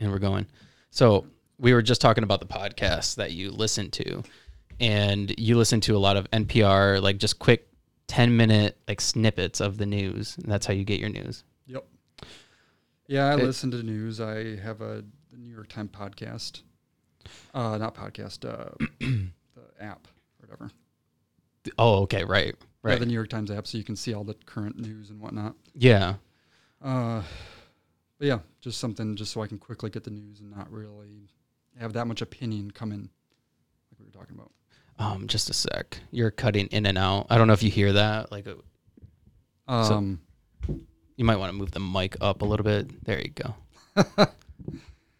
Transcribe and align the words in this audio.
and 0.00 0.10
we're 0.10 0.18
going. 0.18 0.46
So 0.90 1.26
we 1.58 1.72
were 1.72 1.82
just 1.82 2.00
talking 2.00 2.24
about 2.24 2.40
the 2.40 2.46
podcasts 2.46 3.14
that 3.16 3.32
you 3.32 3.50
listen 3.50 3.90
to, 3.92 4.22
and 4.80 5.32
you 5.38 5.56
listen 5.56 5.80
to 5.82 5.96
a 5.96 5.98
lot 5.98 6.16
of 6.16 6.30
NPR, 6.30 7.00
like 7.02 7.18
just 7.18 7.38
quick 7.38 7.68
ten 8.06 8.36
minute 8.36 8.78
like 8.88 9.00
snippets 9.00 9.60
of 9.60 9.78
the 9.78 9.86
news. 9.86 10.36
And 10.38 10.50
that's 10.50 10.66
how 10.66 10.74
you 10.74 10.84
get 10.84 11.00
your 11.00 11.08
news. 11.10 11.44
Yep. 11.66 11.86
Yeah, 13.08 13.26
I 13.26 13.34
It- 13.34 13.44
listen 13.44 13.70
to 13.72 13.82
news. 13.82 14.20
I 14.20 14.56
have 14.56 14.80
a 14.80 15.04
the 15.30 15.36
New 15.38 15.52
York 15.52 15.68
Times 15.68 15.90
podcast. 15.90 16.62
Uh, 17.54 17.76
not 17.78 17.94
podcast. 17.94 18.44
Uh, 18.48 18.74
the 19.00 19.62
app, 19.80 20.06
or 20.40 20.46
whatever. 20.46 20.70
Oh, 21.78 22.02
okay, 22.02 22.22
right, 22.24 22.54
Yeah, 22.56 22.64
right, 22.82 23.00
the 23.00 23.06
New 23.06 23.12
York 23.14 23.28
Times 23.28 23.50
app, 23.50 23.66
so 23.66 23.76
you 23.76 23.82
can 23.82 23.96
see 23.96 24.14
all 24.14 24.22
the 24.22 24.34
current 24.46 24.78
news 24.78 25.10
and 25.10 25.20
whatnot. 25.20 25.54
yeah. 25.74 26.14
Uh, 26.80 27.22
but 28.18 28.26
yeah, 28.26 28.38
just 28.60 28.78
something 28.78 29.16
just 29.16 29.32
so 29.32 29.42
I 29.42 29.46
can 29.46 29.58
quickly 29.58 29.90
get 29.90 30.04
the 30.04 30.10
news 30.10 30.40
and 30.40 30.50
not 30.50 30.70
really 30.70 31.28
have 31.78 31.92
that 31.94 32.06
much 32.06 32.22
opinion 32.22 32.70
come 32.70 32.92
in, 32.92 33.02
like 33.02 33.98
we 33.98 34.04
were 34.06 34.10
talking 34.10 34.34
about. 34.34 34.50
Um, 34.98 35.26
just 35.26 35.50
a 35.50 35.52
sec. 35.52 35.98
You're 36.10 36.30
cutting 36.30 36.68
in 36.68 36.86
and 36.86 36.96
out. 36.96 37.26
I 37.28 37.36
don't 37.36 37.46
know 37.46 37.52
if 37.52 37.62
you 37.62 37.70
hear 37.70 37.92
that. 37.92 38.32
Like, 38.32 38.46
uh, 38.48 38.54
Um, 39.70 40.20
you 41.16 41.24
might 41.24 41.36
want 41.36 41.50
to 41.50 41.56
move 41.56 41.70
the 41.72 41.80
mic 41.80 42.16
up 42.20 42.42
a 42.42 42.44
little 42.44 42.64
bit. 42.64 43.04
There 43.04 43.20
you 43.20 43.30
go. 43.30 43.54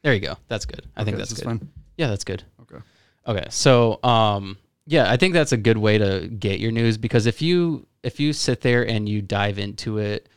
there 0.03 0.15
you 0.15 0.21
go. 0.21 0.37
That's 0.49 0.65
good. 0.65 0.87
I 0.97 1.05
think 1.05 1.19
that's 1.19 1.33
good. 1.35 1.45
fine. 1.45 1.69
Yeah, 1.97 2.09
that's 2.09 2.25
good. 2.25 2.43
Okay. 2.63 2.83
Okay. 3.27 3.47
So, 3.51 4.03
um, 4.03 4.57
yeah, 4.87 5.11
I 5.11 5.17
think 5.17 5.35
that's 5.35 5.53
a 5.53 5.57
good 5.57 5.79
way 5.79 5.99
to 5.99 6.29
get 6.29 6.61
your 6.61 6.73
news 6.73 6.97
because 6.97 7.27
if 7.27 7.43
you 7.43 7.87
if 8.03 8.21
you 8.21 8.33
sit 8.33 8.61
there 8.61 8.87
and 8.87 9.09
you 9.09 9.21
dive 9.21 9.59
into 9.59 9.99
it 9.99 10.29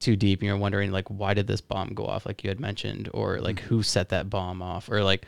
too 0.00 0.16
deep 0.16 0.40
and 0.40 0.46
you're 0.46 0.56
wondering 0.56 0.90
like 0.90 1.08
why 1.08 1.34
did 1.34 1.46
this 1.46 1.60
bomb 1.60 1.90
go 1.94 2.06
off 2.06 2.24
like 2.26 2.42
you 2.42 2.48
had 2.48 2.58
mentioned 2.58 3.08
or 3.12 3.38
like 3.38 3.56
mm-hmm. 3.56 3.66
who 3.66 3.82
set 3.82 4.08
that 4.08 4.30
bomb 4.30 4.62
off 4.62 4.88
or 4.88 5.04
like 5.04 5.26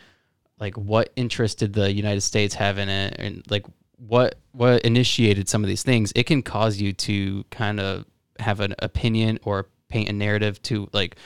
like 0.58 0.77
what 0.77 1.12
interest 1.14 1.58
did 1.58 1.74
the 1.74 1.92
United 1.92 2.22
States 2.22 2.55
have 2.55 2.78
in 2.78 2.88
it 2.88 3.14
and 3.19 3.42
like 3.50 3.66
what 3.98 4.36
what 4.52 4.82
initiated 4.82 5.48
some 5.48 5.62
of 5.62 5.69
these 5.69 5.82
things 5.82 6.12
it 6.16 6.24
can 6.24 6.42
cause 6.42 6.80
you 6.80 6.92
to 6.92 7.44
kind 7.50 7.78
of 7.80 8.06
have 8.38 8.60
an 8.60 8.74
opinion 8.78 9.38
or 9.44 9.69
paint 9.88 10.08
a 10.08 10.12
narrative 10.12 10.60
to 10.62 10.88
like 10.92 11.16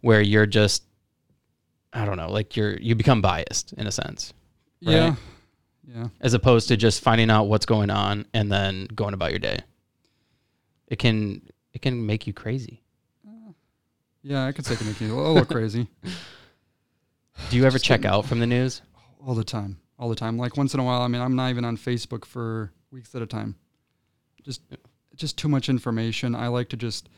where 0.00 0.20
you're 0.20 0.46
just 0.46 0.82
I 1.92 2.04
don't 2.04 2.16
know 2.16 2.30
like 2.30 2.56
you're 2.56 2.76
you 2.78 2.94
become 2.94 3.22
biased 3.22 3.72
in 3.74 3.86
a 3.86 3.92
sense 3.92 4.34
Yeah. 4.80 5.14
Yeah. 5.86 6.08
as 6.20 6.34
opposed 6.34 6.68
to 6.68 6.76
just 6.76 7.00
finding 7.00 7.30
out 7.30 7.44
what's 7.44 7.66
going 7.66 7.90
on 7.90 8.26
and 8.34 8.50
then 8.50 8.86
going 8.92 9.14
about 9.14 9.30
your 9.30 9.38
day. 9.38 9.60
It 10.88 10.98
can 10.98 11.42
it 11.72 11.82
can 11.82 12.06
make 12.06 12.26
you 12.26 12.32
crazy. 12.32 12.82
Yeah, 14.26 14.44
I 14.44 14.50
could 14.50 14.64
take 14.64 14.74
it 14.74 14.78
can 14.78 14.88
make 14.88 15.00
you 15.00 15.16
a 15.16 15.22
little 15.22 15.44
crazy 15.44 15.86
Do 17.50 17.56
you 17.56 17.64
ever 17.64 17.78
Just 17.78 17.84
check 17.84 18.04
out 18.04 18.26
from 18.26 18.40
the 18.40 18.46
news? 18.46 18.82
all 19.24 19.36
the 19.36 19.44
time. 19.44 19.78
All 20.00 20.08
the 20.08 20.16
time. 20.16 20.36
Like 20.36 20.56
once 20.56 20.74
in 20.74 20.80
a 20.80 20.84
while. 20.84 21.02
I 21.02 21.06
mean, 21.06 21.22
I'm 21.22 21.36
not 21.36 21.50
even 21.50 21.64
on 21.64 21.76
Facebook 21.76 22.24
for 22.24 22.72
weeks 22.90 23.14
at 23.14 23.22
a 23.22 23.26
time. 23.26 23.54
Just, 24.42 24.62
just 25.14 25.38
too 25.38 25.48
much 25.48 25.68
information. 25.68 26.34
I 26.34 26.48
like 26.48 26.68
to 26.70 26.76
just 26.76 27.08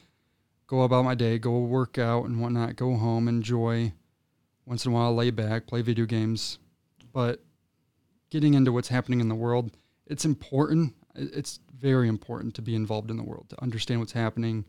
go 0.67 0.83
about 0.83 1.07
my 1.07 1.15
day, 1.15 1.39
go 1.39 1.61
work 1.61 1.97
out 1.97 2.27
and 2.27 2.43
whatnot, 2.43 2.77
go 2.77 2.95
home, 2.97 3.27
enjoy. 3.27 3.93
Once 4.67 4.85
in 4.85 4.93
a 4.93 4.95
while, 4.95 5.15
lay 5.15 5.31
back, 5.31 5.67
play 5.67 5.81
video 5.81 6.05
games. 6.05 6.59
But 7.15 7.43
getting 8.29 8.53
into 8.53 8.71
what's 8.71 8.89
happening 8.89 9.21
in 9.21 9.29
the 9.31 9.35
world, 9.35 9.79
it's 10.07 10.27
important. 10.27 10.95
It's 11.15 11.61
very 11.75 12.07
important 12.07 12.55
to 12.57 12.63
be 12.63 12.75
involved 12.75 13.11
in 13.11 13.17
the 13.17 13.23
world, 13.23 13.49
to 13.49 13.63
understand 13.63 14.01
what's 14.01 14.13
happening, 14.13 14.67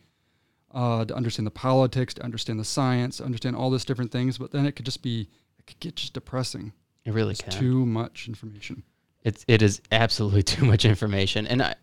uh, 0.73 1.05
to 1.05 1.15
understand 1.15 1.47
the 1.47 1.51
politics, 1.51 2.13
to 2.15 2.23
understand 2.23 2.59
the 2.59 2.65
science, 2.65 3.19
understand 3.21 3.55
all 3.55 3.69
these 3.69 3.85
different 3.85 4.11
things. 4.11 4.37
But 4.37 4.51
then 4.51 4.65
it 4.65 4.73
could 4.75 4.85
just 4.85 5.01
be, 5.01 5.29
it 5.57 5.67
could 5.67 5.79
get 5.79 5.95
just 5.95 6.13
depressing. 6.13 6.73
It 7.05 7.13
really 7.13 7.31
It's 7.31 7.41
can. 7.41 7.51
too 7.51 7.85
much 7.85 8.27
information. 8.27 8.83
It's 9.23 9.43
it 9.47 9.61
is 9.61 9.81
absolutely 9.91 10.43
too 10.55 10.65
much 10.65 10.85
information, 10.85 11.47
and 11.47 11.61
I, 11.61 11.75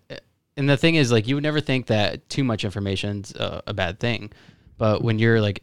and 0.56 0.68
the 0.70 0.76
thing 0.76 0.94
is, 0.94 1.12
like, 1.12 1.28
you 1.28 1.34
would 1.34 1.42
never 1.42 1.60
think 1.60 1.86
that 1.86 2.28
too 2.30 2.42
much 2.44 2.64
information's 2.64 3.34
uh, 3.36 3.60
a 3.66 3.74
bad 3.74 4.00
thing, 4.00 4.32
but 4.78 5.02
when 5.02 5.18
you're 5.18 5.40
like 5.40 5.60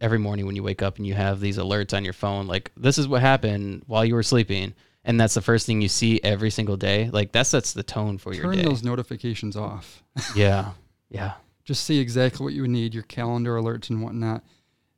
every 0.00 0.18
morning 0.18 0.46
when 0.46 0.56
you 0.56 0.62
wake 0.62 0.82
up 0.82 0.96
and 0.96 1.06
you 1.06 1.14
have 1.14 1.40
these 1.40 1.58
alerts 1.58 1.96
on 1.96 2.04
your 2.04 2.12
phone, 2.12 2.46
like 2.46 2.70
this 2.76 2.98
is 2.98 3.06
what 3.08 3.20
happened 3.20 3.82
while 3.86 4.04
you 4.04 4.14
were 4.14 4.22
sleeping, 4.22 4.74
and 5.04 5.18
that's 5.20 5.34
the 5.34 5.40
first 5.40 5.66
thing 5.66 5.80
you 5.80 5.88
see 5.88 6.20
every 6.22 6.50
single 6.50 6.76
day, 6.76 7.08
like 7.12 7.32
that 7.32 7.46
sets 7.46 7.72
the 7.72 7.82
tone 7.82 8.18
for 8.18 8.32
your 8.32 8.52
day. 8.52 8.62
Turn 8.62 8.68
those 8.70 8.82
notifications 8.84 9.56
off. 9.56 10.02
yeah, 10.36 10.72
yeah, 11.08 11.32
Just 11.64 11.84
see 11.84 11.98
exactly 11.98 12.44
what 12.44 12.54
you 12.54 12.66
need, 12.66 12.94
your 12.94 13.04
calendar 13.04 13.56
alerts 13.56 13.90
and 13.90 14.02
whatnot. 14.02 14.42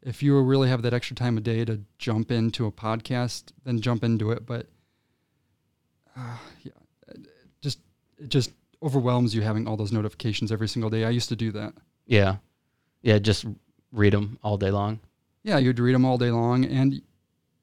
If 0.02 0.22
you 0.22 0.38
really 0.40 0.68
have 0.68 0.82
that 0.82 0.94
extra 0.94 1.16
time 1.16 1.36
of 1.36 1.42
day 1.42 1.64
to 1.64 1.80
jump 1.98 2.30
into 2.30 2.66
a 2.66 2.72
podcast, 2.72 3.52
then 3.64 3.80
jump 3.80 4.04
into 4.04 4.30
it. 4.30 4.46
But 4.46 4.66
uh, 6.16 6.36
yeah, 6.62 6.72
it 7.08 7.26
just 7.60 7.78
it 8.18 8.28
just 8.28 8.52
overwhelms 8.82 9.34
you 9.34 9.42
having 9.42 9.66
all 9.66 9.76
those 9.76 9.92
notifications 9.92 10.52
every 10.52 10.68
single 10.68 10.90
day. 10.90 11.04
I 11.04 11.10
used 11.10 11.28
to 11.30 11.36
do 11.36 11.52
that. 11.52 11.74
yeah, 12.06 12.36
yeah. 13.02 13.18
Just 13.18 13.46
read 13.92 14.12
them 14.12 14.38
all 14.42 14.58
day 14.58 14.70
long. 14.70 15.00
Yeah, 15.42 15.58
you'd 15.58 15.78
read 15.78 15.94
them 15.94 16.04
all 16.04 16.18
day 16.18 16.30
long, 16.30 16.64
and 16.64 17.02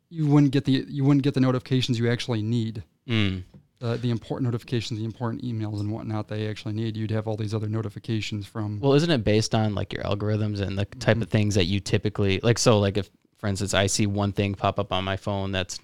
you 0.09 0.27
wouldn't 0.27 0.51
get 0.51 0.65
the 0.65 0.85
you 0.87 1.03
wouldn't 1.03 1.23
get 1.23 1.33
the 1.33 1.39
notifications 1.39 1.97
you 1.99 2.09
actually 2.09 2.41
need. 2.41 2.83
Mm. 3.07 3.43
The, 3.81 3.97
the 3.97 4.11
important 4.11 4.45
notifications, 4.45 4.99
the 4.99 5.05
important 5.05 5.41
emails 5.43 5.79
and 5.79 5.91
whatnot 5.91 6.27
they 6.27 6.47
actually 6.47 6.75
need. 6.75 6.95
You'd 6.95 7.09
have 7.09 7.27
all 7.27 7.35
these 7.35 7.53
other 7.55 7.67
notifications 7.67 8.45
from. 8.45 8.79
Well, 8.79 8.93
isn't 8.93 9.09
it 9.09 9.23
based 9.23 9.55
on 9.55 9.73
like 9.73 9.91
your 9.91 10.03
algorithms 10.03 10.61
and 10.61 10.77
the 10.77 10.85
type 10.85 11.17
Mhm. 11.17 11.23
of 11.23 11.29
things 11.29 11.55
that 11.55 11.65
you 11.65 11.79
typically 11.79 12.39
like? 12.43 12.59
So, 12.59 12.77
like 12.79 12.95
if, 12.97 13.09
for 13.39 13.47
instance, 13.47 13.73
I 13.73 13.87
see 13.87 14.05
one 14.05 14.33
thing 14.33 14.53
pop 14.53 14.77
up 14.77 14.93
on 14.93 15.03
my 15.03 15.17
phone 15.17 15.51
that's 15.51 15.79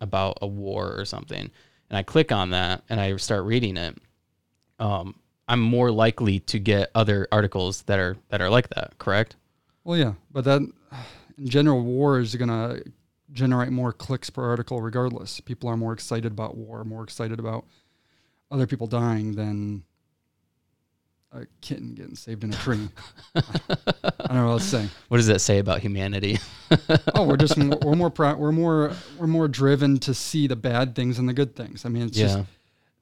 about 0.00 0.38
a 0.42 0.46
war 0.46 0.94
or 0.96 1.04
something, 1.04 1.50
and 1.90 1.96
I 1.98 2.04
click 2.04 2.30
on 2.30 2.50
that 2.50 2.84
and 2.88 3.00
I 3.00 3.16
start 3.16 3.44
reading 3.44 3.76
it, 3.76 3.98
um, 4.78 5.16
I'm 5.48 5.60
more 5.60 5.90
likely 5.90 6.38
to 6.38 6.60
get 6.60 6.92
other 6.94 7.26
articles 7.32 7.82
that 7.82 7.98
are 7.98 8.16
that 8.28 8.42
are 8.42 8.48
like 8.48 8.68
that. 8.70 8.96
Correct? 8.98 9.34
Well, 9.82 9.98
yeah, 9.98 10.12
but 10.30 10.44
that 10.44 10.60
in 11.36 11.48
general, 11.48 11.82
war 11.82 12.20
is 12.20 12.36
going 12.36 12.48
to 12.48 12.84
generate 13.34 13.70
more 13.70 13.92
clicks 13.92 14.30
per 14.30 14.48
article, 14.48 14.80
regardless. 14.80 15.40
People 15.40 15.68
are 15.68 15.76
more 15.76 15.92
excited 15.92 16.32
about 16.32 16.56
war, 16.56 16.84
more 16.84 17.02
excited 17.02 17.38
about 17.38 17.66
other 18.50 18.66
people 18.66 18.86
dying 18.86 19.34
than 19.34 19.82
a 21.32 21.46
kitten 21.60 21.94
getting 21.94 22.14
saved 22.14 22.44
in 22.44 22.52
a 22.52 22.56
tree. 22.56 22.88
I 23.34 23.40
don't 24.28 24.36
know 24.36 24.46
what 24.46 24.52
else 24.52 24.70
to 24.70 24.82
say. 24.82 24.88
What 25.08 25.16
does 25.18 25.26
that 25.26 25.40
say 25.40 25.58
about 25.58 25.80
humanity? 25.80 26.38
Oh, 27.14 27.26
we're 27.26 27.36
just 27.36 27.58
more, 27.58 27.78
we're 27.82 27.96
more 27.96 28.10
pro- 28.10 28.36
we're 28.36 28.52
more 28.52 28.92
we're 29.18 29.26
more 29.26 29.48
driven 29.48 29.98
to 30.00 30.14
see 30.14 30.46
the 30.46 30.56
bad 30.56 30.94
things 30.94 31.18
and 31.18 31.28
the 31.28 31.34
good 31.34 31.56
things. 31.56 31.84
I 31.84 31.88
mean, 31.88 32.04
it's 32.04 32.16
yeah, 32.16 32.26
just 32.26 32.38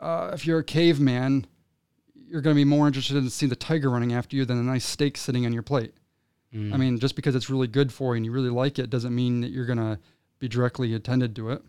uh, 0.00 0.30
if 0.32 0.46
you're 0.46 0.60
a 0.60 0.64
caveman, 0.64 1.46
you're 2.14 2.40
going 2.40 2.56
to 2.56 2.58
be 2.58 2.64
more 2.64 2.86
interested 2.86 3.18
in 3.18 3.28
seeing 3.28 3.50
the 3.50 3.56
tiger 3.56 3.90
running 3.90 4.14
after 4.14 4.36
you 4.36 4.46
than 4.46 4.58
a 4.58 4.62
nice 4.62 4.86
steak 4.86 5.18
sitting 5.18 5.44
on 5.44 5.52
your 5.52 5.62
plate. 5.62 5.92
Mm. 6.54 6.72
I 6.72 6.76
mean, 6.76 6.98
just 6.98 7.16
because 7.16 7.34
it's 7.34 7.50
really 7.50 7.66
good 7.66 7.92
for 7.92 8.14
you 8.14 8.16
and 8.16 8.24
you 8.24 8.32
really 8.32 8.50
like 8.50 8.78
it 8.78 8.90
doesn't 8.90 9.14
mean 9.14 9.42
that 9.42 9.50
you're 9.50 9.66
going 9.66 9.78
to 9.78 9.98
be 10.42 10.48
directly 10.48 10.92
attended 10.92 11.36
to 11.36 11.50
it. 11.50 11.62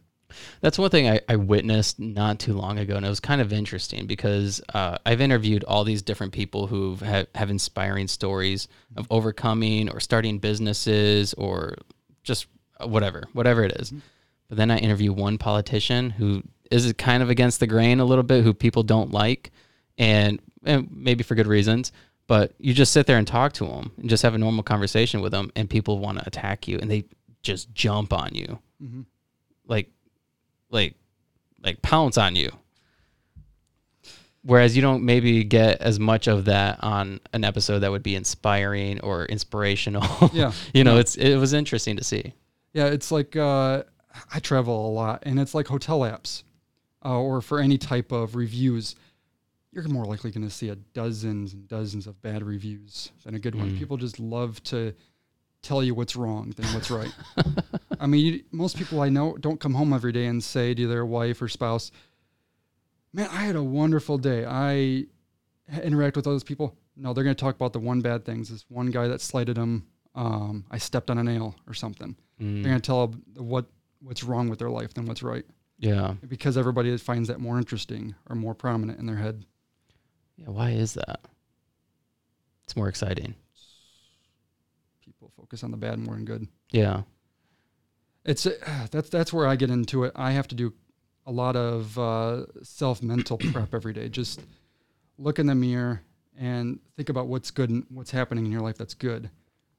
That's 0.62 0.80
one 0.80 0.90
thing 0.90 1.08
I, 1.08 1.22
I 1.30 1.36
witnessed 1.36 2.00
not 2.00 2.40
too 2.40 2.54
long 2.54 2.80
ago, 2.80 2.96
and 2.96 3.06
it 3.06 3.10
was 3.10 3.20
kind 3.20 3.40
of 3.40 3.54
interesting 3.54 4.08
because 4.08 4.64
uh, 4.74 4.98
I've 5.06 5.22
interviewed 5.22 5.64
all 5.64 5.84
these 5.84 6.02
different 6.02 6.34
people 6.34 6.66
who 6.66 6.96
have, 6.96 7.28
have 7.36 7.52
inspiring 7.52 8.08
stories 8.08 8.68
of 8.98 9.06
overcoming 9.12 9.90
or 9.92 10.00
starting 10.00 10.40
businesses 10.40 11.36
or 11.36 11.76
just 12.24 12.48
whatever, 12.84 13.26
whatever 13.34 13.64
it 13.64 13.74
is. 13.74 13.94
But 14.50 14.58
then 14.58 14.72
I 14.72 14.80
interview 14.80 15.14
one 15.14 15.38
politician 15.38 16.10
who 16.10 16.42
is 16.72 16.92
kind 16.94 17.22
of 17.22 17.30
against 17.30 17.60
the 17.60 17.68
grain 17.68 18.00
a 18.00 18.06
little 18.06 18.24
bit, 18.24 18.44
who 18.44 18.56
people 18.56 18.82
don't 18.82 19.12
like, 19.12 19.52
and, 20.00 20.42
and 20.66 20.90
maybe 20.92 21.24
for 21.24 21.36
good 21.36 21.46
reasons. 21.46 21.92
But 22.26 22.54
you 22.58 22.74
just 22.74 22.92
sit 22.92 23.06
there 23.06 23.20
and 23.20 23.28
talk 23.28 23.54
to 23.54 23.68
them 23.68 23.92
and 23.98 24.10
just 24.10 24.24
have 24.24 24.34
a 24.34 24.40
normal 24.40 24.64
conversation 24.64 25.22
with 25.22 25.32
them, 25.32 25.52
and 25.56 25.70
people 25.70 26.00
want 26.00 26.18
to 26.18 26.26
attack 26.26 26.68
you, 26.68 26.80
and 26.80 26.90
they 26.90 27.04
just 27.44 27.72
jump 27.76 28.14
on 28.14 28.34
you 28.34 28.58
Mm-hmm. 28.84 29.02
like 29.66 29.90
like 30.70 30.96
like 31.64 31.82
pounce 31.82 32.18
on 32.18 32.36
you 32.36 32.52
whereas 34.44 34.76
you 34.76 34.82
don't 34.82 35.04
maybe 35.04 35.44
get 35.44 35.82
as 35.82 36.00
much 36.00 36.28
of 36.28 36.46
that 36.46 36.84
on 36.84 37.20
an 37.32 37.44
episode 37.44 37.80
that 37.80 37.92
would 37.92 38.04
be 38.04 38.16
inspiring 38.16 39.00
or 39.02 39.26
inspirational 39.26 40.30
Yeah. 40.34 40.52
you 40.74 40.84
know 40.84 40.96
No. 40.96 41.00
it's 41.00 41.16
it 41.16 41.38
was 41.38 41.54
interesting 41.54 41.96
to 41.98 42.04
see 42.04 42.34
Yeah, 42.74 42.88
it's 42.88 43.12
like 43.12 43.36
uh, 43.36 43.84
I 44.34 44.40
travel 44.40 44.88
a 44.88 44.92
lot, 44.92 45.24
and 45.26 45.40
it's 45.40 45.54
like 45.56 45.68
hotel 45.68 46.02
apps, 46.02 46.44
uh, 47.06 47.18
or 47.20 47.42
for 47.42 47.60
any 47.60 47.78
type 47.78 48.12
of 48.12 48.36
reviews. 48.36 48.96
You're 49.72 49.88
more 49.88 50.06
likely 50.06 50.30
going 50.30 50.44
to 50.48 50.54
see 50.54 50.70
a 50.70 50.76
dozens 50.76 51.54
and 51.54 51.68
dozens 51.68 52.06
of 52.06 52.22
bad 52.22 52.44
reviews 52.44 53.12
than 53.24 53.34
a 53.34 53.40
good 53.40 53.56
one. 53.56 53.72
Mm. 53.72 53.80
People 53.80 53.98
just 53.98 54.20
love 54.20 54.62
to 54.66 54.94
tell 55.64 55.84
you 55.84 55.96
what's 55.96 56.16
wrong 56.16 56.54
than 56.56 56.66
what's 56.74 56.92
right. 56.92 57.12
I 58.00 58.06
mean, 58.06 58.26
you, 58.26 58.44
most 58.52 58.78
people 58.78 59.02
I 59.02 59.10
know 59.10 59.36
don't 59.38 59.60
come 59.60 59.74
home 59.74 59.94
every 59.94 60.12
day 60.12 60.26
and 60.28 60.44
say 60.44 60.74
to 60.76 60.88
their 60.88 61.06
wife 61.06 61.42
or 61.42 61.48
spouse, 61.48 61.92
"Man, 63.14 63.30
I 63.32 63.46
had 63.46 63.56
a 63.56 63.64
wonderful 63.64 64.18
day. 64.18 64.46
I 64.46 65.06
interact 65.82 66.16
with 66.16 66.26
those 66.26 66.44
people." 66.44 66.78
No, 66.96 67.14
they're 67.14 67.24
going 67.24 67.36
to 67.36 67.44
talk 67.44 67.56
about 67.56 67.74
the 67.74 67.80
one 67.80 68.02
bad 68.02 68.24
things. 68.24 68.50
This 68.50 68.66
one 68.70 68.92
guy 68.92 69.08
that 69.08 69.20
slighted 69.22 69.56
them. 69.58 69.88
Um, 70.14 70.66
I 70.70 70.78
stepped 70.78 71.10
on 71.10 71.18
a 71.18 71.24
nail 71.24 71.56
or 71.68 71.74
something 71.74 72.16
Mm, 72.42 72.62
They're 72.62 72.72
gonna 72.72 72.80
tell 72.80 73.14
what 73.36 73.66
what's 74.02 74.24
wrong 74.24 74.50
with 74.50 74.60
their 74.60 74.70
life 74.70 74.94
than 74.94 75.06
what's 75.06 75.24
right 75.24 75.46
yeah. 75.78 76.16
because 76.28 76.58
everybody 76.58 76.96
finds 76.98 77.30
that 77.30 77.40
more 77.40 77.58
interesting 77.58 78.16
or 78.30 78.36
more 78.36 78.54
prominent 78.54 79.00
in 79.00 79.06
their 79.06 79.16
head. 79.16 79.46
Yeah. 80.38 80.50
Why 80.50 80.72
is 80.72 80.94
that? 80.96 81.22
It's 82.66 82.76
more 82.76 82.90
exciting. 82.90 83.36
People 85.24 85.42
focus 85.42 85.64
on 85.64 85.72
the 85.72 85.78
bad 85.78 86.00
more 86.00 86.16
than 86.16 86.26
good. 86.26 86.48
Yeah. 86.72 87.04
It's 88.26 88.46
uh, 88.46 88.58
that's 88.92 89.08
that's 89.08 89.32
where 89.32 89.48
I 89.48 89.56
get 89.56 89.70
into 89.70 90.04
it. 90.04 90.12
I 90.18 90.32
have 90.32 90.50
to 90.50 90.56
do 90.56 90.74
a 91.26 91.32
lot 91.32 91.56
of 91.56 91.98
uh, 91.98 92.46
self 92.62 93.02
mental 93.02 93.38
prep 93.54 93.74
every 93.74 93.94
day. 93.94 94.10
Just 94.10 94.42
look 95.18 95.40
in 95.40 95.48
the 95.48 95.56
mirror 95.56 96.02
and 96.38 96.78
think 96.98 97.08
about 97.08 97.28
what's 97.28 97.52
good 97.52 97.70
and 97.70 97.86
what's 97.90 98.12
happening 98.12 98.46
in 98.46 98.52
your 98.52 98.60
life 98.60 98.78
that's 98.78 98.96
good. 98.96 99.30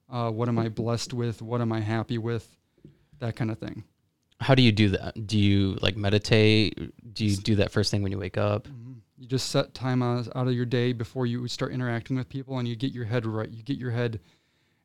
Uh, 0.09 0.31
what 0.31 0.49
am 0.49 0.57
I 0.57 0.67
blessed 0.69 1.13
with? 1.13 1.43
What 1.43 1.61
am 1.61 1.71
I 1.71 1.79
happy 1.79 2.17
with? 2.17 2.47
That 3.19 3.35
kind 3.35 3.51
of 3.51 3.59
thing. 3.59 3.83
How 4.39 4.55
do 4.55 4.63
you 4.63 4.71
do 4.71 4.89
that? 4.89 5.27
Do 5.27 5.37
you 5.37 5.77
like 5.83 5.95
meditate? 5.95 6.91
Do 7.13 7.23
you 7.23 7.37
do 7.37 7.55
that 7.57 7.71
first 7.71 7.91
thing 7.91 8.01
when 8.01 8.11
you 8.11 8.17
wake 8.17 8.37
up? 8.37 8.67
You 9.15 9.27
just 9.27 9.51
set 9.51 9.75
time 9.75 10.01
out 10.01 10.27
of 10.35 10.53
your 10.53 10.65
day 10.65 10.91
before 10.91 11.27
you 11.27 11.47
start 11.47 11.71
interacting 11.71 12.17
with 12.17 12.29
people, 12.29 12.57
and 12.57 12.67
you 12.67 12.75
get 12.75 12.93
your 12.93 13.05
head 13.05 13.27
right. 13.27 13.49
You 13.49 13.61
get 13.61 13.77
your 13.77 13.91
head 13.91 14.19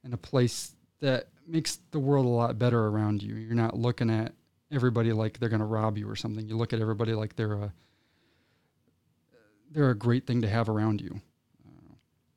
in 0.04 0.12
a 0.12 0.16
place 0.16 0.72
that 1.00 1.28
makes 1.46 1.78
the 1.90 1.98
world 1.98 2.26
a 2.26 2.28
lot 2.28 2.58
better 2.58 2.86
around 2.86 3.22
you. 3.22 3.34
You're 3.34 3.54
not 3.54 3.76
looking 3.76 4.10
at 4.10 4.32
everybody 4.70 5.12
like 5.12 5.38
they're 5.38 5.48
going 5.48 5.60
to 5.60 5.66
rob 5.66 5.98
you 5.98 6.08
or 6.08 6.16
something. 6.16 6.46
You 6.46 6.56
look 6.56 6.72
at 6.72 6.80
everybody 6.80 7.12
like 7.12 7.36
they're 7.36 7.54
a 7.54 7.72
they're 9.72 9.90
a 9.90 9.94
great 9.94 10.26
thing 10.26 10.42
to 10.42 10.48
have 10.48 10.68
around 10.68 11.00
you. 11.00 11.20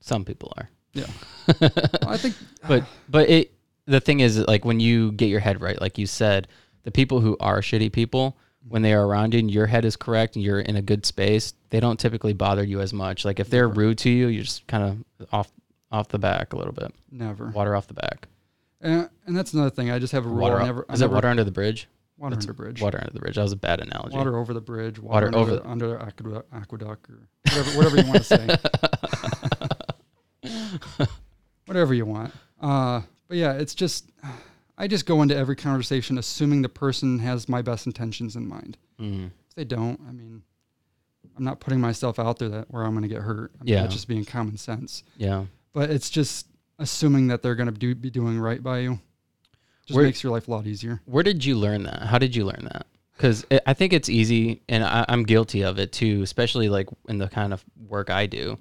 Some 0.02 0.26
people 0.26 0.54
are. 0.58 0.70
Yeah. 0.94 1.08
I 2.08 2.18
think 2.18 2.36
but 2.68 2.84
uh, 2.84 2.86
but 3.10 3.30
it 3.30 3.54
the 3.86 4.00
thing 4.00 4.20
is 4.20 4.38
like 4.48 4.64
when 4.64 4.80
you 4.80 5.12
get 5.12 5.26
your 5.26 5.40
head 5.40 5.62
right 5.62 5.80
like 5.82 5.98
you 5.98 6.06
said 6.06 6.48
the 6.84 6.92
people 6.92 7.20
who 7.20 7.36
are 7.40 7.62
shitty 7.62 7.92
people 7.92 8.38
when 8.68 8.82
they 8.82 8.94
are 8.94 9.06
around 9.06 9.34
you 9.34 9.40
and 9.40 9.52
your 9.52 9.66
head 9.66 9.84
is 9.86 9.96
correct 9.96 10.36
and 10.36 10.46
you're 10.46 10.60
in 10.60 10.76
a 10.76 10.82
good 10.82 11.06
space 11.06 11.54
they 11.70 11.80
don't 11.80 12.00
typically 12.00 12.34
bother 12.34 12.64
you 12.64 12.80
as 12.80 12.94
much 12.94 13.26
like 13.26 13.40
if 13.40 13.50
they're 13.50 13.68
rude 13.68 13.98
to 13.98 14.10
you 14.10 14.28
you're 14.28 14.44
just 14.44 14.66
kind 14.68 14.84
of 15.20 15.28
off 15.34 15.52
off 15.94 16.10
the 16.10 16.20
back 16.20 16.52
a 16.52 16.58
little 16.58 16.74
bit 16.74 16.94
never. 17.12 17.48
water 17.50 17.74
off 17.76 17.88
the 17.88 17.94
back 17.94 18.28
And, 18.82 19.10
and 19.26 19.38
that's 19.38 19.54
another 19.54 19.70
thing. 19.70 19.90
I 19.92 20.00
just 20.00 20.12
have 20.12 20.26
a 20.26 20.30
rule. 20.30 20.40
water 20.42 20.60
I 20.60 20.66
never, 20.66 20.86
I 20.90 20.94
is 20.94 21.02
it 21.02 21.06
never- 21.06 21.14
water 21.16 21.28
under 21.30 21.44
the 21.46 21.52
bridge 21.52 21.88
Water 22.18 22.36
That's 22.36 22.46
under 22.46 22.54
bridge. 22.54 22.80
water 22.82 23.00
under 23.00 23.12
the 23.12 23.20
bridge 23.20 23.36
that 23.36 23.42
was 23.42 23.52
a 23.54 23.58
bad 23.58 23.82
analogy 23.82 24.16
Water 24.16 24.38
over 24.38 24.54
the 24.54 24.62
bridge. 24.62 25.00
Water, 25.00 25.26
Water 25.26 25.28
under, 25.28 25.38
over 25.40 25.56
the, 25.56 25.68
under 25.68 25.88
the 25.90 26.02
aqueduct, 26.06 26.54
aqueduct 26.54 27.10
or 27.10 27.28
whatever, 27.44 27.72
whatever 27.78 27.98
you 27.98 28.08
want 28.08 28.24
to 28.24 28.24
say. 28.24 28.58
whatever 31.66 31.94
you 31.94 32.06
want. 32.06 32.34
Uh, 32.62 33.02
but 33.28 33.38
yeah, 33.38 33.54
it's 33.54 33.76
just 33.76 34.10
I 34.78 34.88
just 34.88 35.06
go 35.06 35.22
into 35.22 35.36
every 35.36 35.56
conversation 35.56 36.18
assuming 36.18 36.62
the 36.62 36.70
person 36.70 37.20
has 37.20 37.48
my 37.50 37.62
best 37.62 37.86
intentions 37.88 38.36
in 38.36 38.48
mind. 38.48 38.78
Mm. 39.00 39.28
If 39.50 39.56
they 39.56 39.66
don't, 39.66 40.00
I 40.08 40.12
mean, 40.12 40.44
I'm 41.38 41.44
not 41.44 41.60
putting 41.60 41.82
myself 41.82 42.20
out 42.20 42.40
there 42.40 42.50
that 42.50 42.72
where 42.72 42.84
I'm 42.84 42.92
going 42.92 43.04
to 43.04 43.08
get 43.10 43.22
hurt. 43.24 43.52
I 43.60 43.64
mean, 43.64 43.74
Yeah. 43.74 43.88
just 43.88 44.08
being 44.08 44.26
common 44.26 44.58
sense. 44.58 45.04
yeah 45.18 45.46
But 45.74 45.90
it's 45.90 46.10
just 46.10 46.48
assuming 46.80 47.28
that 47.28 47.42
they're 47.42 47.56
going 47.56 47.72
to 47.72 47.78
do, 47.78 47.96
be 47.96 48.10
doing 48.10 48.40
right 48.40 48.62
by 48.62 48.80
you. 48.80 49.00
Just 49.86 49.96
Where- 49.96 50.06
makes 50.06 50.24
your 50.24 50.32
life 50.32 50.48
a 50.48 50.52
lot 50.52 50.66
easier. 50.68 51.02
Where 51.06 51.24
did 51.24 51.44
you 51.44 51.56
learn 51.58 51.84
that? 51.84 52.04
How 52.04 52.18
did 52.18 52.36
you 52.36 52.46
learn 52.46 52.70
that? 52.72 52.88
Because 53.16 53.46
I 53.68 53.74
think 53.74 53.94
it's 53.94 54.10
easy, 54.10 54.64
and 54.68 54.84
I, 54.84 55.06
I'm 55.08 55.24
guilty 55.24 55.64
of 55.64 55.78
it 55.78 55.92
too, 55.92 56.24
especially 56.24 56.68
like 56.68 56.88
in 57.08 57.20
the 57.20 57.28
kind 57.28 57.54
of 57.54 57.64
work 57.88 58.10
I 58.10 58.26
do. 58.26 58.58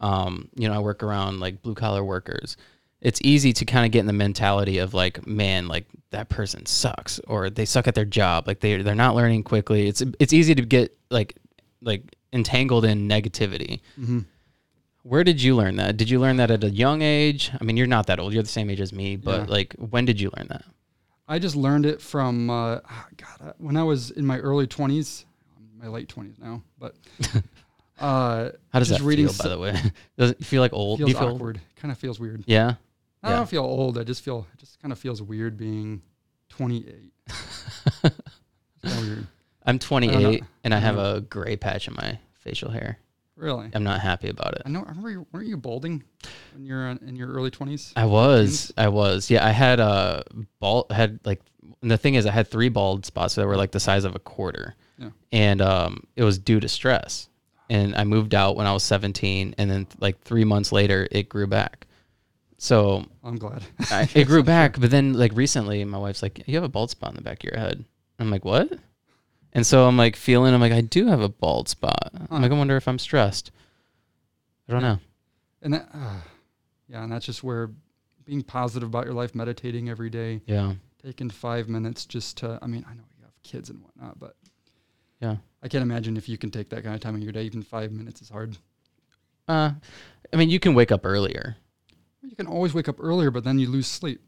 Um, 0.00 0.50
you 0.56 0.68
know, 0.68 0.74
I 0.74 0.78
work 0.80 1.02
around 1.02 1.40
like 1.40 1.62
blue 1.62 1.74
collar 1.74 2.04
workers. 2.04 2.58
It's 3.00 3.18
easy 3.24 3.54
to 3.54 3.64
kind 3.64 3.86
of 3.86 3.92
get 3.92 4.00
in 4.00 4.06
the 4.06 4.12
mentality 4.12 4.78
of 4.78 4.92
like, 4.92 5.26
man, 5.26 5.68
like 5.68 5.86
that 6.10 6.28
person 6.28 6.66
sucks, 6.66 7.18
or 7.20 7.48
they 7.48 7.64
suck 7.64 7.88
at 7.88 7.94
their 7.94 8.04
job, 8.04 8.46
like 8.46 8.60
they 8.60 8.82
they're 8.82 8.94
not 8.94 9.14
learning 9.14 9.42
quickly. 9.42 9.88
It's 9.88 10.02
it's 10.20 10.34
easy 10.34 10.54
to 10.54 10.62
get 10.62 10.96
like 11.10 11.36
like 11.80 12.14
entangled 12.32 12.84
in 12.84 13.08
negativity. 13.08 13.80
Mm-hmm. 13.98 14.20
Where 15.04 15.22
did 15.22 15.42
you 15.42 15.54
learn 15.54 15.76
that? 15.76 15.98
Did 15.98 16.08
you 16.08 16.18
learn 16.18 16.38
that 16.38 16.50
at 16.50 16.64
a 16.64 16.70
young 16.70 17.02
age? 17.02 17.50
I 17.60 17.62
mean, 17.62 17.76
you're 17.76 17.86
not 17.86 18.06
that 18.06 18.18
old. 18.18 18.32
You're 18.32 18.42
the 18.42 18.48
same 18.48 18.70
age 18.70 18.80
as 18.80 18.90
me, 18.90 19.16
but 19.16 19.40
Yeah. 19.42 19.52
like, 19.52 19.74
when 19.74 20.06
did 20.06 20.18
you 20.18 20.30
learn 20.36 20.48
that? 20.48 20.64
I 21.28 21.38
just 21.38 21.54
learned 21.56 21.84
it 21.84 22.00
from 22.00 22.48
uh, 22.48 22.80
ah, 22.88 23.06
God 23.16 23.48
uh, 23.48 23.52
when 23.58 23.76
I 23.76 23.82
was 23.82 24.10
in 24.10 24.24
my 24.26 24.38
early 24.38 24.66
twenties, 24.66 25.26
my 25.78 25.88
late 25.88 26.08
twenties 26.08 26.38
now. 26.38 26.62
But 26.78 26.94
uh, 28.00 28.50
How 28.72 28.78
does 28.78 28.88
that 28.88 29.02
reading 29.02 29.28
feel, 29.28 29.42
by 29.44 29.48
the 29.50 29.58
way? 29.58 29.78
Does 30.18 30.30
it 30.32 30.44
feel 30.44 30.60
like 30.62 30.72
old? 30.72 30.98
Feels 31.00 31.10
you 31.10 31.16
feel 31.16 31.28
awkward. 31.34 31.60
Kind 31.76 31.92
of 31.92 31.98
feels 31.98 32.18
weird. 32.18 32.44
Yeah. 32.46 32.74
I 33.22 33.30
Yeah. 33.30 33.36
don't 33.36 33.48
feel 33.48 33.62
old. 33.64 33.98
I 33.98 34.04
just 34.04 34.22
feel 34.22 34.46
it 34.54 34.58
just 34.58 34.80
kind 34.80 34.90
of 34.92 34.98
feels 34.98 35.20
weird 35.22 35.56
being 35.56 36.00
twenty 36.48 36.86
eight. 36.88 37.12
weird. 38.84 39.26
I'm 39.66 39.76
I 39.76 39.78
28 39.78 40.42
and 40.64 40.74
I 40.74 40.76
I 40.76 40.80
have 40.80 40.98
a 40.98 41.20
gray 41.22 41.56
patch 41.56 41.88
in 41.88 41.94
my 41.94 42.18
facial 42.34 42.70
hair. 42.70 42.98
Really? 43.36 43.70
I'm 43.74 43.84
not 43.84 44.00
happy 44.00 44.28
about 44.28 44.54
it. 44.54 44.62
I 44.64 44.68
know. 44.68 44.84
I 44.84 44.88
remember 44.88 45.10
you, 45.10 45.26
weren't 45.32 45.48
you 45.48 45.56
balding 45.56 46.04
when 46.52 46.64
you're 46.64 46.88
in 46.88 46.98
in 47.06 47.16
your 47.16 47.32
early 47.32 47.50
twenties? 47.50 47.92
I 47.96 48.04
was, 48.04 48.72
I 48.76 48.88
was. 48.88 49.30
Yeah, 49.30 49.44
I 49.44 49.50
had 49.50 49.80
a 49.80 50.22
bald 50.60 50.92
had 50.92 51.18
like 51.24 51.40
and 51.82 51.90
the 51.90 51.98
thing 51.98 52.14
is 52.14 52.26
I 52.26 52.30
had 52.30 52.48
three 52.48 52.68
bald 52.68 53.04
spots 53.04 53.34
that 53.34 53.46
were 53.46 53.56
like 53.56 53.72
the 53.72 53.80
size 53.80 54.04
of 54.04 54.14
a 54.14 54.20
quarter. 54.20 54.76
Yeah. 54.98 55.10
And 55.32 55.60
um 55.60 56.06
it 56.16 56.22
was 56.22 56.38
due 56.38 56.60
to 56.60 56.68
stress. 56.68 57.28
And 57.70 57.96
I 57.96 58.04
moved 58.04 58.34
out 58.34 58.56
when 58.56 58.66
I 58.66 58.72
was 58.72 58.82
17 58.84 59.54
and 59.56 59.70
then 59.70 59.86
like 59.98 60.20
3 60.20 60.44
months 60.44 60.70
later 60.70 61.08
it 61.10 61.28
grew 61.28 61.46
back. 61.46 61.86
So, 62.56 63.04
I'm 63.22 63.36
glad. 63.36 63.62
I, 63.90 64.08
it 64.14 64.26
grew 64.26 64.42
back, 64.42 64.78
but 64.80 64.90
then 64.90 65.14
like 65.14 65.32
recently 65.34 65.84
my 65.84 65.98
wife's 65.98 66.22
like, 66.22 66.44
"You 66.46 66.54
have 66.54 66.64
a 66.64 66.68
bald 66.68 66.90
spot 66.90 67.10
in 67.10 67.16
the 67.16 67.22
back 67.22 67.44
of 67.44 67.50
your 67.50 67.58
head." 67.58 67.84
I'm 68.18 68.30
like, 68.30 68.44
"What?" 68.44 68.72
And 69.54 69.64
so 69.66 69.86
I'm 69.86 69.96
like 69.96 70.16
feeling 70.16 70.52
I'm 70.54 70.60
like 70.60 70.72
I 70.72 70.80
do 70.80 71.06
have 71.06 71.20
a 71.20 71.28
bald 71.28 71.68
spot. 71.68 72.12
I'm 72.30 72.42
like 72.42 72.50
I 72.50 72.54
wonder 72.54 72.76
if 72.76 72.88
I'm 72.88 72.98
stressed. 72.98 73.50
I 74.68 74.72
don't 74.72 74.82
know. 74.82 74.98
And 75.62 75.74
that, 75.74 75.88
uh, 75.94 76.20
yeah, 76.88 77.02
and 77.04 77.12
that's 77.12 77.24
just 77.26 77.42
where 77.44 77.70
being 78.24 78.42
positive 78.42 78.88
about 78.88 79.04
your 79.04 79.14
life, 79.14 79.34
meditating 79.34 79.88
every 79.88 80.10
day, 80.10 80.40
Yeah. 80.46 80.74
taking 81.02 81.30
five 81.30 81.68
minutes 81.68 82.04
just 82.06 82.38
to. 82.38 82.58
I 82.62 82.66
mean, 82.66 82.84
I 82.88 82.94
know 82.94 83.02
you 83.18 83.24
have 83.24 83.34
kids 83.42 83.70
and 83.70 83.80
whatnot, 83.82 84.18
but 84.18 84.36
Yeah. 85.20 85.36
I 85.62 85.68
can't 85.68 85.82
imagine 85.82 86.16
if 86.16 86.28
you 86.28 86.36
can 86.36 86.50
take 86.50 86.70
that 86.70 86.82
kind 86.82 86.94
of 86.94 87.00
time 87.00 87.14
in 87.14 87.22
your 87.22 87.32
day. 87.32 87.44
Even 87.44 87.62
five 87.62 87.92
minutes 87.92 88.20
is 88.22 88.28
hard. 88.30 88.56
Uh 89.48 89.72
I 90.32 90.36
mean, 90.36 90.50
you 90.50 90.58
can 90.58 90.74
wake 90.74 90.90
up 90.90 91.04
earlier. 91.06 91.56
You 92.22 92.34
can 92.34 92.46
always 92.46 92.74
wake 92.74 92.88
up 92.88 92.96
earlier, 92.98 93.30
but 93.30 93.44
then 93.44 93.58
you 93.58 93.68
lose 93.68 93.86
sleep. 93.86 94.20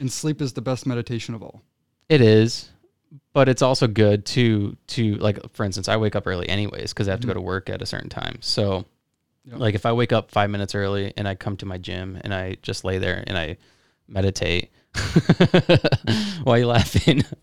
And 0.00 0.10
sleep 0.12 0.42
is 0.42 0.52
the 0.52 0.60
best 0.62 0.84
meditation 0.86 1.34
of 1.34 1.42
all. 1.42 1.62
It 2.08 2.20
is, 2.20 2.70
but 3.32 3.48
it's 3.48 3.62
also 3.62 3.86
good 3.86 4.24
to 4.26 4.76
to 4.88 5.14
like 5.16 5.38
for 5.54 5.64
instance, 5.64 5.88
I 5.88 5.96
wake 5.96 6.16
up 6.16 6.26
early 6.26 6.48
anyways 6.48 6.92
because 6.92 7.08
I 7.08 7.10
have 7.12 7.20
to 7.20 7.26
go 7.26 7.32
Mhm. 7.32 7.36
to 7.36 7.40
work 7.42 7.70
at 7.70 7.82
a 7.82 7.86
certain 7.86 8.08
time. 8.10 8.38
So, 8.40 8.84
Yeah. 9.44 9.56
like 9.56 9.74
if 9.74 9.84
I 9.86 9.92
wake 9.92 10.12
up 10.12 10.30
five 10.30 10.50
minutes 10.50 10.74
early 10.74 11.12
and 11.16 11.26
I 11.28 11.34
come 11.34 11.56
to 11.58 11.66
my 11.66 11.78
gym 11.78 12.18
and 12.22 12.32
I 12.32 12.56
just 12.62 12.84
lay 12.84 12.98
there 12.98 13.22
and 13.26 13.36
I 13.36 13.56
meditate, 14.08 14.70
why 16.44 16.54
are 16.56 16.58
you 16.58 16.66
laughing? 16.66 17.24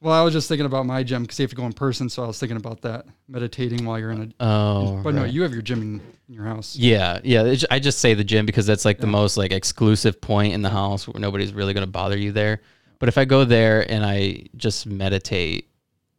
Well, 0.00 0.12
I 0.12 0.20
was 0.22 0.34
just 0.34 0.48
thinking 0.48 0.66
about 0.66 0.84
my 0.84 1.02
gym 1.02 1.22
because 1.22 1.38
you 1.38 1.44
have 1.44 1.50
to 1.50 1.56
go 1.56 1.64
in 1.64 1.72
person, 1.72 2.10
so 2.10 2.24
I 2.24 2.26
was 2.26 2.38
thinking 2.38 2.58
about 2.58 2.82
that 2.82 3.06
meditating 3.26 3.86
while 3.86 3.98
you're 3.98 4.10
in 4.10 4.34
a. 4.38 4.44
Oh, 4.44 5.00
but 5.02 5.14
no, 5.14 5.24
you 5.24 5.40
have 5.42 5.54
your 5.54 5.62
gym 5.62 5.80
in, 5.80 6.02
in 6.28 6.34
your 6.34 6.44
house. 6.44 6.76
Yeah, 6.76 7.20
yeah. 7.24 7.54
I 7.70 7.78
just 7.78 8.00
say 8.00 8.12
the 8.12 8.22
gym 8.22 8.44
because 8.44 8.66
that's 8.66 8.84
like 8.84 8.98
the 8.98 9.06
most 9.06 9.38
like 9.38 9.50
exclusive 9.50 10.20
point 10.20 10.52
in 10.52 10.60
the 10.60 10.68
house 10.68 11.08
where 11.08 11.18
nobody's 11.18 11.54
really 11.54 11.72
gonna 11.72 11.86
bother 11.86 12.18
you 12.18 12.32
there. 12.32 12.60
But 12.98 13.08
if 13.08 13.18
I 13.18 13.24
go 13.24 13.44
there 13.44 13.88
and 13.90 14.04
I 14.04 14.46
just 14.56 14.86
meditate, 14.86 15.68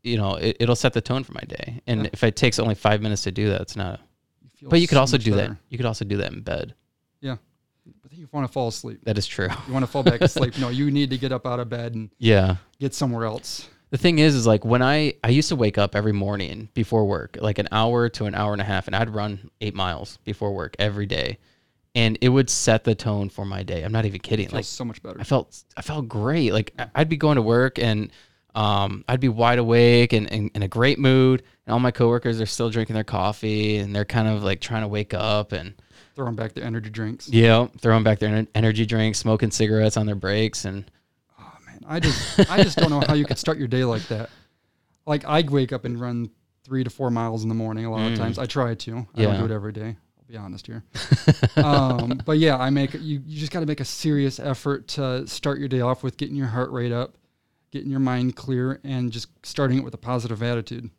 you 0.04 0.18
know, 0.18 0.36
it, 0.36 0.58
it'll 0.60 0.76
set 0.76 0.94
the 0.94 1.02
tone 1.02 1.24
for 1.24 1.34
my 1.34 1.42
day. 1.48 1.82
And 1.88 2.04
Yeah. 2.04 2.10
if 2.14 2.24
it 2.24 2.36
takes 2.36 2.60
only 2.60 2.76
five 2.76 3.02
minutes 3.02 3.24
to 3.24 3.32
do 3.32 3.50
that, 3.50 3.62
it's 3.62 3.76
not. 3.76 4.00
You 4.60 4.70
But 4.70 4.80
you 4.82 4.88
could 4.88 4.96
so 4.96 5.02
also 5.02 5.18
much 5.18 5.26
do 5.26 5.32
that. 5.36 5.56
You 5.70 5.78
could 5.78 5.86
also 5.86 6.06
do 6.06 6.18
that 6.18 6.32
in 6.32 6.42
bed. 6.42 6.76
Yeah, 7.22 7.38
but 8.02 8.12
then 8.12 8.20
you 8.20 8.28
want 8.32 8.48
to 8.48 8.52
fall 8.54 8.68
asleep. 8.68 9.00
That 9.04 9.18
is 9.18 9.26
true. 9.28 9.50
You 9.68 9.74
want 9.74 9.84
to 9.86 9.92
fall 9.92 10.04
back 10.04 10.22
asleep. 10.30 10.58
No, 10.60 10.70
you 10.70 10.92
need 10.92 11.10
to 11.10 11.18
get 11.18 11.32
up 11.32 11.46
out 11.46 11.60
of 11.60 11.70
bed 11.70 11.96
and 11.96 12.10
Yeah. 12.20 12.58
get 12.80 12.94
somewhere 12.94 13.26
else. 13.26 13.68
The 13.92 13.98
thing 13.98 14.20
is, 14.20 14.36
is 14.36 14.46
like 14.48 14.66
when 14.66 14.82
I 14.82 15.14
I 15.24 15.30
used 15.30 15.50
to 15.50 15.56
wake 15.56 15.78
up 15.78 15.96
every 15.96 16.12
morning 16.12 16.70
before 16.74 17.06
work, 17.06 17.38
like 17.40 17.60
an 17.60 17.68
hour 17.72 18.10
to 18.10 18.26
an 18.26 18.36
hour 18.36 18.52
and 18.52 18.62
a 18.62 18.66
half, 18.66 18.88
and 18.88 18.96
I'd 18.96 19.10
run 19.10 19.50
eight 19.62 19.76
miles 19.76 20.18
before 20.24 20.54
work 20.54 20.76
every 20.80 21.06
day, 21.06 21.38
and 21.96 22.18
it 22.22 22.30
would 22.30 22.50
set 22.50 22.84
the 22.84 22.94
tone 22.94 23.30
for 23.30 23.46
my 23.46 23.64
day. 23.64 23.82
I'm 23.84 23.92
not 23.92 24.06
even 24.06 24.20
kidding. 24.20 24.50
Like 24.50 24.66
so 24.66 24.86
much 24.86 25.02
better. 25.02 25.20
I 25.20 25.24
felt 25.24 25.64
I 25.78 25.82
felt 25.82 26.08
great. 26.08 26.52
Like 26.54 26.74
I'd 26.94 27.10
be 27.10 27.18
going 27.18 27.38
to 27.38 27.42
work 27.42 27.80
and 27.80 28.12
um, 28.54 29.04
I'd 29.10 29.20
be 29.20 29.28
wide 29.30 29.60
awake 29.60 30.14
and, 30.14 30.32
and 30.32 30.50
in 30.54 30.62
a 30.64 30.68
great 30.68 31.00
mood. 31.00 31.44
And 31.66 31.74
all 31.74 31.80
my 31.80 31.92
coworkers 31.92 32.40
are 32.40 32.46
still 32.46 32.70
drinking 32.70 32.94
their 32.94 33.04
coffee 33.04 33.78
and 33.78 33.96
they're 33.96 34.06
kind 34.06 34.28
of 34.28 34.44
like 34.44 34.62
trying 34.62 34.82
to 34.84 34.88
wake 34.88 35.14
up 35.14 35.52
and 35.52 35.74
Throwing 36.16 36.36
back 36.36 36.54
their 36.54 36.64
energy 36.64 36.90
drinks. 36.90 37.28
yeah, 37.28 37.68
throwing 37.82 38.04
back 38.04 38.20
their 38.20 38.48
energy 38.56 38.86
drinks, 38.86 39.18
smoking 39.20 39.52
cigarettes 39.52 39.98
on 39.98 40.06
their 40.06 40.16
breaks, 40.16 40.64
and 40.64 40.90
Oh 41.38 41.52
man, 41.66 41.82
I 41.86 42.00
just 42.00 42.50
I 42.50 42.64
just 42.64 42.78
don't 42.78 42.90
know 42.90 43.02
how 43.06 43.16
you 43.16 43.26
could 43.26 43.38
start 43.38 43.58
your 43.58 43.68
day 43.68 43.84
like 43.84 44.04
that. 44.08 44.30
Like 45.06 45.26
I'd 45.28 45.50
wake 45.50 45.74
up 45.74 45.84
and 45.84 46.00
run 46.00 46.30
three 46.64 46.86
to 46.86 46.90
four 46.90 47.12
miles 47.12 47.44
in 47.44 47.50
the 47.50 47.56
morning. 47.56 47.84
A 47.86 47.92
lot 47.92 48.00
Mm. 48.00 48.14
of 48.14 48.18
times 48.18 48.40
I 48.40 48.46
try 48.46 48.76
to. 48.76 49.06
I 49.14 49.22
Yeah. 49.22 49.28
don't 49.28 49.40
do 49.40 49.46
it 49.46 49.52
every 49.52 49.74
day. 49.74 49.98
Be 50.28 50.38
honest 50.38 50.68
here. 50.68 50.84
um, 51.58 52.20
but 52.26 52.40
yeah, 52.40 52.58
I 52.58 52.70
make 52.70 52.94
you. 52.94 53.22
You 53.26 53.40
just 53.40 53.52
got 53.52 53.60
to 53.60 53.66
make 53.66 53.80
a 53.80 53.86
serious 53.86 54.40
effort 54.40 54.88
to 54.90 55.28
start 55.28 55.60
your 55.60 55.68
day 55.68 55.82
off 55.82 56.04
with 56.04 56.18
getting 56.18 56.36
your 56.36 56.48
heart 56.48 56.72
rate 56.72 56.92
up, 56.92 57.16
getting 57.72 57.92
your 57.92 58.00
mind 58.00 58.36
clear, 58.36 58.80
and 58.84 59.12
just 59.12 59.28
starting 59.44 59.78
it 59.78 59.84
with 59.84 59.94
a 59.94 60.00
positive 60.00 60.42
attitude. 60.42 60.90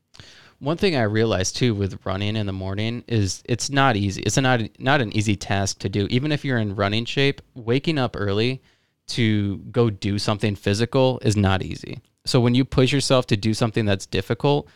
One 0.59 0.77
thing 0.79 0.97
I 0.97 1.03
realized 1.03 1.57
too 1.57 1.75
with 1.75 2.05
running 2.07 2.37
in 2.37 2.47
the 2.47 2.53
morning 2.53 3.05
is 3.09 3.43
it's 3.45 3.69
not 3.69 3.97
easy. 3.97 4.23
It's 4.23 4.37
not 4.37 4.61
not 4.79 5.01
an 5.01 5.15
easy 5.15 5.37
task 5.37 5.81
to 5.81 5.89
do. 5.89 6.07
Even 6.09 6.33
if 6.33 6.45
you're 6.45 6.59
in 6.59 6.77
running 6.77 7.05
shape, 7.05 7.43
waking 7.55 7.99
up 7.99 8.17
early 8.17 8.63
to 9.09 9.59
go 9.71 9.91
do 9.91 10.19
something 10.19 10.57
physical 10.57 11.19
is 11.23 11.37
not 11.37 11.63
easy. 11.63 12.01
So 12.25 12.41
when 12.41 12.55
you 12.55 12.65
push 12.65 12.93
yourself 12.93 13.27
to 13.29 13.37
do 13.37 13.55
something 13.55 13.85
that's 13.85 14.07
difficult, 14.07 14.69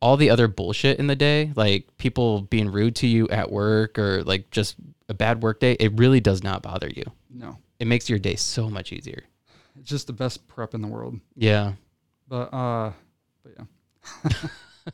all 0.00 0.16
the 0.16 0.30
other 0.30 0.48
bullshit 0.48 0.98
in 0.98 1.06
the 1.06 1.16
day, 1.16 1.52
like 1.56 1.86
people 1.98 2.42
being 2.42 2.70
rude 2.70 2.96
to 2.96 3.06
you 3.06 3.28
at 3.28 3.50
work 3.50 3.98
or 3.98 4.22
like 4.24 4.50
just 4.50 4.76
a 5.08 5.14
bad 5.14 5.42
work 5.42 5.60
day, 5.60 5.72
it 5.80 5.92
really 5.98 6.20
does 6.20 6.42
not 6.42 6.62
bother 6.62 6.88
you. 6.88 7.04
No, 7.32 7.58
It 7.78 7.86
makes 7.86 8.08
your 8.08 8.18
day 8.18 8.36
so 8.36 8.68
much 8.70 8.92
easier. 8.92 9.24
it's 9.78 9.88
just 9.88 10.06
the 10.06 10.12
best 10.12 10.46
prep 10.48 10.74
in 10.74 10.80
the 10.82 10.88
world. 10.88 11.18
Yeah. 11.34 11.72
But 12.28 12.52
uh, 12.52 12.92
but 13.42 13.52
yeah. 13.58 14.30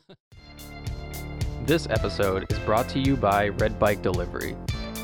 This 1.65 1.87
episode 1.89 2.51
is 2.51 2.59
brought 2.59 2.89
to 2.89 2.99
you 2.99 3.15
by 3.15 3.47
Red 3.49 3.79
Bike 3.79 4.01
Delivery. 4.01 4.55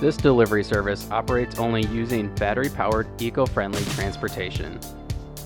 This 0.02 0.18
delivery 0.18 0.64
service 0.64 1.10
operates 1.10 1.58
only 1.58 1.84
using 1.88 2.34
battery 2.36 2.68
powered, 2.70 3.08
eco 3.22 3.46
friendly 3.46 3.82
transportation. 3.96 4.78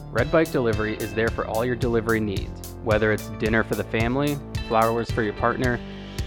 Red 0.10 0.32
Bike 0.32 0.52
Delivery 0.52 0.96
is 0.98 1.14
there 1.14 1.30
for 1.30 1.46
all 1.46 1.64
your 1.64 1.76
delivery 1.76 2.20
needs, 2.20 2.73
whether 2.84 3.12
it's 3.12 3.30
dinner 3.40 3.64
for 3.64 3.76
the 3.76 3.84
family, 3.84 4.38
flowers 4.68 5.10
for 5.12 5.24
your 5.24 5.34
partner, 5.34 5.80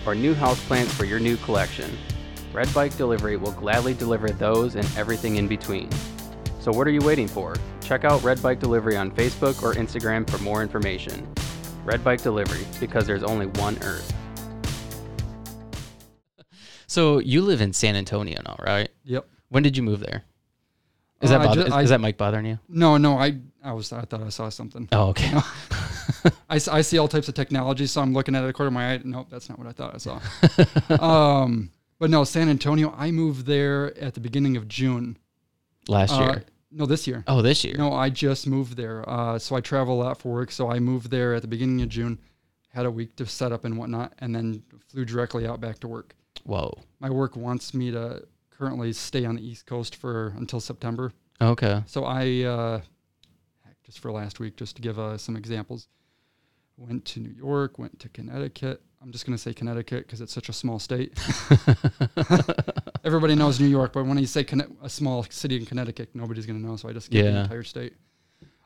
or 0.07 0.15
new 0.15 0.35
houseplants 0.35 0.89
for 0.93 1.05
your 1.05 1.19
new 1.21 1.37
collection. 1.39 1.91
Red 2.53 2.73
Bike 2.73 2.97
Delivery 2.97 3.37
will 3.37 3.53
gladly 3.53 3.93
deliver 3.95 4.29
those 4.31 4.77
and 4.77 4.87
everything 4.97 5.37
in 5.37 5.47
between. 5.49 5.91
So, 6.61 6.73
what 6.73 6.87
are 6.87 6.91
you 6.91 7.01
waiting 7.01 7.29
for? 7.29 7.55
Check 7.83 8.05
out 8.05 8.23
Red 8.25 8.43
Bike 8.43 8.59
Delivery 8.61 8.97
on 8.97 9.11
Facebook 9.11 9.63
or 9.63 9.75
Instagram 9.75 10.29
for 10.29 10.39
more 10.39 10.63
information. 10.63 11.27
Red 11.85 12.03
Bike 12.03 12.23
Delivery, 12.23 12.67
because 12.81 13.07
there's 13.07 13.23
only 13.23 13.47
one 13.47 13.77
Earth. 13.83 14.13
So 16.89 17.19
you 17.19 17.43
live 17.43 17.61
in 17.61 17.73
San 17.73 17.97
Antonio 17.97 18.41
now, 18.47 18.57
right? 18.65 18.89
Yep. 19.05 19.27
When 19.49 19.63
did 19.65 19.77
you 19.77 19.83
move 19.83 20.01
there? 20.01 20.23
Is 21.21 21.31
Uh, 21.33 21.39
that 21.39 21.45
bother- 21.47 21.61
ju- 21.63 21.67
is, 21.67 21.73
I- 21.73 21.83
is 21.83 21.91
that 21.91 22.01
mic 22.01 22.17
bothering 22.17 22.47
you? 22.47 22.59
No, 22.69 22.97
no. 22.97 23.19
I 23.19 23.39
I 23.63 23.73
was 23.73 23.93
I 23.93 24.03
thought 24.03 24.23
I 24.23 24.29
saw 24.29 24.49
something. 24.51 24.89
Oh, 24.93 25.09
okay. 25.09 25.33
I, 26.51 26.61
I 26.71 26.81
see 26.83 26.99
all 26.99 27.09
types 27.09 27.29
of 27.29 27.35
technology, 27.35 27.87
so 27.87 28.01
I'm 28.01 28.13
looking 28.13 28.35
at 28.35 28.45
it 28.45 28.49
a 28.51 28.53
quarter 28.53 28.69
of 28.69 28.73
my 28.75 28.93
eye. 28.95 29.01
Nope, 29.05 29.29
that's 29.31 29.49
not 29.49 29.59
what 29.59 29.67
I 29.69 29.73
thought 29.73 29.95
I 29.95 29.99
saw. 29.99 30.21
um, 31.43 31.71
but 31.99 32.11
no, 32.11 32.25
San 32.25 32.49
Antonio. 32.49 32.95
I 32.97 33.11
moved 33.11 33.47
there 33.47 33.97
at 33.99 34.15
the 34.15 34.21
beginning 34.21 34.57
of 34.57 34.69
June. 34.69 35.17
Last 35.89 36.13
Uh, 36.13 36.21
year. 36.25 36.45
no, 36.71 36.87
this 36.87 37.07
year. 37.07 37.25
Oh, 37.27 37.43
this 37.43 37.65
year. 37.65 37.77
No, 37.79 37.93
I 37.93 38.11
just 38.11 38.47
moved 38.47 38.77
there. 38.77 39.09
Uh, 39.09 39.39
so 39.39 39.57
I 39.57 39.61
travel 39.61 40.01
a 40.01 40.05
lot 40.05 40.19
for 40.21 40.33
work. 40.33 40.51
So 40.51 40.71
I 40.71 40.79
moved 40.79 41.11
there 41.11 41.35
at 41.35 41.43
the 41.43 41.49
beginning 41.49 41.81
of 41.83 41.89
June, 41.89 42.19
had 42.73 42.87
a 42.87 42.91
week 42.91 43.17
to 43.17 43.27
set 43.27 43.53
up 43.53 43.65
and 43.65 43.79
whatnot, 43.79 44.13
and 44.19 44.35
then 44.35 44.63
flew 44.89 45.05
directly 45.05 45.47
out 45.47 45.61
back 45.61 45.79
to 45.81 45.89
work. 45.89 46.15
Whoa. 46.45 46.77
My 47.01 47.09
work 47.11 47.37
wants 47.37 47.73
me 47.73 47.91
to 47.93 48.25
currently 48.51 48.93
stay 48.93 49.25
on 49.25 49.37
the 49.37 49.47
East 49.47 49.67
Coast 49.67 49.97
for 49.97 50.35
until 50.37 50.61
September. 50.61 51.13
Okay. 51.41 51.83
So 51.87 52.05
I, 52.05 52.43
uh, 52.43 52.81
just 53.85 54.01
for 54.01 54.11
last 54.11 54.41
week, 54.41 54.57
just 54.57 54.77
to 54.77 54.83
give 54.83 54.99
uh, 54.99 55.17
some 55.19 55.37
examples, 55.37 55.89
went 56.77 57.05
to 57.07 57.21
New 57.21 57.31
York, 57.31 57.79
went 57.79 57.99
to 58.01 58.09
Connecticut. 58.09 58.83
I'm 59.03 59.13
just 59.13 59.25
going 59.27 59.37
to 59.37 59.43
say 59.43 59.53
Connecticut 59.55 60.05
because 60.07 60.21
it's 60.21 60.33
such 60.33 60.49
a 60.49 60.53
small 60.53 60.79
state. 60.79 61.17
Everybody 63.05 63.35
knows 63.35 63.61
New 63.61 63.67
York, 63.69 63.93
but 63.93 64.05
when 64.05 64.19
you 64.19 64.27
say 64.27 64.43
Conne- 64.45 64.77
a 64.83 64.89
small 64.89 65.25
city 65.31 65.57
in 65.57 65.67
Connecticut, 65.67 66.11
nobody's 66.15 66.47
going 66.47 66.61
to 66.61 66.67
know. 66.67 66.77
So 66.77 66.89
I 66.89 66.93
just 66.93 67.11
gave 67.11 67.25
the 67.25 67.31
Yeah. 67.31 67.43
entire 67.43 67.63
state. 67.63 67.95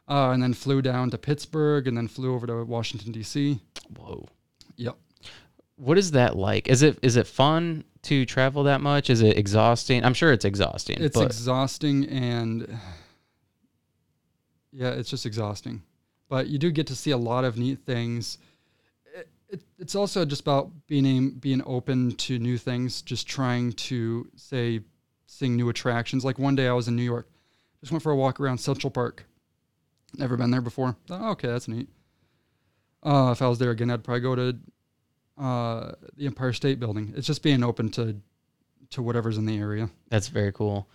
Uh, 0.08 0.30
and 0.30 0.42
then 0.42 0.52
flew 0.54 0.82
down 0.82 1.10
to 1.10 1.18
Pittsburgh 1.18 1.86
and 1.86 1.96
then 1.96 2.08
flew 2.08 2.34
over 2.34 2.46
to 2.46 2.64
Washington, 2.64 3.12
D.C. 3.12 3.60
Whoa. 3.96 4.26
Yep. 4.76 4.96
What 5.76 5.98
is 5.98 6.10
that 6.12 6.36
like? 6.36 6.68
Is 6.68 6.82
it 6.82 6.98
is 7.00 7.16
it 7.16 7.26
fun 7.26 7.84
to 8.02 8.26
travel 8.26 8.64
that 8.64 8.80
much? 8.80 9.08
Is 9.08 9.22
it 9.22 9.36
exhausting? 9.38 10.04
I'm 10.04 10.14
sure 10.14 10.32
it's 10.32 10.44
exhausting. 10.44 10.96
It's 11.00 11.18
exhausting 11.18 12.06
and 12.08 12.78
yeah, 14.72 14.90
it's 14.90 15.08
just 15.10 15.26
exhausting. 15.26 15.82
But 16.30 16.46
you 16.46 16.58
do 16.58 16.70
get 16.70 16.86
to 16.86 16.96
see 16.96 17.10
a 17.10 17.18
lot 17.18 17.44
of 17.44 17.58
neat 17.58 17.80
things. 17.80 18.38
It, 19.14 19.28
it, 19.50 19.62
it's 19.78 19.94
also 19.94 20.24
just 20.24 20.40
about 20.40 20.70
being 20.86 21.32
being 21.32 21.60
open 21.66 22.12
to 22.12 22.38
new 22.38 22.56
things, 22.56 23.02
just 23.02 23.26
trying 23.26 23.72
to 23.72 24.26
say 24.36 24.80
seeing 25.26 25.56
new 25.56 25.68
attractions. 25.68 26.24
Like 26.24 26.38
one 26.38 26.54
day 26.54 26.68
I 26.68 26.72
was 26.72 26.88
in 26.88 26.96
New 26.96 27.02
York, 27.02 27.28
just 27.80 27.92
went 27.92 28.02
for 28.02 28.12
a 28.12 28.16
walk 28.16 28.40
around 28.40 28.58
Central 28.58 28.90
Park. 28.90 29.26
Never 30.16 30.36
been 30.36 30.50
there 30.50 30.60
before. 30.60 30.96
Oh, 31.10 31.32
okay, 31.32 31.48
that's 31.48 31.68
neat. 31.68 31.88
Uh, 33.02 33.30
if 33.32 33.42
I 33.42 33.48
was 33.48 33.58
there 33.58 33.70
again, 33.70 33.90
I'd 33.90 34.04
probably 34.04 34.20
go 34.20 34.34
to 34.36 34.58
uh, 35.38 35.92
the 36.16 36.26
Empire 36.26 36.52
State 36.52 36.78
Building. 36.80 37.12
It's 37.16 37.26
just 37.26 37.42
being 37.42 37.62
open 37.62 37.90
to 37.90 38.16
to 38.90 39.02
whatever's 39.02 39.38
in 39.38 39.46
the 39.46 39.58
area. 39.58 39.90
that's 40.08 40.28
very 40.28 40.52
cool. 40.52 40.88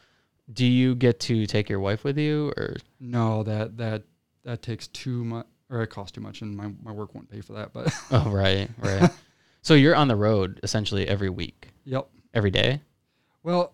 Do 0.52 0.66
you 0.66 0.96
get 0.96 1.20
to 1.22 1.46
take 1.46 1.70
your 1.70 1.80
wife 1.80 2.04
with 2.04 2.18
you 2.18 2.54
or 2.58 2.78
No, 3.00 3.44
that 3.44 3.78
that 3.78 4.04
that 4.46 4.62
takes 4.62 4.88
too 4.88 5.26
much, 5.26 5.46
or 5.70 5.82
it 5.82 5.88
costs 5.88 6.14
too 6.14 6.22
much, 6.22 6.42
and 6.42 6.56
my, 6.56 6.72
my 6.82 6.92
work 6.92 7.14
won't 7.14 7.30
pay 7.30 7.42
for 7.42 7.54
that. 7.54 7.74
But 7.74 7.94
Oh, 8.12 8.30
right, 8.30 8.70
right. 8.80 9.12
so 9.62 9.74
you're 9.74 9.96
on 9.96 10.08
the 10.08 10.16
road 10.16 10.60
essentially 10.64 11.08
every 11.08 11.30
week, 11.30 11.70
yep. 11.84 12.08
every 12.34 12.52
day? 12.52 12.82
Well, 13.44 13.74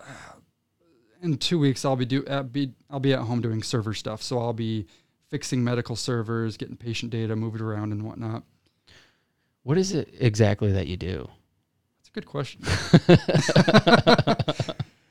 in 1.22 1.38
two 1.38 1.60
weeks 1.60 1.86
I'll 1.86 1.96
be 1.96 2.06
do 2.06 2.26
uh, 2.26 2.44
be 2.44 2.74
I'll 2.90 3.00
be 3.00 3.14
at 3.14 3.20
home 3.20 3.42
doing 3.42 3.64
server 3.64 3.94
stuff. 3.94 4.22
So 4.22 4.40
I'll 4.40 4.54
be 4.54 4.88
fixing 5.30 5.64
medical 5.64 5.96
servers, 5.96 6.58
getting 6.58 6.76
patient 6.76 7.12
data, 7.12 7.36
moving 7.36 7.62
around 7.62 7.92
and 7.92 8.04
whatnot. 8.04 8.44
What 9.64 9.78
is 9.78 9.94
it 9.94 10.14
exactly 10.20 10.72
that 10.72 10.88
you 10.88 10.98
do? 10.98 11.30
That's 12.00 12.10
a 12.10 12.12
good 12.12 12.26
question. 12.26 12.64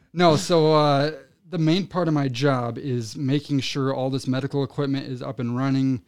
no, 0.13 0.37
so 0.37 0.75
uh, 0.75 1.13
the 1.51 1.59
main 1.59 1.87
part 1.87 2.07
of 2.07 2.15
my 2.15 2.29
job 2.29 2.79
is 2.79 3.17
making 3.17 3.61
sure 3.61 3.93
all 3.93 4.09
this 4.09 4.29
medical 4.29 4.63
equipment 4.63 5.07
is 5.07 5.21
up 5.21 5.41
and 5.41 5.57
running. 5.57 6.03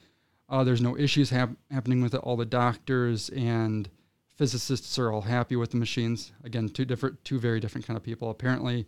Uh, 0.48 0.62
there's 0.62 0.80
no 0.80 0.96
issues 0.96 1.30
hap- 1.30 1.56
happening 1.70 2.00
with 2.00 2.14
it. 2.14 2.18
All 2.18 2.36
the 2.36 2.46
doctors 2.46 3.28
and 3.30 3.90
physicists 4.36 4.98
are 4.98 5.10
all 5.10 5.22
happy 5.22 5.56
with 5.56 5.72
the 5.72 5.76
machines. 5.76 6.32
Again, 6.44 6.68
two 6.68 6.84
different, 6.84 7.24
two 7.24 7.40
very 7.40 7.58
different 7.58 7.86
kind 7.86 7.96
of 7.96 8.04
people. 8.04 8.30
Apparently, 8.30 8.86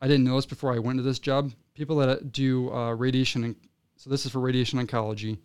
I 0.00 0.06
didn't 0.06 0.24
know 0.24 0.36
this 0.36 0.46
before 0.46 0.72
I 0.72 0.78
went 0.78 0.98
to 0.98 1.02
this 1.02 1.18
job. 1.18 1.52
People 1.74 1.96
that 1.96 2.30
do 2.30 2.72
uh, 2.72 2.92
radiation, 2.92 3.56
so 3.96 4.10
this 4.10 4.24
is 4.24 4.32
for 4.32 4.40
radiation 4.40 4.78
oncology. 4.78 5.38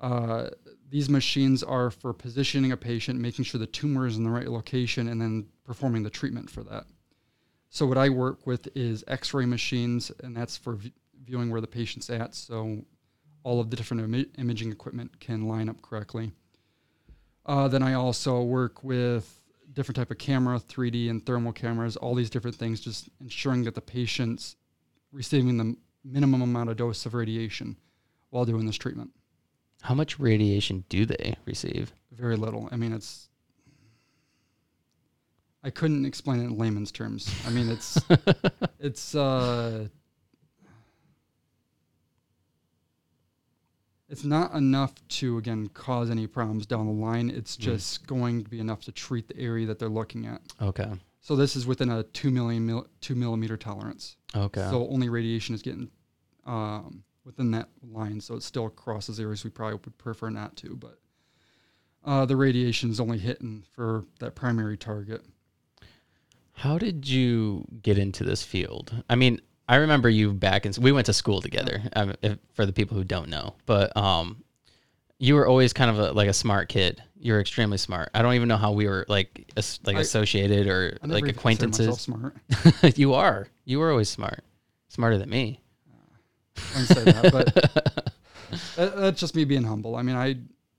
Uh, 0.00 0.48
these 0.88 1.10
machines 1.10 1.62
are 1.62 1.90
for 1.90 2.12
positioning 2.14 2.72
a 2.72 2.76
patient, 2.76 3.20
making 3.20 3.44
sure 3.44 3.58
the 3.58 3.66
tumor 3.66 4.06
is 4.06 4.16
in 4.16 4.24
the 4.24 4.30
right 4.30 4.48
location, 4.48 5.08
and 5.08 5.20
then 5.20 5.46
performing 5.64 6.02
the 6.02 6.10
treatment 6.10 6.48
for 6.48 6.62
that. 6.62 6.86
So 7.74 7.86
what 7.86 7.98
I 7.98 8.08
work 8.08 8.46
with 8.46 8.68
is 8.76 9.02
X-ray 9.08 9.46
machines, 9.46 10.12
and 10.22 10.36
that's 10.36 10.56
for 10.56 10.74
v- 10.74 10.92
viewing 11.24 11.50
where 11.50 11.60
the 11.60 11.66
patient's 11.66 12.08
at, 12.08 12.32
so 12.32 12.84
all 13.42 13.58
of 13.58 13.68
the 13.68 13.76
different 13.76 14.14
Im- 14.14 14.30
imaging 14.38 14.70
equipment 14.70 15.18
can 15.18 15.48
line 15.48 15.68
up 15.68 15.82
correctly. 15.82 16.30
Uh, 17.44 17.66
then 17.66 17.82
I 17.82 17.94
also 17.94 18.40
work 18.42 18.84
with 18.84 19.40
different 19.72 19.96
type 19.96 20.12
of 20.12 20.18
camera, 20.18 20.60
3D 20.60 21.10
and 21.10 21.26
thermal 21.26 21.52
cameras, 21.52 21.96
all 21.96 22.14
these 22.14 22.30
different 22.30 22.54
things, 22.54 22.80
just 22.80 23.08
ensuring 23.20 23.64
that 23.64 23.74
the 23.74 23.80
patient's 23.80 24.54
receiving 25.10 25.56
the 25.56 25.74
minimum 26.04 26.42
amount 26.42 26.70
of 26.70 26.76
dose 26.76 27.04
of 27.06 27.14
radiation 27.14 27.76
while 28.30 28.44
doing 28.44 28.66
this 28.66 28.76
treatment. 28.76 29.10
How 29.82 29.94
much 29.94 30.20
radiation 30.20 30.84
do 30.88 31.06
they 31.06 31.34
receive? 31.44 31.92
Very 32.12 32.36
little. 32.36 32.68
I 32.70 32.76
mean, 32.76 32.92
it's. 32.92 33.30
I 35.64 35.70
couldn't 35.70 36.04
explain 36.04 36.40
it 36.40 36.44
in 36.44 36.58
layman's 36.58 36.92
terms. 36.92 37.34
I 37.46 37.50
mean, 37.50 37.70
it's 37.70 37.98
it's 38.78 39.14
uh, 39.14 39.88
it's 44.08 44.24
not 44.24 44.52
enough 44.52 44.92
to 45.08 45.38
again 45.38 45.68
cause 45.68 46.10
any 46.10 46.26
problems 46.26 46.66
down 46.66 46.86
the 46.86 46.92
line. 46.92 47.30
It's 47.30 47.56
Mm. 47.56 47.60
just 47.60 48.06
going 48.06 48.44
to 48.44 48.50
be 48.50 48.60
enough 48.60 48.82
to 48.82 48.92
treat 48.92 49.28
the 49.28 49.38
area 49.38 49.66
that 49.66 49.78
they're 49.78 49.88
looking 49.88 50.26
at. 50.26 50.42
Okay. 50.60 50.92
So 51.22 51.34
this 51.36 51.56
is 51.56 51.66
within 51.66 51.88
a 51.90 52.02
two 52.02 52.30
million 52.30 52.66
mil, 52.66 52.86
two 53.00 53.14
millimeter 53.14 53.56
tolerance. 53.56 54.16
Okay. 54.36 54.68
So 54.70 54.86
only 54.88 55.08
radiation 55.08 55.54
is 55.54 55.62
getting 55.62 55.90
um, 56.44 57.02
within 57.24 57.50
that 57.52 57.70
line. 57.82 58.20
So 58.20 58.34
it 58.34 58.42
still 58.42 58.68
crosses 58.68 59.18
areas 59.18 59.42
we 59.44 59.50
probably 59.50 59.76
would 59.82 59.96
prefer 59.96 60.28
not 60.28 60.56
to, 60.56 60.76
but 60.76 60.98
uh, 62.04 62.26
the 62.26 62.36
radiation 62.36 62.90
is 62.90 63.00
only 63.00 63.16
hitting 63.18 63.64
for 63.74 64.04
that 64.18 64.34
primary 64.34 64.76
target. 64.76 65.24
How 66.54 66.78
did 66.78 67.08
you 67.08 67.66
get 67.82 67.98
into 67.98 68.24
this 68.24 68.42
field? 68.42 69.02
I 69.10 69.16
mean, 69.16 69.40
I 69.68 69.76
remember 69.76 70.08
you 70.08 70.32
back 70.32 70.66
in 70.66 70.72
we 70.80 70.92
went 70.92 71.06
to 71.06 71.12
school 71.12 71.40
together. 71.40 71.82
Um, 71.94 72.14
if, 72.22 72.38
for 72.52 72.64
the 72.66 72.72
people 72.72 72.96
who 72.96 73.04
don't 73.04 73.28
know, 73.28 73.54
but 73.66 73.96
um, 73.96 74.44
you 75.18 75.34
were 75.34 75.46
always 75.46 75.72
kind 75.72 75.90
of 75.90 75.98
a, 75.98 76.12
like 76.12 76.28
a 76.28 76.32
smart 76.32 76.68
kid. 76.68 77.02
You 77.18 77.32
were 77.32 77.40
extremely 77.40 77.78
smart. 77.78 78.10
I 78.14 78.22
don't 78.22 78.34
even 78.34 78.48
know 78.48 78.56
how 78.56 78.72
we 78.72 78.86
were 78.86 79.06
like 79.08 79.50
as, 79.56 79.80
like 79.84 79.96
I- 79.96 80.00
associated 80.00 80.66
or 80.66 80.98
I 81.02 81.06
like 81.06 81.24
even 81.24 81.34
considered 81.34 81.70
myself 81.70 82.06
acquaintances. 82.06 82.70
Smart. 82.72 82.98
you 82.98 83.14
are. 83.14 83.48
You 83.64 83.78
were 83.78 83.90
always 83.90 84.08
smart. 84.08 84.44
Smarter 84.88 85.18
than 85.18 85.30
me. 85.30 85.60
I 86.56 86.78
wouldn't 86.78 86.88
say 86.88 87.04
that, 87.04 87.32
but 87.32 87.54
that, 88.76 88.96
that's 88.96 89.20
just 89.20 89.34
me 89.34 89.44
being 89.44 89.64
humble. 89.64 89.96
I 89.96 90.02
mean, 90.02 90.14
I 90.16 90.36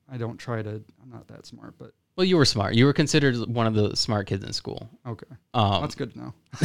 I 0.09 0.17
don't 0.17 0.37
try 0.37 0.61
to. 0.61 0.69
I'm 0.69 1.09
not 1.11 1.27
that 1.27 1.45
smart, 1.45 1.73
but 1.77 1.91
Well, 2.15 2.25
you 2.25 2.37
were 2.37 2.45
smart. 2.45 2.75
You 2.75 2.85
were 2.85 2.93
considered 2.93 3.35
one 3.47 3.67
of 3.67 3.73
the 3.73 3.95
smart 3.95 4.27
kids 4.27 4.43
in 4.45 4.53
school. 4.53 4.89
okay, 5.05 5.27
Um, 5.53 5.81
that's 5.81 5.95
good 5.95 6.13
to 6.13 6.19
know. 6.19 6.33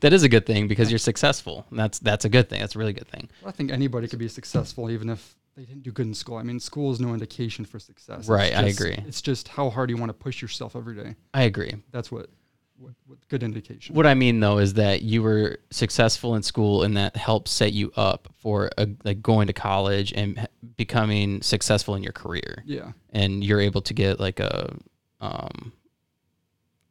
that 0.00 0.12
is 0.12 0.22
a 0.22 0.28
good 0.28 0.46
thing 0.46 0.68
because 0.68 0.90
you're 0.90 0.98
successful. 0.98 1.66
That's 1.72 1.98
that's 1.98 2.24
a 2.24 2.28
good 2.28 2.48
thing. 2.48 2.60
That's 2.60 2.76
a 2.76 2.78
really 2.78 2.92
good 2.92 3.08
thing. 3.08 3.28
I 3.44 3.50
think 3.50 3.72
anybody 3.72 4.06
could 4.06 4.20
be 4.20 4.28
successful 4.28 4.90
even 4.90 5.08
if 5.08 5.36
they 5.56 5.64
didn't 5.64 5.82
do 5.82 5.90
good 5.92 6.06
in 6.06 6.14
school. 6.14 6.36
I 6.36 6.44
mean, 6.44 6.60
school 6.60 6.92
is 6.92 7.00
no 7.00 7.12
indication 7.12 7.64
for 7.64 7.78
success. 7.78 8.28
Right, 8.28 8.56
I 8.56 8.62
agree. 8.68 8.96
It's 9.06 9.20
just 9.20 9.48
how 9.48 9.68
hard 9.68 9.90
you 9.90 9.96
want 9.96 10.10
to 10.10 10.14
push 10.14 10.40
yourself 10.40 10.76
every 10.76 10.94
day. 10.94 11.16
I 11.34 11.42
agree. 11.42 11.74
That's 11.90 12.10
what 12.12 12.30
what, 12.82 12.92
what 13.06 13.18
good 13.28 13.42
indication. 13.42 13.94
What 13.94 14.06
I 14.06 14.14
mean 14.14 14.40
though 14.40 14.58
is 14.58 14.74
that 14.74 15.02
you 15.02 15.22
were 15.22 15.58
successful 15.70 16.34
in 16.34 16.42
school, 16.42 16.82
and 16.82 16.96
that 16.96 17.16
helped 17.16 17.48
set 17.48 17.72
you 17.72 17.92
up 17.96 18.28
for 18.38 18.70
a, 18.78 18.88
like 19.04 19.22
going 19.22 19.46
to 19.46 19.52
college 19.52 20.12
and 20.14 20.48
becoming 20.76 21.40
successful 21.42 21.94
in 21.94 22.02
your 22.02 22.12
career. 22.12 22.62
yeah, 22.66 22.92
And 23.10 23.42
you're 23.44 23.60
able 23.60 23.82
to 23.82 23.94
get 23.94 24.18
like 24.20 24.40
a, 24.40 24.74
um, 25.20 25.72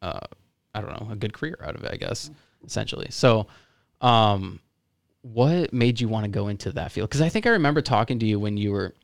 uh, 0.02 0.20
I 0.74 0.82
don't 0.82 0.90
know, 1.02 1.12
a 1.12 1.16
good 1.16 1.34
career 1.34 1.58
out 1.64 1.76
of 1.76 1.84
it. 1.84 1.92
I 1.94 1.98
guess 1.98 2.30
essentially. 2.66 3.08
So, 3.10 3.48
um, 4.02 4.60
what 5.24 5.72
made 5.74 6.00
you 6.00 6.08
want 6.08 6.24
to 6.24 6.30
go 6.32 6.48
into 6.48 6.72
that 6.72 6.92
field? 6.92 7.10
Because 7.10 7.22
I 7.22 7.30
think 7.30 7.46
I 7.46 7.50
remember 7.52 7.82
talking 7.82 8.18
to 8.20 8.26
you 8.26 8.40
when 8.40 8.58
you 8.58 8.72
were, 8.72 8.96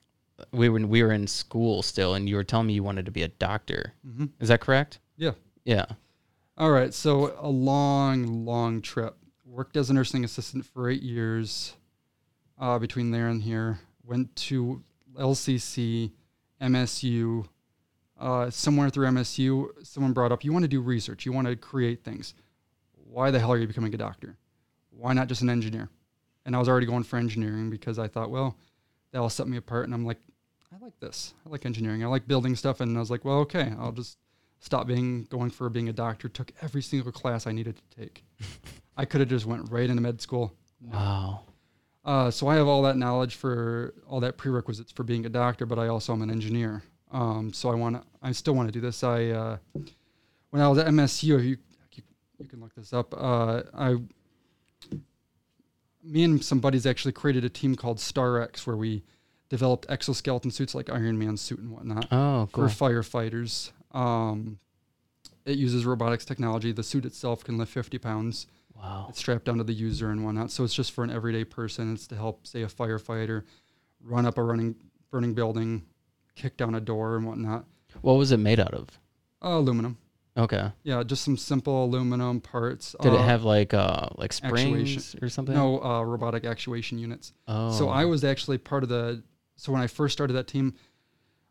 we 0.51 0.69
were 0.69 0.79
we 0.79 1.03
were 1.03 1.11
in 1.11 1.27
school 1.27 1.81
still, 1.83 2.15
and 2.15 2.27
you 2.29 2.35
were 2.35 2.43
telling 2.43 2.67
me 2.67 2.73
you 2.73 2.83
wanted 2.83 3.05
to 3.05 3.11
be 3.11 3.23
a 3.23 3.27
doctor. 3.27 3.93
hmm 4.03 4.25
Is 4.39 4.49
that 4.49 4.61
correct? 4.61 4.99
yeah. 5.17 5.31
Yeah. 5.65 5.85
All 6.59 6.71
right, 6.71 6.91
so 6.91 7.37
a 7.39 7.47
long, 7.47 8.43
long 8.43 8.81
trip. 8.81 9.15
Worked 9.45 9.77
as 9.77 9.91
a 9.91 9.93
nursing 9.93 10.23
assistant 10.23 10.65
for 10.65 10.89
eight 10.89 11.03
years. 11.03 11.75
Uh, 12.59 12.79
between 12.79 13.11
there 13.11 13.27
and 13.27 13.43
here, 13.43 13.79
went 14.03 14.35
to 14.35 14.83
LCC, 15.15 16.11
MSU. 16.59 17.47
Uh, 18.19 18.49
somewhere 18.49 18.89
through 18.89 19.05
MSU, 19.05 19.67
someone 19.83 20.13
brought 20.13 20.31
up, 20.31 20.43
"You 20.43 20.51
want 20.51 20.63
to 20.63 20.67
do 20.67 20.81
research? 20.81 21.27
You 21.27 21.31
want 21.31 21.47
to 21.47 21.55
create 21.55 22.03
things? 22.03 22.33
Why 22.93 23.29
the 23.29 23.39
hell 23.39 23.53
are 23.53 23.57
you 23.59 23.67
becoming 23.67 23.93
a 23.93 23.97
doctor? 23.97 24.35
Why 24.89 25.13
not 25.13 25.27
just 25.27 25.43
an 25.43 25.51
engineer?" 25.51 25.89
And 26.43 26.55
I 26.55 26.59
was 26.59 26.67
already 26.67 26.87
going 26.87 27.03
for 27.03 27.17
engineering 27.17 27.69
because 27.69 27.99
I 27.99 28.07
thought, 28.07 28.31
well, 28.31 28.57
that'll 29.11 29.29
set 29.29 29.47
me 29.47 29.57
apart. 29.57 29.85
And 29.85 29.93
I'm 29.93 30.05
like, 30.05 30.17
I 30.73 30.83
like 30.83 30.97
this. 31.01 31.33
I 31.45 31.49
like 31.49 31.65
engineering. 31.65 32.03
I 32.03 32.07
like 32.07 32.27
building 32.27 32.55
stuff. 32.55 32.79
And 32.79 32.95
I 32.95 32.99
was 32.99 33.11
like, 33.11 33.25
well, 33.25 33.39
okay, 33.39 33.73
I'll 33.77 33.91
just 33.91 34.17
stop 34.59 34.87
being 34.87 35.23
going 35.25 35.49
for 35.49 35.69
being 35.69 35.89
a 35.89 35.93
doctor. 35.93 36.27
Took 36.29 36.51
every 36.61 36.81
single 36.81 37.11
class 37.11 37.47
I 37.47 37.51
needed 37.51 37.75
to 37.77 37.99
take. 37.99 38.23
I 38.97 39.05
could 39.05 39.19
have 39.21 39.29
just 39.29 39.45
went 39.45 39.69
right 39.71 39.89
into 39.89 40.01
med 40.01 40.21
school. 40.21 40.53
Wow. 40.81 41.41
Uh, 42.03 42.31
so 42.31 42.47
I 42.47 42.55
have 42.55 42.67
all 42.67 42.81
that 42.83 42.95
knowledge 42.97 43.35
for 43.35 43.93
all 44.07 44.19
that 44.21 44.37
prerequisites 44.37 44.91
for 44.91 45.03
being 45.03 45.25
a 45.25 45.29
doctor, 45.29 45.65
but 45.65 45.77
I 45.77 45.87
also 45.87 46.13
am 46.13 46.21
an 46.21 46.31
engineer. 46.31 46.81
Um, 47.11 47.51
so 47.53 47.69
I 47.69 47.75
want 47.75 47.95
to, 48.01 48.03
I 48.21 48.31
still 48.31 48.53
want 48.55 48.69
to 48.69 48.71
do 48.71 48.79
this. 48.79 49.03
I, 49.03 49.25
uh, 49.27 49.57
when 50.51 50.61
I 50.61 50.67
was 50.69 50.77
at 50.77 50.87
MSU, 50.87 51.23
you, 51.23 51.37
you, 51.39 51.57
you 52.39 52.47
can 52.47 52.59
look 52.61 52.73
this 52.75 52.93
up. 52.93 53.13
Uh, 53.15 53.63
I, 53.73 53.97
me 56.03 56.23
and 56.23 56.43
some 56.43 56.59
buddies 56.59 56.85
actually 56.85 57.11
created 57.11 57.43
a 57.43 57.49
team 57.49 57.75
called 57.75 57.99
Star 57.99 58.41
X 58.41 58.65
where 58.65 58.77
we 58.77 59.03
developed 59.49 59.85
exoskeleton 59.89 60.51
suits 60.51 60.73
like 60.75 60.89
Iron 60.89 61.17
Man 61.17 61.37
suit 61.37 61.59
and 61.59 61.71
whatnot 61.71 62.07
Oh, 62.11 62.47
cool. 62.51 62.67
for 62.69 62.89
firefighters. 62.89 63.71
Um, 63.91 64.59
it 65.45 65.57
uses 65.57 65.85
robotics 65.85 66.25
technology. 66.25 66.71
The 66.71 66.83
suit 66.83 67.05
itself 67.05 67.43
can 67.43 67.57
lift 67.57 67.71
50 67.71 67.97
pounds. 67.97 68.47
Wow. 68.75 69.07
It's 69.09 69.19
strapped 69.19 69.45
down 69.45 69.57
to 69.57 69.63
the 69.63 69.73
user 69.73 70.09
and 70.11 70.23
whatnot. 70.23 70.51
So 70.51 70.63
it's 70.63 70.73
just 70.73 70.91
for 70.91 71.03
an 71.03 71.09
everyday 71.09 71.43
person. 71.43 71.93
It's 71.93 72.07
to 72.07 72.15
help, 72.15 72.45
say, 72.45 72.61
a 72.63 72.67
firefighter 72.67 73.43
run 74.03 74.25
up 74.25 74.37
a 74.37 74.43
running 74.43 74.75
burning 75.09 75.33
building, 75.33 75.83
kick 76.35 76.57
down 76.57 76.75
a 76.75 76.81
door 76.81 77.15
and 77.15 77.25
whatnot. 77.25 77.65
What 78.01 78.13
was 78.13 78.31
it 78.31 78.37
made 78.37 78.59
out 78.59 78.73
of? 78.73 78.99
Uh, 79.43 79.57
aluminum. 79.57 79.97
Okay. 80.37 80.71
Yeah, 80.83 81.01
just 81.03 81.23
some 81.23 81.37
simple 81.37 81.85
aluminum 81.85 82.41
parts. 82.41 82.93
Did 83.01 83.13
it 83.13 83.19
Uh, 83.19 83.23
have 83.23 83.43
like 83.43 83.73
uh 83.73 84.07
like 84.15 84.31
springs 84.33 85.15
or 85.21 85.29
something? 85.29 85.55
no 85.55 85.81
uh, 85.81 86.03
robotic 86.03 86.45
actuation 86.45 86.99
units? 86.99 87.33
Oh. 87.47 87.71
So 87.71 87.89
I 87.89 88.05
was 88.05 88.23
actually 88.23 88.59
part 88.59 88.83
of 88.83 88.89
the. 88.89 89.23
So 89.55 89.71
when 89.71 89.81
I 89.81 89.87
first 89.87 90.13
started 90.13 90.33
that 90.33 90.47
team, 90.47 90.75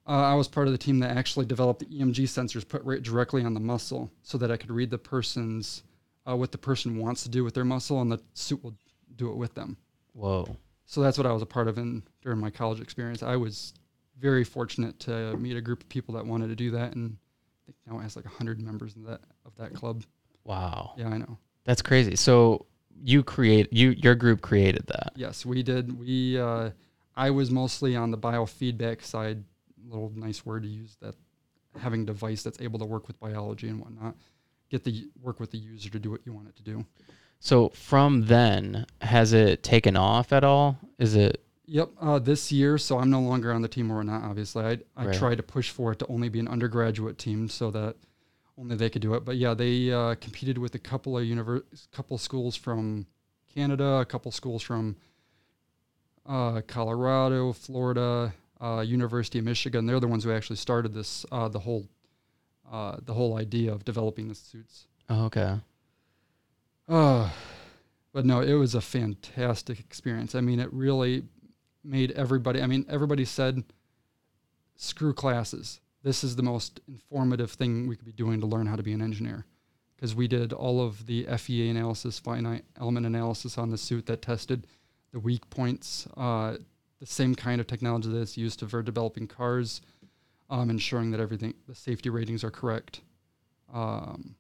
uh, 0.07 0.13
I 0.13 0.35
was 0.35 0.49
part 0.49 0.67
of 0.67 0.73
the 0.73 0.79
team 0.79 1.01
that 1.01 1.17
actually 1.17 1.47
developed 1.47 1.81
the 1.81 1.87
EMG 1.87 2.25
sensors 2.25 2.67
put 2.67 2.83
right 2.85 3.03
directly 3.03 3.45
on 3.45 3.55
the 3.55 3.61
muscle, 3.61 4.11
so 4.23 4.39
that 4.39 4.51
I 4.51 4.57
could 4.57 4.71
read 4.71 4.91
the 4.91 4.99
person's 4.99 5.83
uh, 6.29 6.37
what 6.37 6.53
the 6.53 6.59
person 6.59 6.99
wants 6.99 7.23
to 7.23 7.29
do 7.29 7.45
with 7.45 7.55
their 7.55 7.65
muscle, 7.65 8.01
and 8.01 8.11
the 8.11 8.21
suit 8.35 8.63
will 8.63 8.75
do 9.17 9.31
it 9.31 9.37
with 9.37 9.55
them. 9.55 9.77
Whoa. 10.13 10.57
So 10.85 11.01
that's 11.01 11.19
what 11.19 11.27
I 11.27 11.33
was 11.33 11.43
a 11.43 11.47
part 11.47 11.69
of 11.69 11.79
in 11.79 12.03
during 12.23 12.39
my 12.39 12.51
college 12.51 12.81
experience. 12.81 13.23
I 13.23 13.37
was 13.37 13.75
very 14.19 14.45
fortunate 14.45 14.99
to 15.01 15.37
meet 15.37 15.57
a 15.57 15.61
group 15.61 15.83
of 15.83 15.89
people 15.89 16.15
that 16.15 16.25
wanted 16.25 16.49
to 16.49 16.57
do 16.57 16.71
that, 16.73 16.95
and 16.95 17.17
I 17.17 17.59
think 17.67 17.77
now 17.87 17.99
it 17.99 18.03
has 18.03 18.17
like 18.17 18.25
hundred 18.25 18.61
members 18.61 18.95
in 18.97 19.03
that 19.05 19.21
of 19.45 19.55
that 19.57 19.75
club. 19.75 20.05
Wow. 20.45 20.95
Yeah, 20.97 21.09
I 21.09 21.19
know. 21.19 21.39
That's 21.65 21.83
crazy. 21.83 22.17
So 22.17 22.67
you 23.03 23.23
create 23.23 23.73
you 23.73 23.91
your 23.91 24.15
group 24.15 24.41
created 24.41 24.87
that. 24.87 25.13
Yes, 25.17 25.45
we 25.45 25.63
did. 25.63 25.99
We 25.99 26.39
uh, 26.39 26.71
I 27.17 27.31
was 27.31 27.51
mostly 27.51 27.97
on 27.97 28.11
the 28.11 28.19
biofeedback 28.19 29.03
side. 29.03 29.43
Little 29.89 30.13
nice 30.15 30.45
word 30.45 30.63
to 30.65 30.69
use 30.69 30.97
that 31.01 31.15
having 31.79 32.03
a 32.03 32.07
device 32.07 32.43
that's 32.43 32.61
able 32.61 32.79
to 32.79 32.85
work 32.85 33.07
with 33.07 33.19
biology 33.21 33.69
and 33.69 33.81
whatnot. 33.81 34.17
Get 34.71 34.83
the 34.85 35.09
work 35.23 35.39
with 35.41 35.51
the 35.51 35.59
user 35.59 35.91
to 35.91 35.99
do 35.99 36.11
what 36.11 36.21
you 36.25 36.33
want 36.33 36.49
it 36.49 36.57
to 36.57 36.63
do. 36.63 36.85
So 37.39 37.69
from 37.69 38.27
then, 38.27 38.87
has 39.03 39.33
it 39.33 39.63
taken 39.63 39.97
off 39.97 40.33
at 40.33 40.43
all? 40.45 40.79
Is 40.99 41.15
it 41.15 41.43
Yep. 41.69 41.91
Uh, 42.01 42.19
this 42.21 42.53
year, 42.53 42.79
so 42.79 42.99
I'm 42.99 43.11
no 43.11 43.21
longer 43.21 43.53
on 43.53 43.61
the 43.61 43.67
team 43.69 43.91
or 43.91 44.03
not. 44.05 44.23
Obviously, 44.23 44.65
I 44.65 44.79
I 44.97 45.07
Right. 45.07 45.15
tried 45.17 45.35
to 45.37 45.43
push 45.43 45.71
for 45.71 45.91
it 45.93 45.99
to 45.99 46.07
only 46.07 46.29
be 46.29 46.39
an 46.39 46.47
undergraduate 46.49 47.19
team 47.19 47.49
so 47.49 47.73
that 47.73 47.97
only 48.57 48.77
they 48.77 48.89
could 48.89 49.03
do 49.03 49.15
it. 49.15 49.25
But 49.25 49.37
yeah, 49.37 49.53
they 49.53 49.93
uh, 49.93 50.15
competed 50.15 50.59
with 50.59 50.75
a 50.77 50.79
couple 50.79 51.19
of 51.19 51.25
univers- 51.25 51.89
couple 51.93 52.17
schools 52.19 52.55
from 52.55 53.07
Canada, 53.53 53.97
a 53.97 54.05
couple 54.05 54.31
schools 54.31 54.63
from 54.63 54.97
uh, 56.25 56.61
Colorado, 56.67 57.53
Florida, 57.53 58.33
uh, 58.61 58.85
University 58.87 59.39
of 59.39 59.45
Michigan. 59.45 59.87
They're 59.87 60.01
the 60.01 60.09
ones 60.09 60.25
who 60.25 60.33
actually 60.33 60.57
started 60.57 60.95
this 60.95 61.27
uh, 61.31 61.49
the 61.49 61.61
whole 61.61 61.87
uh, 62.71 62.97
the 63.03 63.15
whole 63.15 63.37
idea 63.37 63.73
of 63.73 63.85
developing 63.85 64.29
the 64.29 64.35
suits. 64.35 64.87
oh, 65.09 65.27
okay? 65.27 65.59
Uh, 66.89 67.31
but 68.13 68.25
no, 68.25 68.41
it 68.41 68.55
was 68.55 68.75
a 68.75 68.81
fantastic 68.81 69.79
experience. 69.79 70.35
I 70.35 70.41
mean, 70.41 70.59
it 70.59 70.73
really 70.73 71.25
made 71.85 72.13
everybody, 72.13 72.63
I 72.63 72.67
mean, 72.67 72.87
everybody 72.89 73.25
said, 73.25 73.63
screw 74.77 75.13
classes. 75.13 75.81
This 76.03 76.25
is 76.25 76.37
the 76.37 76.43
most 76.43 76.81
informative 76.89 77.53
thing 77.53 77.87
we 77.87 77.97
could 77.97 78.07
be 78.07 78.13
doing 78.13 78.41
to 78.41 78.47
learn 78.47 78.67
how 78.67 78.77
to 78.77 78.83
be 78.83 78.93
an 78.93 79.03
engineer. 79.03 79.47
Because 79.95 80.15
we 80.15 80.29
did 80.29 80.53
all 80.53 80.81
of 80.81 81.07
the 81.07 81.25
FEA 81.39 81.71
analysis, 81.71 82.19
finite 82.19 82.65
element 82.79 83.07
analysis 83.07 83.57
on 83.57 83.71
the 83.71 83.79
suit 83.79 84.07
that 84.07 84.23
tested 84.23 84.67
the 85.13 85.19
weak 85.19 85.49
points, 85.49 86.07
uh, 86.17 86.57
the 87.01 87.07
same 87.07 87.35
kind 87.35 87.61
of 87.61 87.67
technology 87.67 88.09
that's 88.09 88.37
used 88.37 88.61
for 88.69 88.83
developing 88.83 89.27
cars, 89.27 89.81
um, 90.49 90.71
ensuring 90.71 91.11
that 91.11 91.21
everything, 91.21 91.55
the 91.69 91.75
safety 91.75 92.11
ratings 92.11 92.43
are 92.43 92.51
correct. 92.51 93.03
Um, 93.73 94.35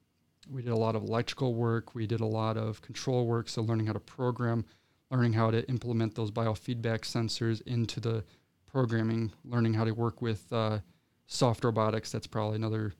we 0.49 0.62
did 0.62 0.71
a 0.71 0.77
lot 0.77 0.95
of 0.95 1.03
electrical 1.03 1.55
work. 1.55 1.95
We 1.95 2.07
did 2.07 2.21
a 2.21 2.27
lot 2.27 2.57
of 2.57 2.81
control 2.81 3.27
work. 3.27 3.49
So 3.49 3.62
learning 3.62 3.87
how 3.87 3.92
to 3.92 4.01
program, 4.01 4.64
learning 5.11 5.33
how 5.33 5.51
to 5.51 5.69
implement 5.69 6.14
those 6.14 6.31
biofeedback 6.31 7.01
sensors 7.01 7.61
into 7.66 8.01
the 8.01 8.25
programming, 8.66 9.33
learning 9.45 9.75
how 9.75 9.85
to 9.85 9.92
work 9.92 10.23
with 10.23 10.51
uh, 10.53 10.79
soft 11.27 11.64
robotics. 11.64 12.12
That's 12.12 12.27
probably 12.27 12.57
another 12.57 12.92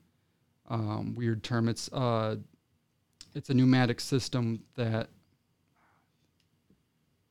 um, 0.69 1.15
weird 1.15 1.43
term. 1.43 1.69
It's 1.69 1.91
uh, 1.93 2.35
it's 3.33 3.49
a 3.49 3.53
pneumatic 3.53 3.99
system 3.99 4.63
that 4.75 5.09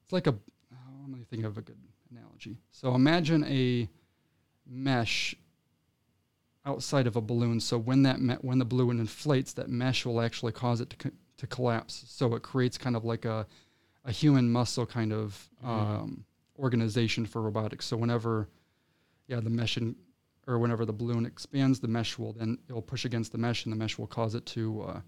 it's 0.02 0.12
like 0.12 0.26
a. 0.26 0.34
oh, 0.72 1.08
me 1.08 1.24
think 1.28 1.44
of 1.44 1.58
a 1.58 1.62
good 1.62 1.76
analogy. 2.10 2.58
So 2.70 2.94
imagine 2.94 3.44
a 3.44 3.88
mesh 4.66 5.34
outside 6.64 7.06
of 7.06 7.16
a 7.16 7.20
balloon. 7.20 7.60
So 7.60 7.78
when 7.78 8.02
that 8.02 8.20
me- 8.20 8.36
when 8.40 8.58
the 8.58 8.64
balloon 8.64 8.98
inflates, 8.98 9.52
that 9.54 9.68
mesh 9.68 10.04
will 10.04 10.20
actually 10.20 10.52
cause 10.52 10.80
it 10.80 10.90
to 10.90 10.96
co- 10.96 11.16
to 11.38 11.46
collapse. 11.46 12.04
So 12.08 12.34
it 12.34 12.42
creates 12.42 12.78
kind 12.78 12.96
of 12.96 13.04
like 13.04 13.24
a 13.24 13.46
a 14.04 14.12
human 14.12 14.50
muscle 14.50 14.86
kind 14.86 15.12
of 15.12 15.50
Mhm. 15.64 15.66
um, 15.68 16.24
organization 16.58 17.26
for 17.26 17.42
robotics. 17.42 17.86
So 17.86 17.96
whenever 17.96 18.48
yeah 19.26 19.40
the 19.40 19.50
mesh 19.50 19.76
in, 19.76 19.96
or 20.46 20.58
whenever 20.58 20.84
the 20.84 20.92
balloon 20.92 21.26
expands, 21.26 21.80
the 21.80 21.88
mesh 21.88 22.16
will 22.18 22.32
then 22.32 22.58
it 22.68 22.72
will 22.72 22.82
push 22.82 23.04
against 23.04 23.32
the 23.32 23.38
mesh, 23.38 23.64
and 23.64 23.72
the 23.72 23.76
mesh 23.76 23.98
will 23.98 24.06
cause 24.06 24.34
it 24.34 24.46
to 24.46 24.82
uh, 24.82 25.00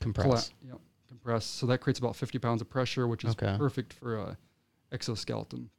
Compress. 0.00 0.24
collapse. 0.26 0.52
Yep, 0.66 0.80
compress. 1.08 1.44
So 1.44 1.66
that 1.66 1.78
creates 1.80 1.98
about 1.98 2.16
50 2.16 2.38
pounds 2.38 2.60
of 2.62 2.68
pressure, 2.68 3.06
which 3.06 3.24
is 3.24 3.32
Okay. 3.32 3.56
perfect 3.56 3.92
for 3.92 4.16
a 4.16 4.38
exoskeleton. 4.90 5.70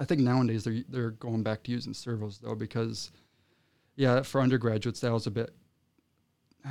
I 0.00 0.04
think 0.04 0.20
nowadays 0.20 0.64
they're 0.64 0.82
they're 0.88 1.10
going 1.10 1.42
back 1.42 1.62
to 1.64 1.70
using 1.70 1.94
servos 1.94 2.38
though 2.38 2.54
because, 2.54 3.10
yeah, 3.96 4.22
for 4.22 4.40
undergraduates 4.40 5.00
that 5.00 5.12
was 5.12 5.26
a 5.26 5.30
bit. 5.30 5.54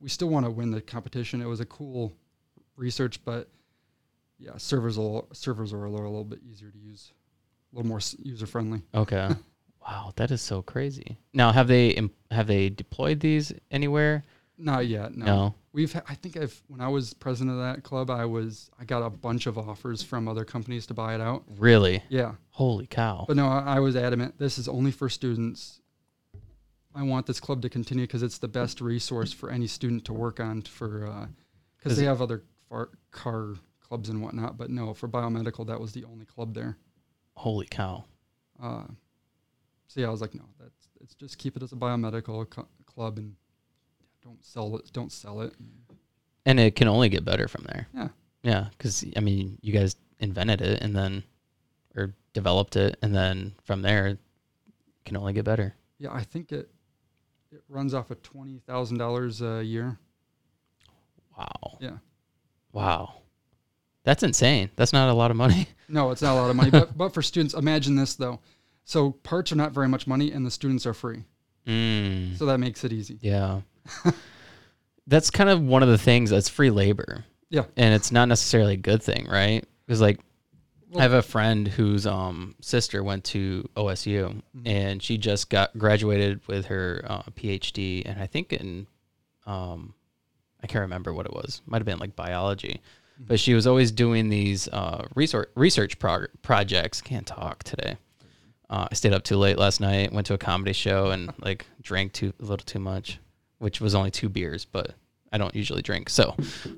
we 0.00 0.08
still 0.08 0.28
want 0.28 0.46
to 0.46 0.50
win 0.50 0.70
the 0.70 0.80
competition. 0.80 1.42
It 1.42 1.46
was 1.46 1.60
a 1.60 1.66
cool 1.66 2.12
research, 2.76 3.22
but 3.24 3.48
yeah, 4.38 4.56
servos 4.56 4.96
will 4.96 5.28
servos 5.32 5.72
are 5.72 5.84
a 5.84 5.90
little, 5.90 6.06
a 6.06 6.08
little 6.08 6.24
bit 6.24 6.40
easier 6.42 6.70
to 6.70 6.78
use, 6.78 7.12
a 7.72 7.76
little 7.76 7.88
more 7.88 8.00
user 8.22 8.46
friendly. 8.46 8.82
Okay. 8.94 9.28
wow, 9.86 10.12
that 10.16 10.30
is 10.30 10.40
so 10.40 10.62
crazy. 10.62 11.18
Now, 11.34 11.52
have 11.52 11.68
they 11.68 12.00
have 12.30 12.46
they 12.46 12.70
deployed 12.70 13.20
these 13.20 13.52
anywhere? 13.70 14.24
Not 14.60 14.86
yet. 14.86 15.16
No. 15.16 15.24
No. 15.24 15.54
We've 15.72 15.92
ha- 15.92 16.02
I 16.08 16.14
think 16.14 16.36
I've 16.36 16.60
when 16.68 16.80
I 16.80 16.88
was 16.88 17.14
president 17.14 17.56
of 17.56 17.62
that 17.62 17.82
club, 17.82 18.10
I 18.10 18.24
was 18.24 18.70
I 18.78 18.84
got 18.84 19.02
a 19.02 19.10
bunch 19.10 19.46
of 19.46 19.56
offers 19.56 20.02
from 20.02 20.28
other 20.28 20.44
companies 20.44 20.86
to 20.86 20.94
buy 20.94 21.14
it 21.14 21.20
out. 21.20 21.44
Really? 21.58 22.02
Yeah. 22.08 22.32
Holy 22.50 22.86
cow. 22.86 23.24
But 23.26 23.36
no, 23.36 23.46
I, 23.48 23.76
I 23.76 23.80
was 23.80 23.96
adamant. 23.96 24.38
This 24.38 24.58
is 24.58 24.68
only 24.68 24.90
for 24.90 25.08
students. 25.08 25.80
I 26.94 27.02
want 27.04 27.26
this 27.26 27.38
club 27.40 27.62
to 27.62 27.68
continue 27.68 28.04
because 28.04 28.22
it's 28.22 28.38
the 28.38 28.48
best 28.48 28.80
resource 28.80 29.32
for 29.32 29.50
any 29.50 29.68
student 29.68 30.04
to 30.06 30.12
work 30.12 30.40
on 30.40 30.62
for, 30.62 31.28
because 31.78 31.92
Is 31.92 31.98
they 31.98 32.04
have 32.04 32.20
other 32.20 32.42
far, 32.68 32.90
car 33.12 33.54
clubs 33.80 34.08
and 34.08 34.20
whatnot. 34.20 34.58
But 34.58 34.70
no, 34.70 34.92
for 34.92 35.08
biomedical, 35.08 35.66
that 35.68 35.80
was 35.80 35.92
the 35.92 36.04
only 36.04 36.24
club 36.24 36.52
there. 36.52 36.76
Holy 37.36 37.66
cow. 37.66 38.04
Uh, 38.60 38.84
so 39.86 40.00
yeah, 40.00 40.08
I 40.08 40.10
was 40.10 40.20
like, 40.20 40.34
no, 40.34 40.44
that's 40.58 40.88
it's 41.00 41.14
just 41.14 41.38
keep 41.38 41.56
it 41.56 41.62
as 41.62 41.72
a 41.72 41.76
biomedical 41.76 42.50
co- 42.50 42.68
club 42.86 43.18
and 43.18 43.34
don't 44.22 44.44
sell 44.44 44.76
it. 44.76 44.92
Don't 44.92 45.12
sell 45.12 45.40
it. 45.42 45.54
And 46.46 46.58
it 46.58 46.74
can 46.76 46.88
only 46.88 47.08
get 47.08 47.24
better 47.24 47.48
from 47.48 47.64
there. 47.64 47.86
Yeah. 47.94 48.08
Yeah, 48.42 48.66
because 48.70 49.04
I 49.16 49.20
mean, 49.20 49.58
you 49.60 49.72
guys 49.72 49.96
invented 50.18 50.62
it 50.62 50.82
and 50.82 50.96
then, 50.96 51.22
or 51.94 52.14
developed 52.32 52.76
it, 52.76 52.96
and 53.02 53.14
then 53.14 53.54
from 53.64 53.82
there, 53.82 54.06
it 54.06 54.18
can 55.04 55.16
only 55.16 55.32
get 55.32 55.44
better. 55.44 55.74
Yeah, 55.98 56.12
I 56.12 56.22
think 56.22 56.50
it 56.52 56.70
it 57.52 57.62
runs 57.68 57.92
off 57.92 58.10
of 58.10 58.22
twenty 58.22 58.60
thousand 58.66 58.98
dollars 58.98 59.42
a 59.42 59.62
year. 59.62 59.98
Wow. 61.36 61.78
Yeah. 61.80 61.98
Wow. 62.72 63.14
That's 64.04 64.22
insane. 64.22 64.70
That's 64.76 64.92
not 64.92 65.10
a 65.10 65.14
lot 65.14 65.30
of 65.30 65.36
money. 65.36 65.68
No, 65.92 66.12
it's 66.12 66.22
not 66.22 66.34
a 66.34 66.40
lot 66.40 66.50
of 66.50 66.54
money, 66.54 66.70
but 66.70 66.96
but 66.96 67.12
for 67.12 67.20
students, 67.20 67.52
imagine 67.52 67.96
this 67.96 68.14
though. 68.14 68.38
So 68.84 69.10
parts 69.10 69.50
are 69.50 69.56
not 69.56 69.72
very 69.72 69.88
much 69.88 70.06
money, 70.06 70.30
and 70.30 70.46
the 70.46 70.50
students 70.52 70.86
are 70.86 70.94
free. 70.94 71.24
Mm. 71.66 72.38
So 72.38 72.46
that 72.46 72.58
makes 72.58 72.84
it 72.84 72.92
easy. 72.92 73.18
Yeah. 73.20 73.62
that's 75.06 75.30
kind 75.30 75.50
of 75.50 75.60
one 75.62 75.82
of 75.82 75.88
the 75.88 75.98
things 75.98 76.30
that's 76.30 76.48
free 76.48 76.70
labor. 76.70 77.24
Yeah. 77.48 77.64
And 77.76 77.94
it's 77.94 78.12
not 78.12 78.28
necessarily 78.28 78.74
a 78.74 78.78
good 78.78 79.02
thing, 79.02 79.26
right? 79.28 79.64
Because 79.86 80.00
like 80.00 80.20
Well- 80.88 81.00
I 81.00 81.02
have 81.02 81.12
a 81.12 81.22
friend 81.22 81.66
whose 81.68 82.06
um 82.06 82.54
sister 82.60 83.02
went 83.02 83.24
to 83.24 83.68
OSU 83.76 84.42
Mhm. 84.56 84.62
and 84.66 85.02
she 85.02 85.18
just 85.18 85.50
got 85.50 85.76
graduated 85.76 86.46
with 86.46 86.66
her 86.66 87.04
uh, 87.08 87.22
PhD 87.34 88.02
and 88.06 88.20
I 88.20 88.26
think 88.26 88.52
in 88.52 88.86
um 89.46 89.94
I 90.62 90.66
can't 90.66 90.82
remember 90.82 91.12
what 91.14 91.26
it 91.26 91.32
was. 91.32 91.62
Might 91.66 91.78
have 91.78 91.86
been 91.86 91.98
like 91.98 92.14
biology. 92.14 92.80
But 93.18 93.38
she 93.40 93.52
was 93.52 93.66
always 93.66 93.92
doing 93.92 94.28
these 94.30 94.66
uh, 94.68 95.06
research 95.14 95.48
research 95.54 95.98
prog- 95.98 96.28
projects. 96.42 97.00
Can't 97.02 97.26
talk 97.26 97.62
today. 97.64 97.96
Uh, 98.70 98.88
I 98.90 98.94
stayed 98.94 99.12
up 99.12 99.24
too 99.24 99.36
late 99.36 99.58
last 99.58 99.78
night. 99.80 100.10
Went 100.12 100.26
to 100.28 100.34
a 100.34 100.38
comedy 100.38 100.72
show 100.72 101.10
and 101.10 101.30
like 101.38 101.66
drank 101.82 102.12
too 102.14 102.32
a 102.40 102.42
little 102.42 102.64
too 102.64 102.78
much, 102.78 103.18
which 103.60 103.80
was 103.80 103.94
only 103.94 104.10
two 104.10 104.28
beers, 104.28 104.64
but 104.64 104.94
I 105.32 105.38
don't 105.38 105.54
usually 105.54 105.80
drink. 105.82 106.10
So, 106.10 106.34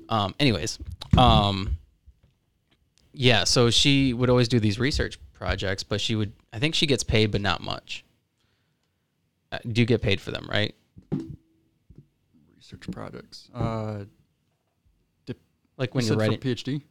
um, 0.09 0.35
anyways, 0.39 0.77
um, 1.17 1.77
yeah. 3.13 3.43
So 3.45 3.71
she 3.71 4.13
would 4.13 4.29
always 4.29 4.47
do 4.47 4.59
these 4.59 4.77
research 4.79 5.17
projects, 5.33 5.81
but 5.83 5.99
she 5.99 6.15
would. 6.15 6.31
I 6.53 6.59
think 6.59 6.75
she 6.75 6.85
gets 6.85 7.03
paid, 7.03 7.31
but 7.31 7.41
not 7.41 7.61
much. 7.61 8.05
Uh, 9.51 9.57
do 9.71 9.81
you 9.81 9.85
get 9.87 10.01
paid 10.01 10.21
for 10.21 10.29
them, 10.31 10.47
right? 10.49 10.73
Research 12.55 12.89
projects. 12.91 13.49
Uh, 13.53 14.05
Like 15.77 15.95
when 15.95 16.03
you 16.05 16.11
you're 16.11 16.19
writing. 16.19 16.39
for 16.39 16.47
a 16.49 16.51
PhD. 16.55 16.81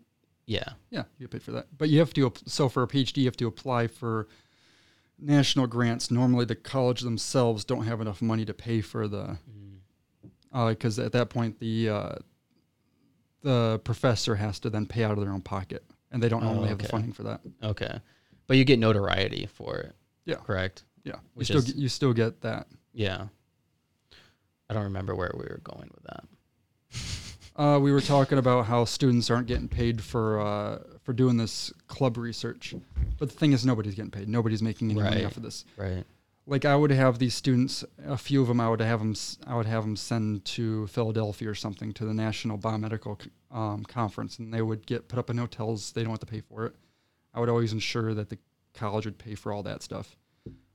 yeah. 0.46 0.64
Yeah, 0.90 1.04
you 1.18 1.26
get 1.26 1.30
paid 1.30 1.42
for 1.44 1.52
that. 1.52 1.66
But 1.78 1.88
you 1.88 2.00
have 2.00 2.12
to. 2.14 2.32
So 2.46 2.68
for 2.68 2.82
a 2.82 2.88
PhD, 2.88 3.18
you 3.18 3.26
have 3.26 3.36
to 3.36 3.46
apply 3.46 3.86
for 3.86 4.26
national 5.18 5.68
grants. 5.68 6.10
Normally, 6.10 6.44
the 6.46 6.56
college 6.56 7.02
themselves 7.02 7.64
don't 7.64 7.84
have 7.84 8.00
enough 8.00 8.20
money 8.20 8.44
to 8.44 8.52
pay 8.54 8.80
for 8.80 9.06
the 9.06 9.38
because 10.52 10.98
at 10.98 11.12
that 11.12 11.30
point 11.30 11.58
the 11.60 11.88
uh, 11.88 12.14
the 13.42 13.80
professor 13.84 14.34
has 14.36 14.58
to 14.60 14.70
then 14.70 14.86
pay 14.86 15.04
out 15.04 15.12
of 15.12 15.20
their 15.24 15.32
own 15.32 15.40
pocket, 15.42 15.84
and 16.10 16.22
they 16.22 16.28
don't 16.28 16.42
Oh, 16.42 16.48
normally 16.48 16.68
have 16.68 16.78
the 16.78 16.88
funding 16.88 17.12
for 17.12 17.24
that. 17.24 17.40
Okay. 17.62 18.00
But 18.46 18.56
you 18.56 18.64
get 18.64 18.78
notoriety 18.78 19.46
for 19.46 19.76
it. 19.78 19.94
Yeah. 20.24 20.36
Correct. 20.36 20.84
Yeah, 21.04 21.14
you 21.14 21.20
Which 21.34 21.46
still 21.48 21.58
is- 21.58 21.64
get, 21.66 21.76
you 21.76 21.88
still 21.88 22.12
get 22.12 22.40
that. 22.42 22.66
Yeah. 22.92 23.26
I 24.70 24.74
don't 24.74 24.84
remember 24.84 25.14
where 25.14 25.32
we 25.34 25.40
were 25.44 25.60
going 25.64 25.90
with 25.94 26.04
that. 26.04 26.24
Uh, 27.54 27.78
we 27.78 27.92
were 27.92 28.00
talking 28.00 28.38
about 28.38 28.64
how 28.64 28.82
students 28.82 29.28
aren't 29.28 29.46
getting 29.46 29.68
paid 29.68 30.02
for 30.02 30.40
uh, 30.40 30.78
for 31.02 31.12
doing 31.12 31.36
this 31.36 31.70
club 31.86 32.16
research, 32.16 32.74
but 33.18 33.28
the 33.28 33.34
thing 33.34 33.52
is, 33.52 33.66
nobody's 33.66 33.94
getting 33.94 34.10
paid. 34.10 34.26
Nobody's 34.26 34.62
making 34.62 34.90
any 34.90 34.98
money 35.02 35.22
off 35.22 35.36
of 35.36 35.42
this. 35.42 35.66
Right. 35.76 36.02
Like 36.46 36.64
I 36.64 36.74
would 36.74 36.90
have 36.90 37.18
these 37.18 37.34
students, 37.34 37.84
a 38.04 38.16
few 38.16 38.42
of 38.42 38.48
them, 38.48 38.60
I 38.60 38.68
would 38.68 38.80
have 38.80 38.98
them, 38.98 39.14
I 39.46 39.54
would 39.54 39.66
have 39.66 39.84
them 39.84 39.94
send 39.94 40.44
to 40.46 40.88
Philadelphia 40.88 41.48
or 41.48 41.54
something 41.54 41.92
to 41.92 42.04
the 42.04 42.14
National 42.14 42.58
Biomedical 42.58 43.24
um, 43.52 43.84
Conference, 43.84 44.38
and 44.38 44.52
they 44.52 44.62
would 44.62 44.84
get 44.84 45.08
put 45.08 45.18
up 45.18 45.30
in 45.30 45.38
hotels. 45.38 45.92
They 45.92 46.02
don't 46.02 46.10
have 46.10 46.20
to 46.20 46.26
pay 46.26 46.40
for 46.40 46.66
it. 46.66 46.74
I 47.32 47.40
would 47.40 47.48
always 47.48 47.72
ensure 47.72 48.12
that 48.14 48.28
the 48.28 48.38
college 48.74 49.04
would 49.04 49.18
pay 49.18 49.34
for 49.34 49.52
all 49.52 49.62
that 49.62 49.82
stuff. 49.82 50.16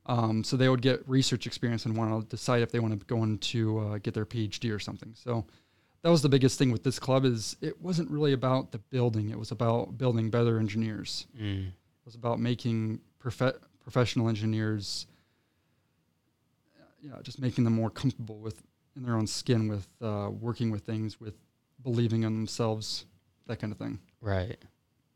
Um, 0.05 0.43
so 0.43 0.55
they 0.55 0.69
would 0.69 0.81
get 0.81 1.07
research 1.07 1.45
experience 1.45 1.85
and 1.85 1.97
want 1.97 2.21
to 2.21 2.35
decide 2.35 2.61
if 2.61 2.71
they 2.71 2.79
want 2.79 2.97
to 2.97 3.05
go 3.05 3.23
into 3.23 3.79
uh, 3.79 3.97
get 3.97 4.13
their 4.13 4.25
PhD 4.25 4.73
or 4.73 4.79
something. 4.79 5.13
So 5.15 5.45
that 6.01 6.09
was 6.09 6.21
the 6.21 6.29
biggest 6.29 6.57
thing 6.57 6.71
with 6.71 6.83
this 6.83 6.99
club 6.99 7.25
is 7.25 7.57
it 7.61 7.81
wasn't 7.81 8.09
really 8.09 8.31
about 8.31 8.71
the 8.71 8.77
building. 8.77 9.29
It 9.29 9.37
was 9.37 9.51
about 9.51 9.97
building 9.97 10.29
better 10.29 10.59
engineers. 10.59 11.27
Mm. 11.37 11.67
It 11.67 12.05
was 12.05 12.15
about 12.15 12.39
making 12.39 13.01
profe- 13.21 13.57
professional 13.81 14.29
engineers, 14.29 15.07
yeah, 17.01 17.13
just 17.23 17.39
making 17.39 17.63
them 17.63 17.73
more 17.73 17.89
comfortable 17.89 18.39
with 18.39 18.61
in 18.95 19.03
their 19.03 19.15
own 19.15 19.27
skin 19.27 19.67
with 19.67 19.87
uh, 20.01 20.29
working 20.31 20.71
with 20.71 20.83
things, 20.83 21.19
with 21.19 21.35
believing 21.83 22.23
in 22.23 22.33
themselves, 22.33 23.05
that 23.47 23.59
kind 23.59 23.71
of 23.71 23.77
thing. 23.79 23.99
Right. 24.21 24.57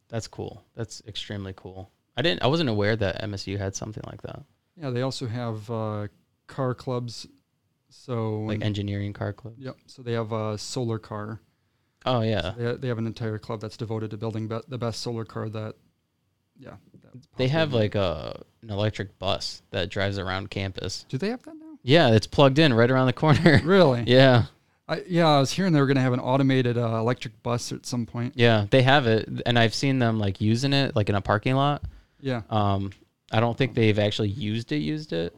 That's 0.09 0.27
cool. 0.27 0.63
That's 0.75 1.01
extremely 1.07 1.53
cool. 1.55 1.91
I 2.17 2.21
didn't 2.21 2.43
I 2.43 2.47
wasn't 2.47 2.69
aware 2.69 2.95
that 2.95 3.21
MSU 3.23 3.57
had 3.57 3.75
something 3.75 4.03
like 4.05 4.21
that. 4.23 4.43
Yeah, 4.75 4.89
they 4.89 5.01
also 5.01 5.25
have 5.27 5.69
uh, 5.71 6.07
car 6.47 6.73
clubs. 6.75 7.27
So 7.89 8.41
Like 8.41 8.61
engineering 8.63 9.13
car 9.13 9.33
club. 9.33 9.55
yep. 9.57 9.75
So 9.87 10.01
they 10.01 10.13
have 10.13 10.31
a 10.31 10.57
solar 10.57 10.99
car. 10.99 11.41
Oh 12.05 12.21
yeah. 12.21 12.53
They, 12.57 12.73
they 12.75 12.87
have 12.87 12.97
an 12.97 13.07
entire 13.07 13.37
club 13.37 13.61
that's 13.61 13.77
devoted 13.77 14.11
to 14.11 14.17
building 14.17 14.47
be- 14.47 14.59
the 14.67 14.77
best 14.77 15.01
solar 15.01 15.25
car 15.25 15.49
that. 15.49 15.75
Yeah. 16.57 16.75
that 17.01 17.11
They 17.37 17.47
have 17.47 17.73
like 17.73 17.95
a 17.95 18.43
an 18.61 18.69
electric 18.69 19.17
bus 19.17 19.61
that 19.71 19.89
drives 19.89 20.17
around 20.19 20.49
campus. 20.51 21.05
Do 21.09 21.17
they 21.17 21.29
have 21.29 21.41
that 21.43 21.55
now? 21.57 21.70
Yeah, 21.83 22.11
it's 22.11 22.27
plugged 22.27 22.59
in 22.59 22.73
right 22.73 22.89
around 22.89 23.07
the 23.07 23.13
corner. 23.13 23.61
Really? 23.65 24.03
yeah. 24.07 24.45
I, 24.87 25.03
yeah, 25.07 25.27
I 25.27 25.39
was 25.39 25.51
hearing 25.51 25.71
they 25.71 25.79
were 25.79 25.85
going 25.87 25.95
to 25.95 26.01
have 26.01 26.11
an 26.13 26.19
automated 26.19 26.77
uh, 26.77 26.97
electric 26.97 27.41
bus 27.43 27.71
at 27.71 27.85
some 27.85 28.05
point. 28.05 28.33
Yeah, 28.35 28.65
they 28.69 28.81
have 28.81 29.07
it 29.07 29.29
and 29.45 29.57
I've 29.57 29.73
seen 29.73 29.99
them 29.99 30.19
like 30.19 30.41
using 30.41 30.73
it 30.73 30.95
like 30.95 31.07
in 31.09 31.15
a 31.15 31.21
parking 31.21 31.55
lot. 31.55 31.83
Yeah. 32.19 32.41
Um 32.49 32.91
I 33.31 33.39
don't 33.39 33.57
think 33.57 33.73
they've 33.73 33.97
actually 33.97 34.29
used 34.29 34.71
it 34.71 34.77
used 34.77 35.13
it. 35.13 35.35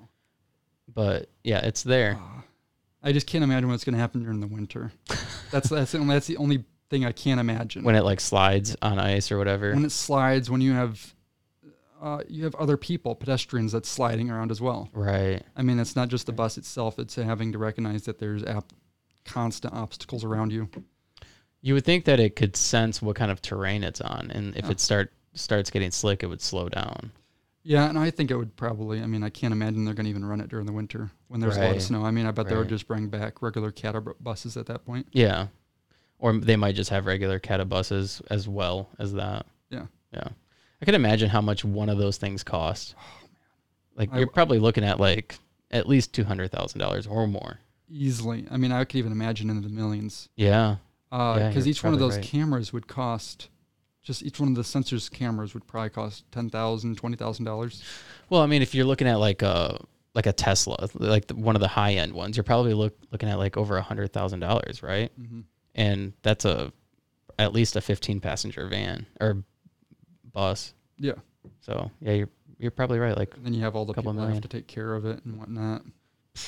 But 0.92 1.30
yeah, 1.44 1.60
it's 1.60 1.84
there. 1.84 2.18
Ah, 2.20 2.44
I 3.04 3.12
just 3.12 3.28
can't 3.28 3.44
imagine 3.44 3.70
what's 3.70 3.84
going 3.84 3.94
to 3.94 4.00
happen 4.00 4.24
during 4.24 4.40
the 4.40 4.48
winter. 4.48 4.92
That's 5.52 5.70
that's 5.70 5.92
the 5.92 6.00
only, 6.00 6.16
that's 6.16 6.26
the 6.28 6.38
only 6.38 6.64
thing 6.90 7.06
I 7.06 7.12
can't 7.12 7.40
imagine. 7.40 7.84
When 7.84 7.94
it 7.96 8.04
like 8.04 8.20
slides 8.20 8.76
on 8.82 8.98
ice 8.98 9.32
or 9.32 9.38
whatever. 9.38 9.72
when 9.74 9.86
it 9.86 9.92
slides, 9.92 10.50
when 10.50 10.62
you 10.62 10.74
have 10.74 11.14
uh, 12.04 12.22
you 12.28 12.44
have 12.44 12.54
other 12.56 12.76
people, 12.78 13.16
pedestrians 13.16 13.72
that's 13.72 13.88
sliding 13.90 14.30
around 14.30 14.52
as 14.52 14.60
well. 14.62 14.90
right. 14.94 15.42
I 15.56 15.62
mean, 15.64 15.80
it's 15.80 15.96
not 15.96 16.10
just 16.10 16.26
the 16.26 16.34
bus 16.34 16.58
itself; 16.58 17.00
it's 17.00 17.16
having 17.16 17.52
to 17.54 17.58
recognize 17.58 18.04
that 18.04 18.20
there's 18.20 18.44
ap- 18.44 18.74
constant 19.26 19.74
obstacles 19.74 20.24
around 20.24 20.52
you. 20.52 20.70
You 21.62 21.74
would 21.76 21.86
think 21.86 22.04
that 22.06 22.20
it 22.20 22.36
could 22.36 22.58
sense 22.58 23.02
what 23.02 23.16
kind 23.16 23.32
of 23.32 23.42
terrain 23.42 23.84
it's 23.84 24.02
on, 24.02 24.30
and 24.32 24.56
if 24.58 24.66
Yeah. 24.66 24.72
it 24.72 24.80
start 24.82 25.14
starts 25.34 25.70
getting 25.72 25.90
slick, 25.92 26.22
it 26.22 26.28
would 26.28 26.42
slow 26.42 26.70
down. 26.70 27.12
Yeah, 27.64 27.88
and 27.88 27.98
I 27.98 28.12
think 28.12 28.30
it 28.30 28.36
would 28.36 28.56
probably. 28.58 29.02
I 29.02 29.06
mean, 29.08 29.24
I 29.24 29.30
can't 29.30 29.54
imagine 29.54 29.86
they're 29.86 29.94
going 29.94 30.04
to 30.04 30.10
even 30.10 30.26
run 30.26 30.42
it 30.42 30.50
during 30.50 30.66
the 30.66 30.74
winter 30.74 31.10
when 31.30 31.40
there's 31.40 31.56
a 31.56 31.62
lot 31.66 31.76
of 31.78 31.82
snow. 31.82 32.04
I 32.04 32.12
mean, 32.12 32.26
I 32.26 32.32
bet 32.32 32.50
they 32.50 32.58
would 32.58 32.68
just 32.68 32.88
bring 32.88 33.08
back 33.08 33.42
regular 33.42 33.72
CATA 33.72 34.02
buses 34.20 34.58
at 34.58 34.66
that 34.66 34.86
point. 34.86 35.08
Yeah, 35.14 35.48
or 36.20 36.34
they 36.38 36.58
might 36.58 36.76
just 36.76 36.90
have 36.90 37.06
regular 37.06 37.40
CATA 37.40 37.64
buses 37.66 38.22
as 38.30 38.48
well 38.50 38.90
as 39.00 39.14
that. 39.14 39.46
Yeah. 39.70 39.86
yeah. 40.14 40.28
I 40.84 40.86
can 40.86 40.96
imagine 40.96 41.30
how 41.30 41.40
much 41.40 41.64
one 41.64 41.88
of 41.88 41.98
those 41.98 42.18
things 42.18 42.44
cost. 42.44 42.94
Like 43.96 44.10
I- 44.12 44.18
you're 44.20 44.28
probably 44.28 44.60
looking 44.60 44.84
at 44.84 45.00
like 45.00 45.38
at 45.72 45.88
least 45.88 46.14
two 46.14 46.26
hundred 46.26 46.52
thousand 46.52 46.80
dollars 46.80 47.08
or 47.08 47.26
more. 47.26 47.60
Easily. 47.90 48.46
I 48.52 48.58
mean, 48.58 48.72
I 48.74 48.84
could 48.84 48.98
even 48.98 49.14
imagine 49.14 49.50
into 49.50 49.66
the 49.68 49.74
millions. 49.74 50.28
Yeah, 50.36 50.76
Because 51.10 51.66
Yeah, 51.66 51.70
each 51.72 51.84
one 51.84 51.94
of 51.94 52.00
those 52.00 52.16
right. 52.18 52.26
cameras 52.26 52.74
would 52.74 52.88
cost 52.88 53.48
just 54.02 54.24
each 54.24 54.40
one 54.42 54.50
of 54.50 54.56
the 54.56 54.64
sensors 54.64 55.10
cameras 55.10 55.54
would 55.54 55.66
probably 55.66 55.90
cost 55.92 56.30
ten 56.34 56.50
thousand, 56.50 56.98
twenty 56.98 57.16
thousand 57.16 57.46
dollars. 57.46 57.82
Well, 58.30 58.42
I 58.42 58.46
mean, 58.48 58.62
if 58.62 58.76
you're 58.76 58.86
looking 58.86 59.08
at 59.08 59.20
like 59.20 59.42
a 59.42 59.80
like 60.14 60.26
a 60.26 60.34
Tesla, 60.34 60.90
like 60.96 61.28
the, 61.28 61.36
one 61.36 61.56
of 61.56 61.62
the 61.62 61.68
high 61.70 61.94
end 61.94 62.12
ones, 62.14 62.36
you're 62.36 62.44
probably 62.44 62.74
look, 62.74 62.98
looking 63.12 63.30
at 63.30 63.38
like 63.38 63.56
over 63.56 63.78
a 63.78 63.82
hundred 63.82 64.12
thousand 64.12 64.42
dollars, 64.42 64.84
right? 64.84 65.12
Mm-hmm. 65.18 65.42
And 65.76 66.12
that's 66.24 66.44
a 66.44 66.74
at 67.40 67.54
least 67.54 67.76
a 67.76 67.82
15 67.82 68.20
passenger 68.20 68.68
van 68.68 69.08
or 69.20 69.44
bus. 70.34 70.74
Yeah. 70.98 71.14
So 71.62 71.90
yeah, 72.02 72.14
you're 72.14 72.30
you're 72.60 72.72
probably 72.72 73.00
right. 73.00 73.18
Like 73.18 73.36
And 73.36 73.46
then 73.46 73.54
you 73.54 73.62
have 73.62 73.76
all 73.76 73.86
the 73.86 73.94
people 73.94 74.14
that 74.14 74.30
have 74.30 74.42
to 74.42 74.48
take 74.48 74.68
care 74.68 74.94
of 74.94 75.06
it 75.06 75.24
and 75.26 75.38
whatnot. 75.38 75.84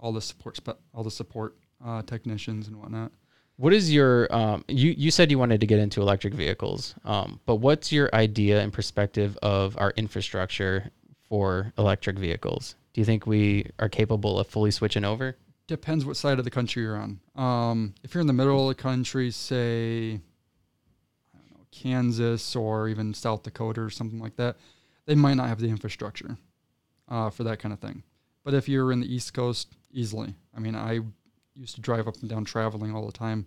All 0.00 0.12
the 0.12 0.20
support, 0.22 0.56
spe- 0.56 0.78
all 0.94 1.02
the 1.02 1.10
support 1.10 1.56
uh, 1.84 2.02
technicians 2.02 2.68
and 2.68 2.76
whatnot. 2.76 3.10
What 3.56 3.72
is 3.72 3.92
your 3.92 4.32
um 4.32 4.64
you 4.68 4.94
you 4.96 5.10
said 5.10 5.28
you 5.32 5.40
wanted 5.40 5.60
to 5.60 5.66
get 5.66 5.80
into 5.80 6.00
electric 6.00 6.34
vehicles. 6.34 6.94
Um 7.04 7.40
but 7.46 7.56
what's 7.56 7.90
your 7.90 8.08
idea 8.14 8.60
and 8.60 8.72
perspective 8.72 9.36
of 9.42 9.76
our 9.76 9.90
infrastructure 9.96 10.92
for 11.28 11.72
electric 11.76 12.16
vehicles? 12.16 12.76
Do 12.92 13.00
you 13.00 13.04
think 13.04 13.26
we 13.26 13.66
are 13.80 13.88
capable 13.88 14.38
of 14.38 14.46
fully 14.46 14.70
switching 14.70 15.04
over? 15.04 15.36
Depends 15.66 16.04
what 16.06 16.16
side 16.16 16.38
of 16.38 16.44
the 16.44 16.50
country 16.50 16.82
you're 16.82 16.96
on. 16.96 17.20
Um, 17.34 17.94
if 18.04 18.14
you're 18.14 18.20
in 18.22 18.26
the 18.26 18.32
middle 18.32 18.70
of 18.70 18.74
the 18.76 18.82
country, 18.82 19.30
say, 19.30 20.12
I 20.12 20.12
don't 20.12 20.14
know, 20.14 20.20
Kansas 21.70 22.56
or 22.56 22.88
even 22.88 23.14
South 23.14 23.42
Dakota 23.42 23.80
or 23.80 23.90
something 23.90 24.20
like 24.20 24.36
that, 24.36 24.56
they 25.06 25.14
might 25.14 25.34
not 25.34 25.48
have 25.48 25.60
the 25.60 25.68
infrastructure 25.68 26.36
uh, 27.08 27.30
for 27.30 27.44
that 27.44 27.58
kind 27.58 27.72
of 27.72 27.80
thing. 27.80 28.02
But 28.44 28.54
if 28.54 28.68
you're 28.68 28.92
in 28.92 29.00
the 29.00 29.12
East 29.12 29.34
Coast, 29.34 29.74
easily. 29.92 30.34
I 30.56 30.60
mean, 30.60 30.74
I 30.74 31.00
used 31.54 31.74
to 31.74 31.80
drive 31.80 32.08
up 32.08 32.16
and 32.20 32.30
down 32.30 32.44
traveling 32.44 32.94
all 32.94 33.06
the 33.06 33.12
time 33.12 33.46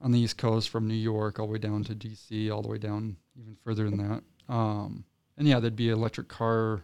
on 0.00 0.12
the 0.12 0.20
East 0.20 0.36
Coast 0.36 0.68
from 0.68 0.86
New 0.86 0.94
York 0.94 1.38
all 1.38 1.46
the 1.46 1.52
way 1.52 1.58
down 1.58 1.84
to 1.84 1.94
DC, 1.94 2.52
all 2.52 2.62
the 2.62 2.68
way 2.68 2.78
down 2.78 3.16
even 3.40 3.56
further 3.64 3.88
than 3.88 3.98
that. 3.98 4.52
Um, 4.52 5.04
and 5.36 5.48
yeah, 5.48 5.60
there'd 5.60 5.76
be 5.76 5.90
electric 5.90 6.28
car 6.28 6.82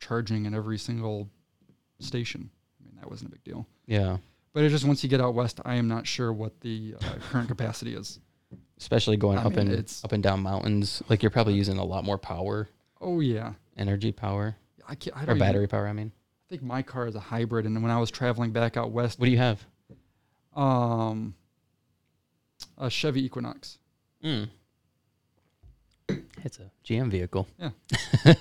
charging 0.00 0.46
in 0.46 0.54
every 0.54 0.78
single 0.78 1.28
station. 2.00 2.50
I 2.80 2.84
mean, 2.84 2.96
that 3.00 3.08
wasn't 3.08 3.30
a 3.30 3.32
big 3.32 3.44
deal. 3.44 3.66
Yeah. 3.86 4.18
But 4.52 4.64
it's 4.64 4.72
just 4.72 4.84
once 4.84 5.02
you 5.02 5.08
get 5.08 5.20
out 5.20 5.34
west, 5.34 5.60
I 5.64 5.74
am 5.74 5.86
not 5.86 6.06
sure 6.06 6.32
what 6.32 6.60
the 6.60 6.94
uh, 7.00 7.18
current 7.30 7.48
capacity 7.48 7.94
is. 7.94 8.18
Especially 8.78 9.16
going 9.16 9.38
I 9.38 9.42
up 9.44 9.52
mean, 9.52 9.60
and 9.60 9.70
it's- 9.72 10.04
up 10.04 10.12
and 10.12 10.22
down 10.22 10.40
mountains. 10.40 11.02
Like 11.08 11.22
you're 11.22 11.30
probably 11.30 11.54
using 11.54 11.78
a 11.78 11.84
lot 11.84 12.04
more 12.04 12.18
power, 12.18 12.68
Oh 13.00 13.20
yeah, 13.20 13.54
energy 13.76 14.12
power 14.12 14.56
I 14.88 14.94
can't. 14.94 15.16
I 15.16 15.22
or 15.22 15.26
don't 15.26 15.36
even- 15.36 15.46
battery 15.48 15.66
power, 15.66 15.86
I 15.88 15.92
mean. 15.92 16.12
I 16.14 16.48
think 16.50 16.62
my 16.62 16.80
car 16.82 17.06
is 17.08 17.14
a 17.16 17.20
hybrid, 17.20 17.66
and 17.66 17.82
when 17.82 17.90
I 17.90 17.98
was 17.98 18.10
traveling 18.10 18.52
back 18.52 18.76
out 18.76 18.92
west, 18.92 19.18
What 19.18 19.26
do 19.26 19.32
you 19.32 19.38
have? 19.38 19.64
um, 20.54 21.34
a 22.78 22.88
Chevy 22.88 23.24
Equinox. 23.24 23.78
Mm. 24.22 24.48
It's 26.44 26.58
a 26.60 26.70
GM 26.84 27.10
vehicle. 27.10 27.48
Yeah, 27.58 27.70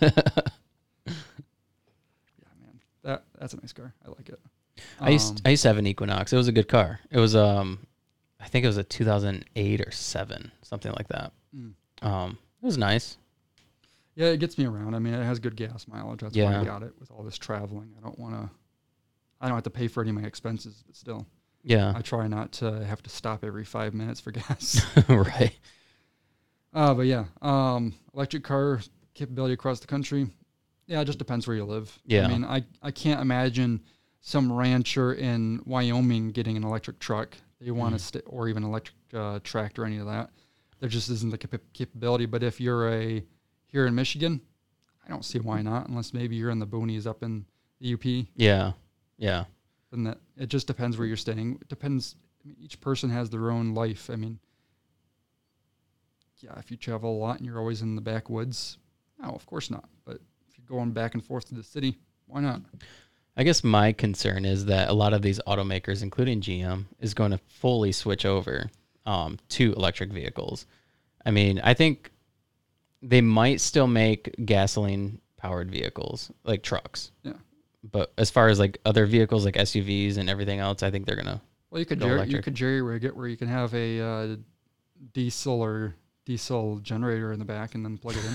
Yeah, 1.06 1.14
man, 2.62 2.80
that 3.04 3.24
that's 3.40 3.54
a 3.54 3.58
nice 3.58 3.74
car. 3.74 3.94
I 4.06 4.10
like 4.10 4.30
it. 4.30 4.40
I 5.00 5.10
used 5.12 5.38
Um, 5.38 5.42
I 5.46 5.50
used 5.52 5.62
to 5.64 5.70
have 5.70 5.78
an 5.78 5.88
Equinox. 5.88 6.32
It 6.34 6.38
was 6.38 6.48
a 6.48 6.52
good 6.52 6.68
car. 6.68 7.00
It 7.12 7.20
was 7.20 7.36
um, 7.36 7.80
I 8.46 8.48
think 8.48 8.64
it 8.64 8.68
was 8.68 8.78
a 8.78 8.84
2008 8.84 9.82
or 9.82 9.92
seven, 9.92 10.52
something 10.62 10.92
like 10.94 11.08
that. 11.08 11.34
Mm. 11.56 11.74
Um, 12.04 12.38
it 12.62 12.66
was 12.66 12.78
nice. 12.78 13.18
yeah, 14.16 14.28
it 14.28 14.38
gets 14.40 14.58
me 14.60 14.66
around. 14.66 14.94
I 14.94 15.00
mean, 15.00 15.16
it 15.16 15.24
has 15.26 15.40
good 15.40 15.56
gas 15.56 15.88
mileage. 15.88 16.22
That's 16.22 16.36
why 16.38 16.44
Yeah. 16.44 16.62
I 16.62 16.64
got 16.64 16.84
it 16.84 16.94
with 17.00 17.10
all 17.12 17.24
this 17.24 17.38
traveling. 17.40 17.94
I 17.98 18.02
don't 18.02 18.18
want 18.20 18.36
to. 18.36 18.50
I 19.42 19.48
don't 19.48 19.56
have 19.56 19.64
to 19.64 19.70
pay 19.72 19.88
for 19.88 20.02
any 20.02 20.12
of 20.12 20.16
my 20.16 20.24
expenses, 20.24 20.84
but 20.86 20.96
still, 20.96 21.26
Yeah, 21.64 21.92
I 21.96 22.02
try 22.02 22.28
not 22.28 22.52
to 22.54 22.86
have 22.86 23.02
to 23.04 23.10
stop 23.10 23.44
every 23.44 23.66
five 23.66 23.94
minutes 23.96 24.20
for 24.20 24.32
gas. 24.40 24.86
right. 25.10 25.58
Uh, 26.74 26.94
but 26.94 27.08
yeah, 27.08 27.26
um, 27.42 27.94
electric 28.14 28.44
car 28.44 28.80
capability 29.16 29.54
across 29.56 29.80
the 29.80 29.88
country. 29.88 30.28
Yeah, 30.88 31.02
it 31.02 31.06
just 31.06 31.18
depends 31.20 31.48
where 31.48 31.56
you 31.58 31.66
live. 31.66 31.98
Yeah. 32.06 32.26
I 32.26 32.28
mean, 32.30 32.46
I, 32.46 32.64
I 32.84 32.92
can't 32.92 33.20
imagine 33.22 33.82
some 34.22 34.52
rancher 34.52 35.14
in 35.14 35.62
Wyoming 35.66 36.30
getting 36.32 36.56
an 36.58 36.64
electric 36.64 37.00
truck. 37.00 37.36
They 37.60 37.72
want 37.72 37.96
to 37.96 38.02
Mhm. 38.02 38.06
st- 38.06 38.24
or 38.28 38.48
even 38.50 38.64
electric 38.64 38.96
uh, 39.14 39.40
tractor, 39.44 39.86
any 39.86 39.98
of 39.98 40.06
that. 40.08 40.32
There 40.80 40.90
just 40.90 41.10
isn't 41.10 41.30
the 41.32 41.38
capa- 41.38 41.62
capability. 41.74 42.26
But 42.26 42.44
if 42.44 42.60
you're 42.60 42.90
a 42.92 43.26
here 43.68 43.86
in 43.88 43.96
Michigan, 43.96 44.42
I 45.06 45.10
don't 45.10 45.24
see 45.24 45.40
why 45.40 45.62
not, 45.62 45.88
unless 45.88 46.14
maybe 46.14 46.36
you're 46.36 46.50
in 46.50 46.60
the 46.60 46.68
boonies 46.68 47.06
up 47.08 47.24
in 47.24 47.46
the 47.80 47.88
UP. 47.94 48.28
Yeah, 48.36 48.74
yeah, 49.18 49.46
Then 49.92 50.04
that 50.04 50.20
it 50.36 50.48
just 50.48 50.68
depends 50.68 50.98
where 50.98 51.08
you're 51.08 51.16
staying. 51.18 51.60
It 51.62 51.68
depends. 51.70 52.16
I 52.44 52.48
mean, 52.48 52.58
each 52.60 52.80
person 52.82 53.10
has 53.10 53.30
their 53.30 53.50
own 53.52 53.74
life. 53.74 54.10
I 54.10 54.16
mean, 54.18 54.40
yeah, 56.40 56.58
if 56.60 56.70
you 56.70 56.78
travel 56.78 57.16
a 57.16 57.18
lot 57.20 57.38
and 57.38 57.46
you're 57.46 57.60
always 57.60 57.82
in 57.82 57.96
the 57.96 58.02
backwoods, 58.02 58.78
no, 59.20 59.30
of 59.30 59.46
course 59.46 59.70
not. 59.72 59.88
But 60.04 60.18
if 60.50 60.58
you're 60.58 60.68
going 60.68 60.92
back 60.92 61.14
and 61.14 61.24
forth 61.24 61.46
to 61.46 61.56
the 61.56 61.64
city, 61.64 61.98
why 62.26 62.42
not? 62.42 62.62
I 63.38 63.44
guess 63.44 63.64
my 63.64 63.92
concern 63.92 64.46
is 64.46 64.66
that 64.66 64.90
a 64.90 64.94
lot 64.94 65.14
of 65.14 65.22
these 65.22 65.40
automakers, 65.46 66.02
including 66.02 66.42
GM, 66.42 66.86
is 67.00 67.14
going 67.14 67.32
to 67.32 67.40
fully 67.48 67.92
switch 67.92 68.26
over 68.26 68.70
um, 69.06 69.38
to 69.50 69.74
electric 69.74 70.12
vehicles. 70.12 70.66
I 71.26 71.32
mean, 71.32 71.60
I 71.64 71.74
think 71.74 72.12
they 73.02 73.22
might 73.22 73.60
still 73.60 73.88
make 73.88 74.34
gasoline 74.46 75.20
powered 75.38 75.70
vehicles 75.70 76.32
like 76.44 76.64
trucks. 76.64 77.12
Yeah. 77.24 77.34
But 77.84 78.14
as 78.18 78.32
far 78.32 78.48
as 78.48 78.58
like 78.58 78.80
other 78.86 79.06
vehicles 79.06 79.46
like 79.46 79.56
SUVs 79.56 80.18
and 80.18 80.30
everything 80.30 80.60
else, 80.60 80.82
I 80.82 80.90
think 80.90 81.06
they're 81.06 81.16
gonna. 81.16 81.42
Well, 81.70 81.80
you 81.80 81.86
could 81.86 82.00
Go 82.00 82.08
jerry, 82.08 82.30
you 82.30 82.42
could 82.42 82.56
jerry 82.56 82.82
rig 82.82 83.04
it 83.04 83.16
where 83.16 83.28
you 83.28 83.38
can 83.38 83.48
have 83.48 83.74
a 83.76 84.00
uh, 84.00 84.36
diesel 85.14 85.62
or 85.62 85.96
diesel 86.26 86.78
generator 86.80 87.32
in 87.32 87.40
the 87.40 87.46
back 87.46 87.76
and 87.76 87.84
then 87.86 87.98
plug 87.98 88.16
it 88.18 88.26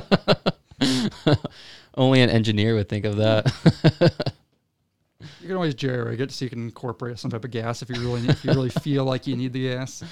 in. 0.00 1.36
Only 1.94 2.22
an 2.22 2.30
engineer 2.30 2.74
would 2.74 2.88
think 2.88 3.04
of 3.04 3.16
that. 3.16 4.32
You 5.40 5.48
can 5.48 5.56
always 5.56 5.74
jerry 5.74 6.02
rig 6.10 6.20
it 6.20 6.30
so 6.30 6.44
you 6.44 6.50
can 6.50 6.62
incorporate 6.62 7.18
some 7.18 7.30
type 7.30 7.44
of 7.44 7.50
gas 7.50 7.82
if 7.82 7.88
you 7.88 7.96
really 7.96 8.28
if 8.28 8.44
you 8.44 8.52
really 8.52 8.70
feel 8.70 9.04
like 9.04 9.26
you 9.26 9.36
need 9.36 9.52
the 9.52 9.68
gas. 9.68 10.02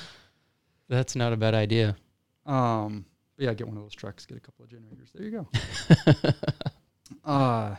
That's 0.88 1.14
not 1.14 1.32
a 1.32 1.36
bad 1.36 1.54
idea. 1.54 1.96
Um, 2.46 3.04
but 3.36 3.44
yeah, 3.44 3.54
get 3.54 3.68
one 3.68 3.76
of 3.76 3.82
those 3.82 3.94
trucks, 3.94 4.26
get 4.26 4.38
a 4.38 4.40
couple 4.40 4.64
of 4.64 4.70
generators. 4.70 5.10
There 5.14 5.24
you 5.24 5.30
go. 5.30 5.48
uh, 7.30 7.76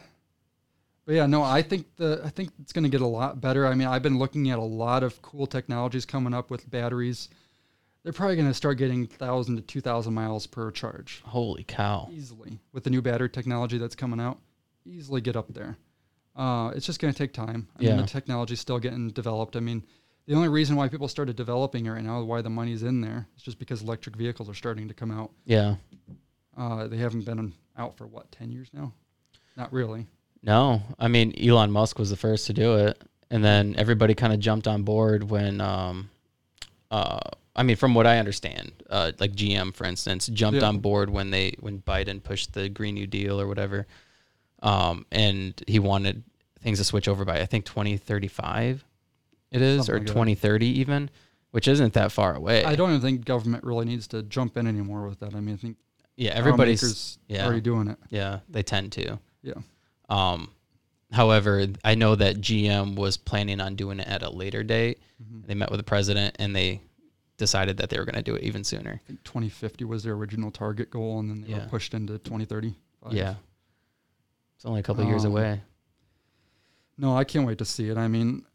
but 1.06 1.16
yeah, 1.16 1.26
no, 1.26 1.44
I 1.44 1.62
think 1.62 1.88
the 1.98 2.22
I 2.24 2.30
think 2.30 2.52
it's 2.62 2.72
going 2.72 2.84
to 2.84 2.90
get 2.90 3.02
a 3.02 3.08
lot 3.08 3.42
better. 3.42 3.68
I 3.68 3.76
mean, 3.76 3.88
I've 3.88 4.04
been 4.04 4.18
looking 4.18 4.50
at 4.50 4.60
a 4.60 4.64
lot 4.64 5.04
of 5.04 5.22
cool 5.22 5.46
technologies 5.46 6.06
coming 6.06 6.34
up 6.34 6.50
with 6.50 6.70
batteries. 6.70 7.30
They're 8.04 8.14
probably 8.14 8.36
going 8.36 8.48
to 8.48 8.54
start 8.54 8.78
getting 8.78 9.06
thousand 9.08 9.58
to 9.58 9.62
two 9.62 9.82
thousand 9.82 10.14
miles 10.14 10.48
per 10.48 10.72
charge 10.72 11.22
Holy 11.26 11.64
cow! 11.64 12.10
easily 12.12 12.60
with 12.74 12.84
the 12.84 12.90
new 12.90 13.02
battery 13.02 13.30
technology 13.30 13.78
that's 13.78 13.96
coming 13.96 14.20
out. 14.20 14.40
Easily 14.86 15.22
get 15.22 15.36
up 15.36 15.54
there. 15.54 15.78
Uh, 16.36 16.72
it's 16.76 16.86
just 16.86 17.00
going 17.00 17.14
to 17.14 17.18
take 17.18 17.34
time. 17.34 17.68
I 17.78 17.82
mean, 17.82 17.90
Yeah. 17.90 17.98
the 18.02 18.08
technology's 18.08 18.60
still 18.60 18.80
getting 18.80 19.10
developed. 19.10 19.56
I 19.56 19.60
mean, 19.60 19.84
the 20.26 20.34
only 20.34 20.48
reason 20.48 20.76
why 20.76 20.88
people 20.88 21.08
started 21.08 21.36
developing 21.36 21.86
it 21.86 21.90
right 21.92 22.04
now, 22.04 22.24
why 22.24 22.42
the 22.42 22.50
money's 22.50 22.84
in 22.84 23.02
there, 23.02 23.28
is 23.38 23.44
just 23.44 23.60
because 23.60 23.82
electric 23.84 24.16
vehicles 24.16 24.50
are 24.50 24.54
starting 24.54 24.88
to 24.88 24.94
come 24.94 25.12
out. 25.12 25.32
Yeah. 25.46 25.76
Uh, 26.58 26.88
they 26.88 26.98
haven't 26.98 27.26
been 27.26 27.54
out 27.78 27.98
for 27.98 28.08
what 28.08 28.32
ten 28.32 28.52
years 28.52 28.70
now? 28.74 28.94
Not 29.58 29.72
really. 29.72 30.08
No, 30.42 30.82
I 30.98 31.08
mean 31.08 31.34
Elon 31.40 31.72
Musk 31.72 32.00
was 32.00 32.10
the 32.10 32.18
first 32.18 32.48
to 32.48 32.54
do 32.54 32.76
it, 32.78 33.00
and 33.30 33.44
then 33.44 33.76
everybody 33.78 34.16
kind 34.16 34.34
of 34.34 34.40
jumped 34.40 34.68
on 34.68 34.82
board 34.84 35.30
when, 35.30 35.62
um, 35.62 36.10
uh, 36.90 37.20
I 37.56 37.64
mean, 37.64 37.76
from 37.76 37.94
what 37.94 38.08
I 38.08 38.18
understand, 38.18 38.72
uh, 38.90 39.12
like 39.20 39.34
GM, 39.34 39.74
for 39.76 39.86
instance, 39.86 40.28
jumped 40.28 40.62
Yeah. 40.62 40.68
on 40.68 40.80
board 40.80 41.10
when 41.10 41.32
they 41.32 41.54
when 41.60 41.82
Biden 41.82 42.24
pushed 42.24 42.54
the 42.54 42.70
Green 42.70 42.96
New 42.96 43.08
Deal 43.08 43.40
or 43.42 43.48
whatever, 43.48 43.88
um, 44.64 45.06
and 45.12 45.62
he 45.68 45.80
wanted 45.80 46.24
things 46.62 46.78
to 46.78 46.84
switch 46.84 47.08
over 47.08 47.26
by 47.26 47.42
I 47.42 47.46
think 47.46 47.66
2035, 47.66 48.86
it 49.52 49.62
is 49.62 49.86
Something 49.86 49.96
or 49.96 50.00
like 50.00 50.08
2030 50.08 50.68
even, 50.80 51.10
which 51.52 51.68
isn't 51.68 51.94
that 51.94 52.12
far 52.12 52.36
away. 52.36 52.64
I 52.64 52.76
don't 52.76 52.90
even 52.92 53.02
think 53.02 53.26
government 53.26 53.64
really 53.64 53.86
needs 53.86 54.08
to 54.10 54.24
jump 54.24 54.56
in 54.58 54.68
anymore 54.68 55.08
with 55.08 55.20
that. 55.20 55.36
I 55.36 55.40
mean, 55.42 55.56
I 55.56 55.58
think 55.58 55.78
yeah, 56.16 56.32
everybody's 56.32 57.18
yeah. 57.28 57.46
already 57.46 57.62
doing 57.62 57.88
it. 57.88 57.98
Yeah, 58.10 58.40
they 58.50 58.64
tend 58.64 58.92
to. 58.94 59.20
Yeah. 59.44 59.56
Um, 60.08 60.52
however, 61.12 61.66
I 61.84 61.96
know 61.96 62.16
that 62.16 62.40
GM 62.40 62.96
was 62.96 63.18
planning 63.18 63.60
on 63.60 63.76
doing 63.76 64.00
it 64.00 64.08
at 64.08 64.22
a 64.24 64.30
later 64.30 64.64
date. 64.64 65.00
Mhm. 65.22 65.48
They 65.48 65.56
met 65.56 65.70
with 65.72 65.80
the 65.80 65.84
president 65.84 66.36
and 66.40 66.56
they 66.56 66.82
decided 67.42 67.76
that 67.78 67.90
they 67.90 67.98
were 68.00 68.06
going 68.06 68.16
to 68.16 68.22
do 68.22 68.36
it 68.36 68.44
even 68.44 68.64
sooner. 68.64 69.02
I 69.04 69.08
think 69.08 69.24
2050 69.26 69.84
was 69.84 70.04
their 70.04 70.14
original 70.14 70.52
target 70.52 70.90
goal, 70.92 71.20
and 71.20 71.30
then 71.30 71.42
they 71.42 71.50
Yeah. 71.50 71.64
were 71.64 71.70
pushed 71.70 71.94
into 71.94 72.18
2030. 72.20 72.76
Yeah. 73.10 73.36
It's 74.56 74.66
only 74.66 74.80
a 74.80 74.84
couple 74.84 75.04
years 75.06 75.26
Um, 75.26 75.32
away. 75.32 75.62
No, 76.98 77.18
I 77.18 77.24
can't 77.24 77.48
wait 77.48 77.58
to 77.58 77.66
see 77.66 77.90
it. 77.90 77.98
I 77.98 78.08
mean, 78.08 78.46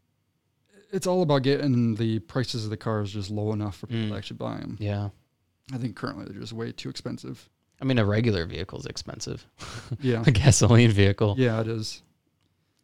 it's 0.91 1.05
all 1.05 1.21
about 1.21 1.43
getting 1.43 1.95
the 1.95 2.19
prices 2.19 2.63
of 2.63 2.69
the 2.69 2.77
cars 2.77 3.11
just 3.11 3.29
low 3.29 3.51
enough 3.51 3.75
for 3.77 3.87
people 3.87 4.05
Mm. 4.05 4.09
to 4.11 4.15
actually 4.15 4.37
buy 4.37 4.57
them. 4.57 4.77
Yeah. 4.79 5.09
I 5.73 5.77
think 5.77 5.95
currently 5.97 6.25
they're 6.25 6.39
just 6.39 6.53
way 6.53 6.71
too 6.71 6.89
expensive. 6.89 7.49
I 7.81 7.85
mean, 7.85 7.99
a 7.99 8.05
regular 8.05 8.45
vehicle 8.45 8.79
is 8.79 8.85
expensive. 8.85 9.45
Yeah. 9.99 10.23
a 10.25 10.31
gasoline 10.31 10.91
vehicle. 10.91 11.35
yeah, 11.37 11.59
it 11.59 11.67
is. 11.67 12.01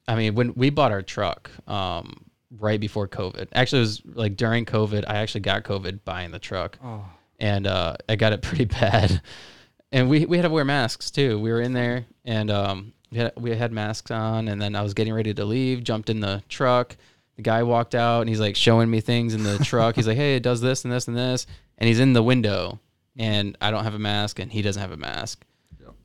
I 0.07 0.15
mean, 0.15 0.35
when 0.35 0.53
we 0.55 0.69
bought 0.69 0.91
our 0.91 1.01
truck, 1.01 1.49
um, 1.67 2.25
right 2.59 2.79
before 2.79 3.07
COVID, 3.07 3.47
actually, 3.53 3.79
it 3.79 3.81
was 3.81 4.01
like 4.05 4.35
during 4.35 4.65
COVID, 4.65 5.05
I 5.07 5.17
actually 5.17 5.41
got 5.41 5.63
COVID 5.63 5.99
buying 6.05 6.31
the 6.31 6.39
truck. 6.39 6.77
Oh, 6.83 7.05
and 7.39 7.67
uh, 7.67 7.95
I 8.07 8.15
got 8.15 8.33
it 8.33 8.41
pretty 8.41 8.65
bad. 8.81 9.21
And 9.91 10.09
we 10.09 10.25
we 10.25 10.37
had 10.37 10.43
to 10.43 10.49
wear 10.49 10.65
masks 10.65 11.11
too. 11.11 11.39
We 11.39 11.51
were 11.51 11.61
in 11.61 11.73
there, 11.73 12.05
and 12.25 12.49
um, 12.49 12.93
we 13.11 13.17
had 13.19 13.33
we 13.37 13.55
had 13.55 13.71
masks 13.71 14.09
on, 14.11 14.47
and 14.47 14.61
then 14.61 14.75
I 14.75 14.81
was 14.81 14.93
getting 14.93 15.13
ready 15.13 15.33
to 15.33 15.45
leave. 15.45 15.83
Jumped 15.83 16.09
in 16.09 16.19
the 16.19 16.41
truck. 16.49 16.95
The 17.35 17.41
guy 17.41 17.63
walked 17.63 17.95
out, 17.95 18.21
and 18.21 18.29
he's 18.29 18.39
like 18.39 18.55
showing 18.55 18.89
me 18.89 19.01
things 19.01 19.33
in 19.33 19.43
the 19.43 19.57
truck. 19.59 19.95
He's 19.95 20.07
like, 20.07 20.17
"Hey, 20.17 20.35
it 20.35 20.43
does 20.43 20.61
this 20.61 20.83
and 20.83 20.91
this 20.91 21.07
and 21.07 21.17
this," 21.17 21.45
and 21.77 21.87
he's 21.87 21.99
in 21.99 22.13
the 22.13 22.23
window, 22.23 22.79
and 23.17 23.57
I 23.61 23.71
don't 23.71 23.83
have 23.83 23.93
a 23.93 23.99
mask, 23.99 24.39
and 24.39 24.51
he 24.51 24.61
doesn't 24.61 24.81
have 24.81 24.91
a 24.91 24.97
mask 24.97 25.43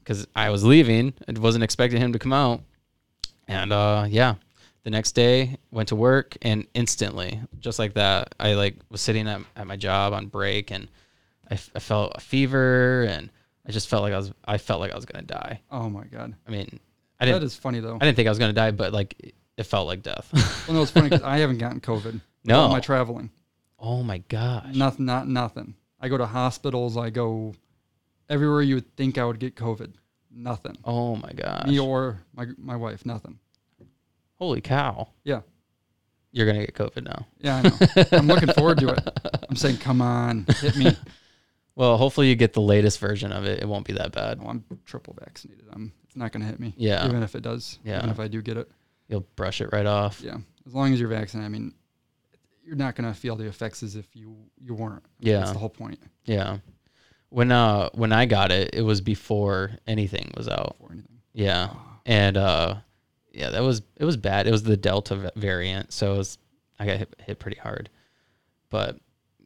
because 0.01 0.27
I 0.35 0.51
was 0.51 0.65
leaving. 0.65 1.15
I 1.27 1.39
wasn't 1.39 1.65
expecting 1.65 2.01
him 2.01 2.13
to 2.13 2.19
come 2.19 2.33
out, 2.33 2.63
and 3.47 3.73
uh, 3.73 4.07
yeah. 4.09 4.35
The 4.89 4.93
next 4.93 5.13
day, 5.13 5.59
went 5.71 5.91
to 5.91 5.97
work, 5.97 6.39
and 6.41 6.67
instantly, 6.73 7.39
just 7.61 7.79
like 7.79 7.93
that, 7.93 8.35
I 8.41 8.55
like 8.55 8.77
was 8.89 9.03
sitting 9.03 9.29
at, 9.29 9.43
at 9.55 9.67
my 9.67 9.77
job 9.77 10.15
on 10.15 10.29
break, 10.29 10.71
and 10.71 10.89
I, 11.51 11.55
f- 11.55 11.69
I 11.77 11.79
felt 11.79 12.13
a 12.15 12.21
fever, 12.23 13.03
and 13.03 13.29
I 13.67 13.71
just 13.73 13.87
felt 13.91 14.01
like 14.03 14.15
I 14.15 14.17
was 14.17 14.33
I 14.47 14.57
felt 14.57 14.81
like 14.81 14.91
I 14.93 14.97
was 14.97 15.05
gonna 15.05 15.27
die. 15.27 15.61
Oh 15.71 15.91
my 15.91 16.05
god, 16.05 16.35
I 16.47 16.51
mean, 16.51 16.81
I 17.21 17.27
that 17.27 17.33
didn't 17.33 17.43
is 17.45 17.55
funny 17.55 17.81
though. 17.81 17.97
I 17.97 17.99
didn't 17.99 18.17
think 18.17 18.29
I 18.29 18.31
was 18.31 18.39
gonna 18.39 18.55
die, 18.55 18.71
but 18.71 18.95
like 18.95 19.15
it- 19.19 19.35
it 19.59 19.65
felt 19.65 19.89
like 19.89 20.03
death. 20.03 20.31
Well, 20.67 20.77
no, 20.79 20.83
it's 20.83 20.91
funny 20.91 21.11
because 21.11 21.23
I 21.35 21.37
haven't 21.37 21.59
gotten 21.59 21.81
COVID. 21.81 22.05
with 22.15 22.23
No. 22.45 22.61
all 22.61 22.69
my 22.71 22.81
traveling, 22.81 23.29
oh 23.79 24.03
my 24.03 24.19
gosh. 24.31 24.75
nothing, 24.75 25.05
not 25.05 25.29
nothing. 25.29 25.75
I 26.01 26.09
go 26.09 26.17
to 26.17 26.25
hospitals. 26.25 26.97
I 26.97 27.11
go 27.11 27.53
everywhere 28.31 28.63
you 28.63 28.77
would 28.77 28.97
think 28.97 29.19
I 29.19 29.27
would 29.27 29.39
get 29.39 29.55
COVID. 29.55 29.93
Nothing. 30.31 30.79
Oh 30.83 31.15
my 31.17 31.33
gosh. 31.33 31.67
Me 31.67 31.79
or 31.79 32.23
my 32.35 32.47
my 32.57 32.77
wife. 32.77 33.05
Nothing. 33.05 33.39
Holy 34.39 34.61
cow. 34.61 35.09
Yeah. 35.25 35.41
You're 36.31 36.47
gonna 36.47 36.61
get 36.61 36.75
COVID 36.75 37.05
now. 37.05 37.27
Yeah, 37.39 37.57
I 37.57 37.63
know. 37.63 38.05
I'm 38.13 38.27
looking 38.27 38.53
forward 38.53 38.79
to 38.79 38.89
it. 38.89 39.01
I'm 39.49 39.57
saying, 39.57 39.79
come 39.79 40.03
on, 40.03 40.47
hit 40.61 40.77
me. 40.77 40.97
Well, 41.79 41.97
hopefully 41.97 42.29
you 42.29 42.35
get 42.35 42.55
the 42.55 42.61
latest 42.61 42.99
version 42.99 43.31
of 43.31 43.45
it. 43.45 43.63
It 43.63 43.69
won't 43.69 43.87
be 43.87 43.93
that 43.93 44.11
bad. 44.11 44.41
Oh, 44.43 44.49
I'm 44.49 44.65
triple 44.85 45.15
vaccinated. 45.17 45.65
I'm. 45.73 45.93
It's 46.03 46.17
not 46.17 46.33
going 46.33 46.41
to 46.41 46.49
hit 46.49 46.59
me. 46.59 46.75
Yeah. 46.77 47.07
Even 47.07 47.23
if 47.23 47.37
it 47.37 47.43
does. 47.43 47.79
Yeah. 47.85 47.99
Even 47.99 48.11
if 48.11 48.19
I 48.19 48.27
do 48.27 48.43
get 48.43 48.57
it. 48.57 48.69
You'll 49.07 49.29
brush 49.37 49.61
it 49.61 49.69
right 49.73 49.87
off. 49.87 50.21
Yeah. 50.21 50.39
As 50.67 50.75
long 50.75 50.93
as 50.93 50.99
you're 50.99 51.09
vaccinated, 51.09 51.47
I 51.47 51.51
mean, 51.51 51.73
you're 52.65 52.75
not 52.75 52.97
going 52.97 53.09
to 53.09 53.17
feel 53.17 53.37
the 53.37 53.47
effects 53.47 53.85
as 53.85 53.95
if 53.95 54.17
you 54.17 54.37
you 54.61 54.75
weren't. 54.75 55.05
Yeah. 55.21 55.39
That's 55.39 55.53
the 55.53 55.59
whole 55.59 55.69
point. 55.69 56.01
Yeah. 56.25 56.59
When 57.29 57.53
uh 57.53 57.91
when 57.95 58.13
I 58.13 58.27
got 58.27 58.51
it, 58.51 58.71
it 58.73 58.83
was 58.83 59.01
before 59.01 59.71
anything 59.87 60.33
was 60.37 60.49
out. 60.49 60.75
For 60.81 60.91
anything. 60.93 61.21
Yeah. 61.33 61.75
And 62.05 62.37
uh 62.37 62.75
yeah, 63.39 63.51
that 63.51 63.63
was 63.63 63.83
it 63.97 64.05
was 64.05 64.17
bad. 64.17 64.47
It 64.47 64.51
was 64.51 64.65
the 64.65 64.77
Delta 64.77 65.33
variant, 65.37 65.93
so 65.93 66.15
it 66.15 66.19
was 66.19 66.39
I 66.79 66.87
got 66.87 66.99
hit, 66.99 67.15
hit 67.25 67.39
pretty 67.39 67.59
hard. 67.59 67.89
But 68.69 68.99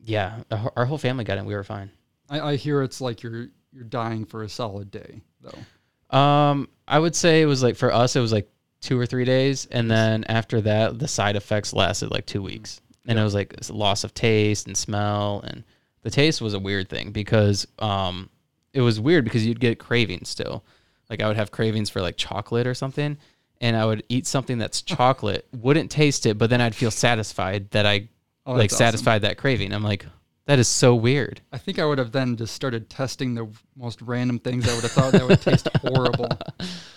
yeah, 0.03 0.43
our 0.77 0.87
whole- 0.87 0.99
family 0.99 1.25
got 1.25 1.39
it. 1.39 1.45
We 1.45 1.55
were 1.55 1.63
fine. 1.65 1.91
I, 2.31 2.41
I 2.41 2.57
hear 2.57 2.83
it's 2.83 3.01
like 3.01 3.23
you're 3.23 3.49
you're 3.73 3.85
dying 3.85 4.25
for 4.25 4.43
a 4.43 4.49
solid 4.49 4.91
day 4.91 5.21
though. 5.41 6.17
Um, 6.17 6.69
I 6.89 6.99
would 6.99 7.15
say 7.15 7.43
it 7.43 7.47
was 7.47 7.63
like 7.63 7.77
for 7.77 7.93
us, 7.93 8.17
it 8.17 8.21
was 8.21 8.33
like 8.33 8.49
two 8.81 8.99
or 8.99 9.07
three 9.07 9.25
days, 9.25 9.67
and 9.71 9.91
then 9.91 10.25
after 10.25 10.61
that, 10.63 10.99
the 10.99 11.09
side 11.09 11.37
effects 11.37 11.73
lasted 11.73 12.11
like 12.11 12.27
two 12.27 12.43
weeks, 12.43 12.81
and 13.07 13.19
it 13.19 13.23
was 13.23 13.35
like 13.35 13.55
loss 13.71 14.05
of 14.05 14.15
taste 14.15 14.67
and 14.67 14.77
smell, 14.77 15.43
and 15.47 15.65
the 16.03 16.11
taste 16.11 16.41
was 16.41 16.55
a 16.55 16.59
weird 16.59 16.89
thing 16.89 17.13
because 17.13 17.67
um, 17.79 18.29
it 18.73 18.81
was 18.81 18.99
weird 18.99 19.25
because 19.25 19.47
you'd 19.47 19.61
get 19.61 19.79
cravings 19.79 20.29
still, 20.29 20.65
like 21.09 21.23
I 21.23 21.29
would 21.29 21.37
have 21.37 21.51
cravings 21.51 21.91
for 21.91 22.01
like 22.03 22.17
chocolate 22.17 22.67
or 22.67 22.75
something, 22.75 23.17
and 23.63 23.75
I 23.77 23.87
would 23.87 24.03
eat 24.11 24.27
something 24.27 24.59
that's 24.59 24.83
chocolate, 24.97 25.47
wouldn't 25.53 25.91
taste 25.91 26.27
it, 26.27 26.37
but 26.37 26.51
then 26.51 26.61
I'd 26.61 26.75
feel 26.75 26.91
satisfied 26.91 27.71
that 27.71 27.87
I 27.87 28.09
Oh, 28.45 28.53
like 28.55 28.63
that's 28.71 28.75
awesome. 28.75 28.85
satisfied 28.87 29.23
that 29.23 29.39
craving. 29.39 29.73
I'm 29.73 29.85
like, 29.85 30.05
that 30.47 30.59
is 30.59 30.67
so 30.67 30.97
weird. 30.97 31.41
I 31.53 31.59
think 31.59 31.79
I 31.79 31.85
would 31.85 31.99
have 31.99 32.11
then 32.11 32.37
just 32.37 32.55
started 32.57 32.91
testing 32.91 33.35
the 33.37 33.47
most 33.77 34.03
random 34.03 34.41
things 34.41 34.69
I 34.69 34.75
would 34.75 34.83
have 34.83 34.91
thought 34.91 35.13
that 35.13 35.25
would 35.29 35.41
taste 35.41 35.69
horrible. 35.81 36.27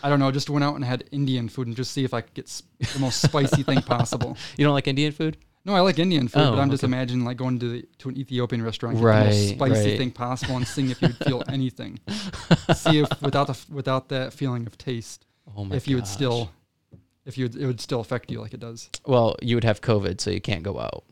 I 0.02 0.10
don't 0.10 0.18
know. 0.18 0.32
Just 0.32 0.50
went 0.50 0.64
out 0.64 0.74
and 0.74 0.84
had 0.84 1.04
Indian 1.12 1.48
food 1.48 1.68
and 1.68 1.76
just 1.76 1.92
see 1.92 2.04
if 2.04 2.16
I 2.16 2.22
could 2.22 2.34
get 2.34 2.48
the 2.94 3.00
most 3.00 3.22
spicy 3.22 3.62
thing 3.62 3.84
possible. 3.84 4.36
You 4.58 4.66
don't 4.66 4.74
like 4.74 4.88
Indian 4.88 5.12
food? 5.12 5.38
No, 5.66 5.76
I 5.76 5.82
like 5.82 6.00
Indian 6.00 6.28
food, 6.28 6.42
Oh, 6.42 6.50
but 6.52 6.60
I'm 6.60 6.72
just 6.72 6.84
okay. 6.84 6.90
imagining 6.92 7.24
like 7.26 7.38
going 7.38 7.60
to 7.60 7.70
the, 7.70 7.88
to 8.00 8.10
an 8.10 8.18
Ethiopian 8.18 8.64
restaurant, 8.64 8.96
get 8.96 9.02
the 9.02 9.06
Right, 9.08 9.26
most 9.26 9.50
spicy 9.50 9.90
right. 9.90 9.98
thing 10.00 10.12
possible, 10.12 10.58
and 10.58 10.68
seeing 10.68 10.90
if 10.90 11.00
you'd 11.02 11.18
feel 11.18 11.44
anything. 11.48 12.00
See 12.74 13.00
if 13.02 13.22
without 13.22 13.46
the 13.48 13.58
without 13.72 14.10
that 14.10 14.34
feeling 14.34 14.66
of 14.66 14.78
taste, 14.80 15.26
Oh 15.58 15.66
my 15.66 15.76
if 15.76 15.88
you 15.88 15.96
would 15.98 16.06
gosh. 16.06 16.14
still, 16.14 16.52
if 17.26 17.38
you 17.38 17.46
would, 17.46 17.56
it 17.56 17.66
would 17.66 17.82
still 17.82 18.00
affect 18.00 18.32
you 18.32 18.42
like 18.42 18.54
it 18.54 18.60
does. 18.60 18.90
Well, 19.06 19.36
you 19.42 19.56
would 19.56 19.64
have 19.64 19.82
COVID, 19.82 20.20
so 20.22 20.30
you 20.32 20.42
can't 20.42 20.64
go 20.64 20.80
out. 20.80 21.04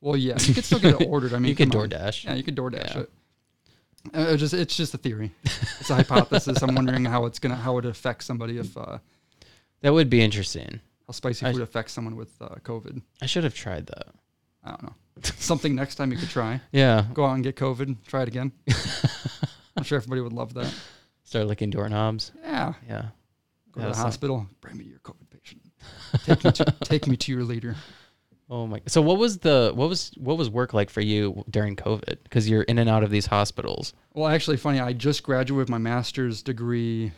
Well, 0.00 0.16
yeah, 0.16 0.36
you 0.40 0.54
could 0.54 0.64
still 0.64 0.78
get 0.78 1.00
it 1.00 1.08
ordered. 1.08 1.34
I 1.34 1.38
mean, 1.40 1.50
you 1.50 1.54
can 1.56 1.70
come 1.70 1.82
on. 1.82 1.88
DoorDash. 1.90 2.24
Yeah, 2.24 2.34
you 2.34 2.42
could 2.42 2.56
DoorDash 2.56 2.94
Yeah. 2.94 3.00
it. 3.02 3.10
Uh, 4.14 4.20
it's 4.30 4.40
just 4.40 4.54
it's 4.54 4.74
just 4.76 4.94
a 4.94 4.98
theory. 4.98 5.30
It's 5.44 5.90
a 5.90 5.96
hypothesis. 5.96 6.62
I'm 6.62 6.74
wondering 6.74 7.04
how 7.04 7.26
it's 7.26 7.38
gonna 7.38 7.56
how 7.56 7.76
it 7.78 7.84
affects 7.84 8.24
somebody 8.24 8.56
if 8.58 8.74
uh, 8.76 8.98
That 9.82 9.92
would 9.92 10.08
be 10.08 10.22
interesting. 10.22 10.80
how 11.06 11.12
spicy 11.12 11.44
I- 11.46 11.52
food 11.52 11.60
affects 11.60 11.92
someone 11.92 12.16
with 12.16 12.30
uh, 12.40 12.48
COVID. 12.64 13.02
I 13.20 13.26
should 13.26 13.44
have 13.44 13.54
tried 13.54 13.86
that. 13.88 14.06
I 14.64 14.70
don't 14.70 14.82
know. 14.84 14.94
Something 15.22 15.74
next 15.74 15.96
time 15.96 16.12
you 16.12 16.18
could 16.18 16.30
try. 16.30 16.60
Yeah. 16.72 17.04
Go 17.12 17.26
out 17.26 17.34
and 17.34 17.42
get 17.44 17.56
COVID. 17.56 17.96
Try 18.06 18.22
it 18.22 18.28
again. 18.28 18.52
I'm 19.76 19.84
sure 19.84 19.96
everybody 19.96 20.20
would 20.22 20.32
love 20.32 20.54
that. 20.54 20.72
Start 21.24 21.46
licking 21.46 21.68
doorknobs. 21.70 22.32
Yeah. 22.42 22.72
Yeah. 22.88 23.04
Go 23.72 23.82
to 23.82 23.88
the 23.88 23.96
hospital. 23.96 24.46
Bring 24.60 24.76
me 24.78 24.84
your 24.84 24.98
COVID 25.00 25.30
patient. 25.30 25.62
Take 26.24 26.44
me 26.44 26.52
to 26.52 26.64
take 26.84 27.06
me 27.06 27.16
to 27.16 27.32
your 27.32 27.44
leader. 27.44 27.76
Oh 28.48 28.66
my. 28.66 28.82
So 28.86 29.00
what 29.00 29.18
was 29.18 29.38
the 29.38 29.72
what 29.74 29.88
was 29.88 30.10
what 30.16 30.36
was 30.36 30.50
work 30.50 30.74
like 30.74 30.90
for 30.90 31.00
you 31.00 31.44
during 31.50 31.76
COVID? 31.76 32.18
Because 32.24 32.48
you're 32.48 32.62
in 32.62 32.78
and 32.78 32.90
out 32.90 33.04
of 33.04 33.10
these 33.10 33.26
hospitals. 33.26 33.92
Well, 34.12 34.28
actually, 34.28 34.56
funny. 34.56 34.80
I 34.80 34.92
just 34.92 35.22
graduated 35.22 35.56
with 35.56 35.68
my 35.68 35.78
master's 35.78 36.42
degree 36.42 37.12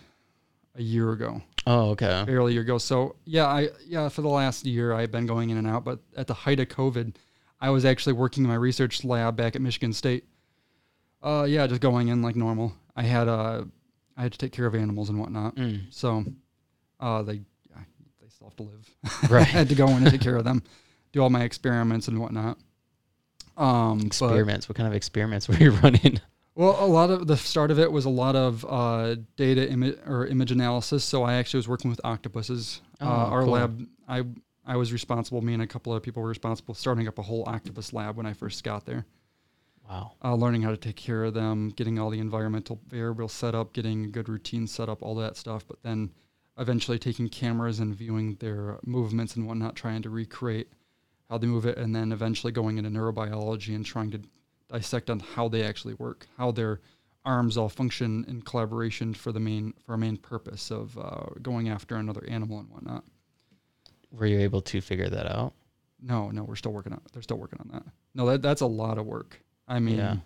a 0.74 0.82
year 0.82 1.12
ago. 1.12 1.42
Oh, 1.66 1.90
okay. 1.90 2.24
barely 2.26 2.52
a 2.52 2.54
year 2.54 2.62
ago. 2.62 2.78
So 2.78 3.16
yeah, 3.24 3.46
I 3.46 3.68
yeah 3.86 4.08
for 4.08 4.22
the 4.22 4.28
last 4.28 4.66
year 4.66 4.92
I've 4.92 5.10
been 5.10 5.26
going 5.26 5.50
in 5.50 5.56
and 5.56 5.66
out. 5.66 5.84
But 5.84 6.00
at 6.16 6.26
the 6.26 6.34
height 6.34 6.60
of 6.60 6.68
COVID, 6.68 7.14
I 7.60 7.70
was 7.70 7.84
actually 7.84 8.14
working 8.14 8.44
in 8.44 8.48
my 8.48 8.56
research 8.56 9.04
lab 9.04 9.36
back 9.36 9.56
at 9.56 9.62
Michigan 9.62 9.92
State. 9.92 10.24
Uh, 11.22 11.46
yeah, 11.48 11.66
just 11.66 11.80
going 11.80 12.08
in 12.08 12.20
like 12.20 12.36
normal. 12.36 12.74
I 12.96 13.04
had 13.04 13.28
uh, 13.28 13.64
I 14.16 14.22
had 14.22 14.32
to 14.32 14.38
take 14.38 14.52
care 14.52 14.66
of 14.66 14.74
animals 14.74 15.08
and 15.08 15.18
whatnot. 15.18 15.56
Mm. 15.56 15.82
So, 15.90 16.24
uh, 17.02 17.22
they 17.22 17.40
they 18.22 18.28
still 18.28 18.46
have 18.48 18.56
to 18.56 18.62
live. 18.62 18.90
Right. 19.30 19.42
I 19.42 19.44
had 19.44 19.68
to 19.68 19.74
go 19.74 19.86
in 19.88 19.96
and 20.02 20.10
take 20.10 20.20
care 20.22 20.36
of 20.36 20.44
them, 20.44 20.62
do 21.12 21.20
all 21.22 21.28
my 21.30 21.42
experiments 21.42 22.08
and 22.08 22.18
whatnot. 22.18 22.56
Um, 23.56 23.98
but- 23.98 24.06
Experiments. 24.06 24.68
what 24.68 24.76
kind 24.76 24.86
of 24.88 24.94
experiments 24.94 25.48
were 25.48 25.56
you 25.56 25.70
running? 25.72 26.20
well, 26.54 26.76
a 26.82 26.86
lot 26.86 27.10
of 27.10 27.26
the 27.26 27.36
start 27.36 27.70
of 27.70 27.78
it 27.78 27.90
was 27.90 28.04
a 28.04 28.10
lot 28.10 28.36
of 28.36 28.64
uh, 28.68 29.16
data 29.36 29.68
image 29.70 29.98
or 30.06 30.26
image 30.26 30.50
analysis. 30.52 31.04
So 31.04 31.22
I 31.22 31.34
actually 31.34 31.58
was 31.58 31.68
working 31.68 31.90
with 31.90 32.00
octopuses. 32.04 32.80
Oh, 33.00 33.06
uh, 33.06 33.10
our 33.10 33.42
cool. 33.42 33.50
lab, 33.52 33.86
I 34.08 34.24
I 34.64 34.76
was 34.76 34.92
responsible. 34.92 35.42
Me 35.42 35.54
and 35.54 35.62
a 35.62 35.66
couple 35.66 35.92
of 35.94 36.02
people 36.02 36.22
were 36.22 36.28
responsible 36.28 36.74
starting 36.74 37.08
up 37.08 37.18
a 37.18 37.22
whole 37.22 37.44
octopus 37.46 37.92
lab 37.92 38.16
when 38.16 38.26
I 38.26 38.32
first 38.32 38.62
got 38.64 38.86
there. 38.86 39.04
Wow. 39.88 40.12
Uh, 40.24 40.34
learning 40.36 40.62
how 40.62 40.70
to 40.70 40.76
take 40.76 40.96
care 40.96 41.24
of 41.24 41.34
them, 41.34 41.70
getting 41.70 41.98
all 41.98 42.08
the 42.08 42.20
environmental 42.20 42.80
variables 42.88 43.32
set 43.32 43.54
up, 43.54 43.72
getting 43.72 44.04
a 44.04 44.08
good 44.08 44.28
routine 44.28 44.66
set 44.66 44.88
up, 44.88 45.02
all 45.02 45.16
that 45.16 45.36
stuff. 45.36 45.66
But 45.66 45.82
then 45.82 46.10
eventually 46.58 46.98
taking 46.98 47.28
cameras 47.28 47.80
and 47.80 47.94
viewing 47.94 48.34
their 48.36 48.78
movements 48.84 49.36
and 49.36 49.46
whatnot, 49.46 49.74
trying 49.76 50.02
to 50.02 50.10
recreate 50.10 50.68
how 51.30 51.38
they 51.38 51.46
move 51.46 51.64
it, 51.66 51.78
and 51.78 51.94
then 51.96 52.12
eventually 52.12 52.52
going 52.52 52.78
into 52.78 52.90
neurobiology 52.90 53.74
and 53.74 53.86
trying 53.86 54.10
to 54.10 54.20
dissect 54.70 55.08
on 55.10 55.20
how 55.20 55.48
they 55.48 55.62
actually 55.62 55.94
work, 55.94 56.26
how 56.36 56.50
their 56.50 56.80
arms 57.24 57.56
all 57.56 57.68
function 57.68 58.24
in 58.28 58.42
collaboration 58.42 59.14
for 59.14 59.30
the 59.32 59.40
main 59.40 59.72
for 59.86 59.94
a 59.94 59.98
main 59.98 60.16
purpose 60.16 60.70
of 60.70 60.98
uh, 60.98 61.26
going 61.40 61.68
after 61.68 61.96
another 61.96 62.24
animal 62.28 62.58
and 62.58 62.68
whatnot. 62.68 63.04
Were 64.10 64.26
you 64.26 64.40
able 64.40 64.60
to 64.62 64.80
figure 64.80 65.08
that 65.08 65.26
out? 65.26 65.54
No, 66.02 66.30
no, 66.30 66.42
we're 66.42 66.56
still 66.56 66.72
working 66.72 66.92
on. 66.92 67.00
They're 67.12 67.22
still 67.22 67.38
working 67.38 67.60
on 67.60 67.68
that. 67.72 67.84
No, 68.14 68.26
that 68.26 68.42
that's 68.42 68.60
a 68.60 68.66
lot 68.66 68.98
of 68.98 69.06
work. 69.06 69.40
I 69.68 69.78
mean, 69.78 69.98
Yeah. 69.98 70.16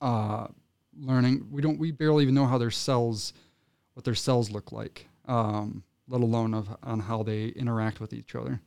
uh, 0.00 0.46
learning. 0.96 1.48
We 1.50 1.62
don't. 1.62 1.78
We 1.78 1.90
barely 1.90 2.22
even 2.22 2.34
know 2.34 2.46
how 2.46 2.58
their 2.58 2.70
cells, 2.70 3.32
what 3.94 4.04
their 4.04 4.14
cells 4.14 4.50
look 4.50 4.70
like. 4.72 5.08
Um, 5.26 5.82
let 6.08 6.20
alone 6.20 6.52
of 6.54 6.68
on 6.82 7.00
how 7.00 7.22
they 7.22 7.46
interact 7.48 7.98
with 8.00 8.12
each 8.12 8.34
other. 8.34 8.60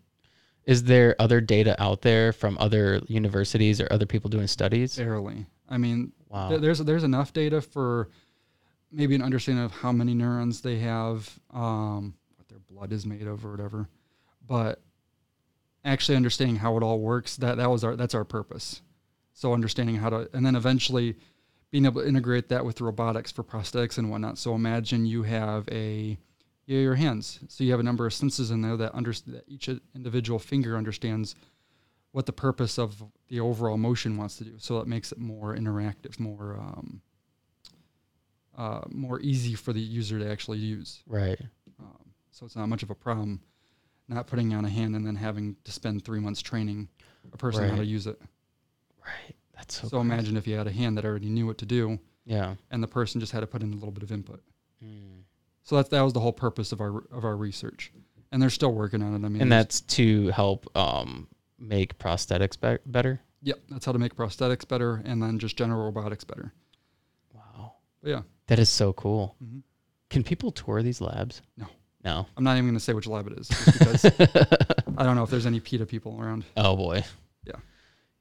Is 0.65 0.83
there 0.83 1.15
other 1.19 1.39
data 1.39 1.81
out 1.81 2.01
there 2.01 2.33
from 2.33 2.57
other 2.59 2.99
universities 3.07 3.79
or 3.79 3.87
other 3.91 4.05
people 4.07 4.29
doing 4.29 4.47
studies? 4.47 4.97
Barely. 4.97 5.45
I 5.69 5.77
mean, 5.77 6.11
Wow. 6.29 6.49
There- 6.49 6.57
There's 6.59 6.79
there's 6.79 7.03
enough 7.03 7.31
data 7.31 7.61
for 7.61 8.09
maybe 8.91 9.15
an 9.15 9.21
understanding 9.21 9.63
of 9.63 9.71
how 9.71 9.91
many 9.93 10.13
neurons 10.13 10.59
they 10.61 10.79
have, 10.79 11.39
um, 11.53 12.15
what 12.35 12.47
their 12.49 12.59
blood 12.59 12.91
is 12.91 13.05
made 13.05 13.27
of, 13.27 13.45
or 13.45 13.51
whatever. 13.51 13.87
But 14.45 14.81
actually 15.85 16.17
understanding 16.17 16.57
how 16.57 16.75
it 16.75 16.83
all 16.83 16.99
works 16.99 17.37
that 17.37 17.55
that 17.57 17.69
was 17.69 17.83
our 17.83 17.95
that's 17.95 18.13
our 18.15 18.25
purpose. 18.25 18.81
So 19.33 19.53
understanding 19.53 19.95
how 19.97 20.09
to, 20.09 20.29
and 20.33 20.45
then 20.45 20.55
eventually 20.55 21.15
being 21.71 21.85
able 21.85 22.01
to 22.01 22.07
integrate 22.07 22.49
that 22.49 22.65
with 22.65 22.81
robotics 22.81 23.31
for 23.31 23.43
prosthetics 23.43 23.97
and 23.97 24.09
whatnot. 24.09 24.37
So 24.37 24.55
imagine 24.55 25.05
you 25.05 25.23
have 25.23 25.67
a 25.71 26.17
your 26.67 26.95
hands. 26.95 27.39
So 27.47 27.63
you 27.63 27.71
have 27.71 27.79
a 27.79 27.83
number 27.83 28.05
of 28.05 28.13
senses 28.13 28.51
in 28.51 28.61
there 28.61 28.77
that 28.77 28.93
under 28.93 29.13
that 29.27 29.45
each 29.47 29.69
individual 29.95 30.37
finger 30.39 30.75
understands 30.77 31.35
what 32.11 32.25
the 32.25 32.33
purpose 32.33 32.77
of 32.77 33.03
the 33.29 33.39
overall 33.39 33.77
motion 33.77 34.17
wants 34.17 34.37
to 34.37 34.43
do. 34.43 34.55
So 34.57 34.79
it 34.79 34.87
makes 34.87 35.11
it 35.11 35.17
more 35.17 35.55
interactive, 35.55 36.19
more 36.19 36.57
um, 36.59 37.01
uh, 38.57 38.81
more 38.89 39.19
easy 39.21 39.53
for 39.53 39.71
the 39.71 39.79
user 39.79 40.19
to 40.19 40.29
actually 40.29 40.57
use. 40.57 41.03
Right. 41.05 41.39
Um, 41.79 42.11
so 42.31 42.45
it's 42.45 42.55
not 42.55 42.67
much 42.67 42.83
of 42.83 42.89
a 42.89 42.95
problem 42.95 43.41
not 44.09 44.25
putting 44.25 44.53
on 44.53 44.63
a 44.65 44.69
hand 44.69 44.95
and 44.95 45.05
then 45.05 45.15
having 45.15 45.55
to 45.65 45.71
spend 45.71 46.03
three 46.03 46.19
months 46.19 46.41
training 46.41 46.87
a 47.33 47.37
person 47.37 47.67
how 47.69 47.75
to 47.75 47.85
use 47.85 48.07
it. 48.07 48.19
Right. 49.05 49.35
That's 49.55 49.81
so. 49.81 49.87
So, 49.87 49.99
imagine 49.99 50.37
if 50.37 50.47
you 50.47 50.55
had 50.55 50.67
a 50.67 50.71
hand 50.71 50.97
that 50.97 51.05
already 51.05 51.29
knew 51.29 51.45
what 51.45 51.57
to 51.59 51.65
do 51.65 51.99
Yeah. 52.25 52.55
and 52.71 52.81
the 52.81 52.87
person 52.87 53.19
just 53.19 53.31
had 53.31 53.41
to 53.41 53.47
put 53.47 53.63
in 53.63 53.73
a 53.73 53.75
little 53.75 53.91
bit 53.91 54.03
of 54.03 54.11
input. 54.11 54.41
Mm. 54.83 55.23
So 55.67 55.75
that's 55.75 55.89
that 55.89 56.01
was 56.01 56.13
the 56.13 56.21
whole 56.21 56.31
purpose 56.31 56.71
of 56.71 56.79
our 56.79 57.03
of 57.11 57.25
our 57.25 57.35
research, 57.35 57.91
and 58.31 58.41
they're 58.41 58.49
still 58.49 58.71
working 58.71 59.01
on 59.03 59.13
it. 59.13 59.25
I 59.25 59.29
mean, 59.29 59.41
And 59.41 59.51
that's 59.51 59.81
to 59.81 60.29
help 60.29 60.65
um 60.77 61.27
make 61.59 61.97
prosthetics 61.97 62.57
be- 62.59 62.81
better. 62.89 63.19
yep, 63.41 63.59
that's 63.69 63.85
how 63.85 63.91
to 63.91 63.99
make 63.99 64.15
prosthetics 64.15 64.65
better, 64.65 65.01
and 65.03 65.21
then 65.21 65.39
just 65.39 65.57
general 65.57 65.83
robotics 65.83 66.23
better. 66.23 66.53
Wow. 67.33 67.73
But 68.01 68.09
yeah, 68.09 68.21
That 68.47 68.59
is 68.59 68.69
so 68.69 68.93
cool. 68.93 69.35
Mhm. 69.43 69.63
Can 70.09 70.23
people 70.23 70.51
tour 70.53 70.81
these 70.81 71.01
labs? 71.01 71.41
No. 71.57 71.67
No. 72.05 72.27
I'm 72.37 72.45
not 72.45 72.53
even 72.53 72.65
going 72.67 72.75
to 72.75 72.79
say 72.79 72.93
which 72.93 73.07
lab 73.07 73.27
it 73.27 73.37
is 73.37 73.49
because 73.49 74.05
I 74.97 75.03
don't 75.03 75.17
know 75.17 75.23
if 75.23 75.29
there's 75.29 75.45
any 75.45 75.59
PETA 75.59 75.85
people 75.85 76.17
around. 76.21 76.45
Oh 76.55 76.77
boy. 76.77 77.03
Yeah. 77.43 77.57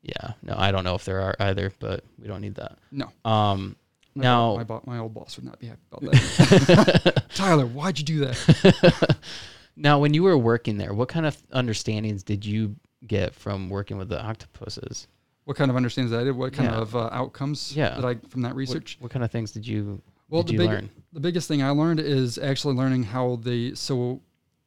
Yeah. 0.02 0.32
No, 0.42 0.54
I 0.58 0.72
don't 0.72 0.82
know 0.82 0.96
if 0.96 1.04
there 1.04 1.20
are 1.20 1.36
either, 1.38 1.70
but 1.78 2.02
we 2.18 2.26
don't 2.26 2.40
need 2.40 2.56
that. 2.56 2.78
No. 2.90 3.12
Um 3.24 3.76
My 4.16 4.22
now 4.22 4.50
bo- 4.52 4.56
my, 4.56 4.64
bo- 4.64 4.82
my 4.86 4.98
old 4.98 5.14
boss 5.14 5.36
would 5.36 5.44
not 5.44 5.58
be 5.58 5.66
happy 5.66 5.82
about 5.92 6.00
that. 6.12 7.24
Tyler, 7.34 7.66
why'd 7.66 7.98
you 7.98 8.04
do 8.04 8.18
that? 8.24 9.16
now 9.76 9.98
when 9.98 10.14
you 10.14 10.22
were 10.22 10.38
working 10.38 10.78
there, 10.78 10.94
what 10.94 11.08
kind 11.08 11.26
of 11.26 11.36
understandings 11.52 12.22
did 12.22 12.44
you 12.44 12.76
get 13.06 13.34
from 13.34 13.68
working 13.68 13.98
with 13.98 14.08
the 14.08 14.20
octopuses? 14.22 15.06
What 15.44 15.56
kind 15.56 15.70
of 15.70 15.76
understandings 15.76 16.10
did 16.10 16.20
I 16.20 16.24
did? 16.24 16.36
What 16.36 16.52
kind 16.52 16.70
Yeah. 16.72 16.78
of 16.80 16.96
uh, 16.96 17.08
outcomes 17.12 17.76
Yeah. 17.76 17.94
that 17.94 18.04
I 18.04 18.14
from 18.28 18.42
that 18.42 18.48
What- 18.48 18.56
research? 18.56 18.96
What, 19.00 19.10
kind 19.10 19.24
of 19.24 19.30
things 19.30 19.52
did 19.52 19.66
you 19.66 20.02
Well, 20.28 20.42
did 20.42 20.48
the 20.48 20.52
you 20.54 20.58
big, 20.60 20.68
learn? 20.70 20.90
the 21.12 21.20
biggest 21.20 21.46
thing 21.46 21.62
I 21.62 21.70
learned 21.70 22.00
is 22.00 22.38
actually 22.38 22.74
learning 22.74 23.04
how 23.04 23.36
they. 23.36 23.74
So, 23.74 24.22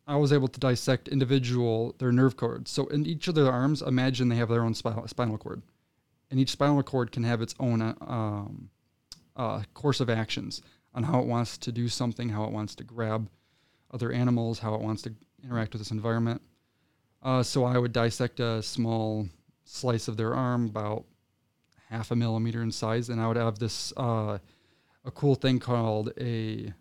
I 0.08 0.16
was 0.16 0.32
able 0.34 0.48
to 0.48 0.60
dissect 0.60 1.08
individual 1.08 1.94
their 2.00 2.12
nerve 2.12 2.36
cords. 2.38 2.72
So, 2.72 2.88
in 2.88 3.06
each 3.06 3.28
of 3.28 3.36
their 3.36 3.52
arms, 3.52 3.82
imagine 3.84 4.30
they 4.30 4.38
have 4.38 4.50
their 4.50 4.64
own 4.64 4.74
spinal, 4.74 5.08
spinal 5.08 5.38
cord, 5.38 5.62
and 6.32 6.40
each 6.40 6.50
spinal 6.52 6.82
cord 6.82 7.12
can 7.12 7.24
have 7.26 7.42
its 7.42 7.54
own 7.60 7.82
uh, 7.82 7.94
um, 8.02 8.70
uh, 9.40 9.64
course 9.74 10.00
of 10.02 10.10
actions 10.10 10.62
on 10.94 11.04
how 11.04 11.20
it 11.20 11.26
wants 11.26 11.58
to 11.58 11.72
do 11.72 11.88
something, 11.88 12.30
how 12.30 12.44
it 12.44 12.52
wants 12.52 12.76
to 12.76 12.84
grab 12.84 13.30
other 13.92 14.12
animals, 14.12 14.60
how 14.60 14.76
it 14.76 14.82
wants 14.82 15.02
to 15.04 15.14
interact 15.44 15.74
with 15.74 15.82
this 15.82 15.92
environment. 15.92 16.42
Uh, 17.24 17.42
so, 17.42 17.64
I 17.64 17.78
would 17.78 17.94
dissect 17.94 18.40
a 18.40 18.62
small 18.62 19.28
slice 19.64 20.08
of 20.08 20.18
their 20.18 20.34
arm, 20.34 20.66
about 20.66 21.06
half 21.90 22.12
a 22.12 22.16
millimeter 22.16 22.62
in 22.62 22.72
size, 22.72 23.10
and 23.10 23.20
I 23.20 23.28
would 23.28 23.38
have 23.38 23.60
this. 23.60 23.94
Uh, 23.98 24.38
a 25.06 25.12
cool 25.12 25.36
thing 25.36 25.60
called 25.60 26.12
a 26.20 26.74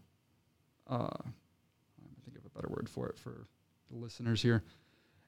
uh, 0.88 0.94
I 0.94 2.20
think 2.24 2.36
of 2.36 2.44
a 2.44 2.50
better 2.50 2.68
word 2.68 2.88
for 2.88 3.08
it 3.08 3.18
for 3.18 3.46
the 3.90 3.96
listeners 3.96 4.42
here. 4.42 4.62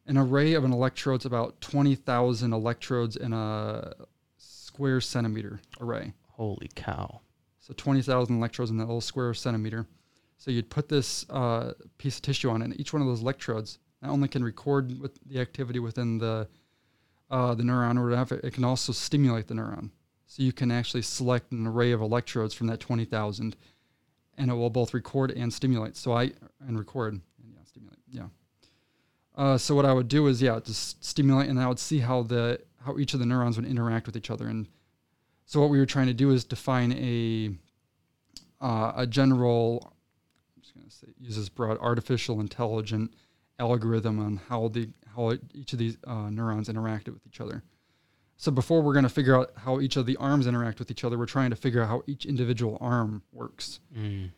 An 0.06 0.18
array 0.18 0.54
of 0.54 0.64
an 0.64 0.72
electrodes, 0.72 1.24
about 1.24 1.60
twenty 1.60 1.94
thousand 1.94 2.52
electrodes 2.52 3.16
in 3.16 3.32
a 3.32 3.94
square 4.36 5.00
centimeter 5.00 5.60
array. 5.80 6.12
Holy 6.40 6.70
cow. 6.74 7.20
So 7.58 7.74
twenty 7.76 8.00
thousand 8.00 8.38
electrodes 8.38 8.70
in 8.70 8.78
that 8.78 8.86
little 8.86 9.02
square 9.02 9.34
centimeter. 9.34 9.86
So 10.38 10.50
you'd 10.50 10.70
put 10.70 10.88
this 10.88 11.28
uh, 11.28 11.74
piece 11.98 12.16
of 12.16 12.22
tissue 12.22 12.48
on 12.48 12.62
it, 12.62 12.64
and 12.64 12.80
each 12.80 12.94
one 12.94 13.02
of 13.02 13.08
those 13.08 13.20
electrodes 13.20 13.78
not 14.00 14.10
only 14.10 14.26
can 14.26 14.42
record 14.42 14.98
with 14.98 15.18
the 15.26 15.38
activity 15.38 15.80
within 15.80 16.16
the 16.16 16.48
uh, 17.30 17.54
the 17.54 17.62
neuron 17.62 17.98
or 17.98 18.08
whatever, 18.08 18.40
it 18.42 18.54
can 18.54 18.64
also 18.64 18.90
stimulate 18.90 19.48
the 19.48 19.54
neuron. 19.54 19.90
So 20.28 20.42
you 20.42 20.54
can 20.54 20.70
actually 20.70 21.02
select 21.02 21.52
an 21.52 21.66
array 21.66 21.92
of 21.92 22.00
electrodes 22.00 22.54
from 22.54 22.68
that 22.68 22.80
twenty 22.80 23.04
thousand, 23.04 23.54
and 24.38 24.50
it 24.50 24.54
will 24.54 24.70
both 24.70 24.94
record 24.94 25.32
and 25.32 25.52
stimulate. 25.52 25.94
So 25.94 26.14
I 26.14 26.32
and 26.66 26.78
record 26.78 27.12
and 27.12 27.22
yeah, 27.52 27.58
stimulate. 27.66 27.98
Yeah. 28.08 28.28
Uh, 29.36 29.58
so 29.58 29.74
what 29.74 29.84
I 29.84 29.92
would 29.92 30.08
do 30.08 30.26
is 30.26 30.40
yeah, 30.40 30.58
just 30.64 31.04
stimulate, 31.04 31.50
and 31.50 31.60
I 31.60 31.68
would 31.68 31.78
see 31.78 31.98
how 31.98 32.22
the 32.22 32.62
how 32.82 32.96
each 32.96 33.12
of 33.12 33.20
the 33.20 33.26
neurons 33.26 33.58
would 33.58 33.66
interact 33.66 34.06
with 34.06 34.16
each 34.16 34.30
other. 34.30 34.46
And 34.46 34.68
so 35.50 35.60
what 35.60 35.68
we 35.68 35.80
were 35.80 35.86
trying 35.86 36.06
to 36.06 36.14
do 36.14 36.30
is 36.30 36.44
define 36.44 36.92
a 36.92 37.50
uh, 38.64 38.92
a 38.94 39.04
general, 39.04 39.92
I'm 40.54 40.62
just 40.62 40.74
going 40.74 40.86
to 40.86 40.92
say, 40.94 41.08
use 41.18 41.34
this 41.34 41.48
broad 41.48 41.76
artificial 41.78 42.38
intelligent 42.38 43.14
algorithm 43.58 44.20
on 44.20 44.40
how 44.48 44.68
the 44.68 44.90
how 45.16 45.32
each 45.52 45.72
of 45.72 45.80
these 45.80 45.96
uh, 46.06 46.30
neurons 46.30 46.68
interacted 46.68 47.08
with 47.08 47.26
each 47.26 47.40
other. 47.40 47.64
So 48.36 48.52
before 48.52 48.80
we're 48.80 48.92
going 48.92 49.02
to 49.02 49.08
figure 49.08 49.36
out 49.36 49.50
how 49.56 49.80
each 49.80 49.96
of 49.96 50.06
the 50.06 50.16
arms 50.18 50.46
interact 50.46 50.78
with 50.78 50.88
each 50.88 51.02
other, 51.02 51.18
we're 51.18 51.26
trying 51.26 51.50
to 51.50 51.56
figure 51.56 51.82
out 51.82 51.88
how 51.88 52.02
each 52.06 52.26
individual 52.26 52.78
arm 52.80 53.22
works. 53.32 53.80
Mm, 53.98 54.30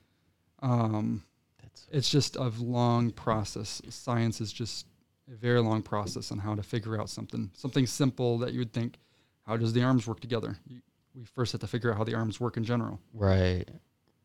Um, 0.62 1.24
that's 1.60 1.86
it's 1.92 2.08
just 2.08 2.36
a 2.36 2.48
long 2.58 3.10
process. 3.10 3.82
Science 3.90 4.40
is 4.40 4.50
just 4.50 4.86
a 5.30 5.36
very 5.36 5.60
long 5.60 5.82
process 5.82 6.32
on 6.32 6.38
how 6.38 6.54
to 6.54 6.62
figure 6.62 6.98
out 6.98 7.10
something. 7.10 7.50
Something 7.52 7.86
simple 7.86 8.38
that 8.38 8.54
you 8.54 8.60
would 8.60 8.72
think, 8.72 8.96
how 9.46 9.58
does 9.58 9.74
the 9.74 9.82
arms 9.82 10.06
work 10.06 10.20
together? 10.20 10.56
You, 10.66 10.80
we 11.14 11.24
first 11.24 11.52
have 11.52 11.60
to 11.60 11.66
figure 11.66 11.90
out 11.90 11.98
how 11.98 12.04
the 12.04 12.14
arms 12.14 12.40
work 12.40 12.56
in 12.56 12.64
general. 12.64 13.00
right. 13.14 13.68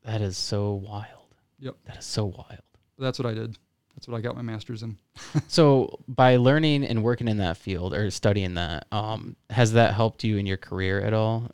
That 0.04 0.22
is 0.22 0.38
so 0.38 0.74
wild. 0.74 1.36
Yep. 1.60 1.76
That 1.86 1.98
is 1.98 2.06
so 2.06 2.26
wild. 2.26 2.62
That's 2.98 3.20
what 3.20 3.26
I 3.26 3.34
did. 3.34 3.58
That's 3.94 4.08
what 4.08 4.16
I 4.18 4.22
got 4.22 4.36
my 4.38 4.42
master's 4.42 4.84
in. 4.84 4.98
So 5.50 6.00
by 6.08 6.38
learning 6.38 6.86
and 6.86 7.04
working 7.04 7.28
in 7.28 7.38
that 7.38 7.58
field 7.58 7.94
or 7.94 8.10
studying 8.12 8.54
that, 8.54 8.86
um, 8.94 9.36
has 9.50 9.74
that 9.74 9.94
helped 9.96 10.24
you 10.24 10.38
in 10.38 10.46
your 10.46 10.56
career 10.58 11.02
at 11.02 11.14
all 11.14 11.52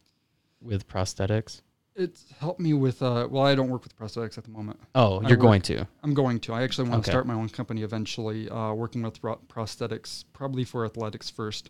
with 0.61 0.87
prosthetics? 0.87 1.61
It's 1.95 2.25
helped 2.39 2.59
me 2.59 2.73
with. 2.73 3.01
Uh, 3.01 3.27
well, 3.31 3.43
I 3.43 3.55
don't 3.55 3.69
work 3.69 3.83
with 3.83 3.97
prosthetics 3.97 4.37
at 4.37 4.43
the 4.43 4.51
moment. 4.51 4.79
Oh, 4.93 5.21
you're 5.21 5.31
work- 5.31 5.39
going 5.39 5.61
to. 5.63 5.87
I'm 6.03 6.13
going 6.13 6.39
to. 6.41 6.53
I 6.53 6.61
actually 6.63 6.89
want 6.89 6.99
Okay. 6.99 7.05
to 7.05 7.11
start 7.11 7.25
my 7.25 7.33
own 7.33 7.49
company 7.49 7.81
eventually, 7.83 8.49
uh, 8.49 8.73
working 8.73 9.01
with 9.03 9.19
prosthetics, 9.21 10.25
probably 10.33 10.63
for 10.63 10.85
athletics 10.85 11.29
first. 11.29 11.69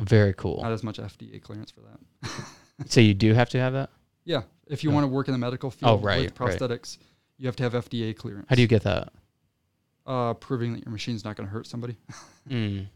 Very 0.00 0.32
cool. 0.34 0.62
Not 0.62 0.72
as 0.72 0.82
much 0.82 0.98
FDA 0.98 1.42
clearance 1.42 1.70
for 1.70 1.80
that. 1.80 2.30
So 2.86 3.00
you 3.00 3.14
do 3.14 3.34
have 3.34 3.48
to 3.50 3.58
have 3.58 3.72
that? 3.72 3.90
Yeah, 4.24 4.42
if 4.66 4.84
you 4.84 4.90
Oh. 4.90 4.94
want 4.94 5.04
to 5.04 5.08
work 5.08 5.28
in 5.28 5.32
the 5.32 5.38
medical 5.38 5.70
field 5.70 6.02
right, 6.04 6.30
with 6.30 6.40
right. 6.40 6.58
prosthetics, 6.58 6.98
you 7.38 7.46
have 7.46 7.56
to 7.56 7.62
have 7.64 7.72
FDA 7.74 8.14
clearance. 8.16 8.46
How 8.48 8.56
do 8.56 8.62
you 8.62 8.68
get 8.68 8.82
that? 8.84 9.12
uh, 10.04 10.34
proving 10.34 10.72
that 10.72 10.84
your 10.84 10.90
machine's 10.90 11.24
not 11.24 11.36
going 11.36 11.46
to 11.46 11.52
hurt 11.52 11.66
somebody? 11.66 11.96
Mm. 12.50 12.88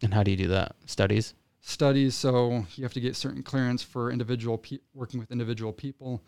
And 0.00 0.14
how 0.14 0.22
do 0.22 0.30
you 0.30 0.36
do 0.38 0.48
that? 0.48 0.76
Studies? 0.86 1.34
Studies, 1.60 2.14
so 2.14 2.64
you 2.74 2.82
have 2.84 2.94
to 2.94 3.00
get 3.00 3.16
certain 3.16 3.42
clearance 3.42 3.82
for 3.82 4.10
individual 4.10 4.56
pe- 4.56 4.78
working 4.94 5.20
with 5.20 5.30
individual 5.30 5.74
people. 5.74 6.22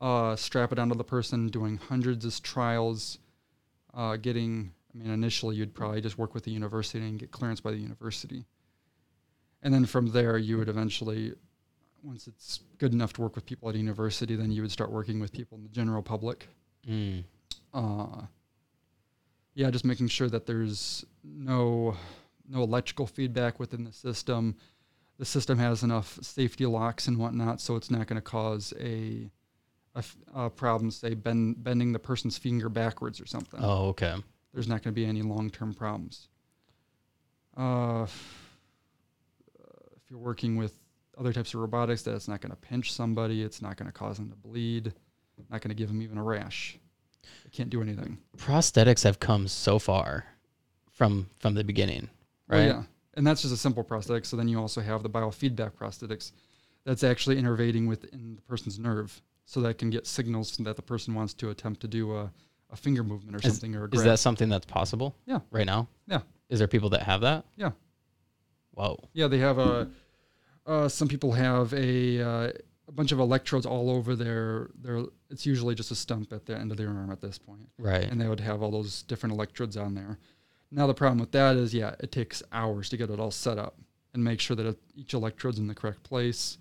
Uh, 0.00 0.36
strap 0.36 0.70
it 0.70 0.78
onto 0.78 0.94
the 0.94 1.02
person, 1.02 1.48
doing 1.48 1.76
hundreds 1.76 2.24
of 2.24 2.40
trials, 2.42 3.18
uh, 3.94 4.14
getting. 4.16 4.72
I 4.94 4.98
mean, 4.98 5.10
initially 5.10 5.56
you'd 5.56 5.74
probably 5.74 6.00
just 6.00 6.18
work 6.18 6.32
with 6.34 6.44
the 6.44 6.52
university 6.52 7.04
and 7.04 7.18
get 7.18 7.32
clearance 7.32 7.60
by 7.60 7.72
the 7.72 7.78
university, 7.78 8.46
and 9.62 9.74
then 9.74 9.86
from 9.86 10.12
there 10.12 10.38
you 10.38 10.56
would 10.58 10.68
eventually, 10.68 11.32
once 12.02 12.26
it's 12.26 12.60
good 12.78 12.92
enough 12.92 13.12
to 13.14 13.22
work 13.22 13.34
with 13.34 13.46
people 13.46 13.68
at 13.68 13.74
a 13.74 13.78
university, 13.78 14.36
then 14.36 14.50
you 14.50 14.62
would 14.62 14.72
start 14.72 14.90
working 14.90 15.20
with 15.20 15.32
people 15.32 15.56
in 15.56 15.62
the 15.62 15.68
general 15.68 16.02
public. 16.02 16.48
Mm. 16.88 17.24
uh, 17.74 18.22
yeah, 19.54 19.70
just 19.70 19.84
making 19.84 20.08
sure 20.08 20.28
that 20.28 20.46
there's 20.46 21.04
no 21.22 21.94
no 22.48 22.62
electrical 22.62 23.06
feedback 23.06 23.60
within 23.60 23.84
the 23.84 23.92
system. 23.92 24.56
The 25.18 25.24
system 25.24 25.58
has 25.58 25.82
enough 25.82 26.18
safety 26.22 26.66
locks 26.66 27.06
and 27.06 27.18
whatnot, 27.18 27.60
so 27.60 27.76
it's 27.76 27.90
not 27.90 28.06
going 28.06 28.16
to 28.16 28.22
cause 28.22 28.72
a, 28.80 29.30
a, 30.34 30.50
problem, 30.50 30.90
say 30.90 31.14
bend, 31.14 31.62
bending 31.62 31.92
the 31.92 31.98
person's 31.98 32.38
finger 32.38 32.68
backwards 32.68 33.20
or 33.20 33.26
something. 33.26 33.60
Oh, 33.62 33.88
okay. 33.88 34.16
There's 34.52 34.66
not 34.66 34.82
going 34.82 34.94
to 34.94 35.00
be 35.00 35.04
any 35.04 35.22
long-term 35.22 35.74
problems. 35.74 36.28
Uh, 37.56 38.02
uh, 38.02 38.06
if 39.96 40.10
you're 40.10 40.18
working 40.18 40.56
with 40.56 40.79
other 41.20 41.32
types 41.32 41.52
of 41.54 41.60
robotics, 41.60 42.02
that 42.02 42.14
it's 42.14 42.26
not 42.28 42.40
going 42.40 42.50
to 42.50 42.56
pinch 42.56 42.92
somebody, 42.92 43.42
it's 43.42 43.60
not 43.60 43.76
going 43.76 43.86
to 43.86 43.92
cause 43.92 44.16
them 44.16 44.30
to 44.30 44.36
bleed, 44.36 44.92
not 45.50 45.60
going 45.60 45.68
to 45.68 45.74
give 45.74 45.88
them 45.88 46.00
even 46.00 46.16
a 46.18 46.22
rash. 46.22 46.78
It 47.44 47.52
can't 47.52 47.70
do 47.70 47.82
anything. 47.82 48.18
Prosthetics 48.38 49.04
have 49.04 49.20
come 49.20 49.46
so 49.46 49.78
far 49.78 50.24
from 50.90 51.28
from 51.38 51.54
the 51.54 51.62
beginning, 51.62 52.08
oh, 52.10 52.56
right? 52.56 52.66
Well, 52.66 52.66
yeah, 52.66 52.82
and 53.14 53.26
that's 53.26 53.42
just 53.42 53.54
a 53.54 53.56
simple 53.56 53.84
prosthetic. 53.84 54.24
So 54.24 54.36
then 54.36 54.48
you 54.48 54.58
also 54.58 54.80
have 54.80 55.02
the 55.02 55.10
biofeedback 55.10 55.72
prosthetics, 55.72 56.32
that's 56.84 57.04
actually 57.04 57.36
innervating 57.36 57.86
within 57.86 58.36
the 58.36 58.42
person's 58.42 58.78
nerve, 58.78 59.20
so 59.44 59.60
that 59.60 59.78
can 59.78 59.90
get 59.90 60.06
signals 60.06 60.56
that 60.56 60.76
the 60.76 60.82
person 60.82 61.14
wants 61.14 61.34
to 61.34 61.50
attempt 61.50 61.80
to 61.82 61.88
do 61.88 62.16
a, 62.16 62.32
a 62.70 62.76
finger 62.76 63.04
movement 63.04 63.36
or 63.36 63.46
Is- 63.46 63.54
something 63.54 63.76
or 63.76 63.84
a 63.84 63.88
Is 63.94 64.04
that 64.04 64.18
something 64.18 64.48
that's 64.48 64.66
possible? 64.66 65.14
Yeah. 65.26 65.40
Right 65.50 65.66
now? 65.66 65.88
Yeah. 66.06 66.20
Is 66.48 66.58
there 66.58 66.68
people 66.68 66.90
that 66.90 67.02
have 67.02 67.20
that? 67.20 67.44
Yeah. 67.56 67.70
Whoa. 68.72 68.98
yeah, 69.12 69.26
they 69.26 69.38
have 69.38 69.58
a. 69.58 69.90
Uh, 70.66 70.88
some 70.88 71.08
people 71.08 71.32
have 71.32 71.72
a 71.74 72.20
uh, 72.20 72.52
a 72.88 72.92
bunch 72.92 73.12
of 73.12 73.18
electrodes 73.20 73.66
all 73.66 73.90
over 73.90 74.14
their 74.16 74.70
their. 74.80 75.04
It's 75.30 75.46
usually 75.46 75.74
just 75.74 75.90
a 75.90 75.94
stump 75.94 76.32
at 76.32 76.46
the 76.46 76.56
end 76.56 76.70
of 76.70 76.76
their 76.76 76.88
arm 76.88 77.10
at 77.10 77.20
this 77.20 77.38
point, 77.38 77.68
Right. 77.78 78.04
and 78.04 78.20
they 78.20 78.28
would 78.28 78.40
have 78.40 78.62
all 78.62 78.70
those 78.70 79.02
different 79.04 79.32
electrodes 79.34 79.76
on 79.76 79.94
there. 79.94 80.18
Now 80.72 80.86
the 80.86 80.94
problem 80.94 81.18
with 81.18 81.32
that 81.32 81.56
is, 81.56 81.72
yeah, 81.74 81.94
it 82.00 82.12
takes 82.12 82.42
hours 82.52 82.88
to 82.90 82.96
get 82.96 83.10
it 83.10 83.18
all 83.20 83.30
set 83.30 83.58
up. 83.58 83.74
and 84.12 84.24
make 84.24 84.40
sure 84.40 84.56
that 84.56 84.66
it, 84.66 84.76
each 84.96 85.14
electrode's 85.14 85.60
in 85.60 85.68
the 85.68 85.74
correct 85.74 86.02
place. 86.02 86.58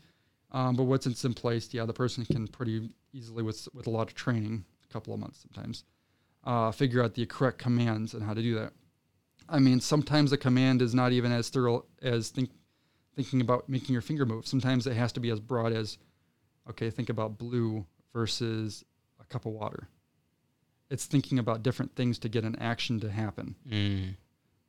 Um, 0.52 0.76
but 0.76 0.84
once 0.84 1.08
it's 1.08 1.26
in 1.26 1.34
place, 1.34 1.74
yeah, 1.74 1.84
the 1.84 1.94
person 1.94 2.24
can 2.24 2.48
pretty 2.48 2.92
easily, 3.12 3.42
with 3.42 3.68
with 3.74 3.88
a 3.88 3.90
lot 3.90 4.08
of 4.08 4.14
training, 4.14 4.66
a 4.88 4.94
couple 4.94 5.14
of 5.16 5.20
months 5.20 5.40
sometimes, 5.42 5.84
uh, 6.44 6.72
figure 6.72 7.02
out 7.04 7.16
the 7.16 7.26
correct 7.26 7.58
commands 7.58 8.14
and 8.14 8.22
how 8.24 8.36
to 8.36 8.42
do 8.44 8.54
that. 8.54 8.74
I 9.48 9.58
mean, 9.58 9.80
sometimes 9.80 10.32
a 10.32 10.38
command 10.38 10.84
is 10.84 10.94
not 10.94 11.12
even 11.12 11.32
as 11.32 11.50
thorough 11.50 11.86
as 12.04 12.30
think, 12.30 12.52
thinking 13.20 13.42
about 13.42 13.68
making 13.68 13.92
your 13.92 14.02
finger 14.02 14.26
move. 14.26 14.48
Sometimes 14.48 14.88
it 14.88 14.96
has 14.96 15.12
to 15.12 15.20
be 15.20 15.30
as 15.30 15.42
broad 15.42 15.74
as, 15.74 15.98
okay, 16.70 16.90
think 16.90 17.10
about 17.10 17.38
blue 17.38 17.86
versus 18.14 18.86
a 19.20 19.26
cup 19.26 19.46
of 19.46 19.52
water. 19.52 19.90
It's 20.90 21.06
thinking 21.06 21.38
about 21.38 21.62
different 21.62 21.94
things 21.98 22.18
to 22.20 22.30
get 22.30 22.46
an 22.46 22.56
action 22.62 22.98
to 23.02 23.12
happen. 23.12 23.56
Mm. 23.70 24.16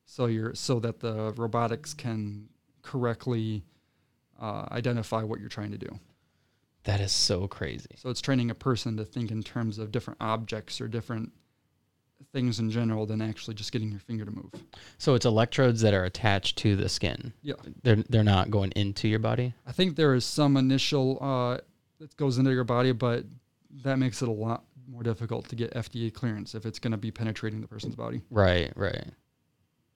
So 0.04 0.26
you're 0.26 0.52
so 0.56 0.80
that 0.80 0.98
the 0.98 1.32
robotics 1.36 1.94
can 1.94 2.48
correctly 2.82 3.62
uh, 4.42 4.66
identify 4.72 5.22
what 5.22 5.38
you're 5.38 5.48
trying 5.48 5.70
to 5.70 5.78
do. 5.78 6.00
That 6.82 7.00
is 7.00 7.12
so 7.12 7.46
crazy. 7.46 7.90
So 7.98 8.10
it's 8.10 8.20
training 8.20 8.50
a 8.50 8.56
person 8.56 8.96
to 8.96 9.04
think 9.04 9.30
in 9.30 9.44
terms 9.44 9.78
of 9.78 9.92
different 9.92 10.18
objects 10.20 10.80
or 10.80 10.88
different 10.88 11.30
things 12.32 12.58
in 12.58 12.70
general 12.70 13.06
than 13.06 13.20
actually 13.20 13.54
just 13.54 13.72
getting 13.72 13.90
your 13.90 14.00
finger 14.00 14.24
to 14.24 14.30
move. 14.30 14.50
So 14.98 15.14
it's 15.14 15.26
electrodes 15.26 15.80
that 15.82 15.94
are 15.94 16.04
attached 16.04 16.58
to 16.58 16.76
the 16.76 16.88
skin. 16.88 17.32
Yeah. 17.42 17.54
They're 17.82 18.04
they're 18.08 18.24
not 18.24 18.50
going 18.50 18.72
into 18.72 19.08
your 19.08 19.18
body. 19.18 19.54
I 19.66 19.72
think 19.72 19.96
there 19.96 20.14
is 20.14 20.24
some 20.24 20.56
initial 20.56 21.18
uh, 21.20 21.58
that 21.98 22.16
goes 22.16 22.38
into 22.38 22.52
your 22.52 22.64
body, 22.64 22.92
but 22.92 23.24
that 23.84 23.98
makes 23.98 24.22
it 24.22 24.28
a 24.28 24.32
lot 24.32 24.64
more 24.88 25.02
difficult 25.02 25.48
to 25.48 25.56
get 25.56 25.72
FDA 25.74 26.12
clearance 26.12 26.54
if 26.54 26.66
it's 26.66 26.78
going 26.78 26.92
to 26.92 26.98
be 26.98 27.10
penetrating 27.10 27.60
the 27.60 27.68
person's 27.68 27.94
body. 27.94 28.22
Right, 28.30 28.72
right. 28.76 29.06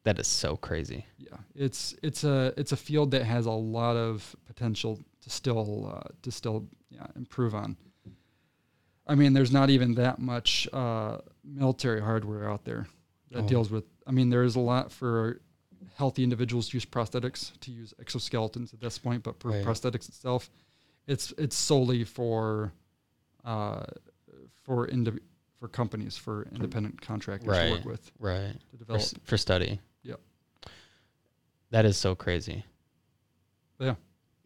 That 0.04 0.18
is 0.18 0.26
so 0.26 0.56
crazy. 0.56 1.06
Yeah, 1.16 1.38
it's 1.54 1.94
it's 2.02 2.24
a 2.24 2.52
it's 2.58 2.72
a 2.72 2.76
field 2.76 3.10
that 3.12 3.24
has 3.24 3.46
a 3.46 3.50
lot 3.50 3.96
of 3.96 4.36
potential 4.46 5.00
to 5.22 5.30
still 5.30 5.94
uh, 5.96 6.08
to 6.22 6.30
still 6.30 6.68
yeah 6.90 7.06
improve 7.16 7.54
on. 7.54 7.76
I 9.06 9.14
mean, 9.14 9.32
there's 9.32 9.52
not 9.52 9.70
even 9.70 9.94
that 9.94 10.18
much 10.18 10.68
uh, 10.72 11.18
military 11.44 12.00
hardware 12.00 12.48
out 12.50 12.64
there 12.64 12.86
that 13.30 13.44
Oh. 13.44 13.48
deals 13.48 13.70
with. 13.70 13.84
I 14.06 14.10
mean, 14.12 14.30
there 14.30 14.44
is 14.44 14.56
a 14.56 14.60
lot 14.60 14.90
for 14.92 15.40
healthy 15.94 16.22
individuals 16.24 16.68
to 16.70 16.76
use 16.76 16.84
prosthetics 16.84 17.52
to 17.60 17.70
use 17.70 17.92
exoskeletons 18.00 18.72
at 18.74 18.80
this 18.80 18.98
point, 18.98 19.22
but 19.22 19.38
for 19.40 19.50
Right. 19.50 19.64
prosthetics 19.64 20.08
itself, 20.08 20.50
it's 21.06 21.32
it's 21.38 21.56
solely 21.56 22.04
for 22.04 22.72
uh, 23.44 23.84
for 24.62 24.86
indiv- 24.88 25.20
for 25.58 25.68
companies 25.68 26.16
for 26.16 26.44
independent 26.52 27.00
contractors 27.00 27.46
to 27.46 27.70
work 27.70 27.78
Right. 27.78 27.84
with 27.84 28.12
Right. 28.18 28.52
to 28.60 28.66
For, 28.70 28.76
develop. 28.78 29.00
s- 29.02 29.14
for 29.24 29.36
study. 29.36 29.80
Yep. 30.02 30.20
That 31.70 31.84
is 31.84 31.96
so 31.96 32.14
crazy. 32.14 32.64
Yeah. 33.78 33.96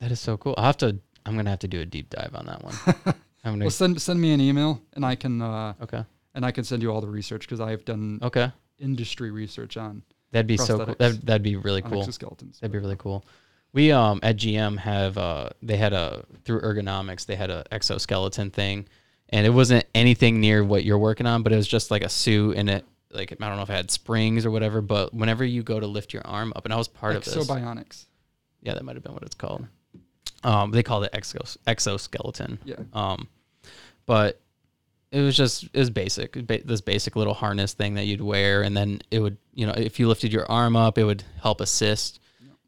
That 0.01 0.11
is 0.13 0.21
so 0.21 0.37
cool. 0.37 0.55
I'll 0.57 0.65
have 0.65 0.77
to 0.79 0.99
I'm 1.27 1.37
gonna 1.37 1.51
have 1.51 1.59
to 1.61 1.69
do 1.69 1.81
a 1.81 1.85
deep 1.87 2.09
dive 2.11 2.35
on 2.35 2.47
that 2.47 2.63
one. 2.65 2.75
I'm 3.45 3.53
gonna 3.53 3.65
Well, 3.67 3.71
send 3.71 4.01
send 4.01 4.21
me 4.21 4.33
an 4.33 4.41
email 4.41 4.81
and 4.95 5.05
I 5.05 5.15
can 5.15 5.41
uh, 5.43 5.75
Okay. 5.83 6.05
And 6.39 6.47
I 6.47 6.53
can 6.53 6.63
send 6.63 6.83
you 6.85 6.93
all 6.93 7.01
the 7.01 7.09
research 7.09 7.41
because 7.41 7.59
I've 7.61 7.85
done 7.85 8.21
Okay. 8.23 8.53
industry 8.79 9.33
research 9.33 9.77
on, 9.77 10.05
That'd 10.31 10.47
be 10.47 10.57
so 10.57 10.77
cool. 10.77 10.87
Prosthetics. 10.87 10.99
That 10.99 11.27
that'd 11.27 11.43
be 11.43 11.57
really 11.57 11.83
cool. 11.83 12.05
exoskeletons. 12.05 12.61
That'd 12.61 12.71
be 12.71 12.79
really 12.79 12.95
cool. 12.97 13.25
We 13.73 13.91
um 13.91 14.21
at 14.23 14.37
GM 14.37 14.79
have 14.79 15.19
uh 15.19 15.49
they 15.63 15.77
had 15.77 15.93
a 15.93 16.25
through 16.45 16.61
ergonomics 16.61 17.27
they 17.27 17.35
had 17.35 17.51
a 17.51 17.65
exoskeleton 17.73 18.51
thing, 18.53 18.87
and 19.31 19.45
it 19.47 19.51
wasn't 19.51 19.85
anything 19.97 20.39
near 20.41 20.63
what 20.63 20.85
you're 20.85 20.97
working 20.99 21.27
on, 21.27 21.43
but 21.43 21.53
it 21.53 21.57
was 21.57 21.67
just 21.67 21.91
like 21.91 22.03
a 22.05 22.09
suit 22.09 22.57
and 22.57 22.71
it 22.71 22.85
like 23.11 23.33
I 23.33 23.49
don't 23.49 23.57
know 23.57 23.63
if 23.65 23.71
it 23.71 23.73
had 23.73 23.91
springs 23.91 24.47
or 24.47 24.53
whatever, 24.53 24.81
but 24.81 25.13
whenever 25.13 25.45
you 25.45 25.65
go 25.65 25.81
to 25.81 25.87
lift 25.89 26.13
your 26.13 26.25
arm 26.25 26.53
up, 26.55 26.65
and 26.67 26.73
I 26.73 26.77
was 26.77 26.87
part 26.87 27.17
of 27.17 27.25
this. 27.25 27.35
Ekso 27.35 27.47
Bionics. 27.49 28.05
Yeah, 28.63 28.75
that 28.75 28.85
might 28.85 28.95
have 28.95 29.03
been 29.03 29.15
what 29.15 29.25
it's 29.25 29.35
called. 29.35 29.67
Um, 30.45 30.71
they 30.71 30.85
called 30.85 31.05
it 31.05 31.13
exos- 31.15 31.57
exoskeleton. 31.67 32.59
Yeah. 32.65 32.77
Um, 32.93 33.27
but 34.07 34.41
it 35.11 35.21
was 35.23 35.37
just 35.37 35.65
it 35.65 35.79
was 35.79 35.91
basic, 35.91 36.33
ba- 36.47 36.63
this 36.65 36.81
basic 36.81 37.17
little 37.17 37.35
harness 37.35 37.73
thing 37.75 37.95
that 37.95 38.05
you'd 38.07 38.21
wear, 38.21 38.63
and 38.63 38.77
then 38.77 39.01
it 39.11 39.21
would, 39.21 39.37
you 39.55 39.67
know, 39.67 39.73
if 39.77 39.99
you 39.99 40.09
lifted 40.09 40.33
your 40.33 40.51
arm 40.51 40.77
up, 40.77 40.99
it 40.99 41.05
would 41.05 41.25
help 41.41 41.61
assist, 41.61 42.21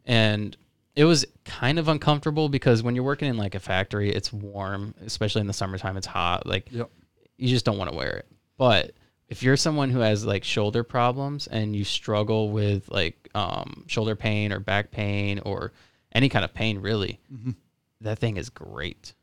and 0.07 0.57
it 0.97 1.05
was 1.05 1.25
kind 1.45 1.79
of 1.79 1.89
uncomfortable 1.89 2.49
because 2.49 2.83
when 2.83 2.95
you're 2.95 3.05
working 3.05 3.29
in 3.29 3.37
like 3.37 3.55
a 3.55 3.61
factory, 3.61 4.11
it's 4.11 4.33
warm, 4.33 4.95
especially 5.05 5.41
in 5.41 5.47
the 5.47 5.53
summertime, 5.53 5.97
it's 5.97 6.07
hot. 6.07 6.47
Like 6.47 6.71
Yep. 6.73 6.91
you 7.39 7.49
just 7.49 7.65
don't 7.65 7.79
want 7.79 7.91
to 7.91 7.97
wear 7.97 8.17
it. 8.17 8.27
But 8.59 8.93
if 9.29 9.43
you're 9.43 9.57
someone 9.57 9.91
who 9.91 10.01
has 10.01 10.25
like 10.27 10.43
shoulder 10.43 10.83
problems 10.83 11.47
and 11.47 11.77
you 11.77 11.85
struggle 11.85 12.51
with 12.51 12.89
like 12.91 13.29
um, 13.35 13.85
shoulder 13.87 14.17
pain 14.17 14.53
or 14.53 14.59
back 14.59 14.91
pain 14.91 15.39
or 15.45 15.73
any 16.13 16.29
kind 16.29 16.45
of 16.45 16.53
pain, 16.53 16.79
really, 16.81 17.21
Mhm. 17.33 17.55
that 18.01 18.19
thing 18.19 18.37
is 18.37 18.51
great. 18.51 19.15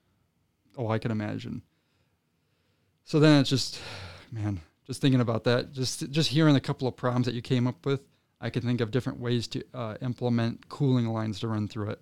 Oh, 0.77 0.87
I 0.87 0.99
can 0.99 1.11
imagine. 1.11 1.63
So 3.07 3.21
then 3.21 3.39
it's 3.39 3.49
just, 3.49 3.79
man, 4.33 4.59
just 4.85 4.99
thinking 4.99 5.21
about 5.21 5.45
that, 5.45 5.71
just 5.71 6.09
just 6.11 6.29
hearing 6.29 6.57
a 6.57 6.59
couple 6.59 6.89
of 6.89 6.97
problems 6.97 7.25
that 7.25 7.33
you 7.35 7.41
came 7.41 7.65
up 7.65 7.85
with, 7.85 8.01
I 8.41 8.49
could 8.49 8.63
think 8.63 8.81
of 8.81 8.91
different 8.91 9.17
ways 9.21 9.47
to 9.47 9.63
uh, 9.73 9.95
implement 10.01 10.67
cooling 10.67 11.07
lines 11.07 11.39
to 11.39 11.47
run 11.47 11.69
through 11.69 11.91
it. 11.91 12.01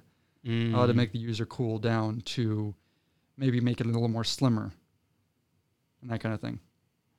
How 0.74 0.86
to 0.88 0.93
Mm. 0.93 0.95
make 0.95 1.12
the 1.12 1.20
user 1.20 1.45
cool 1.45 1.78
down 1.80 2.22
to 2.36 2.74
maybe 3.38 3.60
make 3.62 3.80
it 3.82 3.86
a 3.86 3.89
little 3.89 4.08
more 4.08 4.24
slimmer 4.24 4.72
and 6.01 6.10
that 6.12 6.22
kind 6.22 6.34
of 6.34 6.41
thing. 6.41 6.60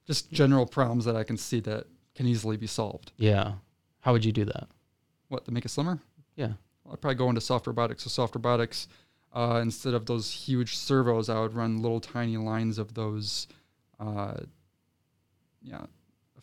Just 0.07 0.31
general 0.33 0.67
problems 0.67 1.05
that 1.05 1.15
I 1.17 1.23
can 1.25 1.37
see 1.37 1.61
that 1.61 1.87
can 2.15 2.27
easily 2.27 2.57
be 2.57 2.67
solved. 2.67 3.13
yeah. 3.17 3.55
How 4.01 4.13
would 4.13 4.25
you 4.25 4.31
do 4.33 4.45
that? 4.45 4.69
What 5.29 5.45
to 5.47 5.51
make 5.53 5.65
it 5.65 5.71
slimmer? 5.71 6.01
Yeah. 6.37 6.53
Well, 6.85 6.93
I'd 6.95 7.01
probably 7.01 7.17
go 7.17 7.29
into 7.29 7.41
soft 7.41 7.67
robotics. 7.67 8.05
So 8.05 8.09
soft 8.11 8.37
robotics, 8.37 8.87
uh, 9.33 9.59
instead 9.61 9.95
of 9.95 10.07
those 10.07 10.31
huge 10.31 10.77
servos, 10.77 11.29
I 11.29 11.41
would 11.41 11.55
run 11.55 11.83
little 11.83 12.01
tiny 12.01 12.37
lines 12.37 12.79
of 12.79 12.95
those, 12.95 13.49
uh, 14.01 14.35
yeah, 15.63 15.87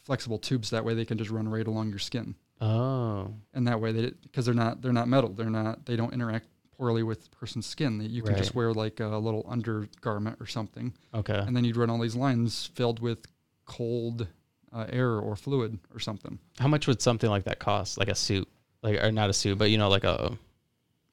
flexible 0.06 0.38
tubes. 0.38 0.70
That 0.72 0.84
way 0.86 0.94
they 0.94 1.06
can 1.06 1.18
just 1.18 1.30
run 1.32 1.48
right 1.48 1.66
along 1.68 1.90
your 1.90 2.00
skin, 2.00 2.36
Oh, 2.62 3.34
and 3.54 3.68
that 3.68 3.80
way 3.80 3.92
they 3.92 4.12
because 4.24 4.46
they're 4.46 4.54
not 4.54 4.82
they're 4.82 4.94
not 4.94 5.08
metal. 5.08 5.30
They're 5.30 5.50
not 5.50 5.86
they 5.86 5.96
don't 5.96 6.14
interact 6.14 6.48
poorly 6.78 7.04
with 7.04 7.24
the 7.24 7.30
person's 7.30 7.66
skin. 7.66 7.98
That 8.00 8.10
you 8.10 8.22
can 8.24 8.36
just 8.36 8.56
wear 8.56 8.74
like 8.74 9.00
a 9.00 9.08
little 9.18 9.46
undergarment 9.48 10.38
or 10.40 10.46
something, 10.48 10.94
okay. 11.14 11.38
and 11.40 11.56
then 11.56 11.64
you'd 11.64 11.78
run 11.78 11.90
all 11.90 12.00
these 12.00 12.16
lines 12.16 12.70
filled 12.76 13.00
with 13.00 13.20
cold 13.66 14.28
uh, 14.74 14.86
air 14.90 15.18
or 15.20 15.36
fluid 15.36 15.80
or 15.94 16.00
something. 16.00 16.40
How 16.60 16.68
much 16.68 16.88
would 16.88 17.02
something 17.02 17.30
like 17.30 17.44
that 17.46 17.60
cost? 17.60 17.98
Like 17.98 18.10
a 18.10 18.16
suit, 18.16 18.48
like 18.82 19.02
or 19.02 19.12
not 19.12 19.30
a 19.30 19.34
suit, 19.34 19.58
but 19.58 19.70
you 19.70 19.78
know, 19.78 19.88
like 19.90 20.04
a, 20.04 20.38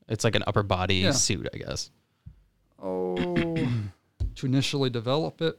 it's 0.09 0.25
like 0.25 0.35
an 0.35 0.43
upper 0.47 0.63
body 0.63 0.97
Yeah. 0.97 1.13
suit, 1.13 1.47
I 1.55 1.59
guess. 1.59 1.91
Oh, 2.83 3.15
to 4.37 4.47
initially 4.47 4.89
develop 4.91 5.43
it, 5.43 5.59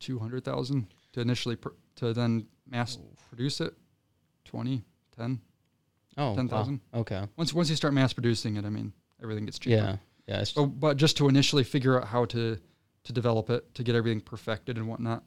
two 0.00 0.18
hundred 0.18 0.44
thousand. 0.44 0.88
To 1.12 1.20
initially 1.20 1.56
pr- 1.56 1.70
to 1.96 2.12
then 2.12 2.46
mass 2.68 2.96
produce 3.28 3.60
it, 3.60 3.74
20, 4.44 4.84
10. 5.16 5.40
Oh, 6.16 6.30
wow. 6.30 6.34
10,000. 6.36 6.80
Okay. 6.94 7.26
Once 7.36 7.52
once 7.52 7.68
you 7.70 7.76
start 7.76 7.94
mass 7.94 8.12
producing 8.12 8.56
it, 8.56 8.64
I 8.64 8.68
mean 8.70 8.92
everything 9.22 9.44
gets 9.44 9.58
cheaper. 9.58 9.76
Yeah. 9.76 9.96
Yeah. 10.26 10.44
But, 10.54 10.66
but 10.66 10.96
just 10.96 11.16
to 11.16 11.28
initially 11.28 11.64
figure 11.64 12.00
out 12.00 12.06
how 12.08 12.24
to 12.26 12.58
to 13.04 13.12
develop 13.12 13.50
it, 13.50 13.74
to 13.74 13.82
get 13.82 13.94
everything 13.96 14.20
perfected 14.20 14.76
and 14.76 14.86
whatnot, 14.86 15.24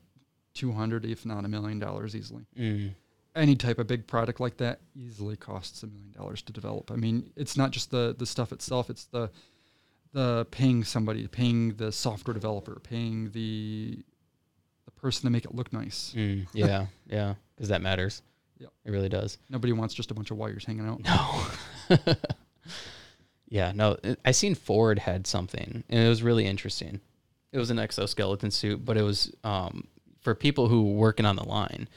two 0.54 0.72
hundred, 0.72 1.06
if 1.06 1.26
not 1.26 1.44
a 1.44 1.48
million 1.48 1.80
dollars 1.80 2.16
easily. 2.16 2.46
mm, 2.58 2.94
Any 3.36 3.56
type 3.56 3.80
of 3.80 3.88
big 3.88 4.08
product 4.08 4.40
like 4.40 4.58
that 4.58 4.80
easily 4.96 5.36
costs 5.36 5.84
a 5.84 5.88
million 5.88 6.12
dollars 6.12 6.42
to 6.44 6.54
develop. 6.54 6.92
I 6.92 6.96
mean, 6.96 7.32
it's 7.36 7.58
not 7.58 7.72
just 7.72 7.92
the 7.92 8.16
the 8.18 8.26
stuff 8.26 8.52
itself; 8.54 8.90
it's 8.90 9.06
the 9.06 9.30
the 10.14 10.46
paying 10.52 10.84
somebody, 10.84 11.28
paying 11.28 11.74
the 11.76 11.92
software 11.92 12.34
developer, 12.34 12.80
paying 12.80 13.32
the 13.32 14.04
person 15.04 15.24
to 15.28 15.30
make 15.30 15.46
it 15.46 15.54
look 15.54 15.72
nice. 15.72 16.14
mm, 16.18 16.48
yeah. 16.54 16.88
Yeah. 17.08 17.36
Because 17.56 17.70
that 17.70 17.82
matters. 17.84 18.24
Yep. 18.60 18.72
It 18.86 18.92
really 18.92 19.10
does. 19.10 19.38
Nobody 19.50 19.74
wants 19.74 19.94
just 19.94 20.10
a 20.10 20.14
bunch 20.14 20.32
of 20.32 20.38
wires 20.38 20.66
hanging 20.66 20.88
out. 20.88 21.02
No. 21.04 22.16
yeah, 23.50 23.72
no. 23.76 23.98
I 24.26 24.32
seen 24.32 24.56
Ford 24.56 25.00
had 25.00 25.28
something, 25.28 25.84
and 25.90 26.00
it 26.06 26.08
was 26.10 26.24
really 26.24 26.46
interesting. 26.46 27.00
It 27.52 27.60
was 27.60 27.70
an 27.70 27.78
exoskeleton 27.80 28.52
suit, 28.52 28.84
but 28.84 28.98
it 28.98 29.04
was 29.04 29.32
um, 29.44 29.88
for 30.22 30.34
people 30.34 30.68
who 30.70 30.84
were 30.84 30.94
working 30.98 31.26
on 31.26 31.36
the 31.36 31.44
line, 31.48 31.88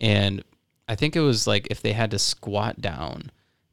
and 0.00 0.42
I 0.88 0.94
think 0.94 1.16
it 1.16 1.20
was 1.20 1.46
like 1.46 1.68
if 1.70 1.80
they 1.80 1.92
had 1.92 2.10
to 2.10 2.18
squat 2.18 2.80
down, 2.80 3.30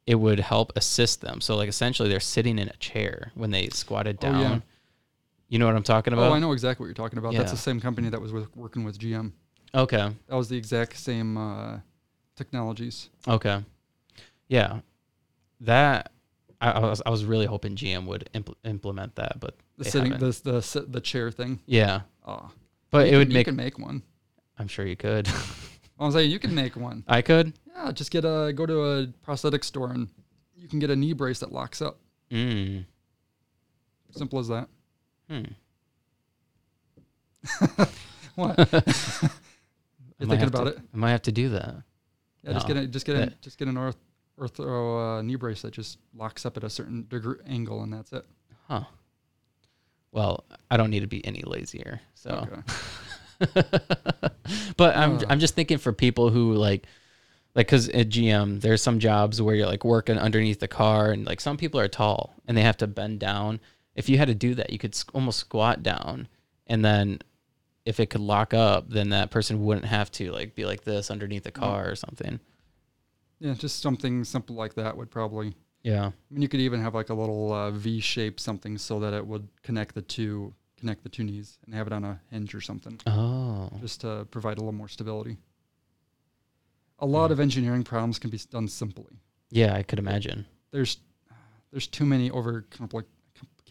it 0.08 0.16
would 0.16 0.40
help 0.40 0.72
assist 0.78 1.22
them. 1.22 1.42
So 1.42 1.56
like 1.58 1.68
essentially, 1.70 2.08
they're 2.08 2.20
sitting 2.20 2.60
in 2.60 2.70
a 2.70 2.78
chair 2.78 3.32
when 3.36 3.52
they 3.52 3.68
squatted 3.70 4.18
Oh, 4.20 4.22
down. 4.32 4.40
yeah. 4.42 4.60
You 5.54 5.60
know 5.60 5.68
what 5.68 5.76
I'm 5.76 5.84
talking 5.84 6.14
about? 6.14 6.32
Oh, 6.32 6.34
I 6.34 6.40
know 6.40 6.52
exactly 6.52 6.84
what 6.84 6.88
you're 6.88 6.96
talking 6.96 7.20
about. 7.20 7.36
That's 7.36 7.52
the 7.52 7.58
same 7.58 7.80
company 7.80 8.10
that 8.10 8.20
was 8.20 8.34
with, 8.34 8.58
working 8.58 8.84
with 8.84 8.98
GM. 8.98 9.34
Okay. 9.76 10.10
That 10.28 10.36
was 10.36 10.50
the 10.50 10.58
exact 10.58 10.98
same 10.98 11.38
uh, 11.38 11.78
technologies. 12.36 13.12
Okay. 13.28 13.64
Yeah. 14.48 14.80
That 15.62 16.12
I, 16.60 16.72
I 16.72 16.80
was 16.80 17.04
I 17.06 17.12
was 17.12 17.24
really 17.24 17.46
hoping 17.46 17.76
GM 17.76 18.08
would 18.08 18.28
impl- 18.34 18.56
implement 18.64 19.14
that, 19.18 19.40
but 19.40 19.56
The 19.78 19.86
sitting, 19.86 20.14
the 20.14 20.32
the 20.44 20.86
the 20.90 21.00
chair 21.00 21.30
thing. 21.30 21.60
yeah. 21.68 22.02
Oh, 22.26 22.50
But 22.90 23.10
you 23.10 23.14
it 23.14 23.18
would 23.18 23.28
can, 23.28 23.34
make. 23.36 23.46
You 23.46 23.52
can 23.52 23.56
make 23.56 23.78
one. 23.78 24.02
I'm 24.58 24.68
sure 24.68 24.88
you 24.88 24.96
could. 24.96 25.28
I 26.00 26.06
was 26.06 26.16
saying 26.16 26.32
you 26.32 26.40
can 26.40 26.56
make 26.56 26.76
one. 26.76 27.04
I 27.08 27.22
could. 27.22 27.54
Yeah, 27.68 27.92
just 27.92 28.10
get 28.10 28.26
a 28.26 28.54
go 28.56 28.66
to 28.66 28.84
a 28.86 29.08
prosthetic 29.22 29.64
store 29.64 29.92
and 29.92 30.08
you 30.56 30.68
can 30.68 30.80
get 30.80 30.90
a 30.90 30.96
knee 30.96 31.14
brace 31.14 31.38
that 31.42 31.52
locks 31.52 31.80
up. 31.80 32.00
Mm. 32.32 32.86
Simple 34.14 34.40
as 34.40 34.48
that. 34.48 34.68
Hmm. 35.34 35.44
What? 38.36 38.58
You're 40.18 40.28
thinking 40.30 40.48
about 40.48 40.64
to- 40.64 40.70
it? 40.72 40.80
I 40.94 40.98
might 40.98 41.12
have 41.12 41.22
to 41.24 41.32
do 41.32 41.50
that. 41.50 41.76
Yeah, 42.44 42.54
just 42.54 42.68
get 42.68 42.78
a, 42.78 42.88
just 42.88 43.06
get 43.06 43.16
a, 43.16 43.20
That- 43.20 43.42
just 43.42 43.58
get 43.60 43.68
an 43.68 43.76
orth, 43.76 43.96
ortho 44.40 45.20
uh, 45.20 45.22
knee 45.22 45.36
brace 45.36 45.62
that 45.62 45.72
just 45.72 46.00
locks 46.16 46.46
up 46.46 46.58
at 46.58 46.64
a 46.64 46.70
certain 46.70 47.06
degree 47.10 47.36
angle, 47.48 47.84
and 47.84 47.94
that's 47.94 48.12
it. 48.12 48.26
Huh. 48.68 48.86
Well, 50.12 50.46
I 50.72 50.78
don't 50.78 50.90
need 50.90 51.02
to 51.02 51.08
be 51.08 51.24
any 51.26 51.44
lazier. 51.46 52.02
So, 52.16 52.48
Okay. 53.42 53.62
but 54.78 54.96
I'm 54.96 55.18
Uh. 55.18 55.22
I'm 55.30 55.40
just 55.40 55.54
thinking 55.56 55.78
for 55.78 55.92
people 55.94 56.30
who 56.30 56.54
like 56.56 56.86
like 57.56 57.68
because 57.68 57.90
at 57.90 58.10
GM 58.10 58.62
there's 58.62 58.82
some 58.82 59.00
jobs 59.00 59.42
where 59.42 59.54
you're 59.56 59.68
like 59.68 59.84
working 59.84 60.18
underneath 60.18 60.60
the 60.60 60.68
car 60.68 61.12
and 61.12 61.26
like 61.26 61.40
some 61.42 61.58
people 61.58 61.80
are 61.80 61.88
tall 61.88 62.34
and 62.48 62.56
they 62.58 62.62
have 62.62 62.78
to 62.78 62.88
bend 62.88 63.20
down. 63.20 63.60
If 63.96 64.10
you 64.10 64.18
had 64.18 64.28
to 64.28 64.36
do 64.36 64.56
that, 64.56 64.72
you 64.72 64.80
could 64.80 64.98
almost 65.14 65.40
squat 65.40 65.84
down, 65.84 66.28
and 66.68 66.84
then 66.84 67.20
if 67.86 68.00
it 68.00 68.10
could 68.10 68.22
lock 68.22 68.54
up, 68.54 68.90
then 68.90 69.10
that 69.10 69.30
person 69.30 69.64
wouldn't 69.66 69.86
have 69.86 70.10
to 70.14 70.32
like 70.32 70.56
be 70.56 70.66
like 70.66 70.84
this 70.84 71.12
underneath 71.12 71.44
the 71.44 71.52
car 71.52 71.90
or 71.90 71.96
something. 71.96 72.40
Yeah, 73.40 73.54
just 73.54 73.82
something 73.82 74.24
simple 74.24 74.56
like 74.56 74.74
that 74.76 74.96
would 74.96 75.12
probably. 75.12 75.54
Yeah. 75.84 76.06
I 76.08 76.12
mean, 76.32 76.42
you 76.42 76.48
could 76.48 76.62
even 76.62 76.80
have 76.82 76.96
like 76.96 77.10
a 77.10 77.14
little 77.14 77.52
uh, 77.52 77.72
V 77.72 78.00
shape 78.00 78.40
something 78.40 78.78
so 78.78 79.02
that 79.02 79.14
it 79.14 79.28
would 79.28 79.48
connect 79.64 79.96
the 79.96 80.02
two 80.02 80.54
connect 80.80 81.04
the 81.04 81.10
two 81.10 81.24
knees 81.24 81.58
and 81.66 81.74
have 81.76 81.88
it 81.88 81.94
on 81.94 82.04
a 82.04 82.20
hinge 82.32 82.54
or 82.56 82.62
something, 82.62 83.00
Oh. 83.08 83.70
just 83.82 84.02
to 84.02 84.26
provide 84.32 84.58
a 84.58 84.62
little 84.62 84.74
more 84.74 84.88
stability. 84.90 85.38
A 87.00 87.06
lot 87.06 87.32
of 87.32 87.40
engineering 87.40 87.84
problems 87.84 88.20
can 88.20 88.30
be 88.30 88.40
done 88.50 88.68
simply. 88.68 89.20
Yeah, 89.50 89.74
I 89.76 89.84
could 89.84 90.00
imagine. 90.00 90.46
There's 90.72 90.98
there's 91.72 91.88
too 91.88 92.06
many 92.06 92.30
over 92.32 92.62
compli- 92.72 93.04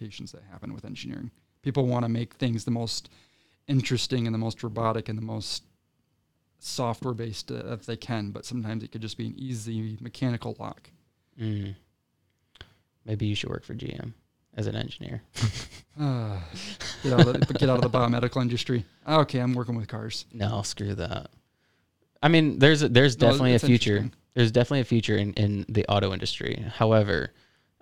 complications 0.03 0.33
that 0.33 0.43
happen 0.51 0.75
with 0.75 0.85
engineering. 0.85 1.31
People 1.63 1.87
want 1.87 2.05
to 2.05 2.09
make 2.09 2.35
things 2.35 2.65
the 2.65 2.71
most 2.71 3.09
interesting 3.69 4.27
and 4.27 4.35
the 4.35 4.39
most 4.39 4.63
robotic 4.63 5.09
and 5.09 5.17
the 5.17 5.23
most 5.23 5.65
software 6.59 7.15
based 7.15 7.51
uh, 7.51 7.73
if 7.73 7.87
they 7.87 7.97
can, 7.97 8.31
but 8.31 8.45
sometimes 8.45 8.83
it 8.83 8.91
could 8.91 9.03
just 9.03 9.17
be 9.17 9.27
an 9.27 9.35
easy 9.37 9.97
mechanical 10.01 10.57
lock. 10.59 10.91
Mm. 11.41 11.75
Maybe 13.05 13.27
you 13.27 13.35
should 13.35 13.51
work 13.51 13.65
for 13.65 13.75
GM 13.75 14.13
as 14.57 14.67
an 14.67 14.77
engineer. 14.77 15.23
Uh, 16.01 16.41
get 17.03 17.13
out 17.13 17.27
of 17.27 17.35
the, 17.35 17.55
get 17.59 17.69
out 17.69 17.85
of 17.85 17.93
the 17.93 17.99
biomedical 17.99 18.41
industry. 18.41 18.87
Okay, 19.07 19.41
I'm 19.41 19.53
working 19.53 19.77
with 19.77 19.87
cars. 19.89 20.25
No, 20.33 20.63
screw 20.63 20.95
that. 20.95 21.29
I 22.23 22.29
mean, 22.29 22.59
there's 22.59 22.83
a, 22.83 22.89
there's 22.89 23.21
No, 23.21 23.27
definitely 23.27 23.57
a 23.57 23.59
future. 23.59 24.11
There's 24.33 24.51
definitely 24.51 24.81
a 24.81 24.85
future 24.87 25.19
in, 25.19 25.35
in 25.35 25.67
the 25.69 25.85
auto 25.91 26.15
industry. 26.15 26.65
However, 26.77 27.35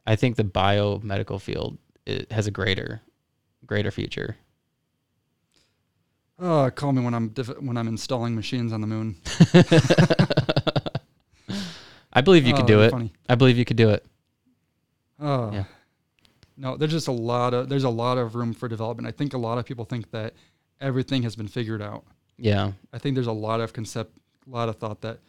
I 0.08 0.16
think 0.16 0.34
the 0.34 0.42
biomedical 0.42 1.40
field 1.40 1.78
it 2.06 2.30
has 2.32 2.46
a 2.46 2.50
greater 2.50 3.00
greater 3.66 3.90
future. 3.90 4.36
Uh, 6.38 6.70
call 6.70 6.92
me 6.92 7.02
when 7.02 7.12
I'm 7.14 7.28
diff- 7.28 7.58
when 7.60 7.76
I'm 7.76 7.86
installing 7.88 8.34
machines 8.34 8.72
on 8.72 8.80
the 8.80 8.86
moon. 8.86 9.16
I 12.12 12.20
believe 12.22 12.44
you 12.46 12.54
Oh, 12.54 12.56
could 12.56 12.66
do 12.66 12.80
it. 12.82 12.90
Funny. 12.90 13.12
I 13.28 13.34
believe 13.36 13.56
you 13.56 13.64
could 13.64 13.76
do 13.76 13.90
it. 13.90 14.04
Oh. 15.20 15.52
Yeah. 15.52 15.64
No, 16.56 16.76
there's 16.76 16.90
just 16.92 17.08
a 17.08 17.12
lot 17.12 17.54
of 17.54 17.68
there's 17.68 17.84
a 17.84 17.90
lot 17.90 18.18
of 18.18 18.34
room 18.34 18.52
for 18.52 18.68
development. 18.68 19.06
I 19.06 19.12
think 19.12 19.32
a 19.34 19.38
lot 19.38 19.58
of 19.58 19.64
people 19.64 19.84
think 19.84 20.10
that 20.10 20.34
everything 20.80 21.22
has 21.22 21.36
been 21.36 21.48
figured 21.48 21.80
out. 21.82 22.04
Yeah. 22.36 22.72
I 22.92 22.98
think 22.98 23.14
there's 23.14 23.26
a 23.26 23.32
lot 23.32 23.60
of 23.60 23.72
concept, 23.72 24.16
a 24.46 24.50
lot 24.50 24.68
of 24.68 24.76
thought 24.76 25.00
that 25.02 25.20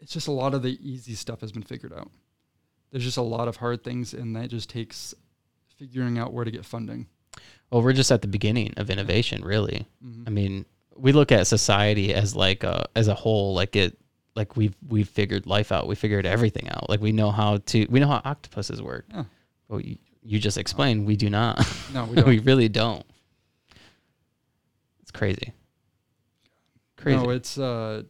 it's 0.00 0.12
just 0.12 0.26
a 0.28 0.32
lot 0.32 0.54
of 0.54 0.62
the 0.62 0.78
easy 0.86 1.14
stuff 1.14 1.40
has 1.42 1.52
been 1.52 1.62
figured 1.62 1.92
out. 1.92 2.10
There's 2.90 3.04
just 3.04 3.18
a 3.18 3.22
lot 3.22 3.46
of 3.46 3.56
hard 3.56 3.84
things, 3.84 4.14
and 4.14 4.34
that 4.36 4.48
just 4.50 4.68
takes 4.68 5.14
figuring 5.80 6.18
out 6.18 6.32
where 6.32 6.44
to 6.44 6.50
get 6.50 6.64
funding. 6.64 7.06
Well, 7.70 7.80
we're 7.82 7.94
just 7.94 8.12
at 8.12 8.20
the 8.20 8.28
beginning 8.28 8.74
of 8.76 8.90
innovation, 8.90 9.42
really. 9.42 9.86
Mhm. 10.04 10.26
I 10.26 10.30
mean, 10.30 10.66
we 10.94 11.12
look 11.12 11.32
at 11.32 11.46
society 11.46 12.12
as 12.12 12.36
like 12.36 12.62
a 12.64 12.86
as 12.94 13.08
a 13.08 13.14
whole, 13.14 13.54
like 13.54 13.74
it, 13.76 13.96
like 14.36 14.56
we've 14.56 14.76
we've 14.86 15.08
figured 15.08 15.46
life 15.46 15.72
out. 15.72 15.86
We 15.88 15.94
figured 15.94 16.26
everything 16.26 16.68
out. 16.68 16.90
Like 16.90 17.00
we 17.00 17.12
know 17.12 17.30
how 17.30 17.56
to 17.56 17.86
we 17.88 17.98
know 17.98 18.08
how 18.08 18.20
octopuses 18.24 18.82
work. 18.82 19.06
Yeah. 19.10 19.24
Well, 19.68 19.80
you, 19.80 19.96
you 20.22 20.38
just 20.38 20.58
explained 20.58 21.06
we 21.06 21.16
do 21.16 21.30
not. 21.30 21.64
No, 21.94 22.04
we 22.04 22.16
don't. 22.20 22.28
we 22.28 22.38
really 22.40 22.68
don't. 22.68 23.06
It's 25.00 25.10
crazy. 25.12 25.54
Crazy. 26.96 27.16
No, 27.22 27.30
it's 27.30 27.56
uh. 27.56 28.02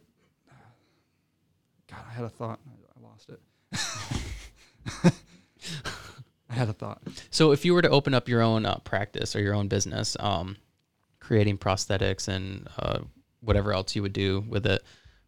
God, 1.89 1.99
I 2.09 2.13
had 2.13 2.25
a 2.25 2.29
thought. 2.29 2.59
I 2.97 2.99
lost 3.07 3.29
it. 3.29 5.13
I 6.51 6.55
had 6.55 6.69
a 6.69 6.73
thought. 6.73 7.01
so 7.31 7.51
if 7.53 7.63
you 7.65 7.73
were 7.73 7.81
to 7.81 7.89
open 7.89 8.13
up 8.13 8.27
your 8.27 8.41
own 8.41 8.65
uh, 8.65 8.75
practice 8.83 9.35
or 9.35 9.39
your 9.41 9.53
own 9.55 9.67
business, 9.69 10.17
um, 10.19 10.57
creating 11.19 11.57
prosthetics 11.57 12.27
and 12.27 12.67
uh, 12.77 12.99
whatever 13.39 13.71
else 13.73 13.95
you 13.95 14.01
would 14.01 14.13
do 14.13 14.43
with 14.47 14.65
it, 14.65 14.83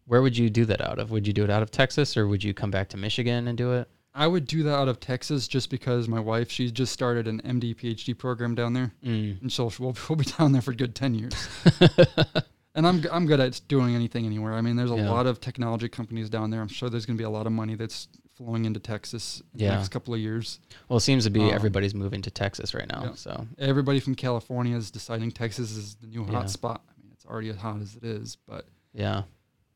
where 0.06 0.20
would 0.20 0.36
you 0.36 0.50
do 0.50 0.64
that 0.66 0.80
out 0.82 0.98
of? 0.98 1.10
Would 1.10 1.26
you 1.26 1.32
do 1.32 1.42
it 1.44 1.50
out 1.50 1.62
of 1.62 1.70
Texas 1.70 2.16
or 2.16 2.28
would 2.28 2.44
you 2.44 2.52
come 2.52 2.70
back 2.70 2.90
to 2.90 2.96
Michigan 2.98 3.48
and 3.48 3.56
do 3.56 3.72
it? 3.72 3.88
I 4.16 4.26
would 4.28 4.46
do 4.46 4.62
that 4.64 4.74
out 4.74 4.86
of 4.86 5.00
Texas 5.00 5.48
just 5.48 5.70
because 5.70 6.06
my 6.06 6.20
wife, 6.20 6.48
she's 6.50 6.70
just 6.70 6.92
started 6.92 7.26
an 7.26 7.40
MD 7.42 7.74
PhD 7.74 8.16
program 8.16 8.54
down 8.54 8.72
there, 8.74 8.92
Mm. 9.04 9.40
and 9.42 9.50
so 9.52 9.72
we'll, 9.80 9.96
we'll 10.08 10.16
be 10.16 10.24
down 10.38 10.52
there 10.52 10.62
for 10.62 10.70
a 10.70 10.76
good 10.76 10.94
ten 10.94 11.14
years. 11.16 11.34
and 12.74 12.86
I'm 12.86 13.04
I'm 13.10 13.26
good 13.26 13.40
at 13.40 13.60
doing 13.66 13.94
anything 13.94 14.24
anywhere. 14.26 14.54
I 14.54 14.60
mean, 14.60 14.76
there's 14.76 14.90
a 14.92 14.96
Yeah. 14.96 15.10
lot 15.10 15.26
of 15.26 15.40
technology 15.40 15.88
companies 15.88 16.30
down 16.30 16.50
there. 16.50 16.60
I'm 16.60 16.68
sure 16.68 16.88
there's 16.90 17.06
going 17.06 17.16
to 17.16 17.20
be 17.20 17.24
a 17.26 17.30
lot 17.30 17.46
of 17.46 17.52
money 17.52 17.74
that's 17.74 18.06
flowing 18.36 18.64
into 18.64 18.80
Texas 18.80 19.42
in 19.54 19.60
Yeah. 19.60 19.70
the 19.70 19.76
next 19.76 19.88
couple 19.90 20.14
of 20.14 20.20
years. 20.20 20.58
Well, 20.88 20.96
it 20.96 21.00
seems 21.02 21.24
to 21.24 21.30
be 21.30 21.42
Um, 21.42 21.50
everybody's 21.50 21.94
moving 21.94 22.22
to 22.22 22.30
Texas 22.30 22.74
right 22.74 22.88
now. 22.88 23.04
yeah. 23.04 23.14
So 23.14 23.46
Everybody 23.58 24.00
from 24.00 24.14
California 24.14 24.76
is 24.76 24.90
deciding 24.90 25.32
Texas 25.32 25.72
is 25.76 25.94
the 25.96 26.06
new 26.08 26.24
hot 26.24 26.32
Yeah. 26.32 26.46
spot. 26.46 26.82
I 26.88 27.00
mean, 27.00 27.10
it's 27.12 27.24
already 27.26 27.48
as 27.50 27.56
hot 27.56 27.80
as 27.80 27.96
it 27.96 28.04
is, 28.04 28.36
but 28.46 28.66
yeah, 28.92 29.22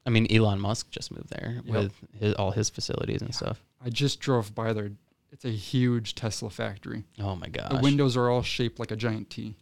I 0.06 0.10
mean 0.10 0.26
Elon 0.32 0.60
Musk 0.60 0.90
just 0.90 1.10
moved 1.12 1.28
there 1.30 1.60
Yep. 1.64 1.74
with 1.74 1.92
his, 2.18 2.34
all 2.34 2.50
his 2.50 2.68
facilities 2.70 3.22
and 3.22 3.34
stuff. 3.34 3.62
I 3.80 3.90
just 3.90 4.20
drove 4.20 4.54
by 4.54 4.72
there. 4.72 4.90
It's 5.30 5.44
a 5.44 5.50
huge 5.50 6.14
Tesla 6.14 6.48
factory. 6.50 7.04
Oh 7.18 7.36
my 7.36 7.48
gosh. 7.48 7.70
The 7.70 7.78
windows 7.80 8.16
are 8.16 8.28
all 8.30 8.42
shaped 8.42 8.78
like 8.78 8.90
a 8.90 8.96
giant 8.96 9.28
T. 9.30 9.56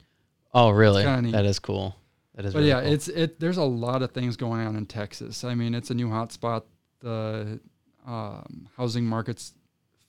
oh 0.54 0.70
really? 0.70 1.02
That 1.04 1.44
is 1.44 1.58
cool. 1.58 1.96
That 2.34 2.44
is. 2.44 2.52
But 2.52 2.60
really 2.60 2.68
yeah, 2.70 2.82
cool. 2.82 2.92
it's 2.92 3.08
it. 3.08 3.40
There's 3.40 3.56
a 3.56 3.64
lot 3.64 4.02
of 4.02 4.12
things 4.12 4.36
going 4.36 4.66
on 4.66 4.76
in 4.76 4.86
Texas. 4.86 5.42
I 5.42 5.54
mean, 5.54 5.74
it's 5.74 5.90
a 5.90 5.94
new 5.94 6.08
hotspot. 6.08 6.62
The 7.00 7.60
um, 8.06 8.68
housing 8.76 9.04
market's 9.04 9.52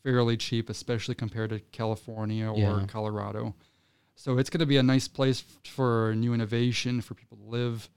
fairly 0.03 0.37
cheap, 0.37 0.69
especially 0.69 1.15
compared 1.15 1.49
to 1.49 1.59
California 1.71 2.47
or 2.47 2.57
Yeah. 2.57 2.85
Colorado. 2.87 3.55
So 4.15 4.37
it's 4.37 4.49
going 4.49 4.59
to 4.59 4.65
be 4.65 4.77
a 4.77 4.83
nice 4.83 5.07
place 5.07 5.43
f- 5.65 5.71
for 5.71 6.13
new 6.15 6.33
innovation 6.33 7.01
for 7.01 7.13
people 7.13 7.37
to 7.37 7.43
live. 7.43 7.89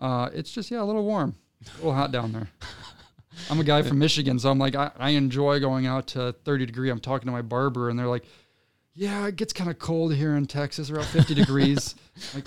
Uh, 0.00 0.30
it's 0.32 0.50
just 0.50 0.70
yeah, 0.70 0.82
a 0.82 0.84
little 0.84 1.04
warm, 1.04 1.36
a 1.74 1.76
little 1.76 1.94
hot 1.94 2.10
down 2.12 2.32
there. 2.32 2.48
I'm 3.50 3.60
a 3.60 3.64
guy 3.64 3.82
from 3.82 3.98
Michigan, 3.98 4.38
so 4.38 4.50
I'm 4.50 4.58
like 4.58 4.74
I, 4.74 4.90
I 4.98 5.10
enjoy 5.10 5.58
going 5.60 5.86
out 5.86 6.06
to 6.08 6.32
30 6.44 6.66
degree. 6.66 6.90
I'm 6.90 6.98
talking 7.00 7.26
to 7.26 7.32
my 7.32 7.40
barber, 7.42 7.88
and 7.88 7.98
they're 7.98 8.06
like, 8.08 8.24
"Yeah, 8.94 9.26
it 9.28 9.36
gets 9.36 9.52
kind 9.52 9.70
of 9.70 9.78
cold 9.78 10.12
here 10.14 10.34
in 10.36 10.46
Texas, 10.46 10.90
around 10.90 11.06
50 11.06 11.34
degrees." 11.34 11.94
Like 12.34 12.46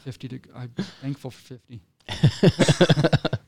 50 0.00 0.26
deg- 0.28 0.48
I'm 0.56 0.70
thankful 1.00 1.30
for 1.30 1.40
50. 1.40 1.80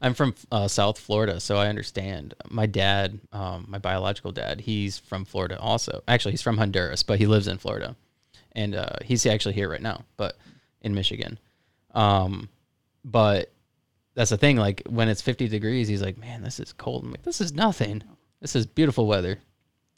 I'm 0.00 0.14
from 0.14 0.34
uh, 0.52 0.68
South 0.68 0.98
Florida, 0.98 1.40
so 1.40 1.56
I 1.56 1.68
understand. 1.68 2.34
My 2.48 2.66
dad, 2.66 3.20
um, 3.32 3.66
my 3.68 3.78
biological 3.78 4.32
dad, 4.32 4.60
he's 4.60 4.98
from 4.98 5.24
Florida 5.24 5.58
also. 5.58 6.02
Actually, 6.06 6.32
he's 6.32 6.42
from 6.42 6.58
Honduras, 6.58 7.02
but 7.02 7.18
he 7.18 7.26
lives 7.26 7.48
in 7.48 7.58
Florida, 7.58 7.96
and 8.52 8.74
uh, 8.74 8.96
he's 9.04 9.26
actually 9.26 9.54
here 9.54 9.68
right 9.68 9.82
now, 9.82 10.04
but 10.16 10.36
in 10.82 10.94
Michigan. 10.94 11.38
Um, 11.94 12.48
but 13.04 13.52
that's 14.14 14.30
the 14.30 14.36
thing. 14.36 14.56
Like 14.56 14.82
when 14.88 15.08
it's 15.08 15.22
50 15.22 15.48
degrees, 15.48 15.88
he's 15.88 16.02
like, 16.02 16.18
"Man, 16.18 16.42
this 16.42 16.60
is 16.60 16.72
cold." 16.72 17.04
I'm 17.04 17.10
like, 17.10 17.22
"This 17.22 17.40
is 17.40 17.52
nothing. 17.52 18.02
This 18.40 18.54
is 18.54 18.66
beautiful 18.66 19.06
weather. 19.06 19.38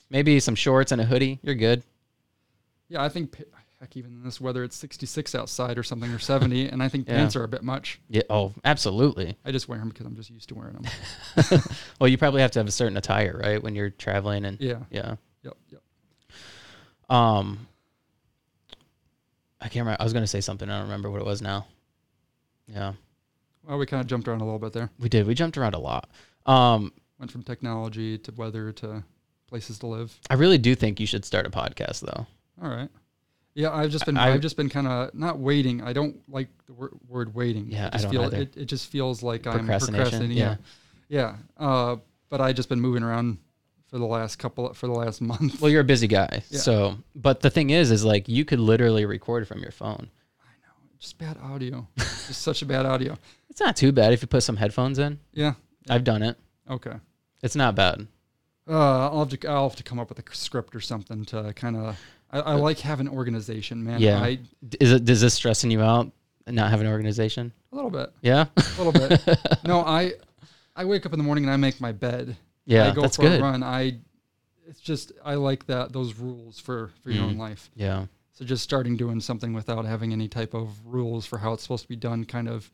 Maybe 0.08 0.40
some 0.40 0.54
shorts 0.54 0.92
and 0.92 1.00
a 1.00 1.04
hoodie. 1.04 1.40
You're 1.42 1.54
good." 1.54 1.82
Yeah, 2.88 3.02
I 3.02 3.08
think 3.08 3.36
heck 3.80 3.96
even 3.96 4.12
in 4.12 4.22
this 4.22 4.40
weather 4.40 4.62
it's 4.62 4.76
66 4.76 5.34
outside 5.34 5.78
or 5.78 5.82
something 5.82 6.10
or 6.12 6.18
70, 6.18 6.68
and 6.70 6.82
I 6.82 6.88
think 6.88 7.08
Yeah. 7.08 7.16
pants 7.16 7.34
are 7.36 7.44
a 7.44 7.48
bit 7.48 7.62
much. 7.62 8.00
Yeah. 8.08 8.22
Oh, 8.28 8.52
absolutely. 8.64 9.36
I 9.44 9.52
just 9.52 9.68
wear 9.68 9.78
them 9.78 9.88
because 9.88 10.06
I'm 10.06 10.16
just 10.16 10.30
used 10.30 10.48
to 10.50 10.54
wearing 10.54 10.74
them. 10.74 11.60
Well, 12.00 12.08
you 12.08 12.18
probably 12.18 12.42
have 12.42 12.50
to 12.52 12.58
have 12.58 12.68
a 12.68 12.72
certain 12.72 12.96
attire, 12.96 13.38
right, 13.42 13.62
when 13.62 13.74
you're 13.74 13.90
traveling 13.90 14.44
and 14.44 14.60
Yeah. 14.60 14.80
yeah. 14.90 15.16
Yep. 15.42 15.56
Yep. 15.70 15.82
Um, 17.16 17.66
I 19.60 19.64
can't 19.68 19.84
remember. 19.84 20.00
I 20.00 20.04
was 20.04 20.12
going 20.12 20.22
to 20.22 20.28
say 20.28 20.40
something. 20.40 20.68
I 20.70 20.74
don't 20.78 20.84
remember 20.88 21.10
what 21.10 21.20
it 21.20 21.26
was 21.26 21.42
now. 21.42 21.66
Yeah, 22.68 22.92
Well, 23.66 23.78
we 23.78 23.86
kind 23.86 24.00
of 24.00 24.06
jumped 24.06 24.28
around 24.28 24.42
a 24.42 24.44
little 24.44 24.60
bit 24.60 24.72
there. 24.72 24.90
we 25.00 25.08
did. 25.08 25.26
We 25.26 25.34
jumped 25.34 25.58
around 25.58 25.74
a 25.74 25.78
lot. 25.80 26.08
Um, 26.46 26.92
Went 27.18 27.32
from 27.32 27.42
technology 27.42 28.16
to 28.18 28.32
weather 28.32 28.70
to 28.72 29.02
places 29.48 29.80
to 29.80 29.88
live. 29.88 30.16
I 30.30 30.34
really 30.34 30.56
do 30.56 30.76
think 30.76 31.00
you 31.00 31.06
should 31.06 31.24
start 31.24 31.46
a 31.46 31.50
podcast, 31.50 32.00
though. 32.00 32.26
All 32.62 32.70
right. 32.70 32.88
Yeah, 33.54 33.70
I've 33.74 33.90
just 33.90 34.06
been 34.06 34.16
I- 34.16 34.28
I, 34.28 34.30
have 34.30 34.40
just 34.40 34.56
been 34.56 34.68
kind 34.68 34.86
of 34.86 35.12
not 35.14 35.38
waiting. 35.38 35.82
I 35.82 35.92
don't 35.92 36.16
like 36.28 36.48
the 36.66 36.72
wor- 36.72 36.92
word 37.08 37.34
waiting. 37.34 37.66
Yeah, 37.70 37.88
I 37.88 37.90
just 37.90 38.04
don't 38.04 38.12
feel 38.12 38.22
either. 38.24 38.36
it, 38.38 38.56
it 38.56 38.64
just 38.66 38.90
feels 38.90 39.22
like 39.22 39.46
I'm 39.46 39.66
procrastinating. 39.66 40.30
yeah. 40.32 40.56
Yeah. 41.08 41.36
Yeah. 41.58 41.66
Uh, 41.66 41.96
but 42.28 42.40
I 42.40 42.52
just 42.52 42.68
been 42.68 42.80
moving 42.80 43.02
around 43.02 43.38
for 43.88 43.98
the 43.98 44.06
last 44.06 44.36
couple 44.38 44.72
for 44.74 44.86
the 44.86 44.92
last 44.92 45.20
month. 45.32 45.60
Well, 45.60 45.70
you're 45.70 45.80
a 45.80 45.84
busy 45.84 46.06
guy. 46.06 46.42
Yeah. 46.48 46.58
So, 46.60 46.96
but 47.16 47.40
the 47.40 47.50
thing 47.50 47.70
is, 47.70 47.90
is 47.90 48.04
like 48.04 48.28
you 48.28 48.44
could 48.44 48.60
literally 48.60 49.04
record 49.04 49.48
from 49.48 49.60
your 49.60 49.72
phone. 49.72 50.08
I 50.40 50.52
know, 50.62 50.72
just 51.00 51.18
bad 51.18 51.36
audio. 51.42 51.88
just 51.98 52.42
such 52.42 52.62
a 52.62 52.66
bad 52.66 52.86
audio. 52.86 53.16
It's 53.50 53.58
not 53.60 53.74
too 53.74 53.90
bad 53.90 54.12
if 54.12 54.22
you 54.22 54.28
put 54.28 54.44
some 54.44 54.56
headphones 54.56 55.00
in. 55.00 55.18
Yeah. 55.32 55.54
I've 55.88 56.04
done 56.04 56.22
it. 56.22 56.38
Okay. 56.70 56.92
It's 57.42 57.56
not 57.56 57.74
bad. 57.74 58.06
Uh, 58.68 59.08
I'll 59.10 59.18
have 59.26 59.40
to 59.40 59.48
I'll 59.50 59.68
have 59.68 59.76
to 59.76 59.82
come 59.82 59.98
up 59.98 60.08
with 60.08 60.20
a 60.20 60.22
script 60.34 60.76
or 60.76 60.80
something 60.80 61.24
to 61.26 61.52
kind 61.54 61.76
of. 61.76 61.98
I, 62.32 62.40
I 62.40 62.54
like 62.54 62.78
having 62.78 63.08
organization, 63.08 63.82
man. 63.82 64.00
Yeah. 64.00 64.20
I, 64.20 64.38
Is 64.80 64.92
it 64.92 65.08
is 65.08 65.20
this 65.20 65.34
stressing 65.34 65.70
you 65.70 65.80
out? 65.82 66.10
Not 66.46 66.70
having 66.70 66.86
an 66.86 66.92
organization? 66.92 67.52
a 67.72 67.76
little 67.76 67.90
bit. 67.90 68.10
Yeah. 68.22 68.46
A 68.78 68.82
little 68.82 68.92
bit. 68.92 69.38
no, 69.64 69.80
I 69.80 70.12
I 70.74 70.84
wake 70.84 71.06
up 71.06 71.12
in 71.12 71.18
the 71.18 71.24
morning 71.24 71.44
and 71.44 71.52
I 71.52 71.56
make 71.56 71.80
my 71.80 71.92
bed. 71.92 72.36
yeah, 72.66 72.88
I 72.88 72.94
go 72.94 73.02
that's 73.02 73.16
for 73.16 73.22
good. 73.22 73.40
a 73.40 73.42
run. 73.42 73.62
I 73.62 73.98
it's 74.66 74.80
just 74.80 75.12
I 75.24 75.34
like 75.34 75.66
that 75.66 75.92
those 75.92 76.14
rules 76.14 76.58
for 76.58 76.90
for 77.02 77.10
your 77.10 77.24
Mm. 77.24 77.28
own 77.30 77.38
life. 77.38 77.70
Yeah. 77.76 78.06
So 78.32 78.44
just 78.44 78.62
starting 78.64 78.96
doing 78.96 79.20
something 79.20 79.52
without 79.52 79.84
having 79.84 80.12
any 80.12 80.26
type 80.28 80.54
of 80.54 80.68
rules 80.86 81.26
for 81.26 81.38
how 81.38 81.52
it's 81.52 81.62
supposed 81.62 81.82
to 81.82 81.88
be 81.88 81.96
done 81.96 82.24
kind 82.24 82.48
of 82.48 82.70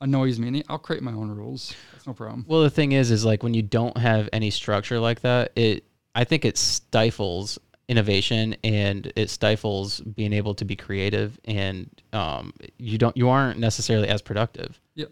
annoys 0.00 0.38
me. 0.38 0.48
And 0.48 0.64
I'll 0.68 0.78
create 0.78 1.02
my 1.02 1.12
own 1.12 1.30
rules. 1.30 1.74
That's 1.92 2.06
no 2.06 2.12
problem. 2.12 2.44
Well, 2.46 2.62
the 2.62 2.70
thing 2.70 2.92
is, 2.92 3.10
is 3.10 3.24
like 3.24 3.42
when 3.42 3.54
you 3.54 3.62
don't 3.62 3.96
have 3.96 4.28
any 4.32 4.50
structure 4.50 5.00
like 5.00 5.20
that, 5.22 5.52
it 5.56 5.84
I 6.14 6.24
think 6.24 6.44
it 6.44 6.56
stifles 6.58 7.58
innovation 7.88 8.54
and 8.62 9.10
it 9.16 9.30
stifles 9.30 10.00
being 10.00 10.32
able 10.32 10.54
to 10.54 10.64
be 10.64 10.76
creative, 10.76 11.38
and 11.44 11.90
um, 12.12 12.52
you 12.78 12.98
don't 12.98 13.16
you 13.16 13.28
aren't 13.28 13.58
necessarily 13.58 14.08
as 14.08 14.22
productive. 14.22 14.80
Yeah. 14.94 15.06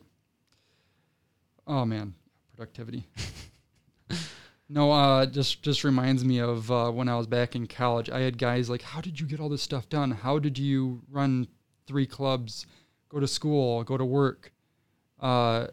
Oh 1.66 1.84
man, 1.84 2.14
productivity. 2.54 3.06
no, 4.68 4.92
uh, 4.92 5.26
just 5.26 5.62
just 5.62 5.84
reminds 5.84 6.24
me 6.24 6.38
of 6.40 6.70
uh, 6.70 6.90
when 6.90 7.08
I 7.08 7.16
was 7.16 7.26
back 7.26 7.56
in 7.56 7.66
college. 7.66 8.10
I 8.10 8.20
had 8.20 8.38
guys 8.38 8.68
like, 8.68 8.82
"How 8.82 9.00
did 9.00 9.18
you 9.18 9.26
get 9.26 9.40
all 9.40 9.48
this 9.48 9.62
stuff 9.62 9.88
done? 9.88 10.10
How 10.10 10.38
did 10.38 10.58
you 10.58 11.02
run 11.10 11.48
three 11.86 12.06
clubs, 12.06 12.66
go 13.08 13.20
to 13.20 13.26
school, 13.26 13.82
go 13.84 13.96
to 13.96 14.04
work, 14.04 14.52
uh, 15.20 15.68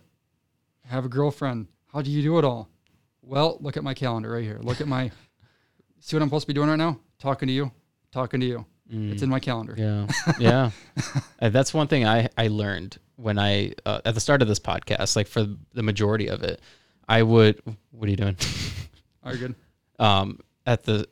have 0.86 1.06
a 1.06 1.10
girlfriend? 1.10 1.68
How 1.92 2.02
do 2.02 2.10
you 2.10 2.22
do 2.22 2.38
it 2.40 2.46
all?" 2.46 2.70
Well, 3.22 3.58
look 3.62 3.78
at 3.78 3.84
my 3.84 3.94
calendar 3.94 4.32
right 4.32 4.44
here. 4.44 4.60
Look 4.62 4.82
at 4.82 4.88
my. 4.88 5.12
See 6.04 6.16
what 6.16 6.22
I'm 6.22 6.30
supposed 6.30 6.44
to 6.44 6.48
be 6.48 6.54
doing 6.54 6.70
right 6.70 6.76
now? 6.76 7.00
Talking 7.20 7.48
to 7.48 7.54
you, 7.54 7.72
talking 8.12 8.40
to 8.42 8.46
you. 8.46 8.66
Mm. 8.92 9.14
It's 9.14 9.22
in 9.22 9.30
my 9.30 9.40
calendar. 9.40 9.76
Yeah, 9.78 10.08
yeah. 10.40 10.72
Uh, 11.42 11.50
that's 11.50 11.74
one 11.74 11.88
thing 11.88 12.06
I 12.06 12.30
I 12.38 12.48
learned 12.48 12.98
when 13.16 13.40
I 13.40 13.74
uh, 13.86 14.02
at 14.06 14.14
the 14.14 14.20
start 14.20 14.42
of 14.42 14.48
this 14.48 14.60
podcast. 14.60 15.16
Like 15.16 15.28
for 15.28 15.48
the 15.74 15.84
majority 15.84 16.28
of 16.28 16.44
it, 16.44 16.62
I 17.08 17.24
would. 17.24 17.62
What 17.92 18.08
are 18.08 18.12
you 18.12 18.18
doing? 18.18 18.38
Are 19.24 19.34
you 19.34 19.40
good? 19.40 19.56
um, 20.00 20.40
at 20.66 20.84
the 20.84 21.08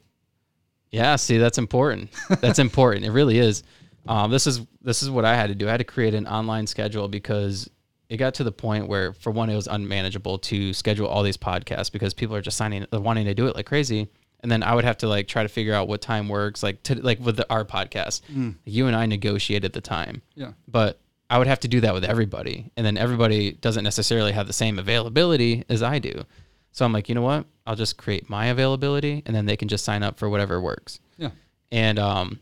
yeah 0.91 1.15
see 1.15 1.37
that's 1.37 1.57
important 1.57 2.09
that's 2.41 2.59
important 2.67 3.05
it 3.05 3.11
really 3.11 3.37
is 3.37 3.63
um, 4.07 4.29
this 4.29 4.45
is 4.45 4.61
this 4.81 5.01
is 5.01 5.09
what 5.09 5.23
i 5.23 5.35
had 5.35 5.47
to 5.47 5.55
do 5.55 5.67
i 5.67 5.71
had 5.71 5.77
to 5.77 5.85
create 5.85 6.13
an 6.13 6.27
online 6.27 6.67
schedule 6.67 7.07
because 7.07 7.69
it 8.09 8.17
got 8.17 8.33
to 8.33 8.43
the 8.43 8.51
point 8.51 8.87
where 8.87 9.13
for 9.13 9.31
one 9.31 9.49
it 9.49 9.55
was 9.55 9.67
unmanageable 9.67 10.37
to 10.37 10.73
schedule 10.73 11.07
all 11.07 11.23
these 11.23 11.37
podcasts 11.37 11.89
because 11.91 12.13
people 12.13 12.35
are 12.35 12.41
just 12.41 12.57
signing 12.57 12.85
wanting 12.91 13.25
to 13.25 13.33
do 13.33 13.47
it 13.47 13.55
like 13.55 13.65
crazy 13.65 14.09
and 14.43 14.51
then 14.51 14.63
i 14.63 14.73
would 14.75 14.83
have 14.83 14.97
to 14.97 15.07
like 15.07 15.27
try 15.27 15.43
to 15.43 15.49
figure 15.49 15.73
out 15.73 15.87
what 15.87 16.01
time 16.01 16.27
works 16.29 16.63
like 16.63 16.81
to 16.83 16.95
like 17.01 17.19
with 17.19 17.37
the, 17.37 17.45
our 17.49 17.65
podcast 17.65 18.21
Mm, 18.31 18.55
you 18.65 18.87
and 18.87 18.95
i 18.95 19.05
negotiated 19.05 19.73
the 19.73 19.81
time 19.81 20.21
yeah. 20.35 20.51
but 20.67 20.99
I 21.29 21.37
would 21.37 21.47
have 21.47 21.61
to 21.61 21.69
do 21.69 21.79
that 21.79 21.93
with 21.93 22.03
everybody. 22.03 22.73
And 22.75 22.85
then 22.85 22.97
everybody 22.97 23.53
doesn't 23.53 23.85
necessarily 23.85 24.33
have 24.33 24.47
the 24.47 24.51
same 24.53 24.77
availability 24.77 25.63
as 25.69 25.81
I 25.81 25.97
do. 25.97 26.25
So 26.73 26.83
I'm 26.83 26.91
like, 26.91 27.07
you 27.07 27.15
know 27.15 27.21
what? 27.21 27.45
I'll 27.65 27.77
just 27.77 27.95
create 27.95 28.29
my 28.29 28.47
availability 28.47 29.23
and 29.25 29.33
then 29.33 29.45
they 29.45 29.55
can 29.55 29.69
just 29.69 29.85
sign 29.85 30.03
up 30.03 30.19
for 30.19 30.29
whatever 30.29 30.59
works. 30.59 30.99
Yeah. 31.17 31.29
And 31.71 31.97
um 31.99 32.41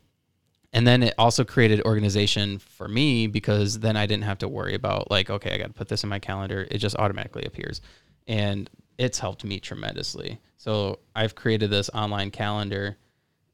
and 0.74 0.88
then 0.88 1.04
it 1.04 1.14
also 1.20 1.44
created 1.44 1.84
organization 1.86 2.58
for 2.58 2.88
me 2.88 3.28
because 3.28 3.78
then 3.78 3.96
I 3.96 4.08
didn't 4.08 4.24
have 4.24 4.40
to 4.40 4.48
worry 4.48 4.74
about 4.74 5.12
like, 5.12 5.30
okay, 5.30 5.54
I 5.54 5.60
got 5.60 5.68
to 5.68 5.74
put 5.74 5.88
this 5.88 6.04
in 6.04 6.10
my 6.10 6.18
calendar. 6.18 6.68
It 6.72 6.80
just 6.80 6.96
automatically 6.96 7.46
appears. 7.46 7.82
And 8.28 8.72
it's 9.00 9.18
helped 9.18 9.44
me 9.44 9.60
tremendously. 9.60 10.40
So 10.58 11.00
I've 11.16 11.34
created 11.34 11.72
this 11.72 11.90
online 11.94 12.30
calendar 12.32 12.98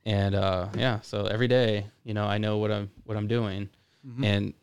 and 0.05 0.35
uh 0.35 0.67
yeah, 0.77 0.99
so 1.01 1.25
every 1.25 1.47
day, 1.47 1.85
you 2.03 2.13
know, 2.13 2.25
I 2.25 2.37
know 2.37 2.57
what 2.57 2.71
I'm 2.71 2.91
what 3.05 3.15
I'm 3.17 3.27
doing 3.27 3.69
Mhm. 4.05 4.23
and 4.25 4.53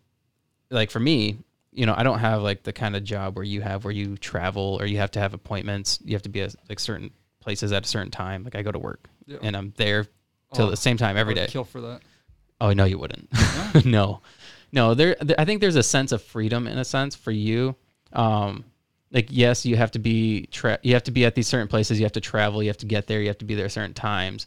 like 0.70 0.90
for 0.90 1.00
me 1.00 1.38
you 1.72 1.84
know 1.86 1.94
i 1.96 2.02
don't 2.04 2.18
have 2.20 2.42
like 2.42 2.62
the 2.62 2.72
kind 2.72 2.94
of 2.94 3.02
job 3.02 3.34
where 3.36 3.44
you 3.44 3.60
have 3.60 3.84
where 3.84 3.92
you 3.92 4.16
travel 4.18 4.76
or 4.80 4.86
you 4.86 4.98
have 4.98 5.10
to 5.10 5.18
have 5.18 5.34
appointments 5.34 5.98
you 6.04 6.12
have 6.14 6.22
to 6.22 6.28
be 6.28 6.40
at 6.42 6.54
like 6.68 6.78
certain 6.78 7.10
places 7.40 7.72
at 7.72 7.84
a 7.84 7.88
certain 7.88 8.10
time 8.10 8.44
like 8.44 8.54
i 8.54 8.62
go 8.62 8.70
to 8.70 8.78
work 8.78 9.08
Yeah. 9.26 9.38
and 9.42 9.56
i'm 9.56 9.72
there 9.76 10.04
till 10.54 10.66
Oh, 10.66 10.70
the 10.70 10.76
same 10.76 10.96
time 10.96 11.16
every 11.16 11.34
I 11.34 11.40
would 11.40 11.46
day 11.46 11.50
Kill 11.52 11.64
for 11.64 11.80
that. 11.80 12.02
oh 12.60 12.72
no 12.72 12.84
you 12.84 12.98
wouldn't 12.98 13.28
no 13.84 14.20
no 14.72 14.94
there 14.94 15.14
th- 15.16 15.34
i 15.38 15.44
think 15.44 15.60
there's 15.60 15.76
a 15.76 15.82
sense 15.82 16.12
of 16.12 16.22
freedom 16.22 16.66
in 16.68 16.78
a 16.78 16.84
sense 16.84 17.14
for 17.16 17.30
you 17.32 17.74
um 18.12 18.64
like 19.12 19.28
yes 19.30 19.64
you 19.64 19.76
have 19.76 19.90
to 19.92 19.98
be 19.98 20.46
tra- 20.50 20.78
you 20.82 20.94
have 20.94 21.04
to 21.04 21.10
be 21.12 21.24
at 21.24 21.34
these 21.34 21.46
certain 21.46 21.68
places 21.68 21.98
you 22.00 22.04
have 22.04 22.12
to 22.12 22.20
travel 22.20 22.62
you 22.62 22.68
have 22.68 22.76
to 22.78 22.86
get 22.86 23.06
there 23.06 23.20
you 23.20 23.28
have 23.28 23.38
to 23.38 23.44
be 23.44 23.54
there 23.54 23.68
certain 23.68 23.94
times 23.94 24.46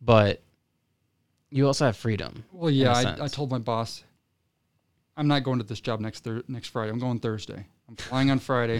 but 0.00 0.42
you 1.50 1.66
also 1.66 1.84
have 1.86 1.96
freedom 1.96 2.44
Well, 2.52 2.70
yeah, 2.70 2.92
I, 2.92 3.24
I 3.24 3.28
told 3.28 3.50
my 3.50 3.58
boss, 3.58 4.04
I'm 5.18 5.28
not 5.28 5.42
going 5.44 5.58
to 5.58 5.64
this 5.64 5.80
job 5.80 6.00
next 6.00 6.24
thir- 6.24 6.42
next 6.48 6.68
Friday. 6.68 6.90
I'm 6.90 6.98
going 6.98 7.18
Thursday. 7.18 7.66
I'm 7.88 7.96
flying 7.96 8.30
on 8.30 8.38
Friday. 8.38 8.78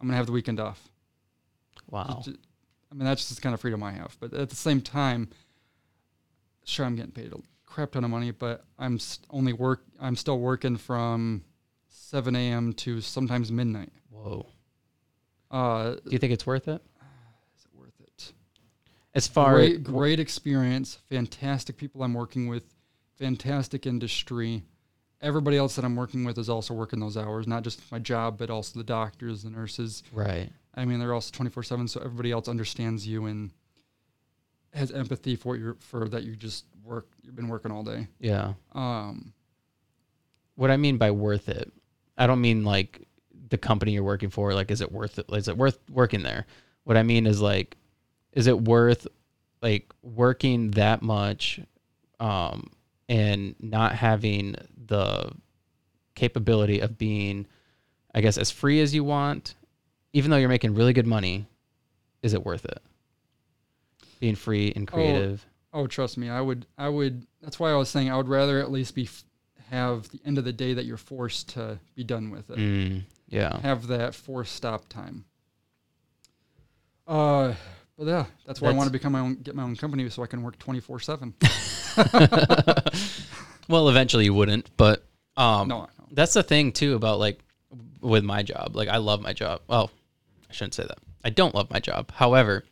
I'm 0.00 0.06
gonna 0.06 0.16
have 0.16 0.26
the 0.26 0.32
weekend 0.32 0.60
off. 0.60 0.80
wow 1.90 2.22
Just- 2.24 2.38
I 2.90 2.94
mean, 2.94 3.04
that's 3.04 3.22
just 3.26 3.34
the 3.34 3.42
kind 3.42 3.52
of 3.52 3.60
freedom 3.60 3.82
I 3.82 3.92
have. 3.92 4.16
But 4.20 4.32
at 4.32 4.48
the 4.48 4.56
same 4.56 4.80
time, 4.80 5.28
sure, 6.64 6.86
I'm 6.86 6.96
getting 6.96 7.10
paid 7.12 7.32
a 7.32 7.36
crap 7.66 7.92
ton 7.92 8.04
of 8.04 8.10
money, 8.10 8.30
but 8.30 8.64
I'm 8.78 8.98
st- 8.98 9.26
only 9.30 9.52
work. 9.52 9.82
I'm 10.00 10.16
still 10.16 10.38
working 10.38 10.76
from 10.76 11.42
7 11.88 12.34
a.m. 12.36 12.72
to 12.74 13.00
sometimes 13.00 13.50
midnight. 13.52 13.90
Whoa 14.18 14.46
Uh, 15.50 15.94
do 15.94 16.10
you 16.10 16.18
think 16.18 16.32
it's 16.32 16.46
worth 16.46 16.68
it 16.68 16.82
is 17.56 17.64
it 17.64 17.78
worth 17.78 18.00
it? 18.00 18.32
as 19.14 19.26
far 19.28 19.54
great, 19.54 19.82
great 19.84 20.20
experience, 20.20 20.98
fantastic 21.08 21.76
people 21.76 22.02
I'm 22.02 22.14
working 22.14 22.48
with, 22.48 22.64
fantastic 23.16 23.86
industry. 23.86 24.62
Everybody 25.20 25.56
else 25.56 25.74
that 25.76 25.84
I'm 25.84 25.96
working 25.96 26.24
with 26.24 26.38
is 26.38 26.48
also 26.48 26.74
working 26.74 27.00
those 27.00 27.16
hours, 27.16 27.48
not 27.48 27.64
just 27.64 27.80
my 27.90 27.98
job, 27.98 28.38
but 28.38 28.50
also 28.50 28.78
the 28.78 28.84
doctors, 28.84 29.42
the 29.42 29.50
nurses. 29.50 30.02
right 30.12 30.50
I 30.74 30.84
mean, 30.84 31.00
they're 31.00 31.12
also 31.14 31.32
24 31.32 31.64
seven, 31.64 31.88
so 31.88 32.00
everybody 32.00 32.30
else 32.30 32.46
understands 32.46 33.04
you 33.04 33.26
and 33.26 33.50
has 34.72 34.92
empathy 34.92 35.34
for 35.34 35.56
your 35.56 35.74
for 35.80 36.08
that 36.08 36.22
you 36.22 36.36
just 36.36 36.66
work. 36.84 37.08
You've 37.22 37.34
been 37.34 37.48
working 37.48 37.72
all 37.72 37.82
day. 37.82 38.06
yeah 38.20 38.52
Um, 38.72 39.32
what 40.54 40.70
I 40.70 40.76
mean 40.76 40.96
by 40.98 41.10
worth 41.10 41.48
it, 41.48 41.72
I 42.16 42.28
don't 42.28 42.40
mean 42.40 42.62
like 42.62 43.07
the 43.50 43.58
company 43.58 43.92
you're 43.92 44.02
working 44.02 44.30
for. 44.30 44.52
Like, 44.54 44.70
is 44.70 44.80
it 44.80 44.92
worth 44.92 45.18
it? 45.18 45.26
Is 45.32 45.48
it 45.48 45.56
worth 45.56 45.78
working 45.90 46.22
there? 46.22 46.46
What 46.84 46.96
I 46.96 47.02
mean 47.02 47.26
is 47.26 47.40
like, 47.40 47.76
is 48.32 48.46
it 48.46 48.60
worth 48.60 49.06
like 49.62 49.92
working 50.02 50.72
that 50.72 51.02
much, 51.02 51.60
um, 52.20 52.70
and 53.08 53.54
not 53.60 53.94
having 53.94 54.54
the 54.86 55.32
capability 56.14 56.80
of 56.80 56.98
being, 56.98 57.46
I 58.14 58.20
guess, 58.20 58.38
as 58.38 58.50
free 58.50 58.80
as 58.80 58.94
you 58.94 59.04
want, 59.04 59.54
even 60.12 60.30
though 60.30 60.36
you're 60.36 60.48
making 60.48 60.74
really 60.74 60.92
good 60.92 61.06
money, 61.06 61.46
is 62.22 62.34
it 62.34 62.44
worth 62.44 62.64
it? 62.64 62.82
Being 64.20 64.34
free 64.34 64.72
and 64.74 64.86
creative. 64.86 65.44
oh, 65.72 65.86
trust 65.86 66.18
me, 66.18 66.28
I 66.28 66.40
would. 66.40 66.66
I 66.76 66.88
would. 66.88 67.26
That's 67.40 67.60
why 67.60 67.70
I 67.70 67.76
was 67.76 67.88
saying 67.88 68.10
I 68.10 68.16
would 68.16 68.28
rather 68.28 68.58
at 68.58 68.70
least 68.70 68.94
be 68.94 69.08
have 69.70 70.08
the 70.10 70.20
end 70.24 70.38
of 70.38 70.44
the 70.44 70.52
day 70.52 70.74
that 70.74 70.86
you're 70.86 70.96
forced 70.96 71.50
to 71.50 71.78
be 71.94 72.02
done 72.02 72.30
with 72.30 72.50
it. 72.50 72.58
Mm, 72.58 73.02
yeah. 73.28 73.60
have 73.60 73.86
that 73.88 74.14
forced 74.14 74.54
stop 74.54 74.88
time. 74.88 75.24
Uh, 77.06 77.54
but 77.96 78.06
yeah, 78.06 78.26
that's 78.46 78.60
why 78.60 78.68
I 78.68 78.72
want 78.72 78.86
to 78.86 78.92
become 78.92 79.12
my 79.12 79.20
own, 79.20 79.34
get 79.36 79.54
my 79.54 79.62
own 79.62 79.74
company 79.76 80.08
so 80.08 80.22
I 80.22 80.26
can 80.26 80.42
work 80.42 80.58
twenty 80.58 80.80
four 80.80 81.00
seven. 81.00 81.34
well, 83.68 83.88
eventually 83.88 84.24
you 84.24 84.34
wouldn't, 84.34 84.70
but 84.76 85.04
um, 85.36 85.68
No, 85.68 85.88
that's 86.12 86.34
the 86.34 86.42
thing 86.42 86.72
too 86.72 86.94
about 86.94 87.18
like 87.18 87.40
with 88.00 88.24
my 88.24 88.42
job. 88.42 88.76
Like 88.76 88.88
I 88.88 88.98
love 88.98 89.20
my 89.20 89.32
job. 89.32 89.62
Well, 89.66 89.90
I 90.48 90.52
shouldn't 90.52 90.74
say 90.74 90.84
that. 90.84 90.98
I 91.24 91.30
don't 91.30 91.54
love 91.54 91.70
my 91.70 91.80
job. 91.80 92.12
However, 92.12 92.64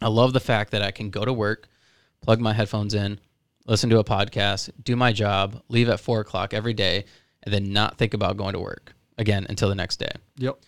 I 0.00 0.08
love 0.08 0.32
the 0.32 0.40
fact 0.40 0.70
that 0.70 0.82
I 0.82 0.90
can 0.90 1.10
go 1.10 1.24
to 1.24 1.32
work, 1.32 1.68
plug 2.22 2.40
my 2.40 2.52
headphones 2.52 2.94
in, 2.94 3.20
listen 3.66 3.90
to 3.90 3.98
a 3.98 4.04
podcast, 4.04 4.70
do 4.82 4.96
my 4.96 5.12
job, 5.12 5.62
leave 5.68 5.88
at 5.88 6.00
four 6.00 6.20
o'clock 6.20 6.54
every 6.54 6.72
day, 6.72 7.04
and 7.42 7.52
then 7.52 7.72
not 7.72 7.98
think 7.98 8.14
about 8.14 8.36
going 8.36 8.54
to 8.54 8.60
work 8.60 8.94
again 9.18 9.46
until 9.48 9.68
the 9.68 9.74
next 9.74 9.98
day. 9.98 10.12
Yep. 10.36 10.58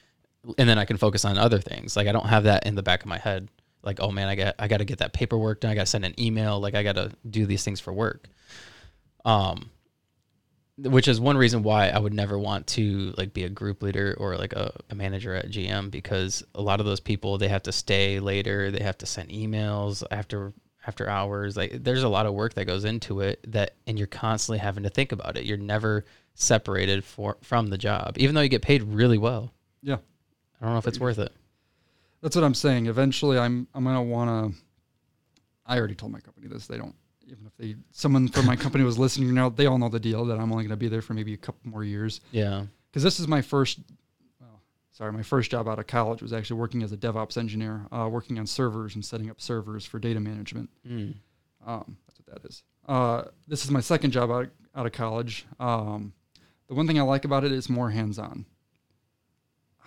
And 0.59 0.69
then 0.69 0.79
I 0.79 0.85
can 0.85 0.97
focus 0.97 1.25
on 1.25 1.39
other 1.39 1.59
things. 1.59 1.97
Like 1.97 2.07
I 2.07 2.13
don't 2.13 2.27
have 2.27 2.45
that 2.45 2.67
in 2.67 2.75
the 2.75 2.83
back 2.83 3.01
of 3.01 3.07
my 3.07 3.19
head. 3.19 3.49
Like, 3.83 4.01
oh 4.01 4.11
man, 4.11 4.29
I 4.29 4.35
got 4.35 4.55
I 4.59 4.69
got 4.69 4.79
to 4.79 4.85
get 4.85 4.99
that 4.99 5.13
paperwork 5.13 5.61
done. 5.61 5.71
I 5.71 5.75
got 5.75 5.83
to 5.83 5.87
send 5.87 6.05
an 6.05 6.19
email. 6.19 6.61
Like 6.61 6.75
I 6.75 6.83
got 6.83 6.95
to 6.97 7.13
do 7.29 7.47
these 7.47 7.65
things 7.65 7.81
for 7.81 7.93
work. 7.93 8.29
Um, 9.25 9.71
which 10.77 11.07
is 11.07 11.21
one 11.21 11.37
reason 11.37 11.63
why 11.63 11.89
I 11.89 11.99
would 11.99 12.13
never 12.13 12.39
want 12.39 12.67
to 12.69 13.15
like 13.17 13.33
be 13.33 13.45
a 13.45 13.49
group 13.49 13.83
leader 13.83 14.17
or 14.19 14.37
like 14.37 14.53
a, 14.55 14.73
a 14.91 14.95
manager 14.95 15.35
at 15.35 15.49
GM 15.49 15.91
because 15.91 16.43
a 16.55 16.63
lot 16.63 16.81
of 16.81 16.87
those 16.87 17.01
people 17.01 17.39
they 17.39 17.49
have 17.49 17.63
to 17.65 17.73
stay 17.73 18.19
later, 18.19 18.71
they 18.71 18.83
have 18.83 18.99
to 18.99 19.07
send 19.07 19.31
emails 19.31 20.03
after 20.11 20.53
after 20.87 21.09
hours. 21.09 21.57
Like 21.57 21.85
there's 21.85 22.03
a 22.03 22.09
lot 22.09 22.27
of 22.27 22.35
work 22.35 22.55
that 22.55 22.65
goes 22.65 22.85
into 22.85 23.21
it 23.21 23.45
that 23.53 23.77
and 23.87 23.99
you're 23.99 24.09
constantly 24.09 24.59
having 24.59 24.83
to 24.83 24.91
think 24.91 25.13
about 25.13 25.37
it. 25.37 25.45
You're 25.45 25.59
never 25.59 26.05
separated 26.35 27.05
for 27.05 27.37
from 27.43 27.69
the 27.71 27.79
job, 27.79 28.15
even 28.19 28.35
though 28.35 28.41
you 28.41 28.49
get 28.49 28.63
paid 28.63 28.83
really 28.83 29.19
well. 29.19 29.53
Yeah. 29.83 29.97
I 30.61 30.65
don't 30.65 30.75
know 30.75 30.79
if 30.79 30.87
it's 30.87 31.01
worth 31.01 31.19
it. 31.19 31.33
That's 32.23 32.35
what 32.37 32.45
I'm 32.45 32.55
saying. 32.55 32.87
Eventually, 32.87 33.39
I'm 33.39 33.67
I'm 33.75 33.85
gonna 33.85 34.03
wanna. 34.03 34.51
I 35.67 35.79
already 35.79 35.95
told 35.95 36.13
my 36.13 36.21
company 36.21 36.49
this. 36.49 36.67
They 36.67 36.77
don't 36.79 36.95
even 37.27 37.47
if 37.47 37.57
they 37.57 37.77
someone 37.93 38.29
from 38.29 38.47
my 38.47 38.57
company 38.57 38.85
was 38.85 38.99
listening 38.99 39.33
now. 39.35 39.49
They 39.49 39.67
all 39.67 39.79
know 39.79 39.89
the 39.89 40.01
deal 40.01 40.25
that 40.27 40.39
I'm 40.39 40.51
only 40.53 40.65
gonna 40.65 40.77
be 40.77 40.89
there 40.89 41.03
for 41.03 41.15
maybe 41.15 41.35
a 41.35 41.39
couple 41.39 41.71
more 41.71 41.85
years 41.85 42.21
Yeah. 42.33 42.65
because 42.91 43.03
this 43.03 43.21
is 43.21 43.29
my 43.29 43.43
first. 43.43 43.79
Well, 44.41 44.61
sorry, 44.93 45.13
my 45.13 45.23
first 45.23 45.51
job 45.51 45.69
out 45.69 45.79
of 45.79 45.87
college 45.87 46.23
was 46.23 46.33
actually 46.33 46.61
working 46.61 46.83
as 46.83 46.93
a 46.93 46.97
DevOps 46.97 47.37
engineer, 47.37 47.87
uh, 47.93 48.09
working 48.11 48.39
on 48.39 48.47
servers 48.47 48.95
and 48.95 49.05
setting 49.05 49.31
up 49.31 49.41
servers 49.41 49.85
for 49.85 49.99
data 49.99 50.21
management. 50.21 50.71
Mm. 50.89 51.15
Um, 51.67 51.97
that's 52.07 52.19
what 52.21 52.43
that 52.43 52.49
is. 52.49 52.63
Uh, 52.87 53.25
this 53.49 53.65
is 53.65 53.71
my 53.71 53.81
second 53.81 54.11
job 54.11 54.31
out, 54.31 54.49
out 54.75 54.85
of 54.87 54.93
college. 54.93 55.47
Um, 55.59 56.13
the 56.69 56.75
one 56.75 56.87
thing 56.87 56.99
I 56.99 57.03
like 57.03 57.25
about 57.25 57.45
it 57.45 57.53
is 57.53 57.69
more 57.69 57.91
hands 57.91 58.19
on. 58.19 58.47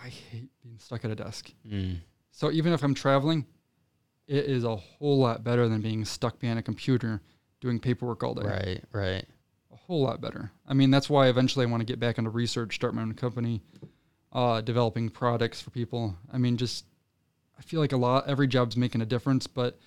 I 0.01 0.09
hate 0.09 0.49
being 0.63 0.77
stuck 0.77 1.03
at 1.05 1.11
a 1.11 1.15
desk. 1.15 1.51
Mm. 1.67 1.97
So 2.31 2.51
even 2.51 2.71
if 2.71 2.83
I'm 2.83 2.93
traveling, 2.93 3.45
it 4.27 4.45
is 4.45 4.63
a 4.63 4.75
whole 4.75 5.19
lot 5.19 5.43
better 5.43 5.67
than 5.67 5.81
being 5.81 6.05
stuck 6.05 6.39
behind 6.39 6.59
a 6.59 6.61
computer 6.61 7.21
doing 7.61 7.79
paperwork 7.79 8.23
all 8.23 8.35
day. 8.35 8.43
Right, 8.43 8.83
right. 8.91 9.25
A 9.71 9.75
whole 9.75 10.01
lot 10.01 10.21
better. 10.21 10.51
I 10.67 10.73
mean, 10.73 10.91
that's 10.91 11.09
why 11.09 11.27
eventually 11.27 11.65
I 11.65 11.69
want 11.69 11.81
to 11.81 11.85
get 11.85 11.99
back 11.99 12.17
into 12.17 12.29
research, 12.29 12.75
start 12.75 12.93
my 12.93 13.01
own 13.01 13.13
company, 13.13 13.63
uh, 14.31 14.61
developing 14.61 15.09
products 15.09 15.61
for 15.61 15.71
people. 15.71 16.15
I 16.31 16.37
mean, 16.37 16.57
just 16.57 16.85
I 17.57 17.61
feel 17.63 17.79
like 17.79 17.93
a 17.93 17.97
lot 17.97 18.27
every 18.27 18.47
job's 18.47 18.77
making 18.77 19.01
a 19.01 19.05
difference, 19.05 19.47
but 19.47 19.79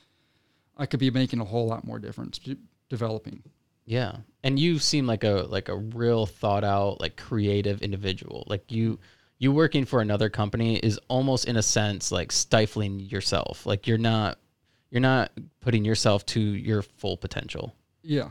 I 0.77 0.87
could 0.87 1.01
be 1.01 1.11
making 1.11 1.41
a 1.41 1.45
whole 1.45 1.67
lot 1.67 1.85
more 1.85 1.99
difference 1.99 2.41
developing. 2.89 3.43
Yeah. 3.85 4.17
And 4.43 4.59
you 4.59 4.79
seem 4.79 5.07
like 5.07 5.23
a 5.25 5.47
like 5.49 5.69
a 5.69 5.77
real 5.77 6.27
thought 6.27 6.65
out, 6.65 7.01
like 7.01 7.17
creative 7.17 7.83
individual. 7.83 8.45
Like 8.47 8.71
you 8.73 8.99
you 9.39 9.53
working 9.53 9.85
for 9.85 10.01
another 10.01 10.29
company 10.31 10.77
is 10.79 10.99
almost 11.09 11.47
in 11.47 11.57
a 11.57 11.63
sense 11.63 12.11
like 12.11 12.33
stifling 12.33 13.01
yourself. 13.01 13.67
Like 13.67 13.87
you're 13.87 13.99
not 13.99 14.39
you're 14.91 15.01
not 15.01 15.31
putting 15.61 15.85
yourself 15.85 16.25
to 16.27 16.41
your 16.41 16.83
full 16.83 17.17
potential. 17.17 17.75
Yeah. 18.03 18.31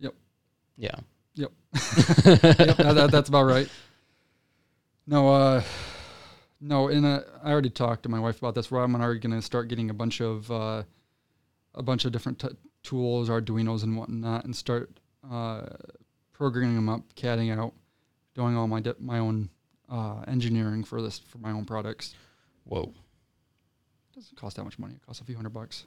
Yep. 0.00 0.14
Yeah. 0.76 0.94
Yep. 1.34 1.52
yep 1.72 2.76
that, 2.76 2.92
that- 2.94 3.10
that's 3.10 3.28
about 3.28 3.44
right. 3.44 3.68
No, 5.06 5.28
uh, 5.34 5.62
no, 6.60 6.88
and 6.88 7.04
uh, 7.04 7.20
I 7.42 7.50
already 7.50 7.70
talked 7.70 8.04
to 8.04 8.08
my 8.08 8.20
wife 8.20 8.38
about 8.38 8.54
this. 8.54 8.70
Where 8.70 8.82
I'm 8.82 8.94
already 8.94 9.18
going 9.20 9.32
to 9.34 9.42
start 9.42 9.68
getting 9.68 9.90
a 9.90 9.94
bunch 9.94 10.20
of 10.20 10.50
uh, 10.50 10.84
a 11.74 11.82
bunch 11.82 12.04
of 12.04 12.12
different 12.12 12.38
t- 12.38 12.48
tools, 12.82 13.28
Arduino's 13.28 13.82
and 13.82 13.96
whatnot, 13.96 14.44
and 14.44 14.54
start 14.54 14.90
uh, 15.32 15.62
programming 16.32 16.76
them 16.76 16.88
up, 16.88 17.02
CADing 17.14 17.56
out, 17.56 17.72
doing 18.34 18.56
all 18.56 18.68
my 18.68 18.80
di- 18.80 18.94
my 19.00 19.18
own 19.18 19.48
uh, 19.88 20.22
engineering 20.26 20.84
for 20.84 21.00
this 21.00 21.18
for 21.18 21.38
my 21.38 21.50
own 21.50 21.64
products. 21.64 22.14
Whoa. 22.64 22.92
doesn't 24.14 24.36
cost 24.36 24.56
that 24.56 24.64
much 24.64 24.78
money. 24.78 24.94
It 24.94 25.06
costs 25.06 25.20
a 25.20 25.24
few 25.24 25.36
hundred 25.36 25.54
bucks. 25.54 25.86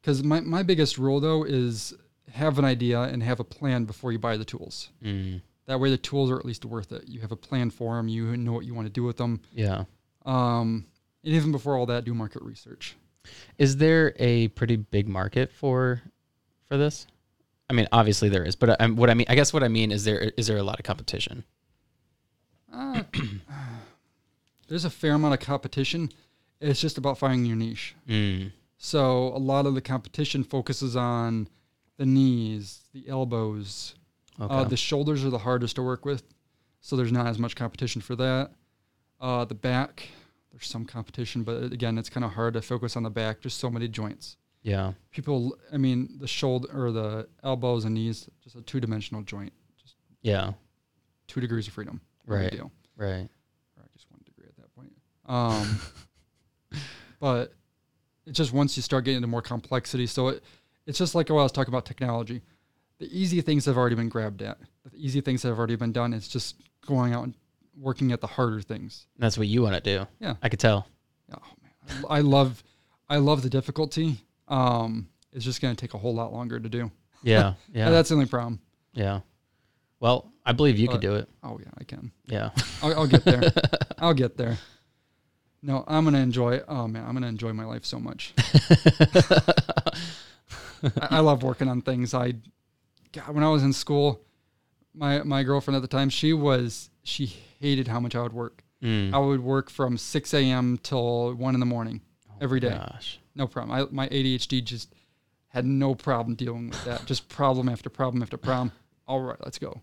Because 0.00 0.24
my, 0.24 0.40
my 0.40 0.62
biggest 0.62 0.98
rule 0.98 1.20
though 1.20 1.44
is 1.44 1.94
have 2.32 2.58
an 2.58 2.64
idea 2.64 3.02
and 3.02 3.22
have 3.22 3.40
a 3.40 3.44
plan 3.44 3.84
before 3.84 4.12
you 4.12 4.18
buy 4.18 4.36
the 4.36 4.44
tools. 4.44 4.90
Mm. 5.04 5.42
That 5.66 5.78
way, 5.78 5.90
the 5.90 5.98
tools 5.98 6.30
are 6.30 6.38
at 6.38 6.44
least 6.44 6.64
worth 6.64 6.90
it. 6.90 7.04
You 7.06 7.20
have 7.20 7.32
a 7.32 7.36
plan 7.36 7.70
for 7.70 7.96
them. 7.96 8.08
You 8.08 8.36
know 8.36 8.52
what 8.52 8.64
you 8.64 8.74
want 8.74 8.86
to 8.86 8.92
do 8.92 9.04
with 9.04 9.18
them. 9.18 9.40
Yeah. 9.52 9.84
Um, 10.24 10.86
and 11.22 11.34
even 11.34 11.52
before 11.52 11.76
all 11.76 11.86
that, 11.86 12.04
do 12.04 12.14
market 12.14 12.42
research. 12.42 12.96
Is 13.58 13.76
there 13.76 14.14
a 14.18 14.48
pretty 14.48 14.76
big 14.76 15.06
market 15.06 15.52
for 15.52 16.02
for 16.66 16.76
this? 16.76 17.06
I 17.70 17.72
mean, 17.72 17.86
obviously 17.92 18.28
there 18.28 18.42
is, 18.42 18.56
but 18.56 18.80
I, 18.80 18.86
what 18.88 19.10
I 19.10 19.14
mean, 19.14 19.26
I 19.28 19.36
guess 19.36 19.52
what 19.52 19.62
I 19.62 19.68
mean 19.68 19.92
is 19.92 20.04
there 20.04 20.32
is 20.36 20.48
there 20.48 20.58
a 20.58 20.62
lot 20.62 20.80
of 20.80 20.84
competition? 20.84 21.44
Uh, 22.72 23.04
there's 24.68 24.84
a 24.84 24.90
fair 24.90 25.12
amount 25.12 25.34
of 25.34 25.40
competition. 25.40 26.10
It's 26.60 26.80
just 26.80 26.98
about 26.98 27.16
finding 27.16 27.46
your 27.46 27.56
niche. 27.56 27.94
Mm. 28.08 28.50
So 28.76 29.28
a 29.28 29.38
lot 29.38 29.66
of 29.66 29.74
the 29.76 29.80
competition 29.80 30.42
focuses 30.42 30.96
on 30.96 31.48
the 31.96 32.06
knees, 32.06 32.80
the 32.92 33.08
elbows. 33.08 33.94
Okay. 34.40 34.52
Uh, 34.52 34.64
the 34.64 34.76
shoulders 34.76 35.24
are 35.24 35.30
the 35.30 35.38
hardest 35.38 35.76
to 35.76 35.82
work 35.82 36.04
with, 36.04 36.24
so 36.80 36.96
there's 36.96 37.12
not 37.12 37.28
as 37.28 37.38
much 37.38 37.54
competition 37.54 38.00
for 38.00 38.16
that. 38.16 38.50
Uh, 39.20 39.44
the 39.44 39.54
back, 39.54 40.08
there's 40.50 40.66
some 40.66 40.84
competition, 40.84 41.44
but 41.44 41.62
again, 41.64 41.98
it's 41.98 42.10
kind 42.10 42.24
of 42.24 42.32
hard 42.32 42.54
to 42.54 42.62
focus 42.62 42.96
on 42.96 43.04
the 43.04 43.10
back. 43.10 43.40
Just 43.40 43.58
so 43.58 43.70
many 43.70 43.86
joints. 43.86 44.38
Yeah. 44.62 44.92
people 45.10 45.56
i 45.72 45.76
mean 45.76 46.16
the 46.18 46.26
shoulder 46.26 46.68
or 46.74 46.90
the 46.92 47.28
elbows 47.42 47.84
and 47.84 47.94
knees 47.94 48.28
just 48.42 48.56
a 48.56 48.62
two-dimensional 48.62 49.22
joint 49.22 49.52
just 49.80 49.94
Yeah. 50.22 50.52
two 51.26 51.40
degrees 51.40 51.66
of 51.68 51.72
freedom 51.74 52.00
Right. 52.26 52.50
deal. 52.52 52.70
Right. 52.96 53.28
or 53.78 53.84
just 53.94 54.10
one 54.10 54.20
degree 54.24 54.46
at 54.48 54.56
that 54.56 54.74
point 54.74 54.92
um 55.26 55.80
but 57.20 57.52
it's 58.26 58.36
just 58.36 58.52
once 58.52 58.76
you 58.76 58.82
start 58.82 59.04
getting 59.04 59.16
into 59.16 59.28
more 59.28 59.42
complexity 59.42 60.06
so 60.06 60.28
it 60.28 60.42
it's 60.86 60.98
just 60.98 61.14
like 61.14 61.28
what 61.30 61.40
i 61.40 61.42
was 61.42 61.52
talking 61.52 61.72
about 61.72 61.84
technology 61.86 62.42
the 62.98 63.06
easy 63.18 63.40
things 63.40 63.64
have 63.64 63.76
already 63.78 63.96
been 63.96 64.08
grabbed 64.08 64.42
at 64.42 64.58
the 64.90 64.96
easy 64.98 65.20
things 65.20 65.42
have 65.42 65.58
already 65.58 65.76
been 65.76 65.92
done 65.92 66.12
it's 66.12 66.28
just 66.28 66.56
going 66.86 67.12
out 67.12 67.24
and 67.24 67.34
working 67.78 68.12
at 68.12 68.20
the 68.20 68.26
harder 68.26 68.60
things 68.60 69.06
That's 69.18 69.38
what 69.38 69.46
you 69.46 69.62
want 69.62 69.74
to 69.74 69.80
do. 69.80 70.06
Yeah. 70.18 70.34
I 70.42 70.48
could 70.50 70.60
tell. 70.60 70.86
oh 71.32 71.36
man 71.62 72.04
i 72.10 72.18
I 72.18 72.20
love 72.20 72.62
i 73.08 73.16
love 73.16 73.42
the 73.42 73.48
difficulty 73.50 74.18
um 74.50 75.08
it's 75.32 75.44
just 75.44 75.62
going 75.62 75.74
to 75.74 75.80
take 75.80 75.94
a 75.94 75.98
whole 75.98 76.14
lot 76.14 76.32
longer 76.32 76.58
to 76.60 76.68
do 76.68 76.90
Yeah. 77.22 77.54
Yeah. 77.72 77.90
that's 77.90 78.08
the 78.10 78.16
only 78.16 78.26
problem 78.26 78.60
yeah. 78.92 79.20
Well, 80.00 80.32
I 80.44 80.52
believe 80.52 80.78
you 80.78 80.88
could 80.88 81.00
do 81.00 81.14
it. 81.14 81.28
oh 81.44 81.58
yeah 81.62 81.70
i 81.78 81.84
can 81.84 82.10
Yeah. 82.26 82.50
I'll, 82.82 83.00
I'll 83.00 83.06
get 83.06 83.24
there. 83.24 83.42
I'll 83.98 84.14
get 84.14 84.36
there. 84.36 84.58
No, 85.62 85.84
I'm 85.86 86.04
gonna 86.04 86.18
enjoy. 86.18 86.60
Oh 86.66 86.88
man, 86.88 87.04
I'm 87.06 87.12
gonna 87.12 87.26
enjoy 87.28 87.52
my 87.52 87.64
life 87.66 87.84
so 87.84 88.00
much. 88.00 88.32
I, 90.82 91.08
I 91.10 91.20
love 91.20 91.42
working 91.42 91.68
on 91.68 91.82
things. 91.82 92.14
I, 92.14 92.32
God, 93.12 93.34
when 93.34 93.44
I 93.44 93.48
was 93.50 93.62
in 93.62 93.72
school, 93.72 94.20
my 94.94 95.22
my 95.22 95.42
girlfriend 95.42 95.76
at 95.76 95.82
the 95.82 95.88
time, 95.88 96.08
she 96.08 96.32
was 96.32 96.90
she 97.02 97.26
hated 97.26 97.88
how 97.88 98.00
much 98.00 98.14
I 98.16 98.22
would 98.22 98.32
work. 98.32 98.64
Mm. 98.82 99.12
I 99.12 99.18
would 99.18 99.40
work 99.40 99.68
from 99.68 99.98
6 99.98 100.32
a.m. 100.34 100.78
till 100.82 101.34
one 101.34 101.52
in 101.54 101.60
the 101.60 101.66
morning 101.66 102.00
every 102.40 102.60
day. 102.60 102.70
Gosh. 102.70 103.20
No 103.40 103.46
problem. 103.46 103.72
I, 103.72 103.86
my 103.90 104.06
ADHD 104.08 104.62
just 104.62 104.94
had 105.48 105.64
no 105.64 105.94
problem 105.94 106.34
dealing 106.34 106.68
with 106.68 106.84
that. 106.84 107.06
just 107.06 107.26
problem 107.30 107.70
after 107.70 107.88
problem 107.88 108.22
after 108.22 108.36
problem. 108.36 108.70
All 109.08 109.22
right, 109.22 109.38
let's 109.42 109.58
go. 109.58 109.80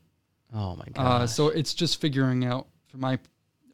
Oh 0.53 0.75
my 0.75 0.85
god. 0.93 1.21
Uh, 1.23 1.27
so 1.27 1.47
it's 1.47 1.73
just 1.73 1.99
figuring 1.99 2.45
out 2.45 2.67
from 2.85 2.99
my 2.99 3.17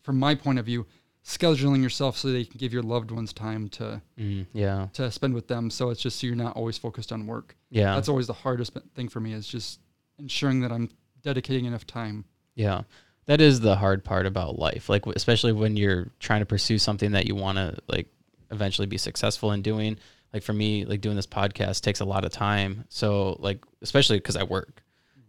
from 0.02 0.18
my 0.18 0.36
point 0.36 0.58
of 0.58 0.66
view, 0.66 0.86
scheduling 1.26 1.84
yourself 1.84 2.16
so 2.16 2.30
that 2.30 2.40
you 2.40 2.46
can 2.46 2.58
give 2.58 2.72
your 2.72 2.82
loved 2.82 3.12
ones 3.12 3.34
time 3.34 3.68
to 3.70 4.02
mm, 4.18 4.46
yeah. 4.54 4.88
to 4.94 5.12
spend 5.12 5.34
with 5.34 5.50
them. 5.50 5.70
So 5.70 5.90
it's 5.90 6.02
just 6.02 6.22
so 6.22 6.28
you're 6.28 6.36
not 6.38 6.56
always 6.56 6.78
focused 6.78 7.12
on 7.12 7.28
work. 7.28 7.58
Yeah. 7.70 7.94
That's 7.94 8.08
always 8.08 8.28
the 8.28 8.34
hardest 8.34 8.72
thing 8.96 9.10
for 9.10 9.20
me 9.20 9.34
is 9.34 9.46
just 9.46 9.82
ensuring 10.18 10.62
that 10.62 10.72
I'm 10.72 10.90
dedicating 11.24 11.66
enough 11.66 11.86
time. 11.86 12.24
Yeah. 12.56 12.84
That 13.26 13.42
is 13.42 13.60
the 13.60 13.76
hard 13.76 14.06
part 14.06 14.26
about 14.26 14.58
life. 14.58 14.88
Like 14.88 15.06
especially 15.08 15.52
when 15.52 15.76
you're 15.76 16.08
trying 16.20 16.40
to 16.40 16.46
pursue 16.46 16.78
something 16.78 17.12
that 17.12 17.28
you 17.28 17.36
want 17.36 17.58
to 17.58 17.78
like 17.90 18.08
eventually 18.54 18.88
be 18.88 18.98
successful 18.98 19.52
in 19.52 19.62
doing. 19.62 19.98
Like 20.34 20.44
for 20.44 20.54
me, 20.54 20.86
like 20.86 21.02
doing 21.02 21.16
this 21.16 21.28
podcast 21.28 21.82
takes 21.82 22.00
a 22.00 22.06
lot 22.06 22.26
of 22.26 22.32
time. 22.32 22.86
So 22.90 23.38
like 23.40 23.64
especially 23.82 24.20
cuz 24.20 24.36
I 24.36 24.44
work. 24.44 24.84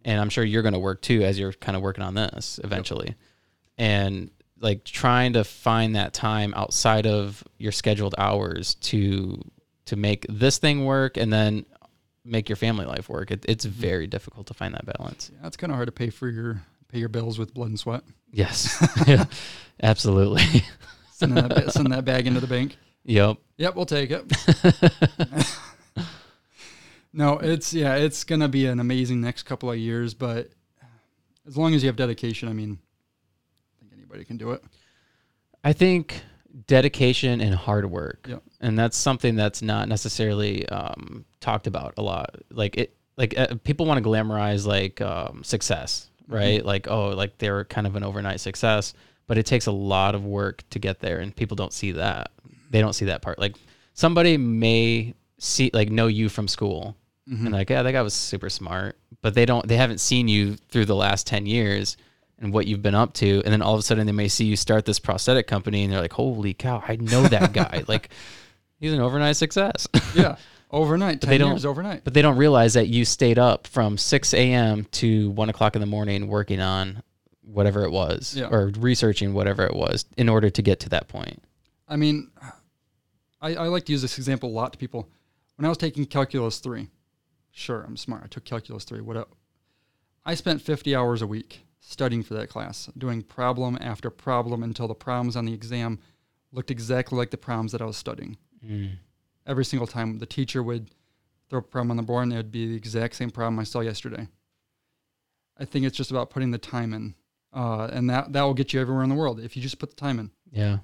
And 0.05 0.21
I'm 0.21 0.29
sure 0.29 0.45
you're 0.45 0.63
going 0.63 0.75
to 0.75 0.79
work 0.79 1.01
too 1.01 1.23
as 1.23 1.39
you're 1.39 1.53
kind 1.53 1.77
of 1.77 1.83
working 1.83 2.05
on 2.05 2.15
this 2.15 2.61
eventually. 2.63 3.15
And 3.79 4.31
like 4.61 4.85
trying 4.85 5.33
to 5.33 5.45
find 5.45 5.97
that 5.97 6.13
time 6.13 6.55
outside 6.55 7.07
of 7.07 7.43
your 7.59 7.73
scheduled 7.73 8.15
hours 8.19 8.75
to 8.77 9.43
to 9.87 9.97
make 9.97 10.27
this 10.29 10.59
thing 10.59 10.85
work 10.85 11.17
and 11.17 11.33
then 11.33 11.67
make 12.25 12.49
your 12.49 12.57
family 12.57 12.87
life 12.87 13.09
work. 13.09 13.31
It, 13.31 13.45
it's 13.49 13.67
mm-hmm. 13.67 13.81
very 13.81 14.07
difficult 14.07 14.47
to 14.47 14.55
find 14.55 14.75
that 14.75 14.87
balance. 14.87 15.31
Yeah, 15.35 15.47
it's 15.47 15.57
kind 15.57 15.71
of 15.71 15.77
hard 15.77 15.89
to 15.89 15.93
pay 15.93 16.11
for 16.11 16.29
your 16.29 16.63
pay 16.89 16.99
your 16.99 17.09
bills 17.09 17.39
with 17.39 17.53
blood 17.53 17.69
and 17.69 17.79
sweat. 17.79 18.03
Yes. 18.33 18.87
yeah. 19.07 19.25
Absolutely. 19.83 20.63
Send 21.13 21.37
that 21.37 21.73
send 21.73 21.93
that 21.93 22.05
bag 22.05 22.27
into 22.27 22.41
the 22.41 22.47
bank. 22.47 22.77
Yep. 23.05 23.37
Yep, 23.57 23.77
we'll 23.77 23.87
take 23.87 24.11
it. 24.11 24.33
no, 27.13 27.39
it's 27.39 27.73
yeah, 27.73 27.97
it's 27.97 28.25
gonna 28.25 28.49
be 28.49 28.67
an 28.67 28.81
amazing 28.81 29.21
next 29.21 29.45
couple 29.45 29.71
of 29.71 29.79
years, 29.79 30.15
but 30.15 30.51
as 31.47 31.57
long 31.57 31.75
as 31.75 31.83
you 31.83 31.89
have 31.89 31.97
dedication, 31.97 32.49
I 32.49 32.53
mean, 32.53 32.79
I 33.77 33.81
think 33.81 33.93
anybody 33.93 34.25
can 34.25 34.37
do 34.37 34.53
it. 34.53 34.65
I 35.63 35.73
think 35.73 36.23
dedication 36.67 37.41
and 37.41 37.55
hard 37.55 37.91
work. 37.91 38.27
Yep. 38.29 38.43
And 38.61 38.79
that's 38.79 38.97
something 38.97 39.35
that's 39.35 39.63
not 39.63 39.89
necessarily 39.89 40.69
um, 40.69 41.25
talked 41.41 41.67
about 41.67 41.95
a 41.97 42.03
lot. 42.03 42.37
Like 42.51 42.77
it 42.77 42.97
like 43.17 43.39
uh, 43.39 43.55
people 43.65 43.87
want 43.87 44.03
to 44.03 44.09
glamorize 44.09 44.67
like 44.67 45.01
um, 45.01 45.45
success, 45.45 46.09
right? 46.29 46.65
Like 46.65 46.89
oh, 46.89 47.09
like 47.09 47.39
they're 47.39 47.65
kind 47.65 47.87
of 47.87 47.97
an 47.97 48.03
overnight 48.03 48.41
success, 48.41 48.95
but 49.27 49.39
it 49.39 49.47
takes 49.47 49.67
a 49.67 49.73
lot 49.73 50.15
of 50.15 50.25
work 50.25 50.63
to 50.71 50.79
get 50.79 51.01
there, 51.01 51.19
and 51.19 51.35
people 51.35 51.57
don't 51.57 51.73
see 51.73 51.93
that. 51.93 52.31
They 52.71 52.81
don't 52.81 52.93
see 52.93 53.07
that 53.07 53.23
part. 53.23 53.39
Like 53.39 53.57
somebody 53.93 54.37
may 54.37 55.15
see 55.39 55.71
like 55.73 55.91
know 55.91 56.07
you 56.07 56.29
from 56.29 56.49
school, 56.49 56.97
and 57.27 57.39
mm-hmm. 57.39 57.49
like 57.49 57.71
yeah, 57.71 57.83
that 57.83 57.93
guy 57.93 58.03
was 58.03 58.15
super 58.15 58.51
smart, 58.51 58.99
but 59.23 59.35
they 59.35 59.47
don't. 59.47 59.67
They 59.67 59.77
haven't 59.77 59.99
seen 59.99 60.29
you 60.29 60.57
through 60.57 60.87
the 60.87 60.97
last 60.97 61.27
ten 61.27 61.47
years 61.47 61.97
and 62.39 62.53
what 62.53 62.67
you've 62.67 62.83
been 62.83 62.95
up 62.95 63.15
to, 63.15 63.43
and 63.45 63.53
then 63.53 63.63
all 63.63 63.75
of 63.75 63.81
a 63.81 63.83
sudden 63.83 64.07
they 64.07 64.13
may 64.13 64.29
see 64.29 64.45
you 64.45 64.57
start 64.57 64.85
this 64.85 64.99
prosthetic 64.99 65.47
company, 65.47 65.85
and 65.85 65.93
they're 65.93 66.01
like, 66.01 66.13
holy 66.13 66.53
cow, 66.53 66.83
I 66.87 66.97
know 66.97 67.23
that 67.29 67.53
guy. 67.53 67.85
like 67.89 68.11
he's 68.81 68.93
an 68.93 69.01
overnight 69.01 69.37
success. 69.37 69.87
yeah, 70.15 70.37
overnight, 70.71 71.21
ten 71.21 71.31
they 71.31 71.39
don't- 71.39 71.53
years 71.53 71.65
overnight. 71.65 72.05
But 72.05 72.15
they 72.15 72.23
don't 72.23 72.37
realize 72.37 72.75
that 72.75 72.89
you 72.89 73.05
stayed 73.05 73.39
up 73.39 73.67
from 73.67 73.97
6 73.97 74.35
a.m. 74.35 74.85
to 74.93 75.31
1 75.31 75.49
o'clock 75.49 75.75
in 75.77 75.81
the 75.81 75.87
morning 75.87 76.29
working 76.29 76.61
on 76.61 77.03
whatever 77.43 77.85
it 77.85 77.91
was 77.91 78.35
Yeah. 78.37 78.49
or 78.49 78.73
researching 78.79 79.35
whatever 79.35 79.65
it 79.65 79.75
was 79.75 80.05
in 80.17 80.29
order 80.29 80.51
to 80.51 80.63
get 80.63 80.81
to 80.81 80.89
that 80.91 81.09
point. 81.09 81.43
I 81.89 81.97
mean, 81.97 82.31
I, 83.41 83.55
I 83.55 83.67
like 83.69 83.85
to 83.87 83.93
use 83.93 84.03
this 84.03 84.19
example 84.19 84.49
a 84.49 84.53
lot 84.53 84.73
to 84.73 84.79
people. 84.79 85.11
When 85.57 85.67
I 85.67 85.69
was 85.69 85.79
taking 85.79 86.05
calculus 86.07 86.59
three, 86.59 86.89
sure, 87.51 87.83
I'm 87.83 87.97
smart. 87.97 88.23
I 88.25 88.27
took 88.29 88.45
calculus 88.45 88.85
three. 88.85 89.01
What? 89.01 89.17
el- 89.17 89.29
I 90.25 90.35
spent 90.35 90.63
50 90.63 90.97
hours 90.97 91.21
a 91.23 91.27
week 91.27 91.67
studying 91.81 92.23
for 92.23 92.35
that 92.35 92.49
class, 92.49 92.89
doing 92.97 93.23
problem 93.23 93.77
after 93.81 94.09
problem 94.09 94.63
until 94.63 94.89
the 94.89 94.95
problems 94.95 95.37
on 95.37 95.45
the 95.45 95.53
exam 95.53 95.99
looked 96.51 96.71
exactly 96.71 97.19
like 97.19 97.31
the 97.31 97.37
problems 97.37 97.73
that 97.73 97.83
I 97.83 97.85
was 97.85 97.97
studying. 97.97 98.39
Every 99.47 99.65
single 99.65 99.87
time 99.87 100.19
the 100.19 100.27
teacher 100.27 100.63
would 100.63 100.91
throw 101.51 101.59
a 101.59 101.63
problem 101.63 101.91
on 101.91 101.97
the 101.99 102.03
board 102.03 102.23
and 102.23 102.33
it 102.33 102.37
would 102.37 102.51
be 102.51 102.67
the 102.67 102.77
exact 102.77 103.17
same 103.17 103.31
problem 103.31 103.59
I 103.59 103.65
saw 103.65 103.81
yesterday. 103.81 104.29
I 105.59 105.67
think 105.67 105.85
it's 105.85 105.97
just 105.97 106.11
about 106.11 106.31
putting 106.31 106.51
the 106.51 106.59
time 106.59 106.95
in. 106.95 107.15
Uh, 107.53 107.89
and 107.93 108.09
that, 108.11 108.33
that 108.33 108.43
will 108.43 108.55
get 108.55 108.73
you 108.73 108.81
everywhere 108.81 109.05
in 109.05 109.11
the 109.11 109.15
world 109.15 109.39
if 109.39 109.55
you 109.55 109.63
just 109.63 109.79
put 109.79 109.91
the 109.91 109.97
time 109.97 110.19
in 110.19 110.31
Yeah. 110.51 110.79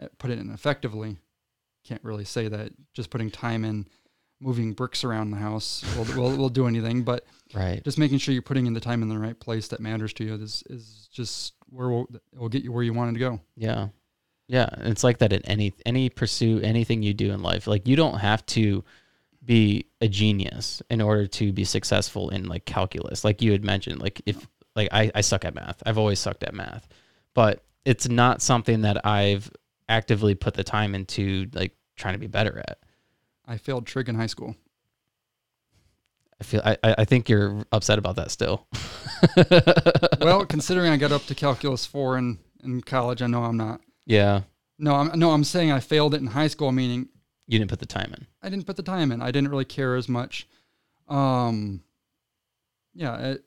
Uh, 0.00 0.06
put 0.18 0.30
it 0.30 0.38
in 0.38 0.50
effectively. 0.50 1.16
Can't 1.84 2.02
really 2.04 2.24
say 2.24 2.48
that 2.48 2.72
just 2.94 3.10
putting 3.10 3.30
time 3.30 3.64
in 3.64 3.86
moving 4.40 4.72
bricks 4.72 5.04
around 5.04 5.30
the 5.30 5.36
house 5.36 5.84
will, 5.96 6.04
will, 6.16 6.36
will 6.36 6.48
do 6.48 6.66
anything, 6.66 7.02
but 7.02 7.26
Right. 7.52 7.82
just 7.84 7.98
making 7.98 8.18
sure 8.18 8.32
you're 8.32 8.42
putting 8.42 8.66
in 8.66 8.74
the 8.74 8.80
time 8.80 9.02
in 9.02 9.08
the 9.08 9.18
right 9.18 9.38
place 9.38 9.68
that 9.68 9.80
matters 9.80 10.12
to 10.14 10.24
you 10.24 10.34
is, 10.34 10.62
is 10.70 11.08
just 11.12 11.54
where 11.68 11.88
will, 11.88 12.08
it 12.32 12.38
will 12.38 12.48
get 12.48 12.62
you 12.62 12.72
where 12.72 12.82
you 12.82 12.92
wanted 12.92 13.14
to 13.14 13.18
go. 13.20 13.40
Yeah. 13.56 13.88
Yeah. 14.46 14.68
It's 14.78 15.04
like 15.04 15.18
that 15.18 15.32
in 15.32 15.44
any 15.46 15.72
any 15.84 16.08
pursuit, 16.10 16.64
anything 16.64 17.02
you 17.02 17.12
do 17.12 17.32
in 17.32 17.42
life. 17.42 17.66
Like 17.66 17.86
you 17.86 17.96
don't 17.96 18.18
have 18.18 18.44
to 18.46 18.84
be 19.44 19.86
a 20.00 20.08
genius 20.08 20.82
in 20.90 21.00
order 21.00 21.26
to 21.26 21.52
be 21.52 21.64
successful 21.64 22.30
in 22.30 22.46
like 22.46 22.64
calculus. 22.64 23.24
Like 23.24 23.42
you 23.42 23.52
had 23.52 23.64
mentioned, 23.64 24.00
like 24.00 24.20
if 24.26 24.46
like 24.76 24.88
I, 24.92 25.10
I 25.14 25.20
suck 25.22 25.44
at 25.44 25.54
math. 25.54 25.82
I've 25.86 25.98
always 25.98 26.18
sucked 26.20 26.44
at 26.44 26.54
math. 26.54 26.88
But 27.34 27.62
it's 27.84 28.08
not 28.08 28.42
something 28.42 28.82
that 28.82 29.04
I've 29.06 29.50
actively 29.90 30.34
put 30.34 30.54
the 30.54 30.64
time 30.64 30.94
into 30.94 31.48
like 31.52 31.76
trying 31.96 32.14
to 32.14 32.18
be 32.18 32.26
better 32.28 32.58
at. 32.58 32.78
I 33.46 33.56
failed 33.58 33.86
trig 33.86 34.08
in 34.08 34.14
high 34.14 34.26
school. 34.26 34.54
I 36.40 36.44
feel 36.44 36.62
I, 36.64 36.76
I 36.82 37.04
think 37.04 37.28
you're 37.28 37.64
upset 37.72 37.98
about 37.98 38.16
that 38.16 38.30
still. 38.30 38.66
Well, 40.20 40.44
considering 40.46 40.90
I 40.92 40.96
got 40.96 41.12
up 41.12 41.24
to 41.26 41.34
calculus 41.34 41.84
four 41.86 42.16
in, 42.18 42.38
in 42.62 42.80
college, 42.82 43.20
I 43.22 43.26
know 43.26 43.44
I'm 43.44 43.56
not. 43.56 43.80
yeah. 44.06 44.42
No, 44.78 44.94
I'm 44.94 45.18
no, 45.18 45.32
I'm 45.32 45.44
saying 45.44 45.70
I 45.72 45.80
failed 45.80 46.14
it 46.14 46.22
in 46.22 46.26
high 46.26 46.46
school, 46.46 46.72
meaning 46.72 47.08
You 47.46 47.58
didn't 47.58 47.70
put 47.70 47.80
the 47.80 47.86
time 47.86 48.14
in. 48.16 48.26
I 48.42 48.48
didn't 48.48 48.64
put 48.64 48.76
the 48.76 48.82
time 48.82 49.12
in. 49.12 49.20
I 49.20 49.30
didn't 49.30 49.50
really 49.50 49.66
care 49.66 49.94
as 49.96 50.08
much. 50.08 50.46
Um, 51.06 51.82
yeah, 52.94 53.18
it, 53.18 53.44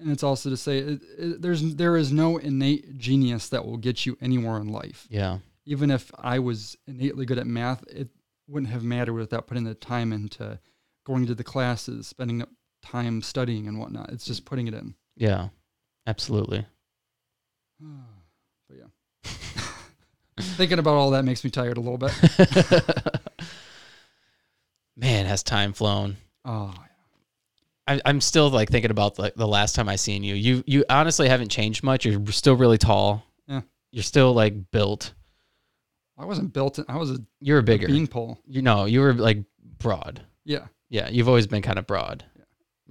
and 0.00 0.10
it's 0.10 0.24
also 0.24 0.50
to 0.50 0.56
say 0.56 0.78
it, 0.78 1.00
it, 1.18 1.42
there's 1.42 1.76
there 1.76 1.96
is 1.96 2.10
no 2.12 2.36
innate 2.38 2.98
genius 2.98 3.48
that 3.50 3.64
will 3.64 3.76
get 3.76 4.04
you 4.06 4.18
anywhere 4.20 4.56
in 4.58 4.68
life. 4.72 5.06
Yeah. 5.08 5.38
Even 5.64 5.90
if 5.90 6.10
I 6.18 6.38
was 6.38 6.76
innately 6.86 7.24
good 7.24 7.38
at 7.38 7.46
math, 7.46 7.84
it 7.88 8.08
wouldn't 8.48 8.72
have 8.72 8.82
mattered 8.82 9.14
without 9.14 9.46
putting 9.46 9.64
the 9.64 9.74
time 9.74 10.12
into 10.12 10.58
going 11.04 11.26
to 11.26 11.34
the 11.34 11.44
classes, 11.44 12.06
spending 12.06 12.44
time 12.82 13.22
studying 13.22 13.68
and 13.68 13.78
whatnot. 13.78 14.10
It's 14.10 14.24
just 14.24 14.44
putting 14.44 14.66
it 14.66 14.74
in. 14.74 14.94
Yeah. 15.16 15.48
Absolutely. 16.06 16.66
But 18.68 18.78
yeah, 18.78 19.32
thinking 20.40 20.78
about 20.78 20.94
all 20.94 21.10
that 21.10 21.24
makes 21.24 21.44
me 21.44 21.50
tired 21.50 21.76
a 21.76 21.80
little 21.80 21.98
bit. 21.98 22.12
Man, 24.96 25.26
has 25.26 25.42
time 25.42 25.74
flown. 25.74 26.16
Oh, 26.44 26.72
I, 27.86 28.00
I'm 28.06 28.20
still 28.20 28.48
like 28.48 28.70
thinking 28.70 28.90
about 28.90 29.18
like 29.18 29.34
the 29.34 29.48
last 29.48 29.74
time 29.74 29.88
I 29.90 29.96
seen 29.96 30.22
you. 30.22 30.34
You 30.34 30.64
you 30.66 30.84
honestly 30.88 31.28
haven't 31.28 31.50
changed 31.50 31.82
much. 31.82 32.06
You're 32.06 32.24
still 32.28 32.54
really 32.54 32.78
tall. 32.78 33.26
Yeah. 33.46 33.62
You're 33.90 34.04
still 34.04 34.32
like 34.32 34.70
built. 34.70 35.12
I 36.18 36.24
wasn't 36.24 36.52
built. 36.52 36.78
In, 36.78 36.84
I 36.88 36.96
was 36.96 37.10
a 37.10 37.18
You 37.40 37.54
were 37.54 37.62
bigger. 37.62 37.86
beanpole. 37.88 38.38
You 38.46 38.62
know, 38.62 38.84
you 38.84 39.00
were 39.00 39.14
like 39.14 39.38
broad. 39.78 40.20
Yeah, 40.44 40.66
Yeah, 40.88 41.08
you've 41.08 41.28
always 41.28 41.46
been 41.46 41.62
kind 41.62 41.78
of 41.78 41.86
broad. 41.86 42.24
Yeah. 42.36 42.44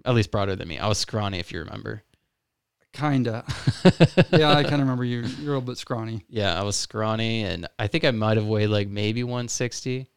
At 0.06 0.16
least 0.16 0.32
broader 0.32 0.56
than 0.56 0.68
me. 0.68 0.80
I 0.80 0.88
was 0.88 0.98
scrawny 0.98 1.40
if 1.40 1.52
you 1.52 1.60
remember. 1.60 2.04
kinda. 2.94 3.46
yeah, 4.32 4.50
I 4.52 4.64
kind 4.64 4.76
of 4.76 4.80
remember 4.82 5.06
you. 5.06 5.20
You're 5.22 5.54
a 5.54 5.58
little 5.58 5.62
bit 5.62 5.78
scrawny. 5.78 6.26
Yeah, 6.30 6.60
I 6.60 6.64
was 6.64 6.76
scrawny 6.76 7.44
and 7.44 7.68
I 7.80 7.88
think 7.88 8.04
I 8.06 8.12
might 8.12 8.38
have 8.38 8.48
weighed 8.48 8.68
like 8.68 8.88
maybe 8.90 9.24
160. 9.24 10.08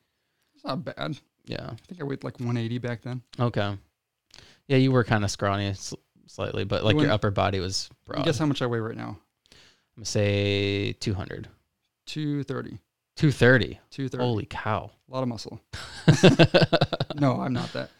It's 0.55 0.65
not 0.65 0.85
bad. 0.85 1.19
Yeah. 1.45 1.71
I 1.71 1.77
think 1.87 2.01
I 2.01 2.05
weighed 2.05 2.25
like 2.25 2.39
180 2.41 2.79
back 2.79 3.03
then. 3.03 3.23
Okay. 3.39 3.77
Yeah, 4.67 4.79
you 4.79 4.91
were 4.93 5.05
kind 5.05 5.23
of 5.25 5.31
scrawny 5.31 5.75
slightly, 6.27 6.65
but 6.65 6.83
like 6.85 6.97
your 6.97 7.11
upper 7.11 7.31
body 7.31 7.61
was 7.61 7.91
broad. 8.07 8.25
Guess 8.25 8.39
how 8.39 8.47
much 8.47 8.63
I 8.63 8.67
weigh 8.67 8.79
right 8.81 8.97
now? 8.97 9.19
I'm 9.53 9.99
gonna 10.01 10.07
say 10.07 10.93
200. 10.95 11.49
230. 12.07 12.79
230. 13.17 13.81
230. 13.91 14.25
Holy 14.25 14.47
cow. 14.47 14.91
A 15.09 15.12
lot 15.12 15.23
of 15.23 15.29
muscle. 15.29 15.61
no, 17.17 17.41
I'm 17.41 17.53
not 17.53 17.73
that. 17.73 17.91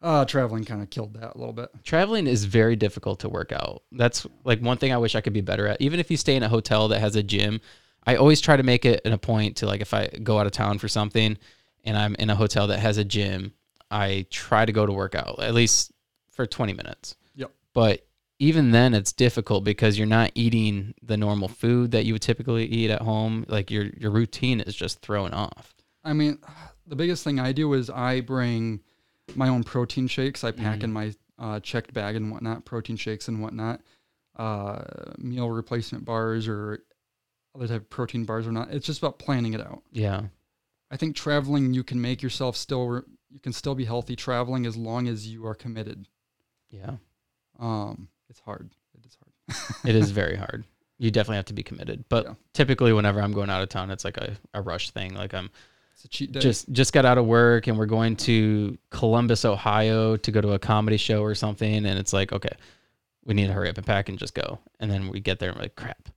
Uh, 0.00 0.24
traveling 0.24 0.64
kind 0.64 0.82
of 0.82 0.90
killed 0.90 1.14
that 1.14 1.34
a 1.34 1.38
little 1.38 1.52
bit. 1.54 1.70
Traveling 1.82 2.26
is 2.26 2.44
very 2.44 2.76
difficult 2.76 3.20
to 3.20 3.28
work 3.28 3.52
out. 3.52 3.82
That's 3.90 4.26
like 4.44 4.60
one 4.60 4.76
thing 4.76 4.92
I 4.92 4.98
wish 4.98 5.14
I 5.14 5.22
could 5.22 5.32
be 5.32 5.40
better 5.40 5.66
at. 5.66 5.80
Even 5.80 5.98
if 5.98 6.10
you 6.10 6.18
stay 6.18 6.36
in 6.36 6.42
a 6.42 6.48
hotel 6.48 6.88
that 6.88 7.00
has 7.00 7.16
a 7.16 7.22
gym, 7.22 7.60
I 8.06 8.16
always 8.16 8.40
try 8.40 8.56
to 8.56 8.62
make 8.62 8.84
it 8.84 9.00
an 9.06 9.12
a 9.12 9.18
point 9.18 9.56
to 9.56 9.66
like 9.66 9.80
if 9.80 9.94
I 9.94 10.08
go 10.08 10.38
out 10.38 10.44
of 10.44 10.52
town 10.52 10.78
for 10.78 10.88
something 10.88 11.38
and 11.84 11.96
I'm 11.96 12.14
in 12.16 12.28
a 12.28 12.34
hotel 12.34 12.66
that 12.66 12.80
has 12.80 12.98
a 12.98 13.04
gym, 13.04 13.54
I 13.90 14.26
try 14.30 14.66
to 14.66 14.72
go 14.72 14.84
to 14.84 14.92
work 14.92 15.14
out 15.14 15.40
at 15.40 15.54
least 15.54 15.92
for 16.30 16.46
20 16.46 16.74
minutes. 16.74 17.16
Yep. 17.36 17.52
But 17.72 18.06
even 18.44 18.72
then 18.72 18.92
it's 18.92 19.12
difficult 19.12 19.64
because 19.64 19.96
you're 19.96 20.06
not 20.06 20.30
eating 20.34 20.92
the 21.02 21.16
normal 21.16 21.48
food 21.48 21.92
that 21.92 22.04
you 22.04 22.12
would 22.12 22.20
typically 22.20 22.66
eat 22.66 22.90
at 22.90 23.00
home. 23.00 23.46
Like 23.48 23.70
your 23.70 23.86
your 23.96 24.10
routine 24.10 24.60
is 24.60 24.74
just 24.74 25.00
thrown 25.00 25.32
off. 25.32 25.74
I 26.04 26.12
mean, 26.12 26.38
the 26.86 26.94
biggest 26.94 27.24
thing 27.24 27.40
I 27.40 27.52
do 27.52 27.72
is 27.72 27.88
I 27.88 28.20
bring 28.20 28.80
my 29.34 29.48
own 29.48 29.64
protein 29.64 30.06
shakes. 30.08 30.44
I 30.44 30.50
pack 30.50 30.82
in 30.82 30.92
my 30.92 31.14
uh, 31.38 31.60
checked 31.60 31.94
bag 31.94 32.16
and 32.16 32.30
whatnot, 32.30 32.66
protein 32.66 32.96
shakes 32.96 33.28
and 33.28 33.40
whatnot, 33.40 33.80
uh, 34.36 34.82
meal 35.16 35.50
replacement 35.50 36.04
bars 36.04 36.46
or 36.46 36.80
other 37.54 37.66
type 37.66 37.80
of 37.80 37.90
protein 37.90 38.24
bars 38.24 38.46
or 38.46 38.52
not. 38.52 38.70
It's 38.70 38.84
just 38.84 38.98
about 38.98 39.18
planning 39.18 39.54
it 39.54 39.62
out. 39.62 39.82
Yeah. 39.90 40.24
I 40.90 40.98
think 40.98 41.16
traveling, 41.16 41.72
you 41.72 41.82
can 41.82 41.98
make 41.98 42.22
yourself 42.22 42.54
still, 42.56 42.86
re- 42.86 43.02
you 43.30 43.40
can 43.40 43.54
still 43.54 43.74
be 43.74 43.86
healthy 43.86 44.14
traveling 44.14 44.66
as 44.66 44.76
long 44.76 45.08
as 45.08 45.26
you 45.26 45.46
are 45.46 45.54
committed. 45.54 46.06
Yeah. 46.70 46.96
Um, 47.58 48.08
it's 48.28 48.40
hard. 48.40 48.70
It 48.94 49.06
is 49.06 49.16
hard. 49.16 49.76
it 49.88 49.94
is 49.96 50.10
very 50.10 50.36
hard. 50.36 50.64
You 50.98 51.10
definitely 51.10 51.36
have 51.36 51.46
to 51.46 51.54
be 51.54 51.62
committed. 51.62 52.04
But 52.08 52.24
Yeah. 52.26 52.34
typically, 52.52 52.92
whenever 52.92 53.20
I'm 53.20 53.32
going 53.32 53.50
out 53.50 53.62
of 53.62 53.68
town, 53.68 53.90
it's 53.90 54.04
like 54.04 54.16
a, 54.16 54.36
a 54.54 54.62
rush 54.62 54.90
thing. 54.90 55.14
Like 55.14 55.34
I'm 55.34 55.50
It's 55.94 56.04
a 56.04 56.08
cheat 56.08 56.32
day. 56.32 56.40
just 56.40 56.70
just 56.72 56.92
got 56.92 57.04
out 57.04 57.18
of 57.18 57.26
work 57.26 57.66
and 57.66 57.76
we're 57.76 57.86
going 57.86 58.16
to 58.16 58.78
Columbus, 58.90 59.44
Ohio, 59.44 60.16
to 60.16 60.30
go 60.30 60.40
to 60.40 60.52
a 60.52 60.58
comedy 60.58 60.96
show 60.96 61.22
or 61.22 61.34
something, 61.34 61.84
and 61.86 61.98
it's 61.98 62.12
like, 62.12 62.32
okay, 62.32 62.54
we 63.24 63.34
need 63.34 63.46
to 63.48 63.52
hurry 63.52 63.68
up 63.68 63.76
and 63.76 63.86
pack 63.86 64.08
and 64.08 64.18
just 64.18 64.34
go. 64.34 64.58
And 64.80 64.90
then 64.90 65.08
we 65.08 65.20
get 65.20 65.38
there 65.40 65.48
and 65.50 65.58
we're 65.58 65.64
like, 65.64 65.76
crap. 65.76 66.08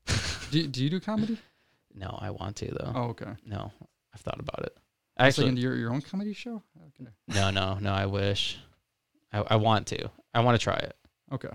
do, 0.51 0.67
do 0.67 0.83
you 0.83 0.89
do 0.89 0.99
comedy? 0.99 1.37
no, 1.95 2.17
I 2.21 2.29
want 2.31 2.55
to 2.57 2.67
though. 2.67 2.91
Oh, 2.95 3.03
okay. 3.09 3.31
No, 3.45 3.71
I've 4.13 4.21
thought 4.21 4.39
about 4.39 4.63
it. 4.63 4.77
I 5.17 5.27
Actually, 5.27 5.47
thinking 5.47 5.63
your, 5.63 5.75
your 5.75 5.91
own 5.91 6.01
comedy 6.01 6.33
show? 6.33 6.61
Okay. 6.99 7.09
no, 7.29 7.49
no, 7.49 7.79
no. 7.81 7.91
I 7.91 8.05
wish. 8.05 8.59
I, 9.33 9.39
I 9.39 9.55
want 9.55 9.87
to. 9.87 10.11
I 10.35 10.41
want 10.41 10.59
to 10.59 10.63
try 10.63 10.75
it. 10.75 10.95
Okay. 11.31 11.49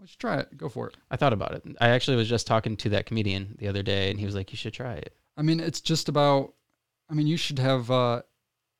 You 0.00 0.06
should 0.06 0.18
try 0.18 0.38
it. 0.38 0.56
Go 0.56 0.68
for 0.68 0.88
it. 0.88 0.96
I 1.10 1.16
thought 1.16 1.32
about 1.32 1.52
it. 1.52 1.64
I 1.80 1.88
actually 1.90 2.16
was 2.16 2.28
just 2.28 2.46
talking 2.46 2.76
to 2.78 2.88
that 2.90 3.06
comedian 3.06 3.56
the 3.58 3.68
other 3.68 3.82
day, 3.82 4.10
and 4.10 4.18
he 4.18 4.26
was 4.26 4.34
like, 4.34 4.50
"You 4.52 4.56
should 4.56 4.72
try 4.72 4.94
it." 4.94 5.14
I 5.36 5.42
mean, 5.42 5.60
it's 5.60 5.80
just 5.80 6.08
about. 6.08 6.54
I 7.08 7.14
mean, 7.14 7.26
you 7.26 7.36
should 7.36 7.58
have. 7.58 7.90
Uh, 7.90 8.22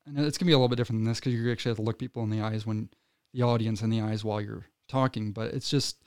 and 0.06 0.18
it's 0.18 0.38
gonna 0.38 0.48
be 0.48 0.52
a 0.52 0.56
little 0.56 0.68
bit 0.68 0.76
different 0.76 1.00
than 1.00 1.08
this 1.08 1.20
because 1.20 1.34
you 1.34 1.50
actually 1.50 1.70
have 1.70 1.76
to 1.76 1.82
look 1.82 1.98
people 1.98 2.22
in 2.22 2.30
the 2.30 2.40
eyes 2.40 2.66
when 2.66 2.88
the 3.32 3.42
audience 3.42 3.82
in 3.82 3.90
the 3.90 4.00
eyes 4.00 4.24
while 4.24 4.40
you're 4.40 4.66
talking. 4.88 5.32
But 5.32 5.54
it's 5.54 5.70
just, 5.70 6.02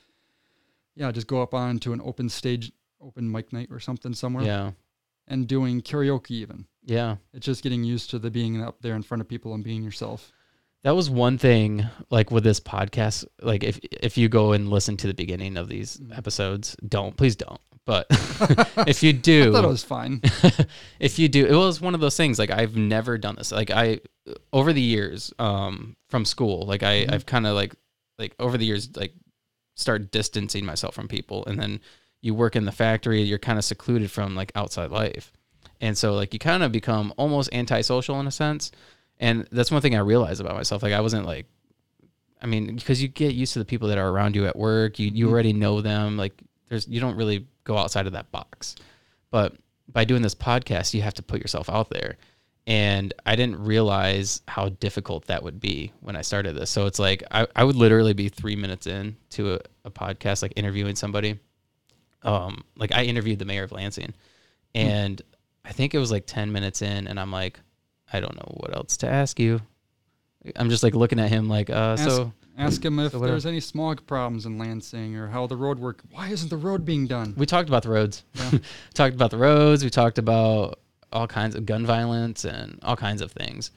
yeah, 0.96 1.12
just 1.12 1.28
go 1.28 1.42
up 1.42 1.54
onto 1.54 1.94
an 1.94 2.02
open 2.04 2.30
stage, 2.30 2.72
open 3.00 3.32
mic 3.32 3.54
night 3.54 3.70
or 3.72 3.80
something 3.80 4.14
somewhere, 4.14 4.46
Yeah, 4.46 4.72
and 5.28 5.48
doing 5.48 5.82
karaoke. 5.82 6.32
Even 6.32 6.66
yeah. 6.84 7.18
it's 7.34 7.46
just 7.46 7.64
getting 7.64 7.84
used 7.84 8.10
to 8.10 8.20
the 8.20 8.32
being 8.32 8.62
up 8.62 8.82
there 8.82 8.96
in 8.96 9.04
front 9.04 9.22
of 9.22 9.28
people 9.28 9.54
and 9.54 9.64
being 9.64 9.84
yourself. 9.84 10.32
That 10.84 10.96
was 10.96 11.10
one 11.10 11.38
thing 11.38 11.86
like 12.10 12.30
with 12.32 12.44
this 12.44 12.60
podcast 12.60 13.26
like 13.42 13.64
if 13.64 13.80
if 14.02 14.18
you 14.18 14.30
go 14.30 14.52
and 14.54 14.70
listen 14.70 14.98
to 14.98 15.08
the 15.08 15.14
beginning 15.14 15.58
of 15.58 15.68
these 15.70 15.98
Mm. 15.98 16.18
episodes 16.18 16.76
don't 16.88 17.16
please 17.18 17.36
don't 17.36 17.60
but 17.86 18.06
if 18.88 19.04
you 19.04 19.10
I 19.10 19.14
do 19.14 19.52
thought 19.52 19.64
it 19.66 19.68
was 19.68 19.84
fine. 19.84 20.22
if 21.00 21.20
you 21.20 21.28
do 21.30 21.46
it 21.46 21.56
was 21.56 21.82
one 21.82 21.96
of 21.96 22.02
those 22.02 22.18
things 22.18 22.38
like 22.40 22.52
i've 22.52 22.76
never 22.76 23.18
done 23.18 23.36
this 23.36 23.52
like 23.52 23.72
i 23.72 24.00
over 24.52 24.72
the 24.74 24.82
years 24.82 25.34
um 25.40 25.96
from 26.10 26.26
school 26.26 26.66
like 26.66 26.84
i 26.84 27.06
Mhm. 27.06 27.14
i've 27.14 27.26
kind 27.26 27.46
of 27.48 27.56
like 27.56 27.76
like 28.20 28.36
over 28.40 28.58
the 28.58 28.66
years 28.66 28.90
like 28.96 29.14
start 29.76 30.12
distancing 30.12 30.66
myself 30.66 30.94
from 30.96 31.08
people 31.08 31.46
and 31.46 31.60
then 31.60 31.80
you 32.22 32.34
work 32.36 32.56
in 32.56 32.66
the 32.66 32.72
factory 32.72 33.22
you're 33.22 33.40
kind 33.40 33.58
of 33.58 33.66
secluded 33.66 34.10
from 34.12 34.36
like 34.36 34.52
outside 34.56 34.92
life 34.92 35.34
and 35.82 35.98
so 35.98 36.14
like 36.14 36.32
you 36.34 36.40
kind 36.40 36.62
of 36.64 36.72
become 36.72 37.12
almost 37.18 37.50
antisocial 37.54 38.20
in 38.20 38.28
a 38.28 38.32
sense 38.32 38.72
and 39.20 39.48
that's 39.52 39.72
one 39.72 39.82
thing 39.82 39.96
i 39.96 40.00
realized 40.00 40.42
about 40.42 40.56
myself 40.56 40.84
like 40.84 40.94
i 40.94 41.00
wasn't 41.02 41.26
like 41.26 41.46
i 42.42 42.46
mean 42.46 42.76
because 42.76 43.02
you 43.02 43.08
get 43.08 43.34
used 43.34 43.54
to 43.54 43.60
the 43.60 43.66
people 43.66 43.88
that 43.88 43.98
are 43.98 44.10
around 44.10 44.36
you 44.36 44.46
at 44.46 44.56
work 44.56 45.00
you, 45.00 45.10
you 45.14 45.28
Mhm. 45.28 45.32
already 45.32 45.54
know 45.54 45.82
them 45.82 46.18
like 46.18 46.34
there's 46.70 46.88
you 46.88 47.00
don't 47.00 47.16
really 47.16 47.48
go 47.66 47.78
outside 47.78 48.08
of 48.08 48.14
that 48.14 48.32
box. 48.32 48.76
But 49.32 49.56
by 49.92 50.04
doing 50.06 50.22
this 50.22 50.36
podcast 50.36 50.94
you 50.94 51.02
have 51.02 51.14
to 51.16 51.22
put 51.24 51.40
yourself 51.40 51.70
out 51.70 51.90
there. 51.90 52.18
And 52.66 53.14
i 53.26 53.36
didn't 53.36 53.60
realize 53.64 54.42
how 54.48 54.70
difficult 54.70 55.26
that 55.28 55.44
would 55.44 55.60
be 55.60 55.92
when 56.02 56.16
i 56.16 56.22
started 56.22 56.56
this. 56.56 56.70
So 56.70 56.86
it's 56.88 57.00
like 57.00 57.24
i, 57.32 57.46
I 57.56 57.64
would 57.64 57.76
literally 57.76 58.14
be 58.14 58.30
three 58.30 58.56
minutes 58.56 58.88
in 58.88 59.16
to 59.32 59.54
a, 59.56 59.60
a 59.86 59.92
podcast 59.92 60.42
like 60.42 60.54
interviewing 60.56 60.96
somebody. 60.96 61.40
Um 62.24 62.64
like 62.76 62.92
i 62.92 63.04
interviewed 63.04 63.40
the 63.40 63.46
mayor 63.46 63.64
of 63.64 63.72
lansing. 63.72 64.14
And 64.74 65.22
i 65.66 65.72
think 65.72 65.94
it 65.94 66.00
was 66.00 66.12
like 66.12 66.26
10 66.26 66.52
minutes 66.52 66.82
in 66.82 67.08
and 67.08 67.20
i'm 67.20 67.32
like 67.32 67.60
i 68.14 68.20
don't 68.20 68.36
know 68.36 68.52
what 68.62 68.76
else 68.76 68.96
to 68.98 69.08
ask 69.10 69.40
you 69.40 69.60
i'm 70.56 70.70
just 70.70 70.84
like 70.84 70.94
looking 70.96 71.20
at 71.20 71.30
him 71.30 71.50
like 71.50 71.70
uh 71.70 71.96
Ask- 72.00 72.04
so 72.10 72.34
Ask 72.56 72.86
him 72.86 73.00
if 73.00 73.14
So 73.14 73.18
there's 73.20 73.48
any 73.48 73.60
smog 73.60 74.06
problems 74.06 74.46
in 74.46 74.60
Lansing 74.60 75.16
or 75.16 75.28
how 75.28 75.48
the 75.48 75.58
road 75.58 75.80
work. 75.80 76.04
Why 76.12 76.28
isn't 76.30 76.50
the 76.50 76.56
road 76.58 76.86
being 76.86 77.08
done? 77.08 77.34
we 77.36 77.48
talked 77.48 77.68
about 77.68 77.82
the 77.82 77.90
roads 77.90 78.24
Yeah. 78.36 78.60
talked 78.94 79.16
about 79.16 79.32
the 79.32 79.40
roads 79.40 79.84
we 79.84 79.90
talked 79.90 80.20
about 80.20 80.80
all 81.12 81.26
kinds 81.26 81.56
of 81.56 81.66
gun 81.66 81.84
violence 81.84 82.46
and 82.46 82.78
all 82.84 82.96
kinds 82.96 83.22
of 83.24 83.32
things 83.32 83.72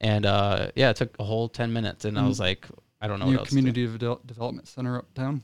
and 0.00 0.24
uh 0.24 0.70
yeah 0.74 0.88
it 0.88 0.96
took 0.96 1.14
a 1.18 1.24
whole 1.24 1.46
10 1.50 1.74
minutes 1.74 2.06
and 2.06 2.18
i 2.18 2.22
Mm. 2.22 2.28
was 2.28 2.40
like 2.40 2.66
i 3.02 3.06
don't 3.06 3.18
know 3.20 3.26
New 3.26 3.32
what 3.32 3.40
else 3.40 3.48
to 3.50 3.54
do. 3.56 3.60
community 3.72 3.98
Devel- 3.98 4.26
development 4.26 4.66
center 4.66 4.96
uptown. 4.96 5.42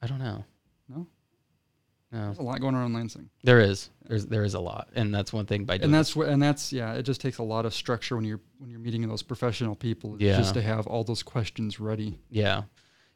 i 0.00 0.06
don't 0.06 0.18
know 0.18 0.44
No? 2.12 2.24
There's 2.24 2.38
a 2.38 2.42
lot 2.42 2.60
going 2.60 2.74
on 2.74 2.86
in 2.86 2.92
Lansing. 2.92 3.30
there 3.44 3.60
is 3.60 3.88
there's 4.08 4.26
there 4.26 4.42
is 4.42 4.54
a 4.54 4.60
lot 4.60 4.88
and 4.96 5.14
that's 5.14 5.32
one 5.32 5.46
thing 5.46 5.64
by 5.64 5.76
doing 5.78 5.84
and 5.84 5.94
that's 5.94 6.16
what 6.16 6.28
and 6.28 6.42
that's 6.42 6.72
yeah 6.72 6.94
it 6.94 7.02
just 7.04 7.20
takes 7.20 7.38
a 7.38 7.42
lot 7.42 7.64
of 7.64 7.72
structure 7.72 8.16
when 8.16 8.24
you're 8.24 8.40
when 8.58 8.68
you're 8.68 8.80
meeting 8.80 9.06
those 9.08 9.22
professional 9.22 9.76
people 9.76 10.16
Yeah. 10.18 10.36
just 10.36 10.54
to 10.54 10.62
have 10.62 10.86
all 10.88 11.04
those 11.04 11.22
questions 11.22 11.78
ready 11.78 12.18
Yeah. 12.30 12.62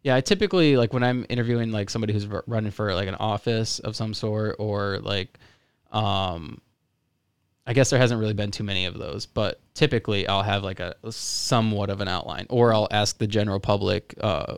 Yeah, 0.03 0.15
I 0.17 0.21
typically 0.21 0.77
like 0.77 0.93
when 0.93 1.03
I'm 1.03 1.25
interviewing 1.31 1.73
like 1.73 1.89
somebody 1.91 2.13
who's 2.13 2.27
r- 2.31 2.45
running 2.47 2.71
for 2.71 2.95
like 2.95 3.09
an 3.09 3.15
office 3.17 3.79
of 3.81 3.97
some 3.97 4.13
sort 4.15 4.57
or 4.59 4.99
like 5.03 5.39
um 5.91 6.61
I 7.67 7.73
guess 7.73 7.89
there 7.89 7.99
hasn't 7.99 8.21
really 8.21 8.35
been 8.35 8.51
too 8.51 8.63
many 8.63 8.85
of 8.85 8.99
those, 8.99 9.25
but 9.25 9.59
typically 9.73 10.29
I'll 10.29 10.43
have 10.43 10.63
like 10.63 10.81
a 10.81 10.95
somewhat 11.11 11.89
of 11.89 12.03
an 12.03 12.09
outline 12.09 12.47
or 12.51 12.75
I'll 12.75 12.89
ask 12.91 13.17
the 13.19 13.27
general 13.27 13.59
public 13.59 14.15
uh 14.21 14.57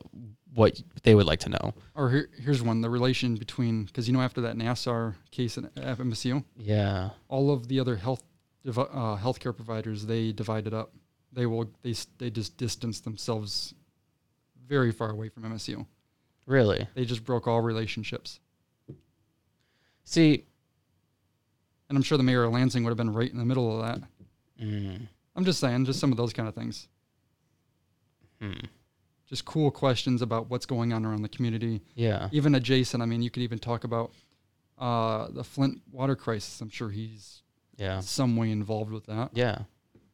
what 0.56 0.82
they 1.04 1.14
would 1.14 1.26
like 1.26 1.40
to 1.40 1.50
know. 1.50 1.74
or 1.94 2.10
here, 2.10 2.28
here's 2.44 2.62
one 2.62 2.80
the 2.80 2.90
relation 2.90 3.36
between 3.36 3.84
because 3.84 4.08
you 4.08 4.14
know 4.14 4.20
after 4.22 4.40
that 4.40 4.56
nassar 4.56 5.14
case 5.30 5.56
at 5.58 5.72
FMSU, 5.76 6.42
Yeah. 6.56 7.10
all 7.28 7.50
of 7.52 7.68
the 7.68 7.78
other 7.78 7.96
health 7.96 8.22
uh, 8.66 9.16
healthcare 9.16 9.54
providers 9.54 10.06
they 10.06 10.32
divided 10.32 10.74
up. 10.74 10.92
They 11.32 11.46
will 11.46 11.70
they 11.82 11.94
they 12.18 12.30
just 12.30 12.56
distance 12.56 13.00
themselves 13.00 13.74
very 14.66 14.90
far 14.90 15.10
away 15.10 15.28
from 15.28 15.44
msu 15.44 15.86
Really? 16.46 16.88
they 16.94 17.04
just 17.04 17.22
broke 17.24 17.46
all 17.46 17.60
relationships. 17.60 18.40
See, 20.04 20.44
and 21.88 21.96
i'm 21.98 22.02
sure 22.02 22.16
the 22.18 22.24
mayor 22.24 22.44
of 22.44 22.52
lansing 22.52 22.82
would 22.84 22.90
have 22.90 22.96
been 22.96 23.12
right 23.12 23.30
in 23.30 23.38
the 23.38 23.44
middle 23.44 23.68
of 23.80 23.86
that. 23.86 24.08
Mm, 24.64 25.06
i'm 25.36 25.44
just 25.44 25.60
saying 25.60 25.84
just 25.84 26.00
some 26.00 26.10
of 26.12 26.16
those 26.16 26.32
kind 26.32 26.48
of 26.48 26.54
things. 26.54 26.88
Hmm, 28.40 28.52
just 29.26 29.44
cool 29.44 29.70
questions 29.70 30.22
about 30.22 30.50
what's 30.50 30.66
going 30.66 30.92
on 30.92 31.04
around 31.04 31.22
the 31.22 31.28
community 31.28 31.82
yeah. 31.94 32.28
even 32.32 32.54
adjacent. 32.54 33.02
I 33.02 33.06
mean, 33.06 33.22
you 33.22 33.30
could 33.30 33.42
even 33.42 33.58
talk 33.58 33.84
about 33.84 34.12
uh, 34.78 35.28
the 35.30 35.42
Flint 35.44 35.80
water 35.90 36.14
crisis. 36.16 36.60
I'm 36.60 36.68
sure 36.68 36.90
he's 36.90 37.42
Yeah. 37.76 38.00
some 38.00 38.36
way 38.36 38.50
involved 38.50 38.92
with 38.92 39.06
that. 39.06 39.30
Yeah. 39.34 39.58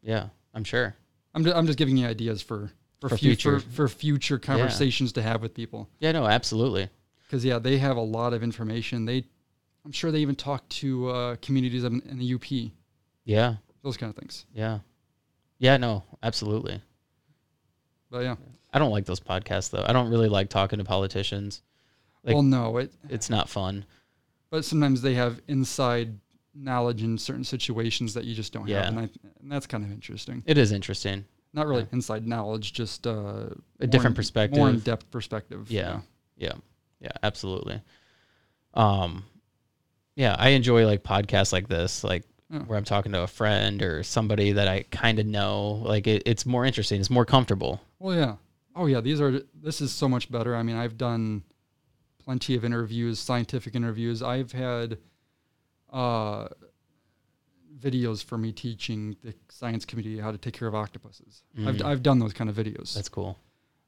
Yeah, 0.02 0.28
I'm 0.54 0.64
sure. 0.64 0.96
I'm 1.34 1.44
just, 1.44 1.56
I'm 1.56 1.66
just 1.66 1.78
giving 1.78 1.96
you 1.96 2.06
ideas 2.06 2.42
for 2.42 2.72
for, 3.00 3.08
For 3.08 3.16
future 3.16 3.58
future. 3.58 3.72
for 3.74 3.88
future 3.88 4.38
conversations 4.38 5.12
to 5.14 5.22
have 5.22 5.42
with 5.42 5.54
people. 5.54 5.88
Yeah, 5.98 6.12
no, 6.12 6.24
absolutely. 6.24 6.88
Because 7.26 7.44
yeah, 7.44 7.58
they 7.58 7.78
have 7.78 7.96
a 7.96 8.00
lot 8.00 8.32
of 8.32 8.44
information. 8.44 9.06
They, 9.06 9.24
I'm 9.84 9.90
sure 9.90 10.12
they 10.12 10.20
even 10.20 10.36
talk 10.36 10.68
to 10.68 11.08
uh, 11.08 11.36
communities 11.42 11.82
in, 11.82 12.00
in 12.08 12.18
the 12.20 12.34
UP. 12.34 12.70
Yeah. 13.24 13.56
Those 13.82 13.96
kind 13.96 14.10
of 14.10 14.16
things. 14.16 14.46
Yeah. 14.54 14.80
Yeah, 15.58 15.78
no, 15.78 16.04
absolutely. 16.22 16.80
But 18.08 18.20
yeah, 18.20 18.36
I 18.72 18.78
don't 18.78 18.90
like 18.90 19.04
those 19.06 19.20
podcasts 19.20 19.70
though. 19.70 19.84
I 19.86 19.92
don't 19.92 20.10
really 20.10 20.28
like 20.28 20.48
talking 20.48 20.78
to 20.78 20.84
politicians. 20.84 21.62
Like- 22.24 22.34
well, 22.34 22.42
no, 22.42 22.76
it. 22.78 22.92
It's 23.08 23.28
not 23.30 23.48
fun. 23.48 23.84
But 24.50 24.64
sometimes 24.64 25.02
they 25.02 25.14
have 25.14 25.40
inside 25.48 26.18
knowledge 26.54 27.02
in 27.02 27.16
certain 27.18 27.44
situations 27.44 28.14
that 28.14 28.24
you 28.24 28.34
just 28.34 28.52
don't 28.52 28.68
Yeah. 28.68 28.84
have, 28.84 28.88
and, 28.88 28.98
I, 29.00 29.08
and 29.40 29.50
that's 29.50 29.66
kind 29.66 29.82
of 29.84 29.90
interesting. 29.90 30.42
It 30.46 30.58
is 30.58 30.70
interesting. 30.72 31.24
Not 31.54 31.66
really 31.66 31.82
Yeah. 31.82 31.88
inside 31.92 32.26
knowledge, 32.26 32.72
just 32.74 33.06
uh, 33.06 33.46
A 33.80 33.86
different 33.86 34.12
in- 34.12 34.16
perspective. 34.16 34.58
more 34.58 34.68
in 34.70 34.78
depth 34.80 35.10
perspective. 35.10 35.70
Yeah. 35.70 36.00
Yeah. 36.36 36.52
Yeah, 37.00 37.12
absolutely. 37.22 37.80
Um 38.74 39.24
yeah, 40.14 40.36
I 40.38 40.50
enjoy 40.50 40.86
like 40.86 41.02
podcasts 41.02 41.52
like 41.52 41.68
this, 41.68 42.04
like 42.04 42.24
Yeah. 42.50 42.60
where 42.60 42.76
I'm 42.78 42.84
talking 42.84 43.12
to 43.12 43.22
a 43.22 43.26
friend 43.26 43.82
or 43.82 44.02
somebody 44.02 44.52
that 44.52 44.68
I 44.68 44.82
kind 44.90 45.18
of 45.18 45.26
know. 45.26 45.82
Like 45.84 46.06
it, 46.06 46.22
it's 46.26 46.44
more 46.44 46.64
interesting. 46.66 47.00
It's 47.00 47.10
more 47.10 47.24
comfortable. 47.24 47.80
Well, 47.98 48.14
yeah. 48.16 48.36
Oh, 48.74 48.86
yeah. 48.86 49.00
These 49.00 49.20
are. 49.20 49.40
This 49.54 49.80
is 49.80 49.92
so 49.92 50.08
much 50.08 50.30
better. 50.30 50.56
I 50.56 50.62
mean, 50.62 50.76
I've 50.76 50.96
done 50.96 51.42
plenty 52.24 52.54
of 52.54 52.64
interviews, 52.64 53.18
scientific 53.18 53.74
interviews. 53.74 54.22
I've 54.22 54.52
had 54.52 54.98
uh, 55.92 56.48
videos 57.78 58.24
for 58.24 58.38
me 58.38 58.52
teaching 58.52 59.16
the 59.22 59.34
science 59.50 59.84
community 59.84 60.20
how 60.20 60.32
to 60.32 60.38
take 60.38 60.54
care 60.54 60.68
of 60.68 60.74
octopuses. 60.74 61.42
I've 61.58 61.76
Mm. 61.76 61.84
I've 61.84 62.02
done 62.02 62.18
those 62.18 62.32
kind 62.32 62.48
of 62.48 62.56
videos. 62.56 62.94
That's 62.94 63.08
cool. 63.08 63.38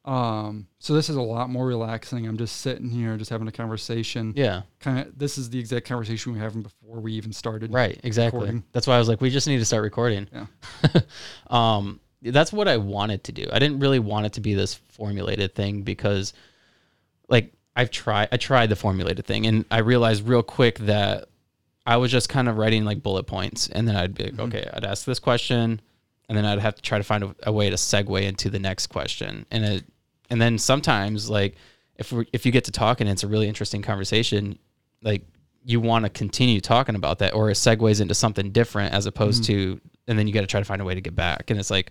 Um, 0.04 0.66
so 0.80 0.92
this 0.92 1.08
is 1.08 1.16
a 1.16 1.22
lot 1.22 1.48
more 1.48 1.66
relaxing. 1.66 2.26
I'm 2.26 2.36
just 2.36 2.56
sitting 2.56 2.90
here, 2.90 3.16
just 3.16 3.30
having 3.30 3.48
a 3.48 3.52
conversation. 3.52 4.34
Yeah. 4.36 4.62
Kind 4.80 4.98
of. 4.98 5.18
This 5.18 5.38
is 5.38 5.48
the 5.48 5.58
exact 5.58 5.86
conversation 5.86 6.32
we 6.32 6.38
were 6.38 6.44
having 6.44 6.62
before 6.62 7.00
we 7.00 7.14
even 7.14 7.32
started. 7.32 7.72
Right, 7.72 7.98
exactly. 8.04 8.40
recording. 8.40 8.64
That's 8.72 8.86
why 8.86 8.96
I 8.96 8.98
was 8.98 9.08
like, 9.08 9.22
we 9.22 9.30
just 9.30 9.46
need 9.46 9.58
to 9.58 9.64
start 9.64 9.82
recording. 9.82 10.28
Yeah. 10.32 11.00
um, 11.48 12.00
that's 12.24 12.52
what 12.52 12.68
I 12.68 12.76
wanted 12.78 13.24
to 13.24 13.32
do. 13.32 13.46
I 13.52 13.58
didn't 13.58 13.80
really 13.80 13.98
want 13.98 14.26
it 14.26 14.32
to 14.34 14.40
be 14.40 14.54
this 14.54 14.74
formulated 14.74 15.54
thing 15.54 15.82
because, 15.82 16.32
like, 17.28 17.52
I've 17.76 17.90
tried. 17.90 18.28
I 18.32 18.36
tried 18.36 18.68
the 18.70 18.76
formulated 18.76 19.24
thing, 19.26 19.46
and 19.46 19.64
I 19.70 19.78
realized 19.78 20.26
real 20.26 20.42
quick 20.42 20.78
that 20.80 21.28
I 21.86 21.96
was 21.96 22.10
just 22.10 22.28
kind 22.28 22.48
of 22.48 22.56
writing 22.56 22.84
like 22.84 23.02
bullet 23.02 23.24
points, 23.26 23.68
and 23.68 23.86
then 23.86 23.96
I'd 23.96 24.14
be 24.14 24.24
like, 24.24 24.34
Mhm. 24.34 24.40
okay, 24.48 24.70
I'd 24.72 24.84
ask 24.84 25.04
this 25.04 25.18
question, 25.18 25.80
and 26.28 26.38
then 26.38 26.44
I'd 26.44 26.60
have 26.60 26.76
to 26.76 26.82
try 26.82 26.98
to 26.98 27.04
find 27.04 27.24
a, 27.24 27.34
a 27.44 27.52
way 27.52 27.68
to 27.68 27.76
segue 27.76 28.22
into 28.22 28.48
the 28.48 28.58
next 28.58 28.86
question, 28.86 29.44
and 29.50 29.64
it, 29.64 29.84
and 30.30 30.40
then 30.40 30.56
sometimes 30.58 31.28
like 31.28 31.56
if 31.96 32.10
we 32.12 32.26
if 32.32 32.46
you 32.46 32.52
get 32.52 32.64
to 32.64 32.72
talking, 32.72 33.06
and 33.06 33.12
it's 33.12 33.24
a 33.24 33.28
really 33.28 33.48
interesting 33.48 33.82
conversation, 33.82 34.58
like 35.02 35.22
you 35.64 35.80
want 35.80 36.04
to 36.04 36.10
continue 36.10 36.60
talking 36.60 36.94
about 36.94 37.18
that, 37.20 37.34
or 37.34 37.50
it 37.50 37.54
segues 37.54 38.00
into 38.00 38.14
something 38.14 38.50
different 38.50 38.92
as 38.94 39.06
opposed 39.06 39.42
Mhm. 39.42 39.46
to, 39.46 39.80
and 40.08 40.18
then 40.18 40.26
you 40.26 40.32
got 40.34 40.42
to 40.42 40.46
try 40.46 40.60
to 40.60 40.64
find 40.66 40.80
a 40.82 40.84
way 40.84 40.94
to 40.94 41.00
get 41.00 41.14
back, 41.16 41.50
and 41.50 41.58
it's 41.60 41.70
like. 41.70 41.90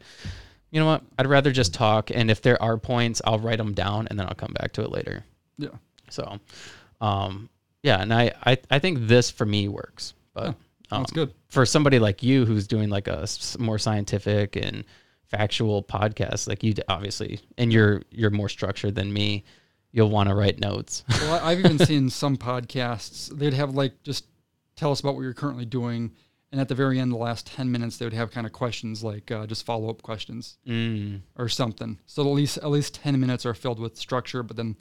You 0.71 0.79
know 0.79 0.87
what? 0.87 1.03
I'd 1.19 1.27
rather 1.27 1.51
just 1.51 1.71
talk, 1.71 2.09
and 2.09 2.31
if 2.31 2.41
there 2.41 2.59
are 2.59 2.79
points, 2.79 3.21
I'll 3.25 3.37
write 3.37 3.59
them 3.59 3.73
down, 3.75 4.07
and 4.07 4.17
then 4.17 4.25
I'll 4.25 4.33
come 4.33 4.53
back 4.59 4.73
to 4.73 4.81
it 4.81 4.91
later. 4.91 5.23
Yeah. 5.59 5.69
So, 6.09 6.39
um, 6.99 7.47
yeah, 7.83 8.01
and 8.01 8.11
I, 8.11 8.31
I, 8.43 8.57
I 8.71 8.79
think 8.79 9.07
this 9.07 9.29
for 9.29 9.45
me 9.45 9.67
works, 9.67 10.15
but 10.33 10.47
um, 10.47 10.55
That's 11.03 11.11
good. 11.11 11.31
for 11.49 11.67
somebody 11.67 11.99
like 11.99 12.23
you 12.23 12.45
who's 12.45 12.65
doing 12.65 12.89
like 12.89 13.07
a 13.07 13.19
s- 13.21 13.55
more 13.59 13.77
scientific 13.77 14.55
and 14.55 14.83
factual 15.27 15.83
podcast, 15.83 16.47
like 16.47 16.63
you 16.63 16.73
obviously, 16.89 17.39
and 17.59 17.71
you're 17.71 18.01
you're 18.09 18.31
more 18.31 18.49
structured 18.49 18.95
than 18.95 19.13
me, 19.13 19.43
you'll 19.93 20.09
want 20.09 20.27
to 20.27 20.35
write 20.35 20.59
notes. 20.59 21.05
well, 21.21 21.39
I've 21.45 21.59
even 21.59 21.79
seen 21.79 22.09
some 22.09 22.35
podcasts. 22.35 23.29
They'd 23.29 23.53
have 23.53 23.73
like 23.73 24.03
just 24.03 24.25
tell 24.75 24.91
us 24.91 24.99
about 24.99 25.15
what 25.15 25.21
you're 25.21 25.33
currently 25.33 25.65
doing, 25.65 26.11
and 26.51 26.59
at 26.59 26.67
the 26.67 26.75
very 26.75 26.99
end, 26.99 27.11
the 27.13 27.17
last 27.17 27.47
ten 27.47 27.71
minutes, 27.71 27.97
they 27.97 28.05
would 28.05 28.13
have 28.13 28.31
kind 28.31 28.45
of 28.45 28.51
questions 28.51 29.03
like 29.03 29.31
uh, 29.31 29.47
just 29.47 29.65
follow 29.65 29.89
up 29.89 30.01
questions 30.01 30.57
mm, 30.67 31.21
or 31.37 31.47
something. 31.47 31.99
So 32.05 32.23
at 32.23 32.27
least 32.27 32.57
at 32.57 32.69
least 32.69 32.95
ten 32.95 33.17
minutes 33.19 33.45
are 33.45 33.53
filled 33.53 33.79
with 33.79 33.95
structure, 33.95 34.43
but 34.43 34.57
then 34.57 34.75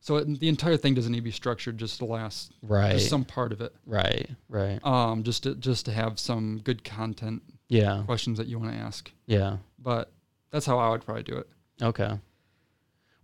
so 0.00 0.16
it, 0.16 0.38
the 0.38 0.48
entire 0.48 0.76
thing 0.76 0.94
doesn't 0.94 1.10
need 1.10 1.18
to 1.18 1.24
be 1.24 1.30
structured. 1.32 1.78
Just 1.78 1.98
the 1.98 2.04
last 2.04 2.52
right, 2.62 2.92
just 2.92 3.08
some 3.08 3.24
part 3.24 3.52
of 3.52 3.60
it. 3.60 3.74
right, 3.86 4.28
right. 4.48 4.78
Um, 4.84 5.22
just 5.22 5.44
to, 5.44 5.54
just 5.56 5.86
to 5.86 5.92
have 5.92 6.18
some 6.20 6.60
good 6.62 6.84
content 6.84 7.42
Yeah, 7.68 8.02
questions 8.06 8.38
that 8.38 8.46
you 8.46 8.58
want 8.58 8.72
to 8.72 8.78
ask. 8.78 9.10
yeah, 9.26 9.56
But 9.80 10.12
that's 10.50 10.66
how 10.66 10.78
I 10.78 10.90
would 10.90 11.04
probably 11.04 11.24
do 11.24 11.38
it. 11.38 11.48
Okay. 11.82 12.18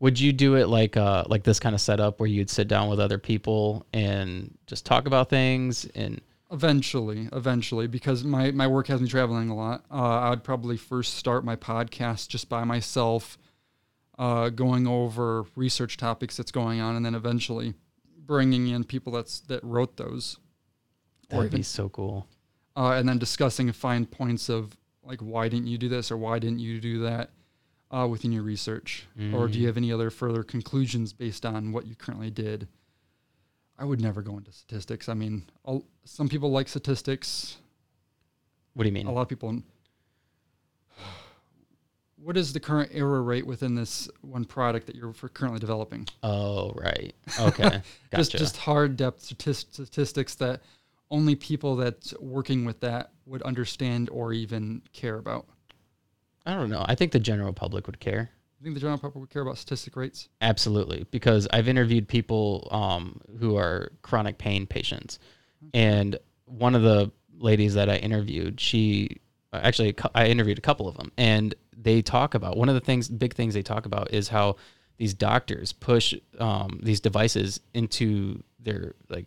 Would 0.02 0.18
you 0.20 0.32
do 0.32 0.56
it 0.56 0.66
like 0.68 0.96
uh 0.96 1.24
like 1.28 1.44
this 1.44 1.58
kind 1.60 1.74
of 1.74 1.80
setup 1.80 2.20
where 2.20 2.28
you'd 2.28 2.50
sit 2.50 2.68
down 2.68 2.88
with 2.90 3.00
other 3.00 3.18
people 3.18 3.86
and 3.92 4.56
just 4.66 4.84
talk 4.84 5.06
about 5.06 5.30
things 5.30 5.84
and 5.94 6.20
Eventually, 6.50 7.30
eventually, 7.32 7.86
because 7.86 8.24
my, 8.24 8.50
my 8.50 8.66
work 8.66 8.86
has 8.88 9.00
me 9.00 9.08
traveling 9.08 9.48
a 9.48 9.56
lot. 9.56 9.86
Uh, 9.90 9.94
I 9.94 10.28
would 10.28 10.44
probably 10.44 10.76
first 10.76 11.14
start 11.14 11.46
my 11.46 11.56
podcast 11.56 12.28
just 12.28 12.50
by 12.50 12.62
myself, 12.62 13.38
uh, 14.18 14.50
going 14.50 14.86
over 14.86 15.46
research 15.56 15.96
topics 15.96 16.36
that's 16.36 16.52
going 16.52 16.78
on, 16.78 16.94
and 16.94 17.06
then 17.06 17.14
eventually 17.14 17.72
bringing 18.18 18.68
in 18.68 18.84
people 18.84 19.14
that's 19.14 19.40
that 19.48 19.64
wrote 19.64 19.96
those, 19.96 20.36
that 21.30 21.38
would 21.38 21.50
be 21.50 21.62
so 21.62 21.88
cool. 21.88 22.26
uh, 22.76 22.90
and 22.90 23.08
then 23.08 23.16
discussing 23.18 23.72
fine 23.72 24.04
points 24.04 24.50
of 24.50 24.76
like 25.02 25.20
why 25.20 25.48
didn't 25.48 25.68
you 25.68 25.78
do 25.78 25.88
this 25.88 26.10
or 26.10 26.18
why 26.18 26.38
didn't 26.38 26.58
you 26.58 26.82
do 26.82 26.98
that 27.00 27.30
uh, 27.92 28.06
within 28.08 28.32
your 28.32 28.42
research, 28.42 29.06
or 29.34 29.48
do 29.48 29.58
you 29.58 29.66
have 29.66 29.76
any 29.76 29.92
other 29.92 30.10
further 30.10 30.42
conclusions 30.42 31.12
based 31.12 31.44
on 31.44 31.72
what 31.72 31.86
you 31.86 31.94
currently 31.94 32.30
did? 32.30 32.66
I 33.78 33.84
would 33.84 34.00
never 34.00 34.22
go 34.22 34.36
into 34.36 34.52
statistics. 34.52 35.08
I 35.08 35.14
mean, 35.14 35.44
I'll, 35.66 35.84
some 36.04 36.28
people 36.28 36.50
like 36.50 36.68
statistics. 36.68 37.56
What 38.74 38.84
do 38.84 38.88
you 38.88 38.92
mean? 38.92 39.06
A 39.06 39.12
lot 39.12 39.22
of 39.22 39.28
people. 39.28 39.62
What 42.16 42.36
is 42.36 42.52
the 42.52 42.60
current 42.60 42.90
error 42.94 43.22
rate 43.22 43.46
within 43.46 43.74
this 43.74 44.08
one 44.20 44.44
product 44.44 44.86
that 44.86 44.94
you're 44.94 45.12
for 45.12 45.28
currently 45.28 45.58
developing? 45.58 46.06
Oh, 46.22 46.70
right. 46.70 47.12
Okay. 47.40 47.62
Gotcha. 48.10 48.16
Just 48.16 48.32
just 48.32 48.56
hard 48.58 48.96
depth 48.96 49.22
statistics 49.22 50.36
that 50.36 50.62
only 51.10 51.34
people 51.34 51.76
that's 51.76 52.14
working 52.20 52.64
with 52.64 52.80
that 52.80 53.10
would 53.26 53.42
understand 53.42 54.08
or 54.10 54.32
even 54.32 54.82
care 54.92 55.18
about. 55.18 55.46
I 56.46 56.54
don't 56.54 56.70
know. 56.70 56.84
I 56.86 56.94
think 56.94 57.12
the 57.12 57.20
general 57.20 57.52
public 57.52 57.86
would 57.86 58.00
care. 58.00 58.30
You 58.58 58.64
think 58.64 58.74
the 58.74 58.80
general 58.80 58.98
public 58.98 59.20
would 59.20 59.30
care 59.30 59.42
about 59.42 59.58
statistic 59.58 59.96
rates? 59.96 60.28
Absolutely, 60.40 61.06
because 61.10 61.48
I've 61.52 61.68
interviewed 61.68 62.08
people 62.08 62.68
um, 62.70 63.20
who 63.38 63.56
are 63.56 63.92
chronic 64.02 64.38
pain 64.38 64.66
patients, 64.66 65.18
and 65.74 66.18
one 66.44 66.74
of 66.74 66.82
the 66.82 67.10
ladies 67.38 67.74
that 67.74 67.88
I 67.88 67.96
interviewed, 67.96 68.60
she 68.60 69.20
actually 69.52 69.94
I 70.14 70.26
interviewed 70.26 70.58
a 70.58 70.62
couple 70.62 70.88
of 70.88 70.96
them, 70.96 71.10
and 71.16 71.54
they 71.76 72.02
talk 72.02 72.34
about 72.34 72.56
one 72.56 72.68
of 72.68 72.74
the 72.74 72.80
things, 72.80 73.08
big 73.08 73.34
things 73.34 73.54
they 73.54 73.62
talk 73.62 73.86
about 73.86 74.12
is 74.12 74.28
how 74.28 74.56
these 74.98 75.14
doctors 75.14 75.72
push 75.72 76.14
um, 76.38 76.78
these 76.82 77.00
devices 77.00 77.60
into 77.74 78.42
their 78.60 78.94
like 79.08 79.26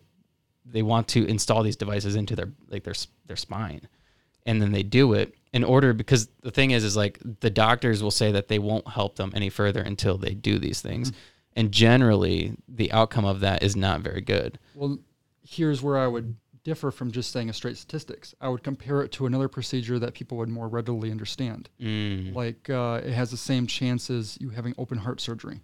they 0.64 0.82
want 0.82 1.08
to 1.08 1.26
install 1.26 1.62
these 1.62 1.76
devices 1.76 2.16
into 2.16 2.34
their 2.34 2.48
like 2.70 2.84
their 2.84 2.94
their 3.26 3.36
spine 3.36 3.86
and 4.46 4.62
then 4.62 4.72
they 4.72 4.82
do 4.82 5.12
it 5.12 5.34
in 5.56 5.64
order 5.64 5.90
because 6.02 6.22
the 6.42 6.50
thing 6.58 6.70
is 6.76 6.82
is 6.84 6.96
like 6.96 7.14
the 7.40 7.50
doctors 7.50 7.98
will 8.02 8.16
say 8.22 8.28
that 8.36 8.46
they 8.48 8.60
won't 8.68 8.86
help 8.98 9.12
them 9.20 9.30
any 9.34 9.50
further 9.50 9.82
until 9.92 10.16
they 10.24 10.34
do 10.48 10.54
these 10.66 10.80
things 10.88 11.12
and 11.58 11.72
generally 11.72 12.38
the 12.80 12.88
outcome 12.98 13.24
of 13.24 13.40
that 13.40 13.58
is 13.62 13.74
not 13.86 14.00
very 14.08 14.20
good 14.20 14.58
Well, 14.74 14.98
here's 15.42 15.80
where 15.86 15.98
I 15.98 16.06
would 16.14 16.36
differ 16.64 16.90
from 16.90 17.08
just 17.12 17.30
saying 17.30 17.48
a 17.48 17.52
straight 17.52 17.76
statistics. 17.76 18.34
I 18.40 18.48
would 18.48 18.64
compare 18.64 19.00
it 19.04 19.12
to 19.12 19.26
another 19.26 19.46
procedure 19.48 20.00
that 20.00 20.14
people 20.14 20.36
would 20.38 20.48
more 20.48 20.66
readily 20.66 21.12
understand. 21.12 21.70
mm. 21.80 22.34
Like 22.34 22.68
uh, 22.68 23.00
it 23.04 23.12
has 23.20 23.30
the 23.30 23.36
same 23.36 23.68
chances 23.68 24.36
you 24.40 24.48
having 24.50 24.74
open 24.76 24.98
heart 24.98 25.20
surgery 25.20 25.60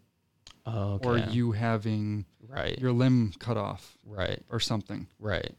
okay 0.65 1.09
or 1.09 1.19
you 1.19 1.51
having 1.53 2.25
right 2.49 2.79
your 2.79 2.93
limb 2.93 3.33
cut 3.41 3.57
off 3.57 3.99
right 4.07 4.41
or 4.49 4.61
something. 4.61 5.09
right 5.19 5.53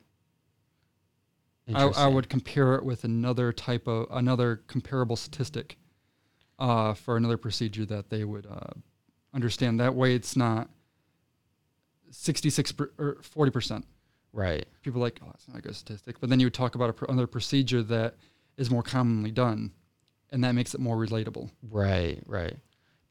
I, 1.73 1.83
I 1.85 2.07
would 2.07 2.29
compare 2.29 2.75
it 2.75 2.83
with 2.83 3.03
another 3.03 3.53
type 3.53 3.87
of 3.87 4.07
another 4.11 4.57
comparable 4.67 5.15
statistic 5.15 5.77
uh, 6.59 6.93
for 6.93 7.15
another 7.17 7.37
procedure 7.37 7.85
that 7.85 8.09
they 8.09 8.23
would 8.23 8.45
uh, 8.45 8.71
understand. 9.33 9.79
That 9.79 9.95
way, 9.95 10.13
it's 10.15 10.35
not 10.35 10.69
sixty 12.11 12.49
six 12.49 12.73
or 12.97 13.17
forty 13.21 13.51
percent. 13.51 13.85
right 14.33 14.65
People 14.81 14.99
are 15.01 15.05
like, 15.05 15.19
oh, 15.23 15.27
that's 15.27 15.47
not 15.47 15.57
a 15.57 15.61
good 15.61 15.75
statistic. 15.75 16.19
But 16.19 16.29
then 16.29 16.39
you 16.39 16.45
would 16.47 16.53
talk 16.53 16.75
about 16.75 16.89
a, 16.89 16.93
pr- 16.93 17.05
another 17.05 17.27
procedure 17.27 17.81
that 17.83 18.15
is 18.57 18.69
more 18.69 18.83
commonly 18.83 19.31
done, 19.31 19.71
and 20.31 20.43
that 20.43 20.53
makes 20.53 20.73
it 20.73 20.79
more 20.79 20.97
relatable. 20.97 21.49
right 21.69 22.21
right 22.25 22.57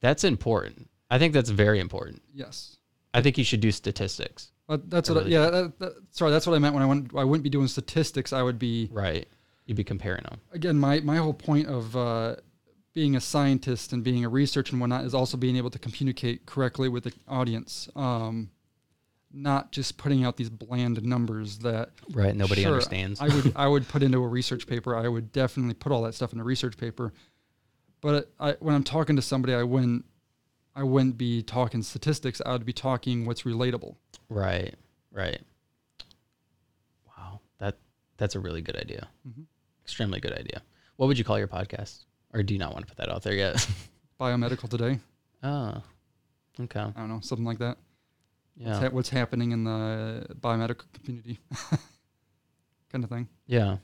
that's 0.00 0.24
important 0.24 0.88
i 1.10 1.18
think 1.18 1.32
that's 1.32 1.50
very 1.50 1.78
important 1.80 2.20
Yes. 2.34 2.76
i 3.14 3.20
think 3.22 3.38
you 3.38 3.44
should 3.44 3.60
do 3.60 3.70
statistics 3.72 4.50
But 4.72 4.90
that's 4.90 5.10
what. 5.10 5.24
I, 5.24 5.28
yeah. 5.28 5.50
That, 5.50 5.78
that, 5.80 5.92
sorry, 6.12 6.30
that's 6.30 6.46
what 6.46 6.54
I 6.54 6.58
meant 6.58 6.72
when 6.72 6.82
I 6.82 6.86
went. 6.86 7.14
I 7.14 7.24
wouldn't 7.24 7.44
be 7.44 7.50
doing 7.50 7.68
statistics. 7.68 8.32
I 8.32 8.42
would 8.42 8.58
be 8.58 8.88
right 8.90 9.28
you'd 9.66 9.76
be 9.76 9.84
comparing 9.84 10.22
them 10.24 10.40
again, 10.52 10.78
my, 10.78 11.00
my 11.00 11.16
whole 11.16 11.34
point 11.34 11.68
of 11.68 11.96
uh, 11.96 12.36
being 12.94 13.16
a 13.16 13.20
scientist 13.20 13.92
and 13.92 14.02
being 14.04 14.24
a 14.24 14.28
researcher 14.28 14.72
and 14.72 14.80
whatnot 14.80 15.04
is 15.04 15.14
also 15.14 15.36
being 15.36 15.56
able 15.56 15.70
to 15.70 15.78
communicate 15.78 16.46
correctly 16.46 16.88
with 16.88 17.04
the 17.04 17.12
audience, 17.28 17.88
um, 17.96 18.50
not 19.32 19.72
just 19.72 19.96
putting 19.96 20.24
out 20.24 20.36
these 20.36 20.50
bland 20.50 21.02
numbers 21.02 21.58
that 21.58 21.90
right 22.10 22.36
nobody 22.36 22.62
sure, 22.62 22.72
understands 22.72 23.20
I 23.20 23.28
would 23.28 23.52
I 23.56 23.66
would 23.66 23.88
put 23.88 24.02
into 24.02 24.22
a 24.22 24.28
research 24.28 24.66
paper. 24.72 24.94
I 24.96 25.08
would 25.08 25.32
definitely 25.32 25.74
put 25.74 25.92
all 25.92 26.02
that 26.02 26.14
stuff 26.14 26.32
in 26.32 26.40
a 26.40 26.44
research 26.44 26.76
paper. 26.76 27.12
But 28.02 28.30
I, 28.38 28.56
when 28.58 28.74
I'm 28.74 28.84
talking 28.84 29.16
to 29.16 29.22
somebody, 29.22 29.54
I 29.54 29.62
wouldn't 29.62 30.04
I 30.74 30.82
wouldn't 30.82 31.16
be 31.16 31.42
talking 31.42 31.82
statistics. 31.82 32.42
I 32.44 32.52
would 32.52 32.66
be 32.66 32.72
talking 32.72 33.24
what's 33.24 33.42
relatable. 33.42 33.96
Right, 34.32 34.74
right. 35.12 35.40
Wow, 37.06 37.40
that 37.58 37.76
that's 38.16 38.34
a 38.34 38.40
really 38.40 38.62
good 38.62 38.76
idea. 38.76 39.08
Mhm. 39.28 39.44
Extremely 39.84 40.20
good 40.20 40.32
idea. 40.32 40.62
What 40.96 41.06
would 41.06 41.18
you 41.18 41.24
call 41.24 41.38
your 41.38 41.48
podcast? 41.48 42.04
Or 42.32 42.42
do 42.42 42.54
you 42.54 42.58
not 42.58 42.72
want 42.72 42.86
to 42.86 42.88
put 42.94 42.96
that 42.98 43.10
out 43.10 43.22
there 43.22 43.34
yet? 43.34 43.66
Biomedical 44.20 44.68
today. 44.68 45.00
oh, 45.42 45.82
okay. 46.60 46.80
I 46.80 46.90
don't 46.96 47.08
know 47.08 47.20
something 47.20 47.44
like 47.44 47.58
that. 47.58 47.76
What's, 48.56 48.66
Yeah, 48.68 48.80
ha- 48.80 48.88
what's 48.94 49.08
happening 49.10 49.52
in 49.52 49.64
the 49.64 50.26
biomedical 50.40 50.84
community, 51.02 51.40
kind 52.90 53.04
of 53.04 53.10
thing. 53.10 53.28
yeah. 53.46 53.78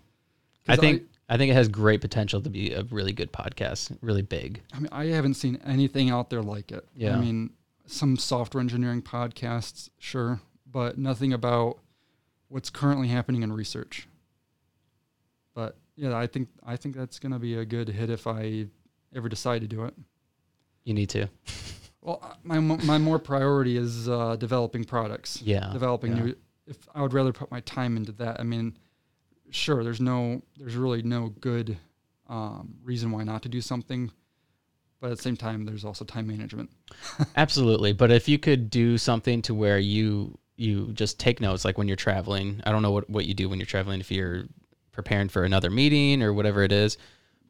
I 0.71 0.77
think 0.77 1.05
I, 1.31 1.39
think 1.39 1.51
it 1.51 1.55
has 1.55 1.67
great 1.69 2.03
potential 2.03 2.43
to 2.43 2.51
be 2.51 2.73
a 2.75 2.83
really 2.85 3.13
good 3.13 3.33
podcast, 3.33 3.97
really 4.03 4.21
big. 4.21 4.61
I 4.75 4.79
mean, 4.81 4.91
I 4.93 5.07
haven't 5.07 5.35
seen 5.35 5.59
anything 5.65 6.11
out 6.11 6.29
there 6.29 6.43
like 6.43 6.71
it. 6.73 6.87
Yeah. 6.95 7.17
I 7.17 7.21
mean, 7.21 7.51
some 7.89 8.17
software 8.17 8.61
engineering 8.61 9.03
podcasts, 9.03 9.91
sure, 9.99 10.41
but 10.71 10.99
nothing 10.99 11.33
about 11.33 11.79
what's 12.49 12.71
currently 12.71 13.09
happening 13.09 13.43
in 13.43 13.53
research. 13.53 14.09
But 15.55 15.77
yeah, 15.97 16.17
I 16.17 16.27
think 16.27 16.49
I 16.65 16.77
think 16.77 16.95
that's 16.97 17.19
gonna 17.19 17.39
be 17.39 17.55
a 17.55 17.65
good 17.65 17.89
hit 17.89 18.11
if 18.11 18.27
I 18.27 18.67
ever 19.15 19.29
decide 19.29 19.61
to 19.63 19.67
do 19.69 19.85
it. 19.85 19.95
You 20.85 20.95
need 20.95 21.11
to. 21.11 21.29
Well, 22.01 22.21
uh, 22.23 22.35
my 22.45 22.61
my 22.61 22.99
more 22.99 23.19
priority 23.19 23.77
is 23.77 24.09
uh, 24.09 24.37
developing 24.37 24.85
products, 24.85 25.43
Yeah. 25.43 25.71
developing 25.73 26.17
yeah. 26.17 26.23
new. 26.23 26.37
If 26.67 26.77
I 26.95 27.03
would 27.03 27.13
rather 27.13 27.33
put 27.33 27.51
my 27.51 27.61
time 27.61 27.97
into 27.97 28.13
that, 28.13 28.39
I 28.39 28.43
mean, 28.45 28.79
sure, 29.51 29.83
there's 29.83 30.01
no, 30.01 30.43
there's 30.59 30.77
really 30.77 31.03
no 31.03 31.31
good 31.41 31.79
um, 32.29 32.75
reason 32.85 33.11
why 33.11 33.25
not 33.25 33.43
to 33.43 33.49
do 33.49 33.61
something, 33.63 34.13
but 35.01 35.11
at 35.11 35.17
the 35.17 35.23
same 35.23 35.37
time, 35.37 35.65
there's 35.65 35.85
also 35.85 36.05
time 36.05 36.27
management. 36.27 36.71
Absolutely. 37.37 37.93
But 37.93 38.11
if 38.11 38.29
you 38.29 38.39
could 38.39 38.71
do 38.71 38.99
something 38.99 39.43
to 39.43 39.55
where 39.55 39.79
you 39.79 40.39
you 40.59 40.93
just 40.93 41.19
take 41.21 41.41
notes 41.41 41.65
like 41.65 41.79
when 41.79 41.87
you're 41.87 41.97
traveling. 41.97 42.61
I 42.67 42.73
don't 42.73 42.83
know 42.83 42.91
what, 42.91 43.09
what 43.09 43.27
you 43.27 43.33
do 43.33 43.49
when 43.49 43.59
you're 43.59 43.67
traveling 43.67 44.01
if 44.01 44.11
you're 44.11 44.45
preparing 44.91 45.29
for 45.29 45.45
another 45.45 45.71
meeting 45.71 46.23
or 46.23 46.33
whatever 46.33 46.63
it 46.63 46.73
is. 46.73 46.99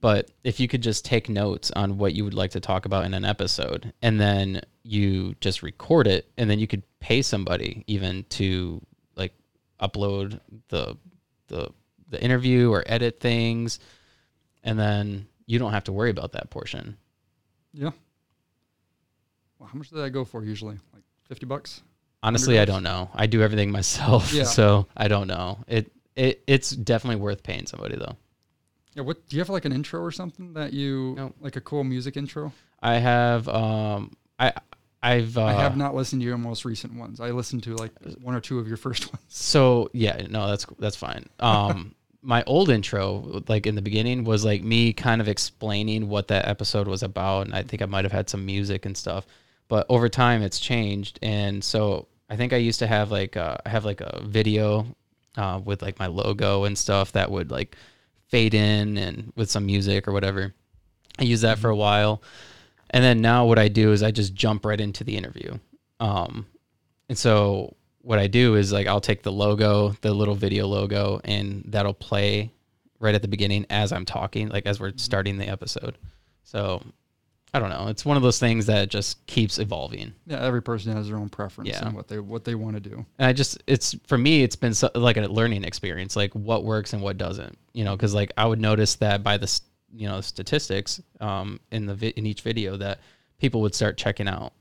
But 0.01 0.31
if 0.45 0.61
you 0.61 0.69
could 0.69 0.83
just 0.83 1.05
take 1.05 1.29
notes 1.29 1.73
on 1.73 1.99
what 1.99 2.15
you 2.15 2.23
would 2.25 2.35
like 2.35 2.53
to 2.53 2.61
talk 2.61 2.85
about 2.85 3.05
in 3.05 3.15
an 3.15 3.25
episode 3.25 3.93
and 4.03 4.21
then 4.21 4.61
you 4.85 5.35
just 5.41 5.63
record 5.63 6.07
it 6.07 6.31
and 6.37 6.49
then 6.49 6.59
you 6.61 6.69
could 6.69 6.83
pay 7.01 7.23
somebody 7.23 7.83
even 7.87 8.25
to 8.29 8.81
like 9.17 9.33
upload 9.81 10.39
the 10.69 10.97
the 11.49 11.71
the 12.11 12.23
interview 12.23 12.71
or 12.71 12.85
edit 12.87 13.21
things 13.21 13.81
and 14.63 14.79
then 14.79 15.27
you 15.47 15.59
don't 15.59 15.73
have 15.73 15.85
to 15.85 15.93
worry 15.93 16.11
about 16.11 16.33
that 16.33 16.51
portion. 16.51 16.97
Yeah. 17.73 17.91
Well, 19.59 19.69
how 19.73 19.79
much 19.79 19.91
did 19.91 19.97
that 19.99 20.11
go 20.11 20.25
for 20.25 20.45
usually? 20.45 20.77
Like 20.95 21.03
fifty 21.27 21.47
bucks? 21.47 21.83
Honestly, 22.23 22.59
I 22.59 22.65
don't 22.65 22.83
know. 22.83 23.11
I 23.15 23.27
do 23.27 23.43
everything 23.43 23.71
myself, 23.71 24.33
Yeah. 24.33 24.43
so 24.59 24.87
I 24.97 25.09
don't 25.09 25.29
know. 25.29 25.59
It 25.69 25.93
it 26.17 26.43
it's 26.47 26.71
definitely 26.71 27.21
worth 27.21 27.43
paying 27.43 27.67
somebody 27.67 27.97
though. 27.97 28.17
Yeah. 28.95 29.03
What 29.03 29.29
do 29.29 29.37
you 29.37 29.41
have 29.41 29.49
like 29.51 29.65
an 29.65 29.73
intro 29.73 30.01
or 30.01 30.11
something 30.11 30.55
that 30.55 30.73
you 30.73 31.15
No. 31.17 31.33
like 31.41 31.57
a 31.57 31.61
cool 31.61 31.85
music 31.85 32.17
intro? 32.17 32.53
I 32.83 32.95
have 32.95 33.49
um 33.49 34.17
I 34.39 34.53
I've 35.01 35.39
uh, 35.39 35.45
I 35.45 35.53
have 35.53 35.77
not 35.77 35.95
listened 35.95 36.23
to 36.23 36.27
your 36.27 36.39
most 36.39 36.65
recent 36.65 36.95
ones. 36.95 37.21
I 37.21 37.31
listened 37.31 37.63
to 37.65 37.77
like 37.77 37.93
one 38.21 38.35
or 38.35 38.41
two 38.41 38.59
of 38.59 38.67
your 38.67 38.77
first 38.77 39.07
ones. 39.13 39.23
So 39.29 39.91
yeah, 39.93 40.27
no, 40.29 40.49
that's 40.49 40.67
that's 40.81 40.97
fine. 40.97 41.27
Um, 41.39 41.95
my 42.23 42.43
old 42.49 42.69
intro, 42.69 43.43
like 43.47 43.67
in 43.69 43.77
the 43.77 43.83
beginning, 43.83 44.25
was 44.25 44.45
like 44.45 44.65
me 44.65 44.93
kind 44.93 45.21
of 45.21 45.29
explaining 45.29 46.09
what 46.09 46.27
that 46.29 46.49
episode 46.49 46.89
was 46.89 47.05
about, 47.05 47.47
and 47.47 47.55
I 47.55 47.63
think 47.63 47.81
I 47.81 47.87
might 47.87 48.05
have 48.05 48.11
had 48.13 48.29
some 48.29 48.45
music 48.45 48.87
and 48.87 48.97
stuff. 48.97 49.25
But 49.69 49.87
over 49.89 50.09
time, 50.09 50.43
it's 50.43 50.59
changed, 50.59 51.19
and 51.23 51.63
so 51.63 52.09
I 52.31 52.37
think 52.37 52.53
I 52.53 52.57
used 52.57 52.79
to 52.81 52.87
have 52.87 53.11
like 53.11 53.37
uh, 53.37 53.59
I 53.65 53.69
have 53.69 53.85
like 53.85 54.01
a 54.01 54.23
video 54.25 54.87
uh, 55.37 55.61
with 55.65 55.83
like 55.83 55.99
my 55.99 56.07
logo 56.07 56.65
and 56.65 56.77
stuff 56.77 57.13
that 57.13 57.31
would 57.31 57.51
like 57.51 57.77
fade 58.29 58.55
in 58.55 58.99
and 58.99 59.33
with 59.37 59.51
some 59.51 59.67
music 59.67 60.07
or 60.07 60.13
whatever. 60.13 60.55
I 61.19 61.25
used 61.25 61.43
that 61.43 61.59
for 61.59 61.71
a 61.71 61.77
while. 61.77 62.23
And 62.91 63.05
then 63.05 63.21
now 63.21 63.45
what 63.47 63.59
I 63.59 63.69
do 63.69 63.93
is 63.93 64.03
I 64.03 64.11
just 64.11 64.35
jump 64.35 64.65
right 64.65 64.81
into 64.81 65.05
the 65.05 65.17
interview. 65.17 65.59
Um, 66.01 66.47
and 67.09 67.19
so 67.19 67.75
what 68.03 68.19
I 68.19 68.27
do 68.27 68.55
is 68.55 68.73
like 68.73 68.87
I'll 68.87 69.01
take 69.01 69.23
the 69.23 69.33
logo, 69.33 69.91
the 70.01 70.13
little 70.13 70.35
video 70.35 70.67
logo, 70.67 71.21
and 71.25 71.65
that'll 71.67 71.95
play 71.95 72.51
right 73.01 73.15
at 73.15 73.23
the 73.23 73.29
beginning 73.29 73.67
as 73.71 73.93
I'm 73.93 74.05
talking, 74.05 74.49
like 74.49 74.67
as 74.67 74.81
we're 74.81 74.93
starting 74.97 75.39
the 75.39 75.49
episode. 75.49 75.97
So 76.45 76.83
I 77.55 77.59
don't 77.61 77.71
know. 77.71 77.89
It's 77.89 78.05
one 78.05 78.17
of 78.19 78.23
those 78.23 78.39
things 78.39 78.67
that 78.67 78.91
just 78.91 79.25
keeps 79.27 79.59
evolving. 79.59 80.13
Yeah, 80.27 80.41
every 80.43 80.61
person 80.63 80.93
has 80.95 81.09
their 81.09 81.17
own 81.17 81.31
preference 81.31 81.71
Yeah. 81.71 81.87
and 81.87 81.95
what 81.97 82.07
they 82.09 82.19
what 82.19 82.45
they 82.45 82.55
want 82.55 82.75
to 82.77 82.81
do. 82.81 83.07
And 83.19 83.27
I 83.27 83.33
just, 83.33 83.63
it's 83.67 83.95
for 84.07 84.19
me, 84.19 84.43
it's 84.43 84.57
been 84.57 84.75
so, 84.75 84.91
like 84.95 85.17
a 85.17 85.23
learning 85.23 85.65
experience, 85.65 86.15
like 86.15 86.35
what 86.35 86.65
works 86.65 86.93
and 86.93 87.03
what 87.03 87.17
doesn't, 87.17 87.57
you 87.73 87.85
know, 87.85 87.97
because 87.97 88.15
like 88.15 88.33
I 88.37 88.45
would 88.45 88.61
notice 88.61 88.97
that 88.97 89.23
by 89.23 89.39
the, 89.39 89.61
you 89.97 90.07
know, 90.09 90.21
statistics 90.21 91.01
um, 91.21 91.59
in 91.71 91.87
the 91.87 91.95
vi- 91.95 92.13
in 92.17 92.27
each 92.27 92.43
video 92.43 92.77
that 92.77 92.99
people 93.39 93.63
would 93.63 93.75
start 93.75 93.97
checking 93.97 94.29
out 94.29 94.53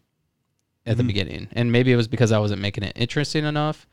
at 0.86 0.96
the 0.96 1.04
Mhm. 1.04 1.08
beginning, 1.08 1.48
and 1.52 1.70
maybe 1.72 1.92
it 1.92 1.98
was 1.98 2.08
because 2.08 2.32
I 2.32 2.40
wasn't 2.40 2.62
making 2.62 2.86
it 2.86 2.94
interesting 2.96 3.44
enough. 3.44 3.86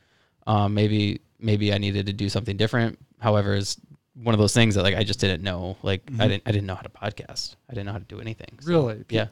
Um, 0.47 0.73
maybe 0.75 1.21
maybe 1.41 1.73
I 1.75 1.79
needed 1.79 2.07
to 2.07 2.12
do 2.12 2.29
something 2.29 2.57
different. 2.57 2.99
However, 3.19 3.55
it's 3.57 3.77
one 4.15 4.35
of 4.35 4.39
those 4.39 4.55
things 4.55 4.74
that 4.77 4.82
like 4.82 4.95
I 4.95 5.03
just 5.05 5.19
didn't 5.20 5.43
know. 5.43 5.77
Like 5.82 6.03
I 6.07 6.12
Mhm. 6.12 6.28
didn't 6.28 6.43
I 6.47 6.53
didn't 6.53 6.66
know 6.66 6.74
how 6.77 6.82
to 6.82 6.89
podcast. 6.89 7.57
I 7.69 7.74
didn't 7.74 7.86
know 7.86 7.93
how 7.93 7.99
to 7.99 8.05
do 8.05 8.20
anything. 8.20 8.59
So, 8.61 8.69
Really? 8.70 9.05
Yeah. 9.11 9.27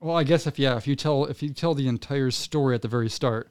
Well, 0.00 0.16
I 0.16 0.24
guess 0.24 0.46
if 0.46 0.58
yeah, 0.58 0.76
if 0.76 0.86
you 0.86 0.96
tell 0.96 1.24
if 1.26 1.42
you 1.42 1.50
tell 1.50 1.74
the 1.74 1.88
entire 1.88 2.30
story 2.30 2.74
at 2.74 2.82
the 2.82 2.88
very 2.88 3.08
start, 3.08 3.50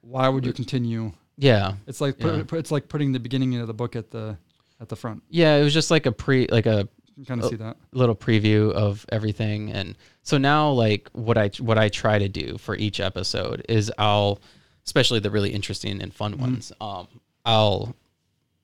why 0.00 0.28
would 0.28 0.46
you 0.46 0.52
continue? 0.52 1.12
Yeah. 1.36 1.74
It's 1.86 2.00
like 2.00 2.18
put, 2.18 2.34
Yeah. 2.36 2.42
put- 2.44 2.58
it's 2.60 2.70
like 2.70 2.88
putting 2.88 3.12
the 3.12 3.18
beginning 3.20 3.56
of 3.56 3.66
the 3.66 3.74
book 3.74 3.96
at 3.96 4.10
the 4.10 4.38
at 4.80 4.88
the 4.88 4.96
front. 4.96 5.22
Yeah. 5.28 5.56
It 5.56 5.64
was 5.64 5.74
just 5.74 5.90
like 5.90 6.06
a 6.06 6.12
pre 6.12 6.46
like 6.50 6.66
a 6.66 6.88
kind 7.28 7.40
of 7.42 7.48
see 7.50 7.56
that. 7.56 7.76
little 7.92 8.14
preview 8.16 8.72
of 8.72 9.06
everything 9.12 9.70
and 9.70 9.96
so 10.24 10.36
now 10.36 10.68
like 10.70 11.08
what 11.12 11.38
i 11.38 11.48
what 11.60 11.78
i 11.78 11.88
try 11.88 12.18
to 12.18 12.28
do 12.28 12.58
for 12.58 12.74
each 12.74 12.98
episode 12.98 13.64
is 13.68 13.92
i'll 13.98 14.40
especially 14.84 15.20
the 15.20 15.30
really 15.30 15.50
interesting 15.50 16.02
and 16.02 16.12
fun 16.12 16.36
ones 16.38 16.72
um 16.80 17.06
i'll 17.44 17.94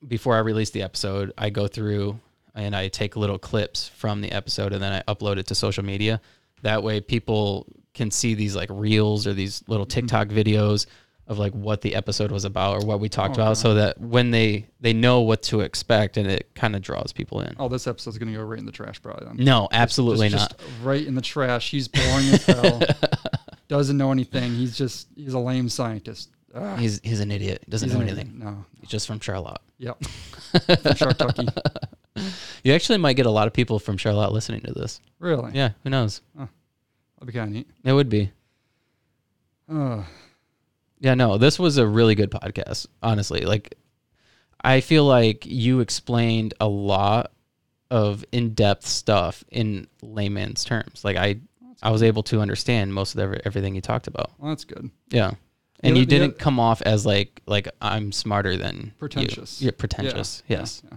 before 0.07 0.35
i 0.35 0.39
release 0.39 0.71
the 0.71 0.83
episode 0.83 1.33
i 1.39 1.51
go 1.51 1.67
through 1.67 2.19
and 2.55 2.75
i 2.75 2.89
take 2.89 3.17
little 3.17 3.39
clips 3.39 3.89
from 3.89 4.21
the 4.21 4.33
episode 4.33 4.73
and 4.73 4.83
then 4.83 4.93
i 4.93 5.13
upload 5.13 5.37
it 5.37 5.47
to 5.47 5.55
social 5.55 5.85
media 5.85 6.21
that 6.63 6.83
way 6.83 7.01
people 7.01 7.67
can 7.95 8.11
see 8.11 8.35
these 8.35 8.55
like 8.57 8.69
reels 8.73 9.27
or 9.27 9.35
these 9.35 9.63
little 9.67 9.87
mm-hmm. 9.87 10.07
tiktok 10.07 10.29
videos 10.29 10.87
of 11.27 11.39
like 11.39 11.53
what 11.53 11.81
the 11.81 11.95
episode 11.95 12.33
was 12.33 12.45
about 12.45 12.83
or 12.83 12.87
what 12.87 12.99
we 12.99 13.09
talked 13.09 13.39
Oh, 13.39 13.43
about 13.43 13.51
wow. 13.51 13.55
so 13.55 13.75
that 13.75 14.01
when 14.01 14.33
they 14.33 14.67
they 14.81 14.93
know 14.93 15.21
what 15.21 15.43
to 15.45 15.61
expect 15.61 16.17
and 16.17 16.29
it 16.29 16.51
kind 16.57 16.75
of 16.75 16.83
draws 16.83 17.13
people 17.13 17.41
in 17.41 17.55
Oh, 17.57 17.69
this 17.69 17.87
episode's 17.87 18.19
gonna 18.19 18.33
go 18.33 18.43
right 18.43 18.59
in 18.59 18.67
the 18.67 18.73
trash, 18.73 19.01
probably. 19.01 19.27
Then. 19.27 19.45
no 19.45 19.69
absolutely 19.71 20.29
not 20.29 20.51
just 20.51 20.55
right 20.83 21.07
in 21.07 21.15
the 21.15 21.21
trash. 21.21 21.71
He's 21.71 21.87
boring 21.87 22.27
as 22.31 22.45
hell. 22.47 22.83
Doesn't 23.69 23.97
know 23.97 24.11
anything. 24.11 24.55
He's 24.57 24.77
just 24.77 25.07
he's 25.15 25.33
a 25.33 25.39
lame 25.39 25.69
scientist. 25.69 26.31
Ugh, 26.55 26.79
He's 26.79 27.01
he's 27.05 27.21
an 27.21 27.31
idiot. 27.31 27.65
Doesn't 27.69 27.89
he's 27.89 27.95
know 27.97 28.03
an 28.03 28.09
anything. 28.09 28.29
idiot. 28.37 28.45
No. 28.45 28.65
He's 28.81 28.89
just 28.91 29.07
from 29.07 29.21
Charlotte. 29.21 29.61
Yep. 29.79 30.03
From 30.05 30.95
Shartucky. 30.95 31.49
You 32.65 32.75
actually 32.75 32.99
might 32.99 33.15
get 33.15 33.25
a 33.25 33.31
lot 33.31 33.47
of 33.47 33.55
people 33.55 33.79
from 33.79 33.97
Charlotte 33.97 34.33
listening 34.33 34.61
to 34.63 34.73
this. 34.73 35.01
Really? 35.21 35.53
Yeah, 35.55 35.71
who 35.85 35.89
knows? 35.91 36.21
That'd 36.37 36.51
be 37.25 37.33
kind 37.33 37.49
of 37.49 37.55
neat. 37.55 37.71
It 37.83 37.93
would 37.95 38.11
be. 38.11 38.31
Uh, 39.73 40.03
Yeah, 40.99 41.15
no, 41.15 41.39
this 41.39 41.59
was 41.59 41.79
a 41.79 41.87
really 41.87 42.15
good 42.15 42.31
podcast. 42.31 42.87
Honestly, 43.03 43.43
like 43.43 43.75
I 44.63 44.81
feel 44.81 45.05
like 45.07 45.47
you 45.47 45.81
explained 45.81 46.53
a 46.61 46.69
lot 46.69 47.31
of 47.91 48.25
in-depth 48.33 48.87
stuff 48.87 49.43
in 49.51 49.87
layman's 50.03 50.65
terms. 50.65 51.05
Like 51.05 51.17
I 51.17 51.37
I 51.83 51.91
was 51.91 52.03
able 52.03 52.23
to 52.25 52.41
understand 52.41 52.93
most 52.93 53.15
of 53.15 53.21
every, 53.21 53.41
everything 53.47 53.75
you 53.75 53.81
talked 53.81 54.09
about. 54.09 54.33
well, 54.39 54.51
that's 54.51 54.65
good. 54.65 54.91
Yeah. 55.11 55.31
And 55.83 55.97
you 55.97 56.05
didn't 56.07 56.39
come 56.39 56.61
off 56.61 56.83
as 56.83 57.07
like 57.07 57.41
like 57.47 57.69
I'm 57.81 58.13
smarter 58.13 58.57
than 58.57 58.77
you. 58.77 58.91
Pretentious. 58.99 59.61
Yeah, 59.63 59.71
pretentious. 59.77 60.43
Yeah, 60.47 60.59
yes. 60.61 60.83
Yeah. 60.91 60.97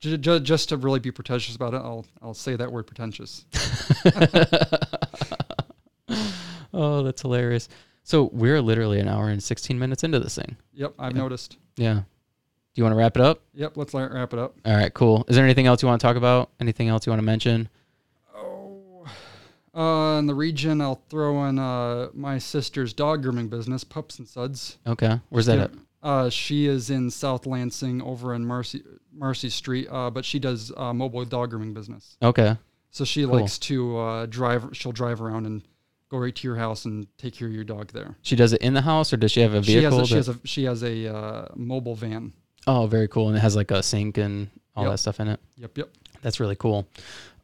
Ju- 0.00 0.16
ju- 0.18 0.40
Just 0.40 0.68
to 0.68 0.76
really 0.76 1.00
be 1.00 1.10
pretentious 1.10 1.56
about 1.56 1.74
it, 1.74 1.78
I'll 1.78 2.06
I'll 2.22 2.34
say 2.34 2.54
that 2.56 2.70
word 2.70 2.86
pretentious. 2.86 3.44
oh, 6.72 7.02
that's 7.02 7.22
hilarious. 7.22 7.68
So 8.02 8.30
we're 8.32 8.60
literally 8.62 9.00
an 9.00 9.08
hour 9.08 9.28
and 9.28 9.42
16 9.42 9.78
minutes 9.78 10.02
into 10.04 10.18
this 10.18 10.34
thing. 10.36 10.56
Yep, 10.72 10.94
I've 10.98 11.12
Yeah. 11.14 11.18
noticed. 11.22 11.58
Yeah. 11.76 11.94
Do 11.94 12.02
you 12.74 12.84
want 12.84 12.92
to 12.92 12.96
wrap 12.98 13.16
it 13.16 13.22
up? 13.22 13.42
Yep, 13.54 13.76
let's 13.76 13.92
wrap 13.92 14.32
it 14.32 14.38
up. 14.38 14.56
All 14.64 14.74
right, 14.76 14.92
cool. 14.94 15.24
Is 15.28 15.36
there 15.36 15.44
anything 15.44 15.66
else 15.66 15.82
you 15.82 15.88
want 15.88 16.00
to 16.00 16.06
talk 16.06 16.16
about? 16.16 16.50
Anything 16.60 16.88
else 16.88 17.06
you 17.06 17.10
want 17.10 17.20
to 17.20 17.24
mention? 17.26 17.68
Uh, 19.78 20.18
in 20.18 20.26
the 20.26 20.34
region, 20.34 20.80
I'll 20.80 21.00
throw 21.08 21.44
in 21.46 21.58
uh, 21.58 22.08
my 22.12 22.38
sister's 22.38 22.92
dog 22.92 23.22
grooming 23.22 23.48
business, 23.48 23.84
Pups 23.84 24.18
and 24.18 24.26
Suds. 24.26 24.78
Okay. 24.86 25.20
Where's 25.28 25.46
that 25.46 25.58
at? 25.58 25.70
Uh, 26.02 26.30
she 26.30 26.66
is 26.66 26.90
in 26.90 27.10
South 27.10 27.46
Lansing, 27.46 28.02
over 28.02 28.34
in 28.34 28.44
Marcy 28.44 28.82
Marcy 29.12 29.50
Street, 29.50 29.86
uh, 29.90 30.10
but 30.10 30.24
she 30.24 30.38
does 30.38 30.72
uh, 30.76 30.92
mobile 30.92 31.24
dog 31.24 31.50
grooming 31.50 31.74
business. 31.74 32.16
Okay. 32.22 32.56
So 32.90 33.04
she 33.04 33.24
Cool. 33.24 33.40
likes 33.40 33.58
to 33.60 33.98
uh, 33.98 34.26
drive. 34.26 34.68
She'll 34.72 34.92
drive 34.92 35.20
around 35.20 35.46
and 35.46 35.62
go 36.08 36.18
right 36.18 36.34
to 36.34 36.48
your 36.48 36.56
house 36.56 36.84
and 36.84 37.06
take 37.18 37.34
care 37.34 37.46
of 37.48 37.54
your 37.54 37.64
dog 37.64 37.92
there. 37.92 38.16
She 38.22 38.34
does 38.36 38.52
it 38.52 38.62
in 38.62 38.74
the 38.74 38.80
house 38.82 39.12
or 39.12 39.16
does 39.16 39.30
she 39.30 39.40
have 39.40 39.54
a 39.54 39.62
She 39.62 39.74
has 39.82 39.82
vehicle? 39.82 40.00
a, 40.00 40.06
she 40.06 40.14
has 40.14 40.28
a 40.28 40.38
she 40.44 40.64
has 40.64 40.82
a 40.82 41.14
uh, 41.14 41.46
mobile 41.54 41.94
van. 41.94 42.32
oh, 42.66 42.86
very 42.86 43.06
cool. 43.08 43.28
And 43.28 43.36
it 43.36 43.40
has 43.40 43.54
like 43.56 43.70
a 43.70 43.82
sink 43.82 44.18
and 44.18 44.48
all 44.74 44.84
Yep. 44.84 44.92
that 44.92 44.98
stuff 44.98 45.20
in 45.20 45.28
it. 45.28 45.40
Yep, 45.56 45.78
yep, 45.78 45.88
That's 46.22 46.40
really 46.40 46.56
cool. 46.56 46.86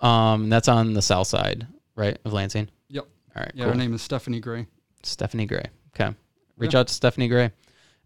Um, 0.01 0.49
that's 0.49 0.69
on 0.69 0.93
the 0.95 1.03
south 1.03 1.27
side, 1.27 1.67
right, 1.97 2.19
of 2.25 2.33
Lansing? 2.33 2.69
Yep. 2.89 3.05
All 3.37 3.43
right, 3.43 3.53
yeah. 3.55 3.65
cool. 3.65 3.73
Her 3.73 3.79
name 3.79 3.95
is 3.95 4.03
Stephanie 4.03 4.41
Gray. 4.41 4.67
Stephanie 5.03 5.47
Gray. 5.47 5.65
Okay. 5.95 6.15
Reach 6.57 6.75
Yeah. 6.75 6.81
out 6.81 6.89
to 6.89 6.95
Stephanie 6.95 7.29
Gray. 7.29 7.51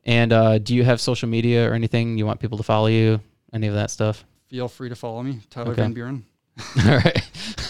And 0.05 0.32
uh, 0.32 0.59
do 0.59 0.74
you 0.74 0.85
have 0.85 1.01
social 1.01 1.28
media 1.28 1.69
or 1.70 1.74
anything 1.74 2.16
you 2.19 2.24
want 2.27 2.40
people 2.40 2.56
to 2.59 2.65
follow 2.65 2.86
you? 2.86 3.20
Any 3.52 3.66
of 3.66 3.74
that 3.74 3.90
stuff? 3.90 4.24
Feel 4.48 4.69
free 4.69 4.89
to 4.89 4.94
follow 4.94 5.23
me, 5.23 5.40
Tyler 5.51 5.73
Okay. 5.73 5.82
Van 5.82 5.93
Buren. 5.93 6.24
all 6.86 6.97
right. 6.97 7.23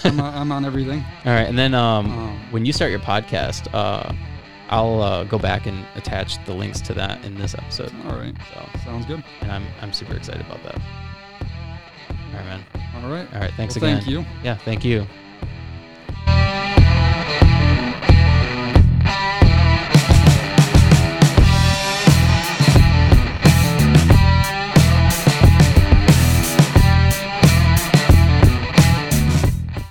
I'm, 0.04 0.20
on- 0.20 0.34
I'm 0.34 0.52
on 0.52 0.64
everything. 0.64 1.04
All 1.24 1.32
right. 1.32 1.46
And 1.48 1.58
then 1.58 1.74
um, 1.74 2.06
Um, 2.18 2.52
when 2.52 2.64
you 2.64 2.72
start 2.72 2.90
your 2.90 3.00
podcast, 3.00 3.72
uh, 3.74 4.12
I'll 4.70 5.00
uh, 5.02 5.24
go 5.24 5.38
back 5.38 5.66
and 5.66 5.84
attach 5.96 6.42
the 6.46 6.52
links 6.54 6.80
to 6.82 6.94
that 6.94 7.24
in 7.24 7.34
this 7.36 7.54
episode. 7.54 7.92
All 8.06 8.16
right, 8.16 8.34
So, 8.52 8.68
sounds 8.84 9.06
good. 9.06 9.24
and 9.40 9.50
I'm 9.50 9.66
I'm 9.80 9.92
super 9.94 10.14
excited 10.14 10.42
about 10.42 10.62
that. 10.64 10.76
All 10.76 12.34
right, 12.34 12.44
man. 12.44 12.64
All 13.02 13.10
right. 13.10 13.26
All 13.34 13.40
right. 13.40 13.52
Thanks 13.56 13.76
Well, 13.80 13.84
again. 13.90 13.98
Thank 14.02 14.10
you. 14.10 14.24
Yeah. 14.44 14.56
Thank 14.56 14.84
you. 14.84 15.06
Bye. 17.08 17.47